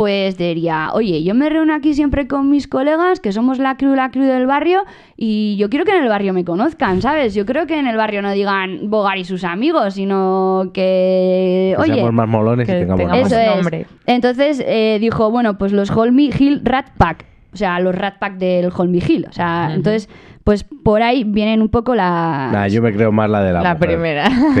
pues 0.00 0.38
diría, 0.38 0.88
oye, 0.94 1.22
yo 1.22 1.34
me 1.34 1.50
reúno 1.50 1.74
aquí 1.74 1.92
siempre 1.92 2.26
con 2.26 2.48
mis 2.48 2.66
colegas, 2.66 3.20
que 3.20 3.32
somos 3.32 3.58
la 3.58 3.76
crew, 3.76 3.94
la 3.94 4.10
crew 4.10 4.24
del 4.24 4.46
barrio, 4.46 4.84
y 5.14 5.56
yo 5.58 5.68
quiero 5.68 5.84
que 5.84 5.94
en 5.94 6.02
el 6.02 6.08
barrio 6.08 6.32
me 6.32 6.42
conozcan, 6.42 7.02
¿sabes? 7.02 7.34
Yo 7.34 7.44
creo 7.44 7.66
que 7.66 7.78
en 7.78 7.86
el 7.86 7.98
barrio 7.98 8.22
no 8.22 8.32
digan 8.32 8.88
Bogart 8.88 9.18
y 9.18 9.26
sus 9.26 9.44
amigos, 9.44 9.92
sino 9.92 10.70
que, 10.72 11.74
Que 11.76 11.82
oye, 11.82 11.94
seamos 11.96 12.14
más 12.14 12.28
molones 12.28 12.66
y 12.66 12.72
tengamos 12.72 12.96
tengamos 12.98 13.22
más. 13.24 13.30
eso 13.32 13.40
es. 13.42 13.54
nombre. 13.56 13.86
Entonces 14.06 14.64
eh, 14.66 14.96
dijo, 15.02 15.30
bueno, 15.30 15.58
pues 15.58 15.72
los 15.72 15.90
Holmy 15.90 16.30
Hill 16.38 16.62
Rat 16.64 16.92
Pack. 16.96 17.26
O 17.52 17.56
sea, 17.58 17.78
los 17.80 17.94
Rat 17.94 18.18
Pack 18.18 18.38
del 18.38 18.70
Holmy 18.74 19.02
Hill. 19.06 19.26
O 19.28 19.32
sea, 19.32 19.70
entonces, 19.74 20.08
pues 20.44 20.64
por 20.64 21.02
ahí 21.02 21.24
vienen 21.24 21.60
un 21.60 21.68
poco 21.68 21.94
las... 21.94 22.50
Nah, 22.52 22.68
yo 22.68 22.80
me 22.80 22.90
creo 22.94 23.12
más 23.12 23.28
la 23.28 23.42
de 23.42 23.52
la 23.52 23.60
La 23.60 23.74
mujer. 23.74 23.86
primera. 23.90 24.30
Sí. 24.30 24.60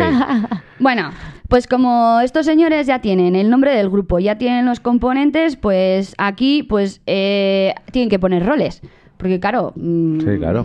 Bueno, 0.80 1.10
pues 1.50 1.66
como 1.66 2.20
estos 2.20 2.46
señores 2.46 2.86
ya 2.86 3.00
tienen 3.00 3.34
el 3.34 3.50
nombre 3.50 3.74
del 3.74 3.90
grupo, 3.90 4.20
ya 4.20 4.38
tienen 4.38 4.66
los 4.66 4.78
componentes, 4.78 5.56
pues 5.56 6.14
aquí 6.16 6.62
pues 6.62 7.02
eh, 7.06 7.74
tienen 7.90 8.08
que 8.08 8.20
poner 8.20 8.46
roles. 8.46 8.80
Porque 9.16 9.40
claro... 9.40 9.72
mm, 9.74 10.20
Sí, 10.20 10.38
claro. 10.38 10.64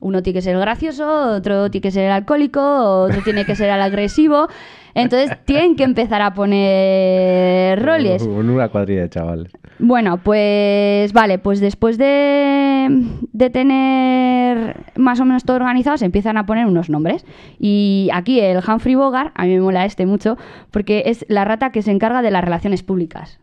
Uno 0.00 0.22
tiene 0.22 0.38
que 0.38 0.42
ser 0.42 0.58
gracioso, 0.58 1.36
otro 1.36 1.70
tiene 1.70 1.82
que 1.82 1.90
ser 1.92 2.06
el 2.06 2.12
alcohólico, 2.12 2.60
otro 3.02 3.20
tiene 3.22 3.44
que 3.44 3.54
ser 3.54 3.68
el 3.68 3.80
agresivo. 3.82 4.48
Entonces 4.94 5.36
tienen 5.44 5.76
que 5.76 5.84
empezar 5.84 6.22
a 6.22 6.32
poner 6.32 7.80
roles. 7.84 8.26
Con 8.26 8.48
una 8.48 8.68
cuadrilla 8.70 9.02
de 9.02 9.10
chavales. 9.10 9.52
Bueno, 9.78 10.16
pues 10.16 11.12
vale, 11.12 11.38
pues 11.38 11.60
después 11.60 11.98
de, 11.98 12.71
de 12.88 13.50
tener 13.50 14.76
más 14.96 15.20
o 15.20 15.24
menos 15.24 15.44
todo 15.44 15.56
organizado, 15.56 15.96
se 15.96 16.04
empiezan 16.04 16.36
a 16.36 16.46
poner 16.46 16.66
unos 16.66 16.90
nombres. 16.90 17.24
Y 17.58 18.08
aquí 18.12 18.40
el 18.40 18.58
Humphrey 18.58 18.94
Bogart, 18.94 19.32
a 19.34 19.44
mí 19.44 19.54
me 19.54 19.60
mola 19.60 19.84
este 19.84 20.06
mucho, 20.06 20.36
porque 20.70 21.04
es 21.06 21.24
la 21.28 21.44
rata 21.44 21.72
que 21.72 21.82
se 21.82 21.90
encarga 21.90 22.22
de 22.22 22.30
las 22.30 22.44
relaciones 22.44 22.82
públicas. 22.82 23.38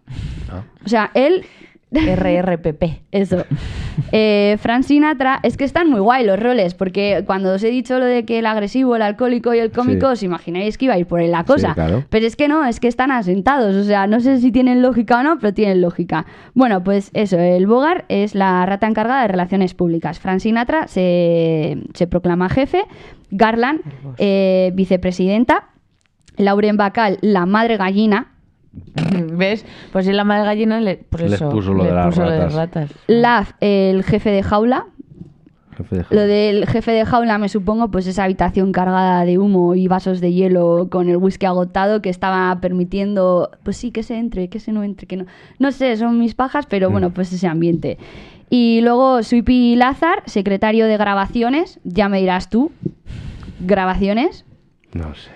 Ah. 0.52 0.64
O 0.86 0.90
sea, 0.90 1.11
él 1.14 1.45
RRPP. 1.91 3.02
eso. 3.11 3.44
Eh, 4.11 4.57
Frank 4.61 4.84
Sinatra, 4.84 5.40
es 5.44 5.57
que 5.57 5.64
están 5.64 5.90
muy 5.90 5.99
guay 5.99 6.26
los 6.26 6.40
roles, 6.40 6.74
porque 6.74 7.24
cuando 7.26 7.53
os 7.53 7.64
he 7.64 7.70
dicho 7.70 7.98
lo 7.99 8.06
de 8.06 8.26
que 8.26 8.40
el 8.40 8.45
agresivo, 8.45 8.95
el 8.95 9.02
alcohólico 9.02 9.53
y 9.53 9.60
el 9.60 9.72
cómico, 9.72 10.07
Sí. 10.07 10.14
os 10.14 10.24
imagináis 10.24 10.78
que 10.78 10.86
iba 10.86 10.94
a 10.94 10.98
ir 10.99 11.06
por 11.07 11.20
ahí 11.20 11.28
la 11.28 11.44
cosa. 11.44 11.70
Sí, 11.70 11.74
claro. 11.74 12.06
Pero 12.10 12.26
es 12.28 12.36
que 12.36 12.48
no, 12.48 12.66
es 12.66 12.80
que 12.80 12.88
están 12.88 13.11
asentados, 13.11 13.76
o 13.76 13.84
sea, 13.84 14.07
no 14.07 14.20
sé 14.20 14.40
si 14.40 14.52
tienen 14.52 14.82
lógica 14.82 15.20
o 15.20 15.24
no, 15.24 15.38
pero 15.40 15.53
tienen 15.53 15.82
lógica. 15.82 16.26
Bueno, 16.53 16.84
pues 16.84 17.10
eso, 17.14 17.38
el 17.40 17.66
Bogart 17.68 18.06
es 18.10 18.36
la 18.36 18.66
rata 18.66 18.88
encargada 18.88 19.24
de 19.24 19.28
relaciones 19.30 19.74
públicas. 19.74 20.20
Frank 20.20 20.40
Sinatra 20.40 20.88
se, 20.88 21.78
se 21.94 22.07
proclama 22.07 22.49
jefe, 22.49 22.84
Garland, 23.32 23.82
eh, 24.18 24.72
vicepresidenta, 24.76 25.70
Lauren 26.38 26.78
Bacall, 26.78 27.18
la 27.22 27.45
madre 27.45 27.78
gallina, 27.78 28.32
¿Ves? 29.34 29.66
Pues 29.91 30.06
si 30.06 30.12
la 30.14 30.24
madre 30.24 30.46
gallina 30.46 30.80
le, 30.80 30.98
por 30.98 31.22
Les 31.22 31.34
eso, 31.34 31.50
puso 31.50 31.74
lo 31.74 31.84
de 31.84 31.91
las 31.91 32.08
puso 32.08 32.24
lo 32.24 32.30
ratas. 32.30 32.54
ratas. 32.54 32.91
Laf, 33.08 33.54
el 33.62 34.04
jefe 34.04 34.30
de 34.30 34.44
jaula, 34.44 34.88
Jefe 35.78 35.96
de 35.96 36.06
Lo 36.10 36.22
del 36.22 36.68
jefe 36.68 36.91
de 36.91 37.06
jaula, 37.06 37.38
me 37.38 37.48
supongo, 37.48 37.90
pues 37.90 38.06
esa 38.06 38.26
habitación 38.26 38.74
cargada 38.74 39.24
de 39.24 39.38
humo 39.38 39.76
y 39.76 39.88
vasos 39.88 40.20
de 40.20 40.34
hielo 40.34 40.90
con 40.91 41.08
el 41.10 41.16
whisky 41.18 41.46
agotado 41.46 42.02
que 42.02 42.10
estaba 42.10 42.60
permitiendo, 42.60 43.50
pues 43.64 43.78
sí, 43.78 43.91
que 43.91 44.04
se 44.04 44.18
entre, 44.18 44.50
que 44.50 44.60
se 44.60 44.74
no 44.74 44.84
entre, 44.84 45.08
que 45.08 45.16
no. 45.16 45.26
No 45.58 45.72
sé, 45.72 45.96
son 45.96 46.20
mis 46.20 46.36
pajas, 46.36 46.66
pero 46.68 46.90
bueno, 46.91 47.12
pues 47.12 47.32
ese 47.32 47.48
ambiente. 47.48 47.98
Y 48.50 48.82
luego 48.82 49.24
Sweepy 49.24 49.76
Lazar, 49.78 50.22
secretario 50.26 50.86
de 50.86 50.98
grabaciones, 50.98 51.80
ya 51.86 52.10
me 52.10 52.20
dirás 52.20 52.50
tú, 52.50 52.72
grabaciones. 53.62 54.46
No 54.94 55.14
sé. 55.16 55.30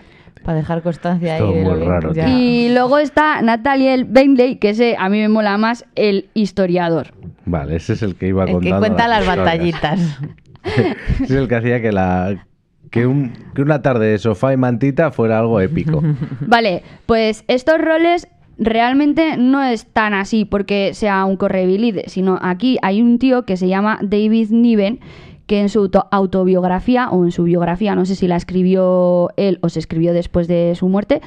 Para 0.44 0.58
dejar 0.60 0.82
constancia 0.82 1.36
ahí. 1.36 1.42
de 1.42 1.62
muy 1.62 1.64
lo 1.74 1.80
que- 1.80 1.86
raro, 1.86 2.14
ya. 2.14 2.30
Y 2.30 2.70
luego 2.74 2.98
está 3.00 3.42
Nathaniel 3.42 4.06
Bentley, 4.06 4.58
que 4.58 4.70
ese 4.70 4.96
a 5.00 5.10
mí 5.10 5.20
me 5.20 5.30
mola 5.30 5.58
más, 5.58 5.86
el 5.96 6.28
historiador. 6.34 7.08
Vale, 7.46 7.76
ese 7.78 7.94
es 7.94 8.02
el 8.04 8.16
que 8.16 8.28
iba 8.28 8.44
El 8.44 8.48
que 8.48 8.54
contando. 8.54 8.80
cuenta 8.80 9.08
las 9.08 9.26
batallitas. 9.26 10.00
Es 11.22 11.32
el 11.32 11.50
que 11.50 11.56
hacía 11.56 11.82
que 11.82 11.92
la 11.92 12.46
que, 12.90 13.06
un- 13.06 13.34
que 13.54 13.62
una 13.62 13.82
tarde 13.82 14.08
de 14.08 14.18
sofá 14.18 14.54
y 14.54 14.58
mantita 14.58 15.12
fuera 15.12 15.40
algo 15.40 15.60
épico. 15.60 16.02
Vale, 16.42 16.84
pues 17.06 17.44
estos 17.50 17.80
roles 17.82 18.28
realmente 18.58 19.36
no 19.38 19.62
es 19.64 19.86
tan 19.88 20.14
así 20.14 20.46
porque 20.46 20.92
sea 20.94 21.26
un 21.26 21.36
correbilide, 21.38 22.06
sino 22.08 22.40
aquí 22.42 22.78
hay 22.82 23.02
un 23.02 23.20
tío 23.20 23.44
que 23.46 23.58
se 23.58 23.68
llama 23.68 24.00
David 24.02 24.52
Niven 24.52 25.00
que 25.48 25.60
en 25.62 25.70
su 25.70 25.80
auto- 25.80 26.08
autobiografía 26.12 27.10
o 27.10 27.24
en 27.26 27.32
su 27.32 27.44
biografía, 27.44 27.96
no 27.96 28.06
sé 28.06 28.16
si 28.16 28.28
la 28.28 28.36
escribió 28.38 29.30
él 29.38 29.60
o 29.62 29.70
se 29.70 29.80
escribió 29.80 30.14
después 30.14 30.48
de 30.48 30.74
su 30.76 30.88
muerte, 30.90 31.22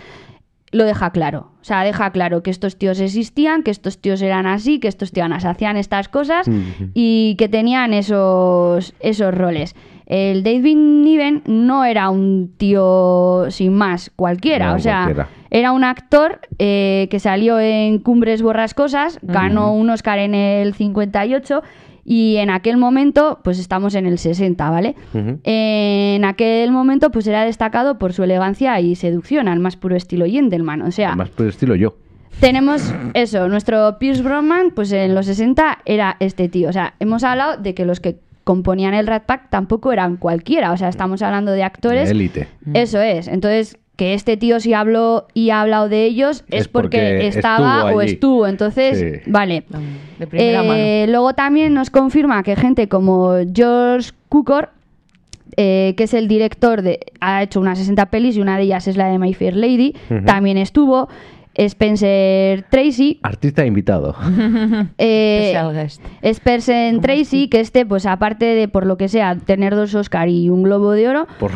lo 0.72 0.84
deja 0.84 1.10
claro. 1.10 1.50
O 1.60 1.64
sea, 1.64 1.84
deja 1.84 2.10
claro 2.10 2.42
que 2.42 2.50
estos 2.50 2.76
tíos 2.76 2.98
existían, 3.00 3.62
que 3.62 3.70
estos 3.70 3.98
tíos 3.98 4.20
eran 4.20 4.46
así, 4.46 4.78
que 4.80 4.88
estos 4.88 5.12
tíos 5.12 5.30
hacían 5.44 5.76
estas 5.76 6.08
cosas 6.08 6.46
y 6.92 7.36
que 7.38 7.48
tenían 7.48 7.94
esos, 7.94 8.94
esos 9.00 9.34
roles. 9.34 9.74
El 10.06 10.42
David 10.44 10.76
Niven 10.76 11.42
no 11.46 11.84
era 11.84 12.10
un 12.10 12.52
tío 12.56 13.46
sin 13.50 13.74
más 13.74 14.10
cualquiera, 14.16 14.70
No, 14.70 14.76
o 14.76 14.78
sea, 14.78 15.02
cualquiera. 15.04 15.28
era 15.50 15.72
un 15.72 15.82
actor 15.84 16.40
eh, 16.58 17.08
que 17.10 17.18
salió 17.20 17.58
en 17.58 17.98
Cumbres 17.98 18.42
Borrascosas, 18.42 19.18
ganó 19.22 19.72
un 19.74 19.90
Oscar 19.90 20.18
en 20.20 20.34
el 20.34 20.74
58 20.74 21.62
y 22.06 22.36
en 22.36 22.50
aquel 22.50 22.76
momento, 22.76 23.40
pues 23.42 23.58
estamos 23.58 23.96
en 23.96 24.06
el 24.06 24.18
60, 24.18 24.70
¿vale? 24.70 24.94
En 25.12 26.24
aquel 26.24 26.70
momento, 26.70 27.10
pues 27.10 27.26
era 27.26 27.44
destacado 27.44 27.98
por 27.98 28.12
su 28.12 28.22
elegancia 28.22 28.80
y 28.80 28.94
seducción, 28.94 29.48
al 29.48 29.58
más 29.58 29.76
puro 29.76 29.96
estilo 29.96 30.24
gentleman, 30.24 30.82
o 30.82 30.92
sea... 30.92 31.16
Más 31.16 31.30
por 31.30 31.48
estilo 31.48 31.74
yo. 31.74 31.96
Tenemos 32.38 32.94
eso, 33.14 33.48
nuestro 33.48 33.98
Pierce 33.98 34.22
Brosnan, 34.22 34.70
pues 34.70 34.92
en 34.92 35.14
los 35.14 35.26
60 35.26 35.78
era 35.84 36.16
este 36.20 36.48
tío. 36.48 36.68
O 36.68 36.72
sea, 36.72 36.94
hemos 37.00 37.24
hablado 37.24 37.56
de 37.56 37.74
que 37.74 37.84
los 37.84 37.98
que 37.98 38.18
componían 38.44 38.94
el 38.94 39.06
Rat 39.06 39.24
Pack 39.24 39.50
tampoco 39.50 39.92
eran 39.92 40.16
cualquiera. 40.18 40.70
O 40.72 40.76
sea, 40.76 40.88
estamos 40.88 41.22
hablando 41.22 41.50
de 41.50 41.64
actores. 41.64 42.08
Élite. 42.10 42.46
Eso 42.74 43.00
es. 43.00 43.26
Entonces, 43.26 43.78
que 43.96 44.12
este 44.14 44.36
tío 44.36 44.60
sí 44.60 44.74
habló 44.74 45.26
y 45.32 45.50
ha 45.50 45.62
hablado 45.62 45.88
de 45.88 46.04
ellos 46.04 46.44
es, 46.48 46.62
Es 46.62 46.68
porque, 46.68 46.98
porque 46.98 47.26
estaba 47.28 47.78
estuvo 47.78 47.96
o 47.96 48.00
estuvo. 48.02 48.46
Entonces, 48.46 49.22
Sí. 49.24 49.30
vale. 49.30 49.64
De 50.18 50.26
primera 50.26 50.62
Eh, 50.76 51.06
Luego 51.08 51.32
también 51.34 51.72
nos 51.74 51.90
confirma 51.90 52.42
que 52.42 52.56
gente 52.56 52.88
como 52.88 53.34
George 53.54 54.10
Cukor, 54.28 54.70
eh, 55.56 55.94
que 55.96 56.04
es 56.04 56.12
el 56.14 56.28
director 56.28 56.82
de. 56.82 57.00
ha 57.20 57.42
hecho 57.42 57.60
unas 57.60 57.78
60 57.78 58.06
pelis 58.06 58.36
y 58.36 58.40
una 58.40 58.56
de 58.58 58.64
ellas 58.64 58.86
es 58.86 58.96
la 58.98 59.08
de 59.08 59.18
My 59.18 59.32
Fair 59.32 59.56
Lady, 59.56 59.94
también 60.26 60.58
estuvo. 60.58 61.08
Spencer 61.58 62.66
Tracy. 62.70 63.18
Artista 63.22 63.64
invitado. 63.64 64.14
eh, 64.98 65.52
Special 65.54 65.72
guest. 65.72 66.02
Spencer 66.20 66.90
¿Cómo 66.90 67.00
Tracy, 67.02 67.48
que 67.48 67.60
este, 67.60 67.86
pues 67.86 68.04
aparte 68.04 68.44
de, 68.44 68.68
por 68.68 68.84
lo 68.84 68.98
que 68.98 69.08
sea, 69.08 69.36
tener 69.36 69.74
dos 69.74 69.94
Oscar 69.94 70.28
y 70.28 70.50
un 70.50 70.62
Globo 70.64 70.92
de 70.92 71.08
Oro, 71.08 71.26
Por... 71.38 71.52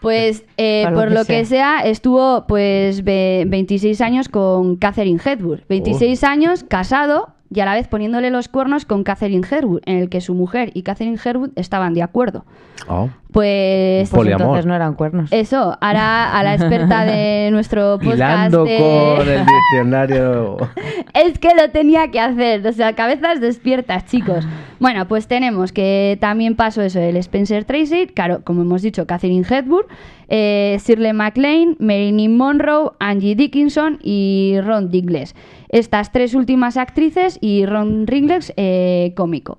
pues 0.00 0.44
eh, 0.56 0.82
Para 0.84 0.96
lo 0.96 1.02
por 1.02 1.12
lo 1.12 1.24
que 1.24 1.44
sea, 1.44 1.80
estuvo 1.80 2.46
pues 2.46 3.04
ve- 3.04 3.44
26 3.46 4.00
años 4.00 4.28
con 4.28 4.76
Catherine 4.76 5.20
Hepburn. 5.24 5.62
26 5.68 6.24
años 6.24 6.64
casado 6.64 7.28
y 7.52 7.60
a 7.60 7.64
la 7.64 7.74
vez 7.74 7.88
poniéndole 7.88 8.30
los 8.30 8.48
cuernos 8.48 8.84
con 8.84 9.02
Catherine 9.02 9.46
Hepburn, 9.48 9.80
en 9.84 9.98
el 9.98 10.08
que 10.08 10.20
su 10.20 10.34
mujer 10.34 10.70
y 10.74 10.82
Catherine 10.82 11.18
Hepburn 11.22 11.52
estaban 11.56 11.94
de 11.94 12.02
acuerdo. 12.02 12.44
Oh. 12.88 13.10
Pues 13.32 14.10
Pues 14.10 14.28
entonces 14.28 14.66
no 14.66 14.74
eran 14.74 14.94
cuernos. 14.94 15.30
eso, 15.32 15.76
ahora 15.80 16.36
a 16.36 16.42
la 16.42 16.54
experta 16.54 17.04
de 17.04 17.48
nuestro 17.52 17.98
podcast 17.98 18.16
Hilando 18.16 18.64
de- 18.64 18.78
con 18.78 19.28
el 19.28 19.44
diccionario. 19.46 20.56
Es 21.14 21.38
que 21.38 21.54
lo 21.54 21.70
tenía 21.70 22.10
que 22.10 22.20
hacer, 22.20 22.66
o 22.66 22.72
sea, 22.72 22.94
cabezas 22.94 23.40
despiertas, 23.40 24.06
chicos. 24.06 24.46
Bueno, 24.78 25.06
pues 25.08 25.26
tenemos 25.26 25.72
que 25.72 26.16
también 26.20 26.54
pasó 26.56 26.82
eso, 26.82 27.00
el 27.00 27.16
Spencer 27.16 27.64
Tracy, 27.64 28.06
claro, 28.06 28.42
como 28.44 28.62
hemos 28.62 28.82
dicho, 28.82 29.06
Catherine 29.06 29.44
Hepburn, 29.48 29.86
eh, 30.28 30.78
Shirley 30.84 31.12
MacLaine, 31.12 31.76
Marilyn 31.80 32.36
Monroe, 32.36 32.92
Angie 33.00 33.34
Dickinson 33.34 33.98
y 34.02 34.56
Ron 34.62 34.90
Digles. 34.90 35.34
Estas 35.68 36.12
tres 36.12 36.34
últimas 36.34 36.76
actrices 36.76 37.38
y 37.40 37.66
Ron 37.66 38.06
Ringles, 38.06 38.52
eh, 38.56 39.12
cómico. 39.16 39.58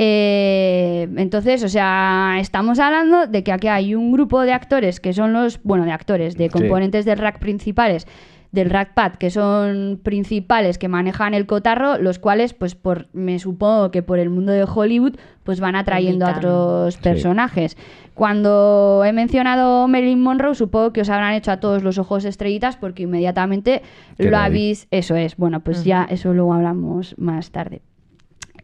Eh, 0.00 1.08
entonces, 1.16 1.64
o 1.64 1.68
sea, 1.68 2.36
estamos 2.38 2.78
hablando 2.78 3.26
de 3.26 3.42
que 3.42 3.50
aquí 3.50 3.66
hay 3.66 3.96
un 3.96 4.12
grupo 4.12 4.42
de 4.42 4.52
actores 4.52 5.00
que 5.00 5.12
son 5.12 5.32
los, 5.32 5.60
bueno, 5.64 5.84
de 5.84 5.90
actores, 5.90 6.36
de 6.36 6.44
Sí. 6.44 6.50
componentes 6.50 7.04
del 7.04 7.18
rack 7.18 7.40
principales, 7.40 8.06
del 8.52 8.70
rack 8.70 8.94
pad, 8.94 9.14
que 9.16 9.28
son 9.30 9.98
principales, 10.00 10.78
que 10.78 10.86
manejan 10.86 11.34
el 11.34 11.46
cotarro, 11.46 11.98
los 11.98 12.20
cuales, 12.20 12.54
pues, 12.54 12.76
por, 12.76 13.08
me 13.12 13.40
supongo 13.40 13.90
que 13.90 14.04
por 14.04 14.20
el 14.20 14.30
mundo 14.30 14.52
de 14.52 14.62
Hollywood, 14.72 15.16
pues 15.42 15.58
van 15.58 15.74
atrayendo 15.74 16.26
a 16.26 16.30
otros 16.30 16.94
Sí. 16.94 17.00
personajes. 17.02 17.76
Cuando 18.14 19.02
he 19.04 19.12
mencionado 19.12 19.88
Marilyn 19.88 20.22
Monroe, 20.22 20.54
supongo 20.54 20.92
que 20.92 21.00
os 21.00 21.10
habrán 21.10 21.34
hecho 21.34 21.50
a 21.50 21.58
todos 21.58 21.82
los 21.82 21.98
ojos 21.98 22.24
estrellitas 22.24 22.76
porque 22.76 23.02
inmediatamente 23.02 23.82
lo 24.16 24.36
habéis, 24.38 24.86
eso 24.92 25.16
es, 25.16 25.36
bueno, 25.36 25.58
pues 25.60 25.82
ya 25.84 26.06
eso 26.08 26.32
luego 26.32 26.54
hablamos 26.54 27.16
más 27.18 27.50
tarde. 27.50 27.82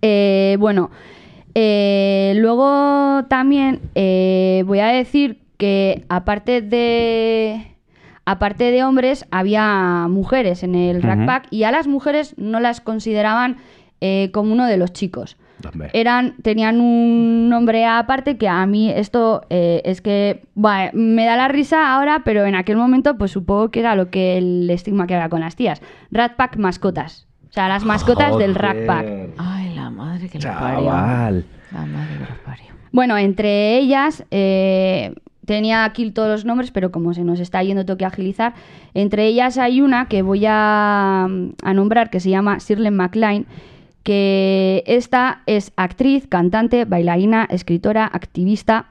Eh, 0.01 0.57
bueno, 0.61 0.91
eh, 1.55 2.35
luego 2.37 3.25
también 3.29 3.81
eh, 3.95 4.65
voy 4.67 4.81
a 4.81 4.87
decir 4.87 5.41
que 5.57 6.05
aparte 6.09 6.63
de 6.63 7.75
aparte 8.25 8.71
de 8.71 8.85
hombres 8.85 9.27
había 9.31 10.07
mujeres 10.09 10.63
en 10.63 10.75
el 10.75 11.03
Rack 11.03 11.19
Ujú. 11.19 11.27
Pack 11.27 11.47
y 11.51 11.65
a 11.65 11.71
las 11.71 11.87
mujeres 11.87 12.35
no 12.39 12.61
las 12.61 12.81
consideraban 12.81 13.59
eh, 14.01 14.31
como 14.33 14.53
uno 14.53 14.67
de 14.67 14.77
los 14.77 14.93
chicos. 14.93 15.37
Hombre. 15.73 15.89
Eran, 15.95 16.35
tenían 16.43 16.81
un 16.81 17.49
nombre 17.49 17.87
aparte 17.87 18.37
que 18.37 18.49
a 18.49 18.67
mí 18.67 18.91
esto 18.91 19.47
eh, 19.49 19.81
es 19.85 20.03
que 20.03 20.43
me 20.93 21.25
da 21.25 21.37
la 21.37 21.49
risa 21.49 21.95
ahora, 21.95 22.23
pero 22.25 22.45
en 22.45 22.55
aquel 22.55 22.77
momento 22.77 23.17
pues 23.17 23.31
supongo 23.31 23.71
que 23.71 23.81
era 23.81 23.95
lo 23.95 24.11
que 24.11 24.37
el 24.37 24.69
estigma 24.69 25.07
que 25.07 25.15
había 25.15 25.29
con 25.31 25.41
las 25.41 25.57
tías. 25.57 25.81
Rat 26.11 26.35
Pack 26.37 26.57
mascotas. 26.57 27.27
O 27.49 27.53
sea, 27.55 27.69
las 27.69 27.85
mascotas 27.85 28.37
del 28.37 28.57
Rack 28.57 28.85
Pack. 28.85 29.07
Joder, 29.07 29.31
Ay, 29.39 29.64
madre 29.95 30.29
que 30.29 30.39
lo 30.39 30.45
parió. 30.51 30.85
Chaval. 30.85 31.45
La 31.73 31.87
madre 31.87 32.15
que 32.19 32.33
lo 32.33 32.43
parió. 32.45 32.67
Bueno, 32.93 33.17
entre 33.19 33.79
ellas, 33.79 34.25
eh, 34.31 35.15
tenía 35.47 35.85
aquí 35.85 36.11
todos 36.11 36.29
los 36.31 36.45
nombres, 36.45 36.71
pero 36.71 36.93
como 36.93 37.13
se 37.15 37.25
nos 37.25 37.41
está 37.41 37.63
yendo, 37.63 37.85
tengo 37.85 37.99
que 37.99 38.05
agilizar. 38.05 38.55
Entre 38.95 39.27
ellas 39.27 39.59
hay 39.59 39.81
una 39.81 40.07
que 40.07 40.23
voy 40.23 40.45
a, 40.47 41.25
a 41.25 41.75
nombrar 41.75 42.11
que 42.11 42.21
se 42.21 42.31
llama 42.31 42.59
Shirley 42.59 42.91
MacLaine, 42.91 43.47
que 44.05 44.85
esta 44.87 45.43
es 45.47 45.73
actriz, 45.77 46.27
cantante, 46.29 46.85
bailarina, 46.85 47.47
escritora, 47.51 48.05
activista, 48.13 48.87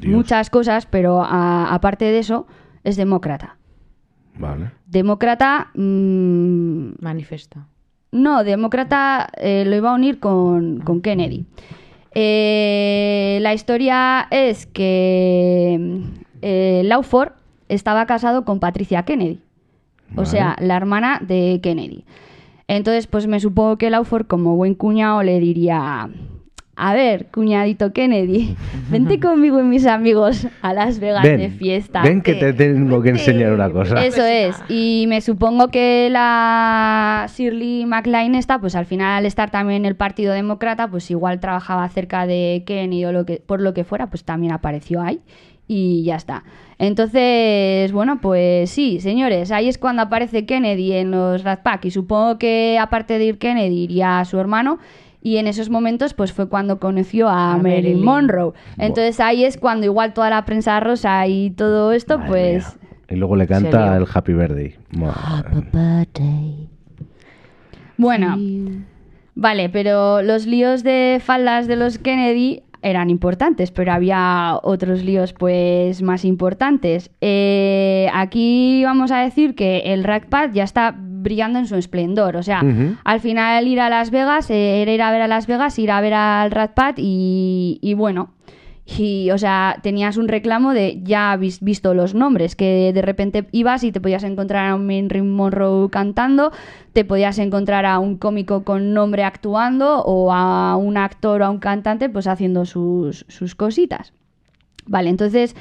Dios. 0.00 0.12
muchas 0.14 0.50
cosas, 0.50 0.86
pero 0.86 1.22
a- 1.24 1.72
aparte 1.74 2.04
de 2.04 2.18
eso, 2.18 2.46
es 2.84 2.96
demócrata. 2.96 3.56
Vale. 4.38 4.70
Demócrata. 4.86 5.70
mm, 5.74 6.94
Manifesta. 7.00 7.66
No, 8.14 8.44
demócrata 8.44 9.28
eh, 9.36 9.64
lo 9.66 9.74
iba 9.74 9.90
a 9.90 9.94
unir 9.94 10.20
con, 10.20 10.78
con 10.80 11.00
Kennedy. 11.00 11.44
Eh, 12.14 13.38
la 13.42 13.54
historia 13.54 14.28
es 14.30 14.66
que 14.66 16.00
eh, 16.40 16.82
Lawford 16.84 17.32
estaba 17.68 18.06
casado 18.06 18.44
con 18.44 18.60
Patricia 18.60 19.02
Kennedy. 19.02 19.40
O 20.16 20.26
sea, 20.26 20.54
la 20.60 20.76
hermana 20.76 21.20
de 21.26 21.58
Kennedy. 21.60 22.04
Entonces, 22.68 23.08
pues 23.08 23.26
me 23.26 23.40
supongo 23.40 23.78
que 23.78 23.90
Lawford, 23.90 24.26
como 24.26 24.54
buen 24.54 24.74
cuñado, 24.74 25.22
le 25.24 25.40
diría... 25.40 26.08
A 26.76 26.92
ver, 26.92 27.26
cuñadito 27.26 27.92
Kennedy, 27.92 28.56
vente 28.90 29.20
conmigo 29.20 29.60
y 29.60 29.62
mis 29.62 29.86
amigos 29.86 30.48
a 30.60 30.72
Las 30.72 30.98
Vegas 30.98 31.22
Ven, 31.22 31.38
de 31.38 31.50
fiesta. 31.50 32.02
ven 32.02 32.20
que 32.20 32.34
te 32.34 32.52
tengo 32.52 33.00
que 33.00 33.10
enseñar 33.10 33.52
una 33.52 33.70
cosa. 33.70 34.04
Eso 34.04 34.24
es. 34.24 34.56
Y 34.68 35.04
me 35.08 35.20
supongo 35.20 35.68
que 35.68 36.08
la 36.10 37.26
Shirley 37.32 37.86
MacLaine 37.86 38.36
esta, 38.36 38.58
pues 38.58 38.74
al 38.74 38.86
final 38.86 39.18
al 39.18 39.26
estar 39.26 39.50
también 39.50 39.82
en 39.82 39.86
el 39.86 39.96
Partido 39.96 40.32
Demócrata, 40.32 40.88
pues 40.88 41.10
igual 41.10 41.38
trabajaba 41.38 41.88
cerca 41.88 42.26
de 42.26 42.64
Kennedy 42.66 43.04
o 43.04 43.12
lo 43.12 43.24
que, 43.24 43.42
por 43.44 43.60
lo 43.60 43.72
que 43.72 43.84
fuera, 43.84 44.08
pues 44.08 44.24
también 44.24 44.52
apareció 44.52 45.00
ahí. 45.00 45.20
Y 45.66 46.02
ya 46.04 46.16
está. 46.16 46.44
Entonces, 46.78 47.90
bueno, 47.92 48.20
pues 48.20 48.68
sí, 48.70 49.00
señores, 49.00 49.50
ahí 49.50 49.68
es 49.68 49.78
cuando 49.78 50.02
aparece 50.02 50.44
Kennedy 50.44 50.92
en 50.92 51.10
los 51.10 51.42
Rat 51.42 51.62
Pack. 51.62 51.86
Y 51.86 51.90
supongo 51.90 52.36
que 52.36 52.78
aparte 52.78 53.18
de 53.18 53.24
ir 53.24 53.38
Kennedy 53.38 53.84
iría 53.84 54.22
su 54.26 54.38
hermano. 54.38 54.78
Y 55.24 55.38
en 55.38 55.46
esos 55.46 55.70
momentos, 55.70 56.12
pues 56.12 56.34
fue 56.34 56.50
cuando 56.50 56.78
conoció 56.78 57.30
a, 57.30 57.54
A 57.54 57.56
Marilyn 57.56 57.82
Marilyn. 57.82 58.04
Monroe. 58.04 58.52
Entonces 58.76 59.18
ahí 59.20 59.44
es 59.44 59.56
cuando 59.56 59.86
igual 59.86 60.12
toda 60.12 60.28
la 60.28 60.44
prensa 60.44 60.78
rosa 60.80 61.26
y 61.26 61.50
todo 61.50 61.92
esto, 61.92 62.18
Madre 62.18 62.30
pues... 62.30 62.76
mía. 62.76 62.88
Y 63.08 63.16
luego 63.16 63.34
le 63.34 63.46
canta 63.46 63.96
el 63.96 64.06
Happy 64.12 64.34
Birthday. 64.34 64.76
Madre. 64.90 66.68
Bueno, 67.96 68.36
vale, 69.34 69.68
pero 69.70 70.20
los 70.20 70.46
líos 70.46 70.82
de 70.82 71.20
faldas 71.24 71.66
de 71.68 71.76
los 71.76 71.98
Kennedy 71.98 72.62
eran 72.82 73.08
importantes, 73.08 73.70
pero 73.70 73.92
había 73.92 74.58
otros 74.62 75.02
líos 75.02 75.32
pues 75.32 76.02
más 76.02 76.26
importantes. 76.26 77.10
Eh, 77.22 78.08
aquí 78.12 78.82
vamos 78.84 79.10
a 79.10 79.20
decir 79.20 79.54
que 79.54 79.78
el 79.86 80.04
Rat 80.04 80.26
Pack 80.26 80.52
ya 80.52 80.64
está 80.64 80.94
brillando 81.24 81.58
en 81.58 81.66
su 81.66 81.74
esplendor, 81.74 82.36
o 82.36 82.44
sea, 82.44 82.62
al 83.02 83.20
final 83.20 83.66
ir 83.66 83.80
a 83.80 83.90
Las 83.90 84.12
Vegas 84.12 84.48
eh, 84.50 84.82
era 84.82 84.92
ir 84.92 85.02
a 85.02 85.10
ver 85.10 85.22
a 85.22 85.26
Las 85.26 85.48
Vegas, 85.48 85.76
ir 85.80 85.90
a 85.90 86.00
ver 86.00 86.14
al 86.14 86.52
Rat 86.52 86.74
Pack 86.74 86.98
y, 86.98 87.80
y 87.82 87.94
bueno, 87.94 88.30
y, 88.86 89.30
o 89.30 89.38
sea, 89.38 89.78
tenías 89.82 90.18
un 90.18 90.28
reclamo 90.28 90.74
de 90.74 91.00
ya 91.02 91.32
habéis 91.32 91.60
visto 91.60 91.94
los 91.94 92.14
nombres, 92.14 92.54
que 92.54 92.92
de 92.92 93.02
repente 93.02 93.46
ibas 93.50 93.82
y 93.82 93.92
te 93.92 94.00
podías 94.00 94.24
encontrar 94.24 94.68
a 94.68 94.74
un 94.74 94.86
Marilyn 94.86 95.30
Monroe 95.30 95.88
cantando, 95.88 96.52
te 96.92 97.04
podías 97.04 97.38
encontrar 97.38 97.86
a 97.86 97.98
un 97.98 98.18
cómico 98.18 98.62
con 98.62 98.92
nombre 98.92 99.24
actuando 99.24 100.02
o 100.02 100.32
a 100.32 100.76
un 100.76 100.98
actor 100.98 101.40
o 101.40 101.46
a 101.46 101.50
un 101.50 101.58
cantante 101.58 102.10
pues 102.10 102.26
haciendo 102.26 102.66
sus, 102.66 103.24
sus 103.28 103.54
cositas. 103.54 104.12
Vale, 104.86 105.08
entonces, 105.08 105.56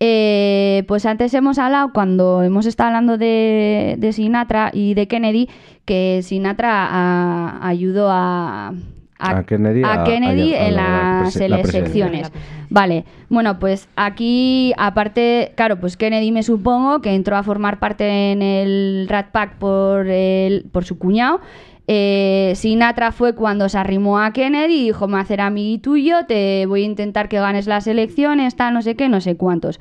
eh, 0.00 0.84
pues 0.88 1.06
antes 1.06 1.32
hemos 1.34 1.58
hablado, 1.58 1.92
cuando 1.92 2.42
hemos 2.42 2.66
estado 2.66 2.88
hablando 2.88 3.16
de, 3.18 3.96
de 3.98 4.12
Sinatra 4.12 4.70
y 4.72 4.94
de 4.94 5.08
Kennedy, 5.08 5.48
que 5.84 6.20
Sinatra 6.22 6.86
ah, 6.90 7.58
ayudó 7.62 8.08
a, 8.10 8.72
A 9.18 9.42
Kennedy 9.44 9.82
a 9.84 10.02
a- 10.02 10.04
Kennedy 10.04 10.54
a- 10.54 10.58
a 10.62 10.66
en 10.68 10.74
la 10.74 11.20
las 11.24 11.36
la 11.36 11.44
elecciones. 11.46 12.30
La. 12.34 12.40
Vale, 12.68 13.04
bueno, 13.30 13.58
pues 13.58 13.88
aquí, 13.96 14.74
aparte, 14.76 15.52
claro, 15.56 15.78
pues 15.80 15.96
Kennedy 15.96 16.32
me 16.32 16.42
supongo 16.42 17.00
que 17.00 17.14
entró 17.14 17.36
a 17.36 17.42
formar 17.42 17.78
parte 17.78 18.32
en 18.32 18.42
el 18.42 19.06
Rat 19.08 19.30
Pack 19.30 19.54
por, 19.58 20.08
el, 20.08 20.66
por 20.72 20.84
su 20.84 20.98
cuñado. 20.98 21.40
Eh, 21.88 22.52
Sinatra 22.56 23.12
fue 23.12 23.34
cuando 23.34 23.68
se 23.68 23.78
arrimó 23.78 24.18
a 24.18 24.32
Kennedy 24.32 24.74
y 24.74 24.84
dijo, 24.86 25.06
me 25.06 25.12
voy 25.12 25.20
a 25.20 25.22
hacer 25.22 25.40
amigo 25.40 25.80
tuyo, 25.82 26.26
te 26.26 26.66
voy 26.66 26.82
a 26.82 26.86
intentar 26.86 27.28
que 27.28 27.38
ganes 27.38 27.66
las 27.66 27.86
elecciones, 27.86 28.56
tal, 28.56 28.74
no 28.74 28.82
sé 28.82 28.96
qué, 28.96 29.08
no 29.08 29.20
sé 29.20 29.36
cuántos. 29.36 29.78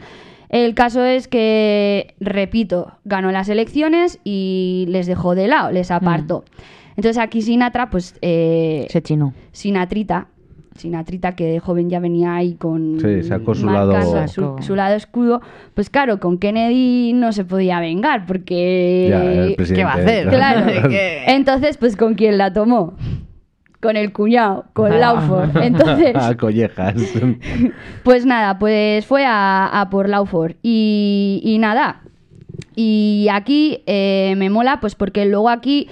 El 0.50 0.76
caso 0.76 1.04
es 1.04 1.28
que, 1.28 2.14
repito, 2.20 2.92
ganó 3.04 3.32
las 3.32 3.50
elecciones 3.50 4.20
y 4.24 4.86
les 4.90 5.08
dejó 5.08 5.34
de 5.34 5.48
lado, 5.48 5.72
les 5.72 5.90
apartó. 5.90 6.46
Entonces 6.96 7.18
aquí 7.18 7.42
Sinatra, 7.42 7.90
pues... 7.90 8.16
eh, 8.22 8.86
Se 8.90 9.02
chinó. 9.02 9.34
Sinatrita. 9.52 10.28
Sinatrita 10.76 11.32
que 11.36 11.46
de 11.46 11.60
joven 11.60 11.90
ya 11.90 12.00
venía 12.00 12.36
ahí 12.36 12.56
con 12.56 13.00
Sí, 13.00 13.24
sacó 13.24 13.56
su 13.56 13.66
lado- 13.66 13.96
su, 14.62 14.76
lado 14.76 14.96
escudo 14.96 15.42
pues 15.74 15.90
claro 15.90 16.20
con 16.20 16.38
Kennedy 16.38 17.14
no 17.14 17.32
se 17.32 17.46
podía 17.46 17.80
vengar 17.80 18.26
porque 18.26 19.08
Ya, 19.10 19.24
el 19.24 19.56
presidente, 19.56 19.74
¿qué 19.76 19.84
va 20.38 20.48
a 20.50 20.52
hacer? 20.52 21.24
entonces 21.28 21.78
pues 21.78 21.96
con 21.96 22.16
quién 22.16 22.38
la 22.38 22.52
tomó 22.52 22.94
con 23.80 23.96
el 23.96 24.12
cuñado 24.12 24.66
con 24.74 24.92
Ah. 24.92 24.98
Lauford 24.98 25.58
entonces 25.64 26.14
a 26.16 26.36
collejas. 26.36 26.96
pues 28.04 28.26
nada, 28.26 28.60
pues 28.60 29.06
fue 29.06 29.26
a, 29.26 29.68
a 29.80 29.90
por 29.90 30.10
Lauford. 30.10 30.56
Y, 30.64 31.40
y 31.44 31.58
nada. 31.60 32.02
Y 32.76 33.28
aquí 33.32 33.84
eh, 33.86 34.34
me 34.38 34.50
mola, 34.50 34.80
pues 34.82 34.96
porque 34.96 35.26
luego 35.26 35.50
aquí 35.50 35.88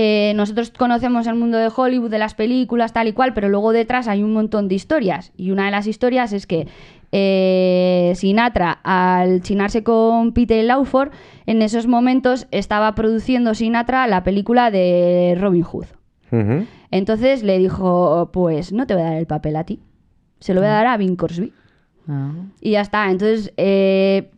eh, 0.00 0.32
nosotros 0.36 0.70
conocemos 0.70 1.26
el 1.26 1.34
mundo 1.34 1.58
de 1.58 1.72
Hollywood, 1.74 2.08
de 2.08 2.20
las 2.20 2.34
películas, 2.34 2.92
tal 2.92 3.08
y 3.08 3.12
cual, 3.12 3.34
pero 3.34 3.48
luego 3.48 3.72
detrás 3.72 4.06
hay 4.06 4.22
un 4.22 4.32
montón 4.32 4.68
de 4.68 4.76
historias. 4.76 5.32
Y 5.36 5.50
una 5.50 5.64
de 5.64 5.72
las 5.72 5.88
historias 5.88 6.32
es 6.32 6.46
que 6.46 6.68
eh, 7.10 8.12
Sinatra, 8.14 8.78
al 8.84 9.42
chinarse 9.42 9.82
con 9.82 10.34
Peter 10.34 10.64
Lauford, 10.64 11.10
en 11.46 11.62
esos 11.62 11.88
momentos 11.88 12.46
estaba 12.52 12.94
produciendo 12.94 13.54
Sinatra 13.54 14.06
la 14.06 14.22
película 14.22 14.70
de 14.70 15.36
Robin 15.36 15.64
Hood. 15.64 15.86
Entonces 16.92 17.42
le 17.42 17.58
dijo, 17.58 18.30
pues 18.32 18.72
no 18.72 18.86
te 18.86 18.94
voy 18.94 19.02
a 19.02 19.06
dar 19.06 19.16
el 19.16 19.26
papel 19.26 19.56
a 19.56 19.64
ti, 19.64 19.80
se 20.38 20.54
lo 20.54 20.60
voy 20.60 20.68
a 20.68 20.74
dar 20.74 20.86
a 20.86 20.96
Bing 20.96 21.16
Crosby. 21.16 21.52
Ah, 22.06 22.34
Y 22.60 22.70
ya 22.70 22.82
está. 22.82 23.10
Entonces, 23.10 23.52
eh, 23.56 24.30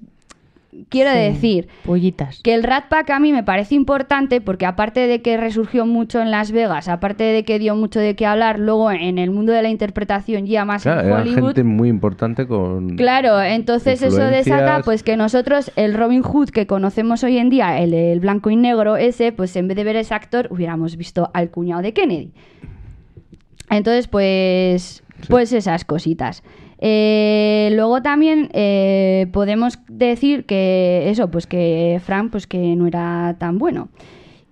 quiero 0.89 1.11
sí. 1.11 1.19
decir 1.19 1.69
Pollitas. 1.85 2.41
que 2.43 2.55
el 2.55 2.63
Rat 2.63 2.89
Pack 2.89 3.11
a 3.11 3.19
mí 3.19 3.33
me 3.33 3.43
parece 3.43 3.75
importante 3.75 4.41
porque 4.41 4.67
aparte 4.67 5.07
de 5.07 5.23
que 5.23 5.37
resurgió 5.37 5.87
mucho 5.87 6.21
en 6.21 6.31
Las 6.31 6.53
Vegas, 6.53 6.89
aparte 6.89 7.25
de 7.25 7.45
que 7.45 7.59
dio 7.59 7.75
mucho 7.77 8.01
de 8.01 8.15
qué 8.17 8.27
hablar, 8.27 8.59
luego 8.59 8.91
en 8.91 9.19
el 9.19 9.31
mundo 9.31 9.53
de 9.53 9.63
la 9.63 9.69
interpretación 9.69 10.47
ya 10.47 10.65
más 10.65 10.83
Claro, 10.83 11.01
en 11.01 11.07
era 11.07 11.21
Hollywood. 11.23 11.47
gente 11.47 11.65
muy 11.65 11.89
importante 11.89 12.47
con... 12.47 12.97
Claro, 12.97 13.41
entonces 13.43 14.03
eso 14.03 14.23
desata 14.23 14.83
pues 14.85 15.03
que 15.03 15.17
nosotros 15.17 15.73
el 15.77 15.95
Robin 15.95 16.23
Hood 16.23 16.51
que 16.51 16.67
conocemos 16.67 17.25
hoy 17.25 17.39
en 17.39 17.51
día, 17.51 17.79
el, 17.79 17.93
el 17.95 18.21
blanco 18.21 18.51
y 18.51 18.57
negro 18.57 18.97
ese, 18.97 19.33
pues 19.33 19.55
en 19.57 19.69
vez 19.69 19.77
de 19.77 19.85
ver 19.85 19.97
ese 19.97 20.15
actor 20.15 20.49
hubiéramos 20.51 20.97
visto 20.97 21.31
al 21.35 21.51
cuñado 21.51 21.83
de 21.83 21.93
Kennedy. 21.93 22.33
Entonces 23.69 24.09
pues 24.09 25.03
pues 25.29 25.53
esas 25.53 25.85
cositas. 25.85 26.43
Eh, 26.83 27.71
luego 27.75 28.01
también 28.03 28.49
eh, 28.55 29.27
podemos 29.33 29.79
decir 29.89 30.47
que 30.47 31.11
eso, 31.11 31.31
pues 31.31 31.47
que 31.47 32.01
Frank 32.03 32.31
pues 32.31 32.47
que 32.47 32.59
no 32.75 32.87
era 32.87 33.37
tan 33.39 33.59
bueno. 33.59 33.89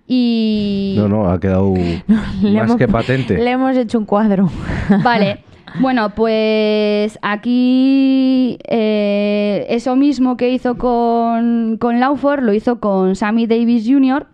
Y 0.07 0.95
No, 0.97 1.07
no, 1.07 1.29
ha 1.29 1.39
quedado 1.39 1.73
Le 2.41 2.51
más 2.53 2.65
hemos- 2.65 2.77
que 2.77 2.87
patente. 2.87 3.37
Le 3.37 3.49
hemos 3.51 3.75
hecho 3.77 3.97
un 3.99 4.05
cuadro. 4.05 4.49
Vale. 5.03 5.39
Bueno, 5.81 6.09
pues 6.15 7.19
aquí 7.21 8.57
eh, 8.67 9.67
eso 9.69 9.95
mismo 9.95 10.35
que 10.35 10.49
hizo 10.49 10.77
con, 10.79 11.77
con 11.79 11.99
Lauford 11.99 12.41
lo 12.43 12.53
hizo 12.53 12.79
con 12.79 13.15
Sammy 13.15 13.45
Davis 13.45 13.85
Jr. 13.87 14.25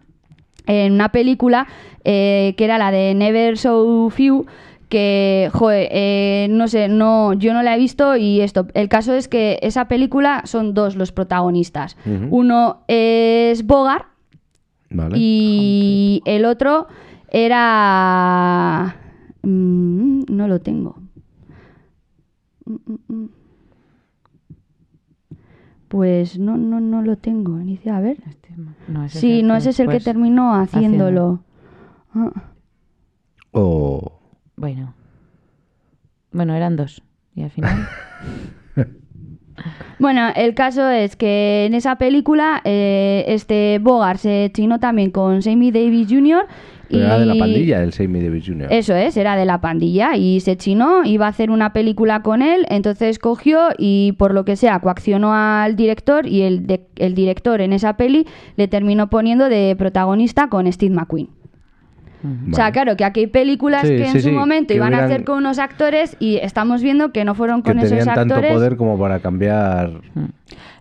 en 0.65 0.93
una 0.93 1.09
película 1.09 1.67
eh, 2.05 2.53
que 2.57 2.63
era 2.63 2.77
la 2.77 2.89
de 2.91 3.13
Never 3.15 3.57
So 3.57 4.09
Few 4.11 4.45
que, 4.89 5.49
joder, 5.53 5.89
eh, 5.91 6.47
no 6.49 6.67
sé, 6.67 6.87
no, 6.87 7.33
yo 7.33 7.53
no 7.53 7.63
la 7.63 7.75
he 7.75 7.79
visto 7.79 8.15
y 8.15 8.41
esto, 8.41 8.67
el 8.73 8.89
caso 8.89 9.13
es 9.13 9.27
que 9.27 9.59
esa 9.61 9.87
película 9.87 10.41
son 10.45 10.73
dos 10.73 10.95
los 10.95 11.11
protagonistas. 11.11 11.97
Uno 12.29 12.83
es 12.87 13.65
Bogart 13.65 14.05
Vale. 14.89 15.17
y 15.17 16.21
el 16.25 16.45
otro 16.45 16.87
era... 17.29 18.95
mm, 19.41 20.23
no 20.29 20.47
lo 20.47 20.61
tengo. 20.61 20.97
Mm, 22.65 23.13
mm. 23.13 23.29
Pues 25.87 26.39
no, 26.39 26.57
no, 26.57 26.79
no 26.79 27.01
lo 27.01 27.17
tengo. 27.17 27.59
Inicia, 27.59 27.97
a 27.97 28.01
ver. 28.01 28.17
No, 28.87 29.05
ese 29.05 29.19
Sí, 29.19 29.43
no, 29.43 29.55
ese 29.55 29.69
es 29.69 29.79
el 29.79 29.89
que 29.89 29.99
terminó 29.99 30.55
haciéndolo. 30.55 31.39
Ah. 32.13 32.31
O... 33.51 34.14
Bueno. 34.55 34.93
Bueno, 36.31 36.53
eran 36.55 36.75
dos. 36.75 37.01
Y 37.35 37.43
al 37.43 37.49
final. 37.51 37.87
Bueno, 39.99 40.27
el 40.35 40.53
caso 40.53 40.89
es 40.89 41.15
que 41.15 41.65
en 41.65 41.73
esa 41.75 41.97
película 41.97 42.61
eh, 42.65 43.23
este 43.29 43.79
Bogart 43.81 44.19
se 44.19 44.51
chinó 44.53 44.81
también 44.81 45.11
con 45.11 45.41
Sammy 45.41 45.71
Davis 45.71 46.07
Jr. 46.09 46.45
Pero 46.89 47.05
era 47.05 47.17
de 47.19 47.25
la 47.25 47.33
pandilla, 47.39 47.81
el 47.81 47.93
Sammy 47.93 48.21
Davis 48.21 48.45
Jr. 48.45 48.67
Eso 48.69 48.93
es, 48.93 49.15
era 49.15 49.37
de 49.37 49.45
la 49.45 49.61
pandilla 49.61 50.17
y 50.17 50.41
se 50.41 50.57
chinó, 50.57 51.05
iba 51.05 51.25
a 51.25 51.29
hacer 51.29 51.49
una 51.51 51.71
película 51.71 52.21
con 52.21 52.41
él, 52.41 52.65
entonces 52.69 53.17
cogió 53.17 53.69
y 53.77 54.11
por 54.19 54.33
lo 54.33 54.43
que 54.43 54.57
sea 54.57 54.79
coaccionó 54.81 55.33
al 55.33 55.77
director 55.77 56.27
y 56.27 56.41
el, 56.41 56.67
de- 56.67 56.85
el 56.97 57.15
director 57.15 57.61
en 57.61 57.71
esa 57.71 57.95
peli 57.95 58.27
le 58.57 58.67
terminó 58.67 59.09
poniendo 59.09 59.47
de 59.47 59.73
protagonista 59.77 60.49
con 60.49 60.69
Steve 60.71 60.93
McQueen. 60.93 61.29
O 62.51 62.55
sea, 62.55 62.71
claro, 62.71 62.95
que 62.95 63.03
aquí 63.03 63.21
hay 63.21 63.27
películas 63.27 63.81
Sí, 63.83 63.89
que 63.89 64.05
en 64.05 64.13
sí, 64.13 64.21
su 64.21 64.29
sí, 64.29 64.31
momento 64.33 64.69
que 64.69 64.75
iban 64.75 64.93
a 64.93 65.05
hacer 65.05 65.23
con 65.23 65.37
unos 65.37 65.59
actores 65.59 66.17
y 66.19 66.37
estamos 66.37 66.81
viendo 66.81 67.11
que 67.11 67.23
no 67.25 67.35
fueron 67.35 67.61
que 67.61 67.71
con 67.71 67.79
esos 67.79 67.89
tenían 67.97 68.15
tanto 68.15 68.35
actores. 68.35 68.53
poder 68.53 68.77
como 68.77 68.97
para 68.97 69.19
cambiar... 69.19 69.89
Mm. 70.13 70.25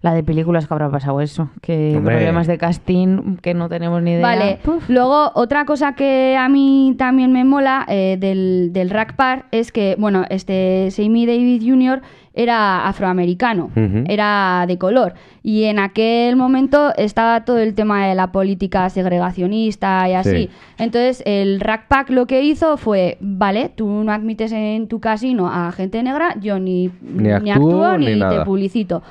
La 0.03 0.13
de 0.13 0.23
películas 0.23 0.69
que 0.69 0.75
habrá 0.75 0.91
pasado 0.91 1.23
eso. 1.23 1.49
Que 1.63 1.95
Hombre. 1.97 2.17
problemas 2.17 2.47
de 2.47 2.59
casting 2.59 3.37
que 3.37 3.55
no 3.55 3.71
tenemos 3.71 4.03
ni 4.03 4.11
idea. 4.13 4.21
Vale, 4.23 4.59
Puf. 4.63 4.91
luego 4.91 5.33
otra 5.35 5.65
cosa 5.65 5.95
que 5.95 6.37
a 6.39 6.47
mí 6.51 6.95
también 6.99 7.33
me 7.33 7.43
mola 7.45 7.87
eh, 7.89 8.19
del, 8.21 8.69
del 8.75 8.91
Rack 8.91 9.17
Park 9.17 9.47
es 9.51 9.73
que, 9.73 9.97
bueno, 9.99 10.27
este 10.29 10.91
Sammy 10.91 11.25
Davis 11.25 11.65
Jr. 11.67 12.03
era 12.35 12.89
afroamericano, 12.89 13.71
era 14.07 14.65
de 14.67 14.77
color, 14.77 15.15
y 15.43 15.65
en 15.65 15.79
aquel 15.79 16.35
momento 16.37 16.93
estaba 16.97 17.45
todo 17.45 17.59
el 17.59 17.75
tema 17.75 18.07
de 18.07 18.15
la 18.15 18.33
política 18.33 18.91
segregacionista 18.91 20.09
y 20.09 20.15
así. 20.15 20.31
Sí. 20.31 20.51
Entonces 20.79 21.23
el 21.27 21.61
Rack 21.61 21.87
Pack 21.89 22.11
lo 22.11 22.27
que 22.27 22.43
hizo 22.43 22.77
fue, 22.77 23.19
vale, 23.21 23.71
tú 23.75 23.89
no 23.89 24.13
admites 24.13 24.53
en 24.53 24.89
tu 24.89 25.01
casino 25.01 25.49
a 25.49 25.71
gente 25.73 26.03
negra, 26.03 26.35
yo 26.41 26.59
ni, 26.59 26.91
Ni 27.03 27.31
actúo, 27.31 27.97
ni 27.99 28.15
ni 28.15 28.21
te 28.21 28.45
publicito. 28.45 29.03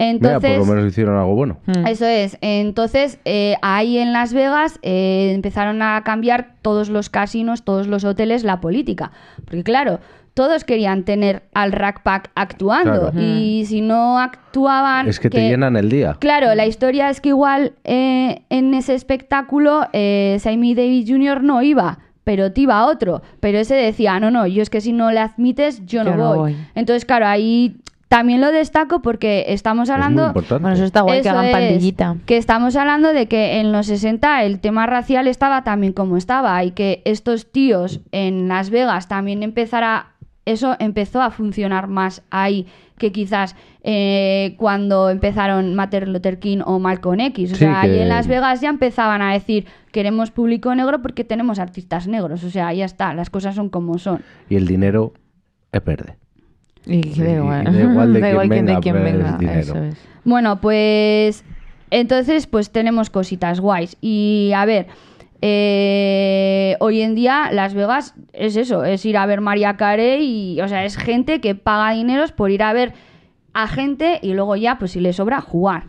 Mira, 0.00 0.38
por 0.38 0.44
Entonces, 0.46 0.58
lo 0.58 0.64
menos 0.64 0.86
hicieron 0.86 1.18
algo 1.18 1.34
bueno. 1.34 1.58
Mm. 1.66 1.86
eso 1.86 2.06
es. 2.06 2.38
Entonces, 2.40 3.18
eh, 3.26 3.56
ahí 3.60 3.98
en 3.98 4.14
Las 4.14 4.32
Vegas 4.32 4.78
eh, 4.82 5.32
empezaron 5.34 5.82
a 5.82 6.02
cambiar 6.04 6.54
todos 6.62 6.88
los 6.88 7.10
casinos, 7.10 7.64
todos 7.64 7.86
los 7.86 8.04
hoteles, 8.04 8.42
la 8.42 8.60
política. 8.60 9.10
Porque 9.44 9.62
claro, 9.62 10.00
todos 10.40 10.64
querían 10.64 11.04
tener 11.04 11.42
al 11.52 11.70
Rack 11.70 12.02
Pack 12.02 12.30
actuando. 12.34 13.10
Claro. 13.10 13.20
Y 13.20 13.66
si 13.66 13.82
no 13.82 14.18
actuaban... 14.18 15.06
Es 15.06 15.20
que 15.20 15.28
te 15.28 15.46
llenan 15.46 15.76
el 15.76 15.90
día. 15.90 16.16
Claro, 16.18 16.54
la 16.54 16.64
historia 16.64 17.10
es 17.10 17.20
que 17.20 17.28
igual 17.28 17.74
eh, 17.84 18.40
en 18.48 18.72
ese 18.72 18.94
espectáculo 18.94 19.86
eh, 19.92 20.38
Sammy 20.40 20.74
Davis 20.74 21.04
Jr. 21.06 21.42
no 21.42 21.60
iba, 21.60 21.98
pero 22.24 22.52
te 22.52 22.62
iba 22.62 22.86
otro. 22.86 23.20
Pero 23.40 23.58
ese 23.58 23.74
decía, 23.74 24.18
no, 24.18 24.30
no, 24.30 24.46
yo 24.46 24.62
es 24.62 24.70
que 24.70 24.80
si 24.80 24.94
no 24.94 25.10
le 25.10 25.20
admites, 25.20 25.84
yo, 25.84 26.04
no, 26.04 26.12
Yo 26.12 26.16
no 26.16 26.28
voy. 26.28 26.38
voy. 26.38 26.56
Entonces, 26.74 27.04
claro, 27.04 27.26
ahí 27.26 27.76
también 28.08 28.40
lo 28.40 28.50
destaco 28.50 29.02
porque 29.02 29.44
estamos 29.48 29.90
hablando... 29.90 30.32
Bueno, 30.32 30.72
eso 30.72 30.84
está 30.84 31.02
guay 31.02 31.20
que 31.20 31.28
hagan 31.28 31.44
es, 31.44 31.52
pandillita. 31.52 32.16
Que 32.24 32.38
estamos 32.38 32.76
hablando 32.76 33.12
de 33.12 33.28
que 33.28 33.60
en 33.60 33.72
los 33.72 33.88
60 33.88 34.42
el 34.44 34.58
tema 34.60 34.86
racial 34.86 35.26
estaba 35.26 35.64
también 35.64 35.92
como 35.92 36.16
estaba 36.16 36.64
y 36.64 36.70
que 36.70 37.02
estos 37.04 37.52
tíos 37.52 38.00
en 38.10 38.48
Las 38.48 38.70
Vegas 38.70 39.06
también 39.06 39.42
empezara 39.42 40.14
eso 40.46 40.76
empezó 40.78 41.20
a 41.22 41.30
funcionar 41.30 41.86
más 41.88 42.22
ahí 42.30 42.66
que 42.98 43.12
quizás 43.12 43.56
eh, 43.82 44.54
cuando 44.58 45.08
empezaron 45.10 45.74
Martin 45.74 46.12
Luther 46.12 46.38
King 46.38 46.58
o 46.64 46.78
Malcolm 46.78 47.20
X. 47.20 47.52
O 47.52 47.54
Sí, 47.54 47.60
sea, 47.60 47.80
ahí 47.82 47.98
en 47.98 48.08
Las 48.08 48.26
Vegas 48.26 48.60
ya 48.60 48.68
empezaban 48.68 49.22
a 49.22 49.32
decir 49.32 49.66
queremos 49.92 50.30
público 50.30 50.74
negro 50.74 51.00
porque 51.02 51.24
tenemos 51.24 51.58
artistas 51.58 52.06
negros. 52.08 52.44
O 52.44 52.50
sea, 52.50 52.72
ya 52.74 52.84
está, 52.84 53.14
las 53.14 53.30
cosas 53.30 53.54
son 53.54 53.68
como 53.70 53.98
son. 53.98 54.22
Y 54.48 54.56
el 54.56 54.66
dinero 54.66 55.12
es 55.72 55.84
verde. 55.84 56.16
Y 56.86 57.06
igual. 57.08 57.64
da 57.64 57.80
igual 57.80 58.12
de 58.12 58.20
Da 58.20 58.26
quién 58.28 58.30
igual 58.32 58.80
quién- 58.82 58.94
venga, 59.02 59.36
dinero. 59.38 59.58
Eso 59.60 59.78
es. 59.84 59.96
Bueno, 60.24 60.60
pues 60.60 61.44
entonces 61.90 62.46
pues 62.46 62.70
tenemos 62.70 63.08
cositas 63.10 63.60
guays. 63.60 63.96
Y 64.00 64.52
a 64.54 64.64
ver, 64.64 64.86
eh, 65.42 66.76
hoy 66.80 67.00
en 67.02 67.14
día 67.14 67.50
Las 67.52 67.74
Vegas 67.74 68.14
es 68.32 68.56
eso, 68.56 68.84
es 68.84 69.04
ir 69.06 69.16
a 69.16 69.26
ver 69.26 69.40
María 69.40 69.76
Carey 69.76 70.24
y, 70.54 70.60
o 70.60 70.68
sea, 70.68 70.84
es 70.84 70.96
gente 70.96 71.40
que 71.40 71.54
paga 71.54 71.92
dineros 71.92 72.32
por 72.32 72.50
ir 72.50 72.62
a 72.62 72.72
ver 72.72 72.92
a 73.52 73.66
gente 73.66 74.20
y 74.22 74.32
luego 74.34 74.54
ya, 74.54 74.78
pues 74.78 74.92
si 74.92 75.00
le 75.00 75.12
sobra, 75.12 75.40
jugar. 75.40 75.82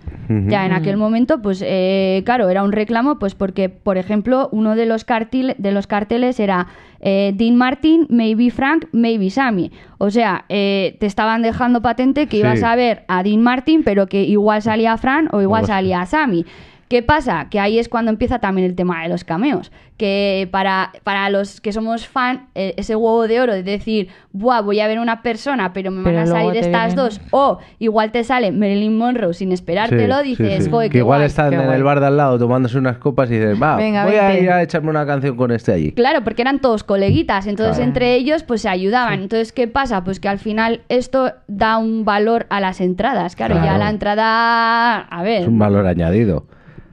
Ya 0.48 0.66
en 0.66 0.72
aquel 0.72 0.96
momento, 0.96 1.42
pues 1.42 1.62
eh, 1.64 2.22
claro, 2.26 2.50
era 2.50 2.64
un 2.64 2.72
reclamo, 2.72 3.20
pues 3.20 3.36
porque, 3.36 3.68
por 3.68 3.98
ejemplo, 3.98 4.48
uno 4.54 4.76
de 4.76 4.86
los, 4.86 5.06
cartil- 5.06 5.56
de 5.58 5.72
los 5.74 5.88
carteles 5.88 6.40
era 6.40 6.68
eh, 7.02 7.34
Dean 7.36 7.58
Martin, 7.58 8.08
maybe 8.10 8.50
Frank, 8.50 8.86
maybe 8.94 9.30
Sammy. 9.30 9.72
O 9.98 10.10
sea, 10.10 10.46
eh, 10.48 10.96
te 11.02 11.06
estaban 11.06 11.42
dejando 11.42 11.82
patente 11.82 12.28
que 12.28 12.38
Sí. 12.38 12.44
ibas 12.44 12.64
a 12.64 12.76
ver 12.78 13.04
a 13.10 13.24
Dean 13.24 13.42
Martin, 13.42 13.84
pero 13.84 14.08
que 14.08 14.24
igual 14.24 14.62
salía 14.62 14.96
Fran 14.98 15.28
o 15.34 15.42
igual 15.42 15.64
Hostia. 15.64 15.76
salía 15.76 16.06
Sammy. 16.06 16.46
¿Qué 16.92 17.02
pasa? 17.02 17.48
Que 17.50 17.58
ahí 17.58 17.80
es 17.80 17.88
cuando 17.88 18.12
empieza 18.12 18.40
también 18.40 18.68
el 18.68 18.76
tema 18.76 19.02
de 19.02 19.08
los 19.08 19.24
cameos. 19.24 19.72
Que 19.96 20.50
para, 20.52 20.92
para 21.06 21.30
los 21.30 21.62
que 21.62 21.72
somos 21.72 22.06
fan, 22.06 22.50
eh, 22.54 22.74
ese 22.76 22.98
huevo 22.98 23.30
de 23.30 23.40
oro 23.40 23.54
de 23.54 23.64
decir, 23.64 24.10
Buah, 24.34 24.60
voy 24.62 24.82
a 24.82 24.88
ver 24.88 25.00
una 25.00 25.22
persona, 25.22 25.72
pero 25.72 25.90
me 25.90 26.04
Pero 26.04 26.18
van 26.18 26.24
a 26.28 26.28
salir 26.30 26.58
estas 26.58 26.94
vienen- 26.94 26.96
dos. 26.98 27.22
O 27.32 27.60
igual 27.80 28.12
te 28.12 28.26
sale 28.26 28.52
Marilyn 28.52 28.98
Monroe 28.98 29.34
sin 29.34 29.54
esperártelo, 29.54 30.20
Sí, 30.24 30.36
sí, 30.36 30.44
dices, 30.44 30.66
sí. 30.66 30.70
"Joder, 30.70 30.92
que 30.92 30.98
igual 30.98 31.20
guay". 31.20 31.28
están 31.28 31.54
en 31.54 31.62
guay. 31.64 31.78
el 31.78 31.84
bar 31.84 32.02
de 32.02 32.08
al 32.08 32.18
lado 32.18 32.38
tomándose 32.38 32.78
unas 32.78 32.98
copas 32.98 33.32
y 33.32 33.36
dices, 33.36 33.62
va, 33.62 33.78
Venga, 33.78 34.04
voy 34.06 34.16
a 34.16 34.38
ir 34.38 34.50
a 34.52 34.62
echarme 34.62 34.90
una 34.90 35.06
canción 35.06 35.38
con 35.38 35.52
este 35.52 35.72
allí. 35.72 35.94
Claro, 35.94 36.26
porque 36.26 36.42
eran 36.42 36.60
todos 36.60 36.84
coleguitas, 36.84 37.48
entonces 37.48 37.78
Claro. 37.78 37.88
entre 37.88 38.16
ellos 38.16 38.44
pues 38.44 38.64
se 38.64 38.68
ayudaban. 38.68 39.14
Entonces, 39.22 39.54
¿qué 39.54 39.70
pasa? 39.70 40.04
Pues 40.04 40.20
que 40.20 40.28
al 40.28 40.40
final 40.40 40.82
esto 40.90 41.32
da 41.48 41.78
un 41.78 42.04
valor 42.04 42.48
a 42.50 42.60
las 42.60 42.82
entradas. 42.82 43.38
Claro, 43.38 43.56
ya 43.56 43.62
Claro. 43.62 43.78
la 43.80 43.90
entrada, 43.90 44.98
a 45.00 45.24
ver. 45.24 45.44
Es 45.44 45.48
un 45.48 45.58
valor 45.60 45.86
añadido, 45.88 46.48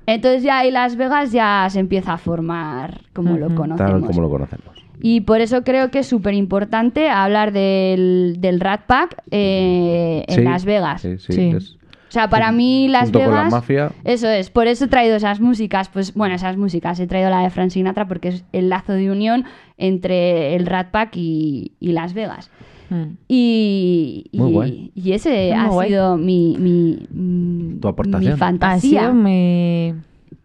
Entonces 0.09 0.43
ya 0.43 0.59
ahí 0.59 0.71
Las 0.71 0.97
Vegas 0.97 1.33
ya 1.33 1.67
se 1.71 1.81
empieza 1.81 2.15
a 2.15 2.19
formar 2.19 3.03
como 3.13 3.37
lo 3.37 3.55
conocemos. 3.55 3.93
tal 3.93 4.01
como 4.07 4.23
lo 4.23 4.31
conocemos. 4.31 4.65
Y 5.01 5.21
por 5.21 5.41
eso 5.41 5.63
creo 5.63 5.91
que 5.91 6.01
es 6.01 6.07
súper 6.09 6.35
importante 6.35 7.09
hablar 7.09 7.53
del, 7.53 8.37
del 8.39 8.59
Rat 8.59 8.87
Pack 8.87 9.23
eh, 9.31 10.25
en 10.27 10.35
Sí, 10.37 10.43
Las 10.43 10.65
Vegas. 10.65 11.03
Sí, 11.03 11.19
sí, 11.19 11.33
Sí. 11.33 11.51
es- 11.57 11.75
O 12.09 12.11
sea, 12.11 12.31
para 12.31 12.51
mí 12.53 12.89
Las 12.89 13.05
Junto 13.05 13.19
con 13.21 13.29
Vegas... 13.29 13.45
la 13.45 13.51
mafia. 13.51 13.93
Eso 14.03 14.29
es, 14.29 14.49
por 14.49 14.67
eso 14.67 14.87
he 14.87 14.89
traído 14.89 15.15
esas 15.15 15.41
músicas. 15.41 15.91
Pues 15.91 16.15
bueno, 16.15 16.35
esas 16.35 16.57
músicas. 16.57 16.99
He 17.01 17.07
traído 17.07 17.29
la 17.29 17.43
de 17.43 17.51
Frank 17.51 17.69
Sinatra 17.71 18.09
porque 18.09 18.29
es 18.29 18.45
el 18.53 18.71
lazo 18.71 18.95
de 18.95 19.11
unión 19.11 19.45
entre 19.77 20.57
el 20.57 20.65
Rat 20.67 20.91
Pack 20.91 21.17
y, 21.17 21.73
y 21.81 21.93
Las 21.93 22.15
Vegas. 22.15 22.51
Mm. 22.91 23.03
Y, 23.29 24.25
y, 24.33 24.39
Muy 24.39 24.53
guay. 24.53 24.93
y 24.95 25.13
ese 25.13 25.31
Muy 25.31 25.51
ha 25.53 25.67
guay. 25.69 25.89
sido 25.89 26.17
mi, 26.17 26.57
mi, 26.59 27.79
Tu 27.81 27.89
aportación. 27.89 28.23
mi 28.33 28.35
Ha 28.35 28.37
fantasía. 28.37 29.01
sido 29.03 29.15
muy, 29.15 29.95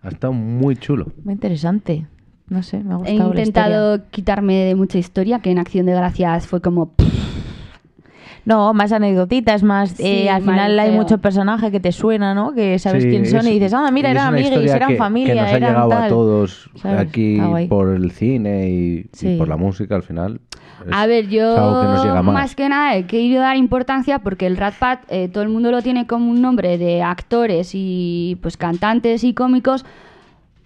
Ha 0.01 0.09
estado 0.09 0.33
muy 0.33 0.75
chulo. 0.75 1.07
muy 1.23 1.33
interesante. 1.33 2.05
No 2.49 2.61
sé, 2.61 2.83
me 2.83 2.93
ha 2.93 2.97
He 2.97 2.99
gustado 2.99 3.33
la 3.33 3.39
intentado 3.39 3.95
historia. 3.95 4.11
quitarme 4.11 4.55
de 4.65 4.75
mucha 4.75 4.97
historia, 4.97 5.39
que 5.39 5.51
en 5.51 5.59
Acción 5.59 5.85
de 5.85 5.93
Gracias 5.93 6.45
fue 6.47 6.61
como... 6.61 6.91
No, 8.45 8.73
más 8.73 8.91
anecdotitas, 8.91 9.63
más... 9.63 9.91
Sí, 9.91 10.03
eh, 10.05 10.29
al 10.29 10.41
final 10.41 10.77
hay 10.77 10.89
feo. 10.89 11.01
mucho 11.01 11.19
personaje 11.19 11.71
que 11.71 11.79
te 11.79 11.93
suena, 11.93 12.33
¿no? 12.35 12.51
Que 12.53 12.77
sabes 12.77 13.03
Sí, 13.03 13.09
quién 13.09 13.25
son 13.25 13.39
es- 13.39 13.47
y 13.47 13.51
dices, 13.53 13.73
anda, 13.73 13.89
mira, 13.89 14.09
y 14.09 14.11
eran 14.11 14.33
amigos, 14.35 14.51
eran 14.69 14.89
que- 14.89 14.95
familia, 14.97 15.33
Que 15.33 15.39
nos 15.41 15.49
ha 15.49 15.55
eran 15.55 15.69
llegado 15.69 15.89
tal. 15.89 16.03
a 16.03 16.07
todos 16.09 16.69
¿Sabes? 16.75 16.99
aquí 16.99 17.39
por 17.69 17.95
el 17.95 18.11
cine 18.11 18.69
y, 18.69 18.73
y 18.97 19.09
Sí. 19.13 19.35
por 19.37 19.47
la 19.47 19.55
música 19.55 19.95
al 19.95 20.03
final. 20.03 20.41
A 20.91 21.05
ver, 21.07 21.29
yo 21.29 22.01
que 22.03 22.21
más. 22.21 22.55
que 22.55 22.69
nada 22.69 22.95
he 22.95 23.05
querido 23.05 23.41
dar 23.41 23.57
importancia 23.57 24.19
porque 24.19 24.45
el 24.47 24.57
Rat 24.57 24.75
Pack 24.75 25.05
eh, 25.09 25.29
todo 25.29 25.43
el 25.43 25.49
mundo 25.49 25.71
lo 25.71 25.81
tiene 25.81 26.07
como 26.07 26.29
un 26.29 26.41
nombre 26.41 26.77
de 26.77 27.01
actores 27.01 27.71
y 27.73 28.37
pues 28.41 28.57
cantantes 28.57 29.23
y 29.23 29.33
cómicos 29.33 29.85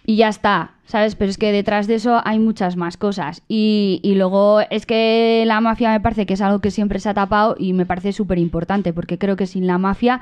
y 0.06 0.16
ya 0.16 0.30
está, 0.30 0.72
¿sabes? 0.86 1.16
Pero 1.16 1.30
es 1.30 1.38
que 1.38 1.52
detrás 1.52 1.86
de 1.86 1.96
eso 1.96 2.22
hay 2.24 2.40
muchas 2.40 2.78
más 2.78 2.96
cosas. 2.96 3.44
Y, 3.50 4.00
y 4.04 4.16
luego 4.16 4.62
es 4.70 4.86
que 4.86 5.44
la 5.46 5.60
mafia 5.60 5.92
me 5.92 6.00
parece 6.00 6.26
que 6.26 6.36
es 6.36 6.42
algo 6.42 6.60
que 6.60 6.72
siempre 6.72 7.00
se 7.00 7.10
ha 7.10 7.14
tapado 7.14 7.56
y 7.60 7.74
me 7.74 7.86
parece 7.86 8.14
súper 8.14 8.38
importante 8.38 8.94
porque 8.94 9.18
creo 9.18 9.36
que 9.36 9.48
sin 9.48 9.68
la 9.68 9.78
mafia 9.78 10.22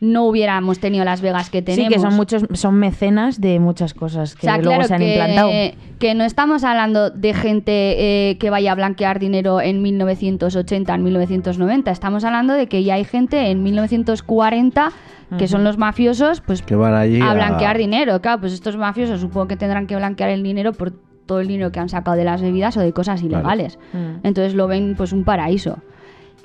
no 0.00 0.24
hubiéramos 0.24 0.78
tenido 0.80 1.04
Las 1.04 1.20
Vegas 1.20 1.50
que 1.50 1.62
tenemos. 1.62 1.88
Sí, 1.88 1.94
que 1.94 2.00
son 2.00 2.14
muchos, 2.14 2.44
son 2.52 2.74
mecenas 2.76 3.40
de 3.40 3.58
muchas 3.60 3.94
cosas 3.94 4.34
que 4.34 4.46
O 4.46 4.50
sea, 4.50 4.56
luego 4.58 4.70
claro 4.70 4.84
se 4.88 4.94
han 4.94 5.00
que, 5.00 5.08
implantado. 5.14 5.50
que 5.98 6.14
no 6.14 6.24
estamos 6.24 6.64
hablando 6.64 7.10
de 7.10 7.32
gente 7.34 8.30
eh, 8.30 8.38
que 8.38 8.50
vaya 8.50 8.72
a 8.72 8.74
blanquear 8.74 9.18
dinero 9.18 9.60
en 9.60 9.82
1980, 9.82 10.94
en 10.94 11.02
1990. 11.04 11.90
Estamos 11.90 12.24
hablando 12.24 12.54
de 12.54 12.66
que 12.66 12.82
ya 12.84 12.94
hay 12.94 13.04
gente 13.04 13.50
en 13.50 13.62
1940 13.62 14.92
que 15.38 15.48
son 15.48 15.64
los 15.64 15.78
mafiosos, 15.78 16.40
pues 16.42 16.62
Que 16.62 16.76
van 16.76 16.94
allí 16.94 17.20
a 17.20 17.30
a- 17.30 17.34
blanquear 17.34 17.76
dinero. 17.76 18.20
Claro, 18.20 18.40
pues 18.40 18.52
estos 18.52 18.76
mafiosos 18.76 19.20
supongo 19.20 19.48
que 19.48 19.56
tendrán 19.56 19.86
que 19.88 19.96
blanquear 19.96 20.30
el 20.30 20.42
dinero 20.44 20.72
por 20.72 20.92
todo 21.26 21.40
el 21.40 21.48
dinero 21.48 21.72
que 21.72 21.80
han 21.80 21.88
sacado 21.88 22.16
de 22.16 22.22
las 22.24 22.40
bebidas 22.40 22.76
o 22.76 22.80
de 22.80 22.92
cosas 22.92 23.20
ilegales. 23.22 23.78
Entonces 24.22 24.54
lo 24.54 24.68
ven 24.68 24.94
pues 24.96 25.12
un 25.12 25.24
paraíso. 25.24 25.78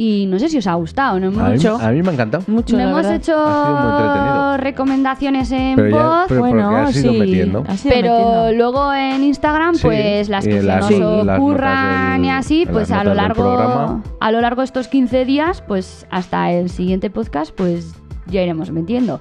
Y 0.01 0.25
no 0.27 0.39
sé 0.39 0.47
si 0.47 0.57
os 0.57 0.65
ha 0.65 0.75
gustado, 0.75 1.19
¿no? 1.19 1.27
Hemos 1.27 1.43
A 1.43 1.49
mí, 1.49 1.83
a 1.83 1.91
mí 1.91 2.01
me 2.01 2.09
ha 2.09 2.13
encantado. 2.13 2.43
Mucho, 2.47 2.75
no 2.77 2.83
hemos 2.83 2.95
verdad. 3.03 3.15
hecho 3.15 4.57
recomendaciones 4.57 5.51
en 5.51 5.75
Pero 5.75 5.89
ya- 5.89 6.03
voz. 6.03 6.25
pero 6.29 6.39
bueno, 6.39 6.69
has 6.77 6.95
ido 6.95 7.11
sí, 7.13 7.19
metiendo. 7.19 7.63
has 7.67 7.85
ido 7.85 7.93
Pero 7.93 8.13
metiendo. 8.13 8.51
luego 8.53 8.93
en 8.93 9.23
Instagram, 9.23 9.75
Sí, 9.75 9.81
pues 9.83 10.29
las 10.29 10.45
y 10.45 10.49
que 10.49 10.55
en 10.55 10.61
se 10.61 10.67
las- 10.67 10.79
nos 10.79 10.87
sí, 10.89 10.99
las 11.25 11.37
ocurran 11.39 11.73
notas 11.73 12.17
y 12.17 12.21
del- 12.21 12.29
así, 12.37 12.65
pues 12.71 12.89
las 12.89 12.99
a 12.99 13.03
lo 13.03 13.09
del 13.09 13.17
largo 13.17 14.01
a 14.19 14.31
lo 14.31 14.41
largo 14.41 14.61
de 14.61 14.65
estos 14.65 14.87
15 14.87 15.25
días, 15.25 15.61
pues 15.67 16.05
hasta 16.09 16.51
el 16.51 16.69
siguiente 16.69 17.09
podcast, 17.09 17.53
pues 17.55 17.93
ya 18.27 18.41
iremos 18.41 18.71
metiendo. 18.71 19.19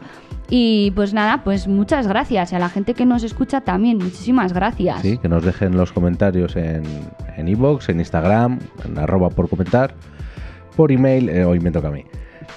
Y 0.51 0.93
pues 0.93 1.13
nada, 1.13 1.43
pues 1.45 1.69
muchas 1.69 2.07
gracias. 2.07 2.53
Y 2.53 2.55
a 2.55 2.59
la 2.59 2.69
gente 2.71 2.95
que 2.95 3.05
nos 3.05 3.23
escucha 3.23 3.61
también, 3.63 3.99
muchísimas 3.99 4.53
gracias. 4.55 5.03
Sí, 5.03 5.19
que 5.19 5.29
nos 5.29 5.45
dejen 5.45 5.77
los 5.77 5.93
comentarios 5.93 6.57
en 6.57 6.85
en 7.37 7.49
iVoox, 7.49 7.89
en 7.91 7.99
Instagram, 7.99 8.59
en 8.85 8.99
arroba 8.99 9.29
por 9.29 9.49
comentar, 9.51 9.95
por 10.79 10.93
email, 10.93 11.29
eh, 11.29 11.45
hoy 11.45 11.59
me 11.59 11.73
toca 11.73 11.89
a 11.89 11.91
mí, 11.91 12.05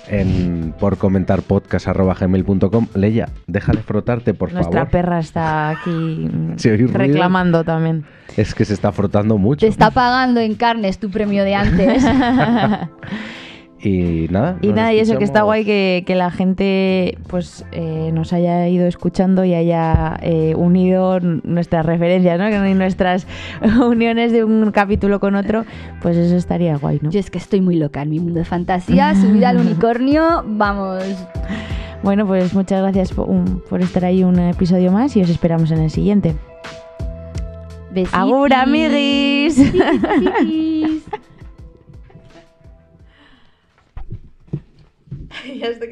en 0.07 0.75
por 0.79 0.97
comentar 0.97 1.41
podcast 1.41 1.87
arroba 1.87 2.13
gmail.com. 2.13 2.85
Leia, 2.93 3.29
deja 3.47 3.71
de 3.71 3.79
frotarte, 3.79 4.35
por 4.35 4.53
Nuestra 4.53 4.81
favor. 4.81 4.91
perra 4.91 5.17
está 5.17 5.71
aquí 5.71 6.29
reclamando 6.93 7.63
también. 7.63 8.05
Es 8.37 8.53
que 8.53 8.63
se 8.63 8.75
está 8.75 8.91
frotando 8.91 9.39
mucho. 9.39 9.61
Te 9.61 9.67
está 9.71 9.89
pagando 9.89 10.39
en 10.39 10.53
carnes 10.53 10.99
tu 10.99 11.09
premio 11.09 11.43
de 11.43 11.55
antes. 11.55 12.05
Y 13.83 14.27
nada. 14.29 14.57
Y 14.61 14.67
nada, 14.73 14.93
y 14.93 14.99
eso 14.99 15.17
que 15.17 15.23
está 15.23 15.41
guay 15.41 15.65
que, 15.65 16.03
que 16.05 16.13
la 16.13 16.29
gente 16.29 17.17
pues 17.27 17.65
eh, 17.71 18.11
nos 18.13 18.31
haya 18.31 18.67
ido 18.67 18.85
escuchando 18.87 19.43
y 19.43 19.55
haya 19.55 20.19
eh, 20.21 20.53
unido 20.55 21.19
nuestras 21.19 21.83
referencias, 21.85 22.37
¿no? 22.37 22.67
Y 22.67 22.73
nuestras 22.75 23.25
uniones 23.83 24.31
de 24.33 24.43
un 24.43 24.69
capítulo 24.71 25.19
con 25.19 25.33
otro, 25.35 25.65
pues 26.01 26.15
eso 26.15 26.35
estaría 26.35 26.77
guay, 26.77 26.99
¿no? 27.01 27.09
Yo 27.09 27.19
es 27.19 27.31
que 27.31 27.39
estoy 27.39 27.61
muy 27.61 27.75
loca 27.77 28.03
en 28.03 28.09
mi 28.11 28.19
mundo 28.19 28.37
de 28.39 28.45
fantasía, 28.45 29.15
subida 29.15 29.49
al 29.49 29.57
unicornio, 29.65 30.43
vamos. 30.45 31.03
Bueno, 32.03 32.27
pues 32.27 32.53
muchas 32.53 32.81
gracias 32.81 33.11
por, 33.13 33.29
un- 33.29 33.61
por 33.67 33.81
estar 33.81 34.05
ahí 34.05 34.23
un 34.23 34.37
episodio 34.39 34.91
más 34.91 35.15
y 35.17 35.21
os 35.23 35.29
esperamos 35.29 35.71
en 35.71 35.79
el 35.79 35.89
siguiente. 35.89 36.35
Besitis. 37.91 38.13
¡Agur, 38.13 38.53
amiguis! 38.53 39.57
y 45.45 45.63
hasta 45.63 45.85
que 45.85 45.89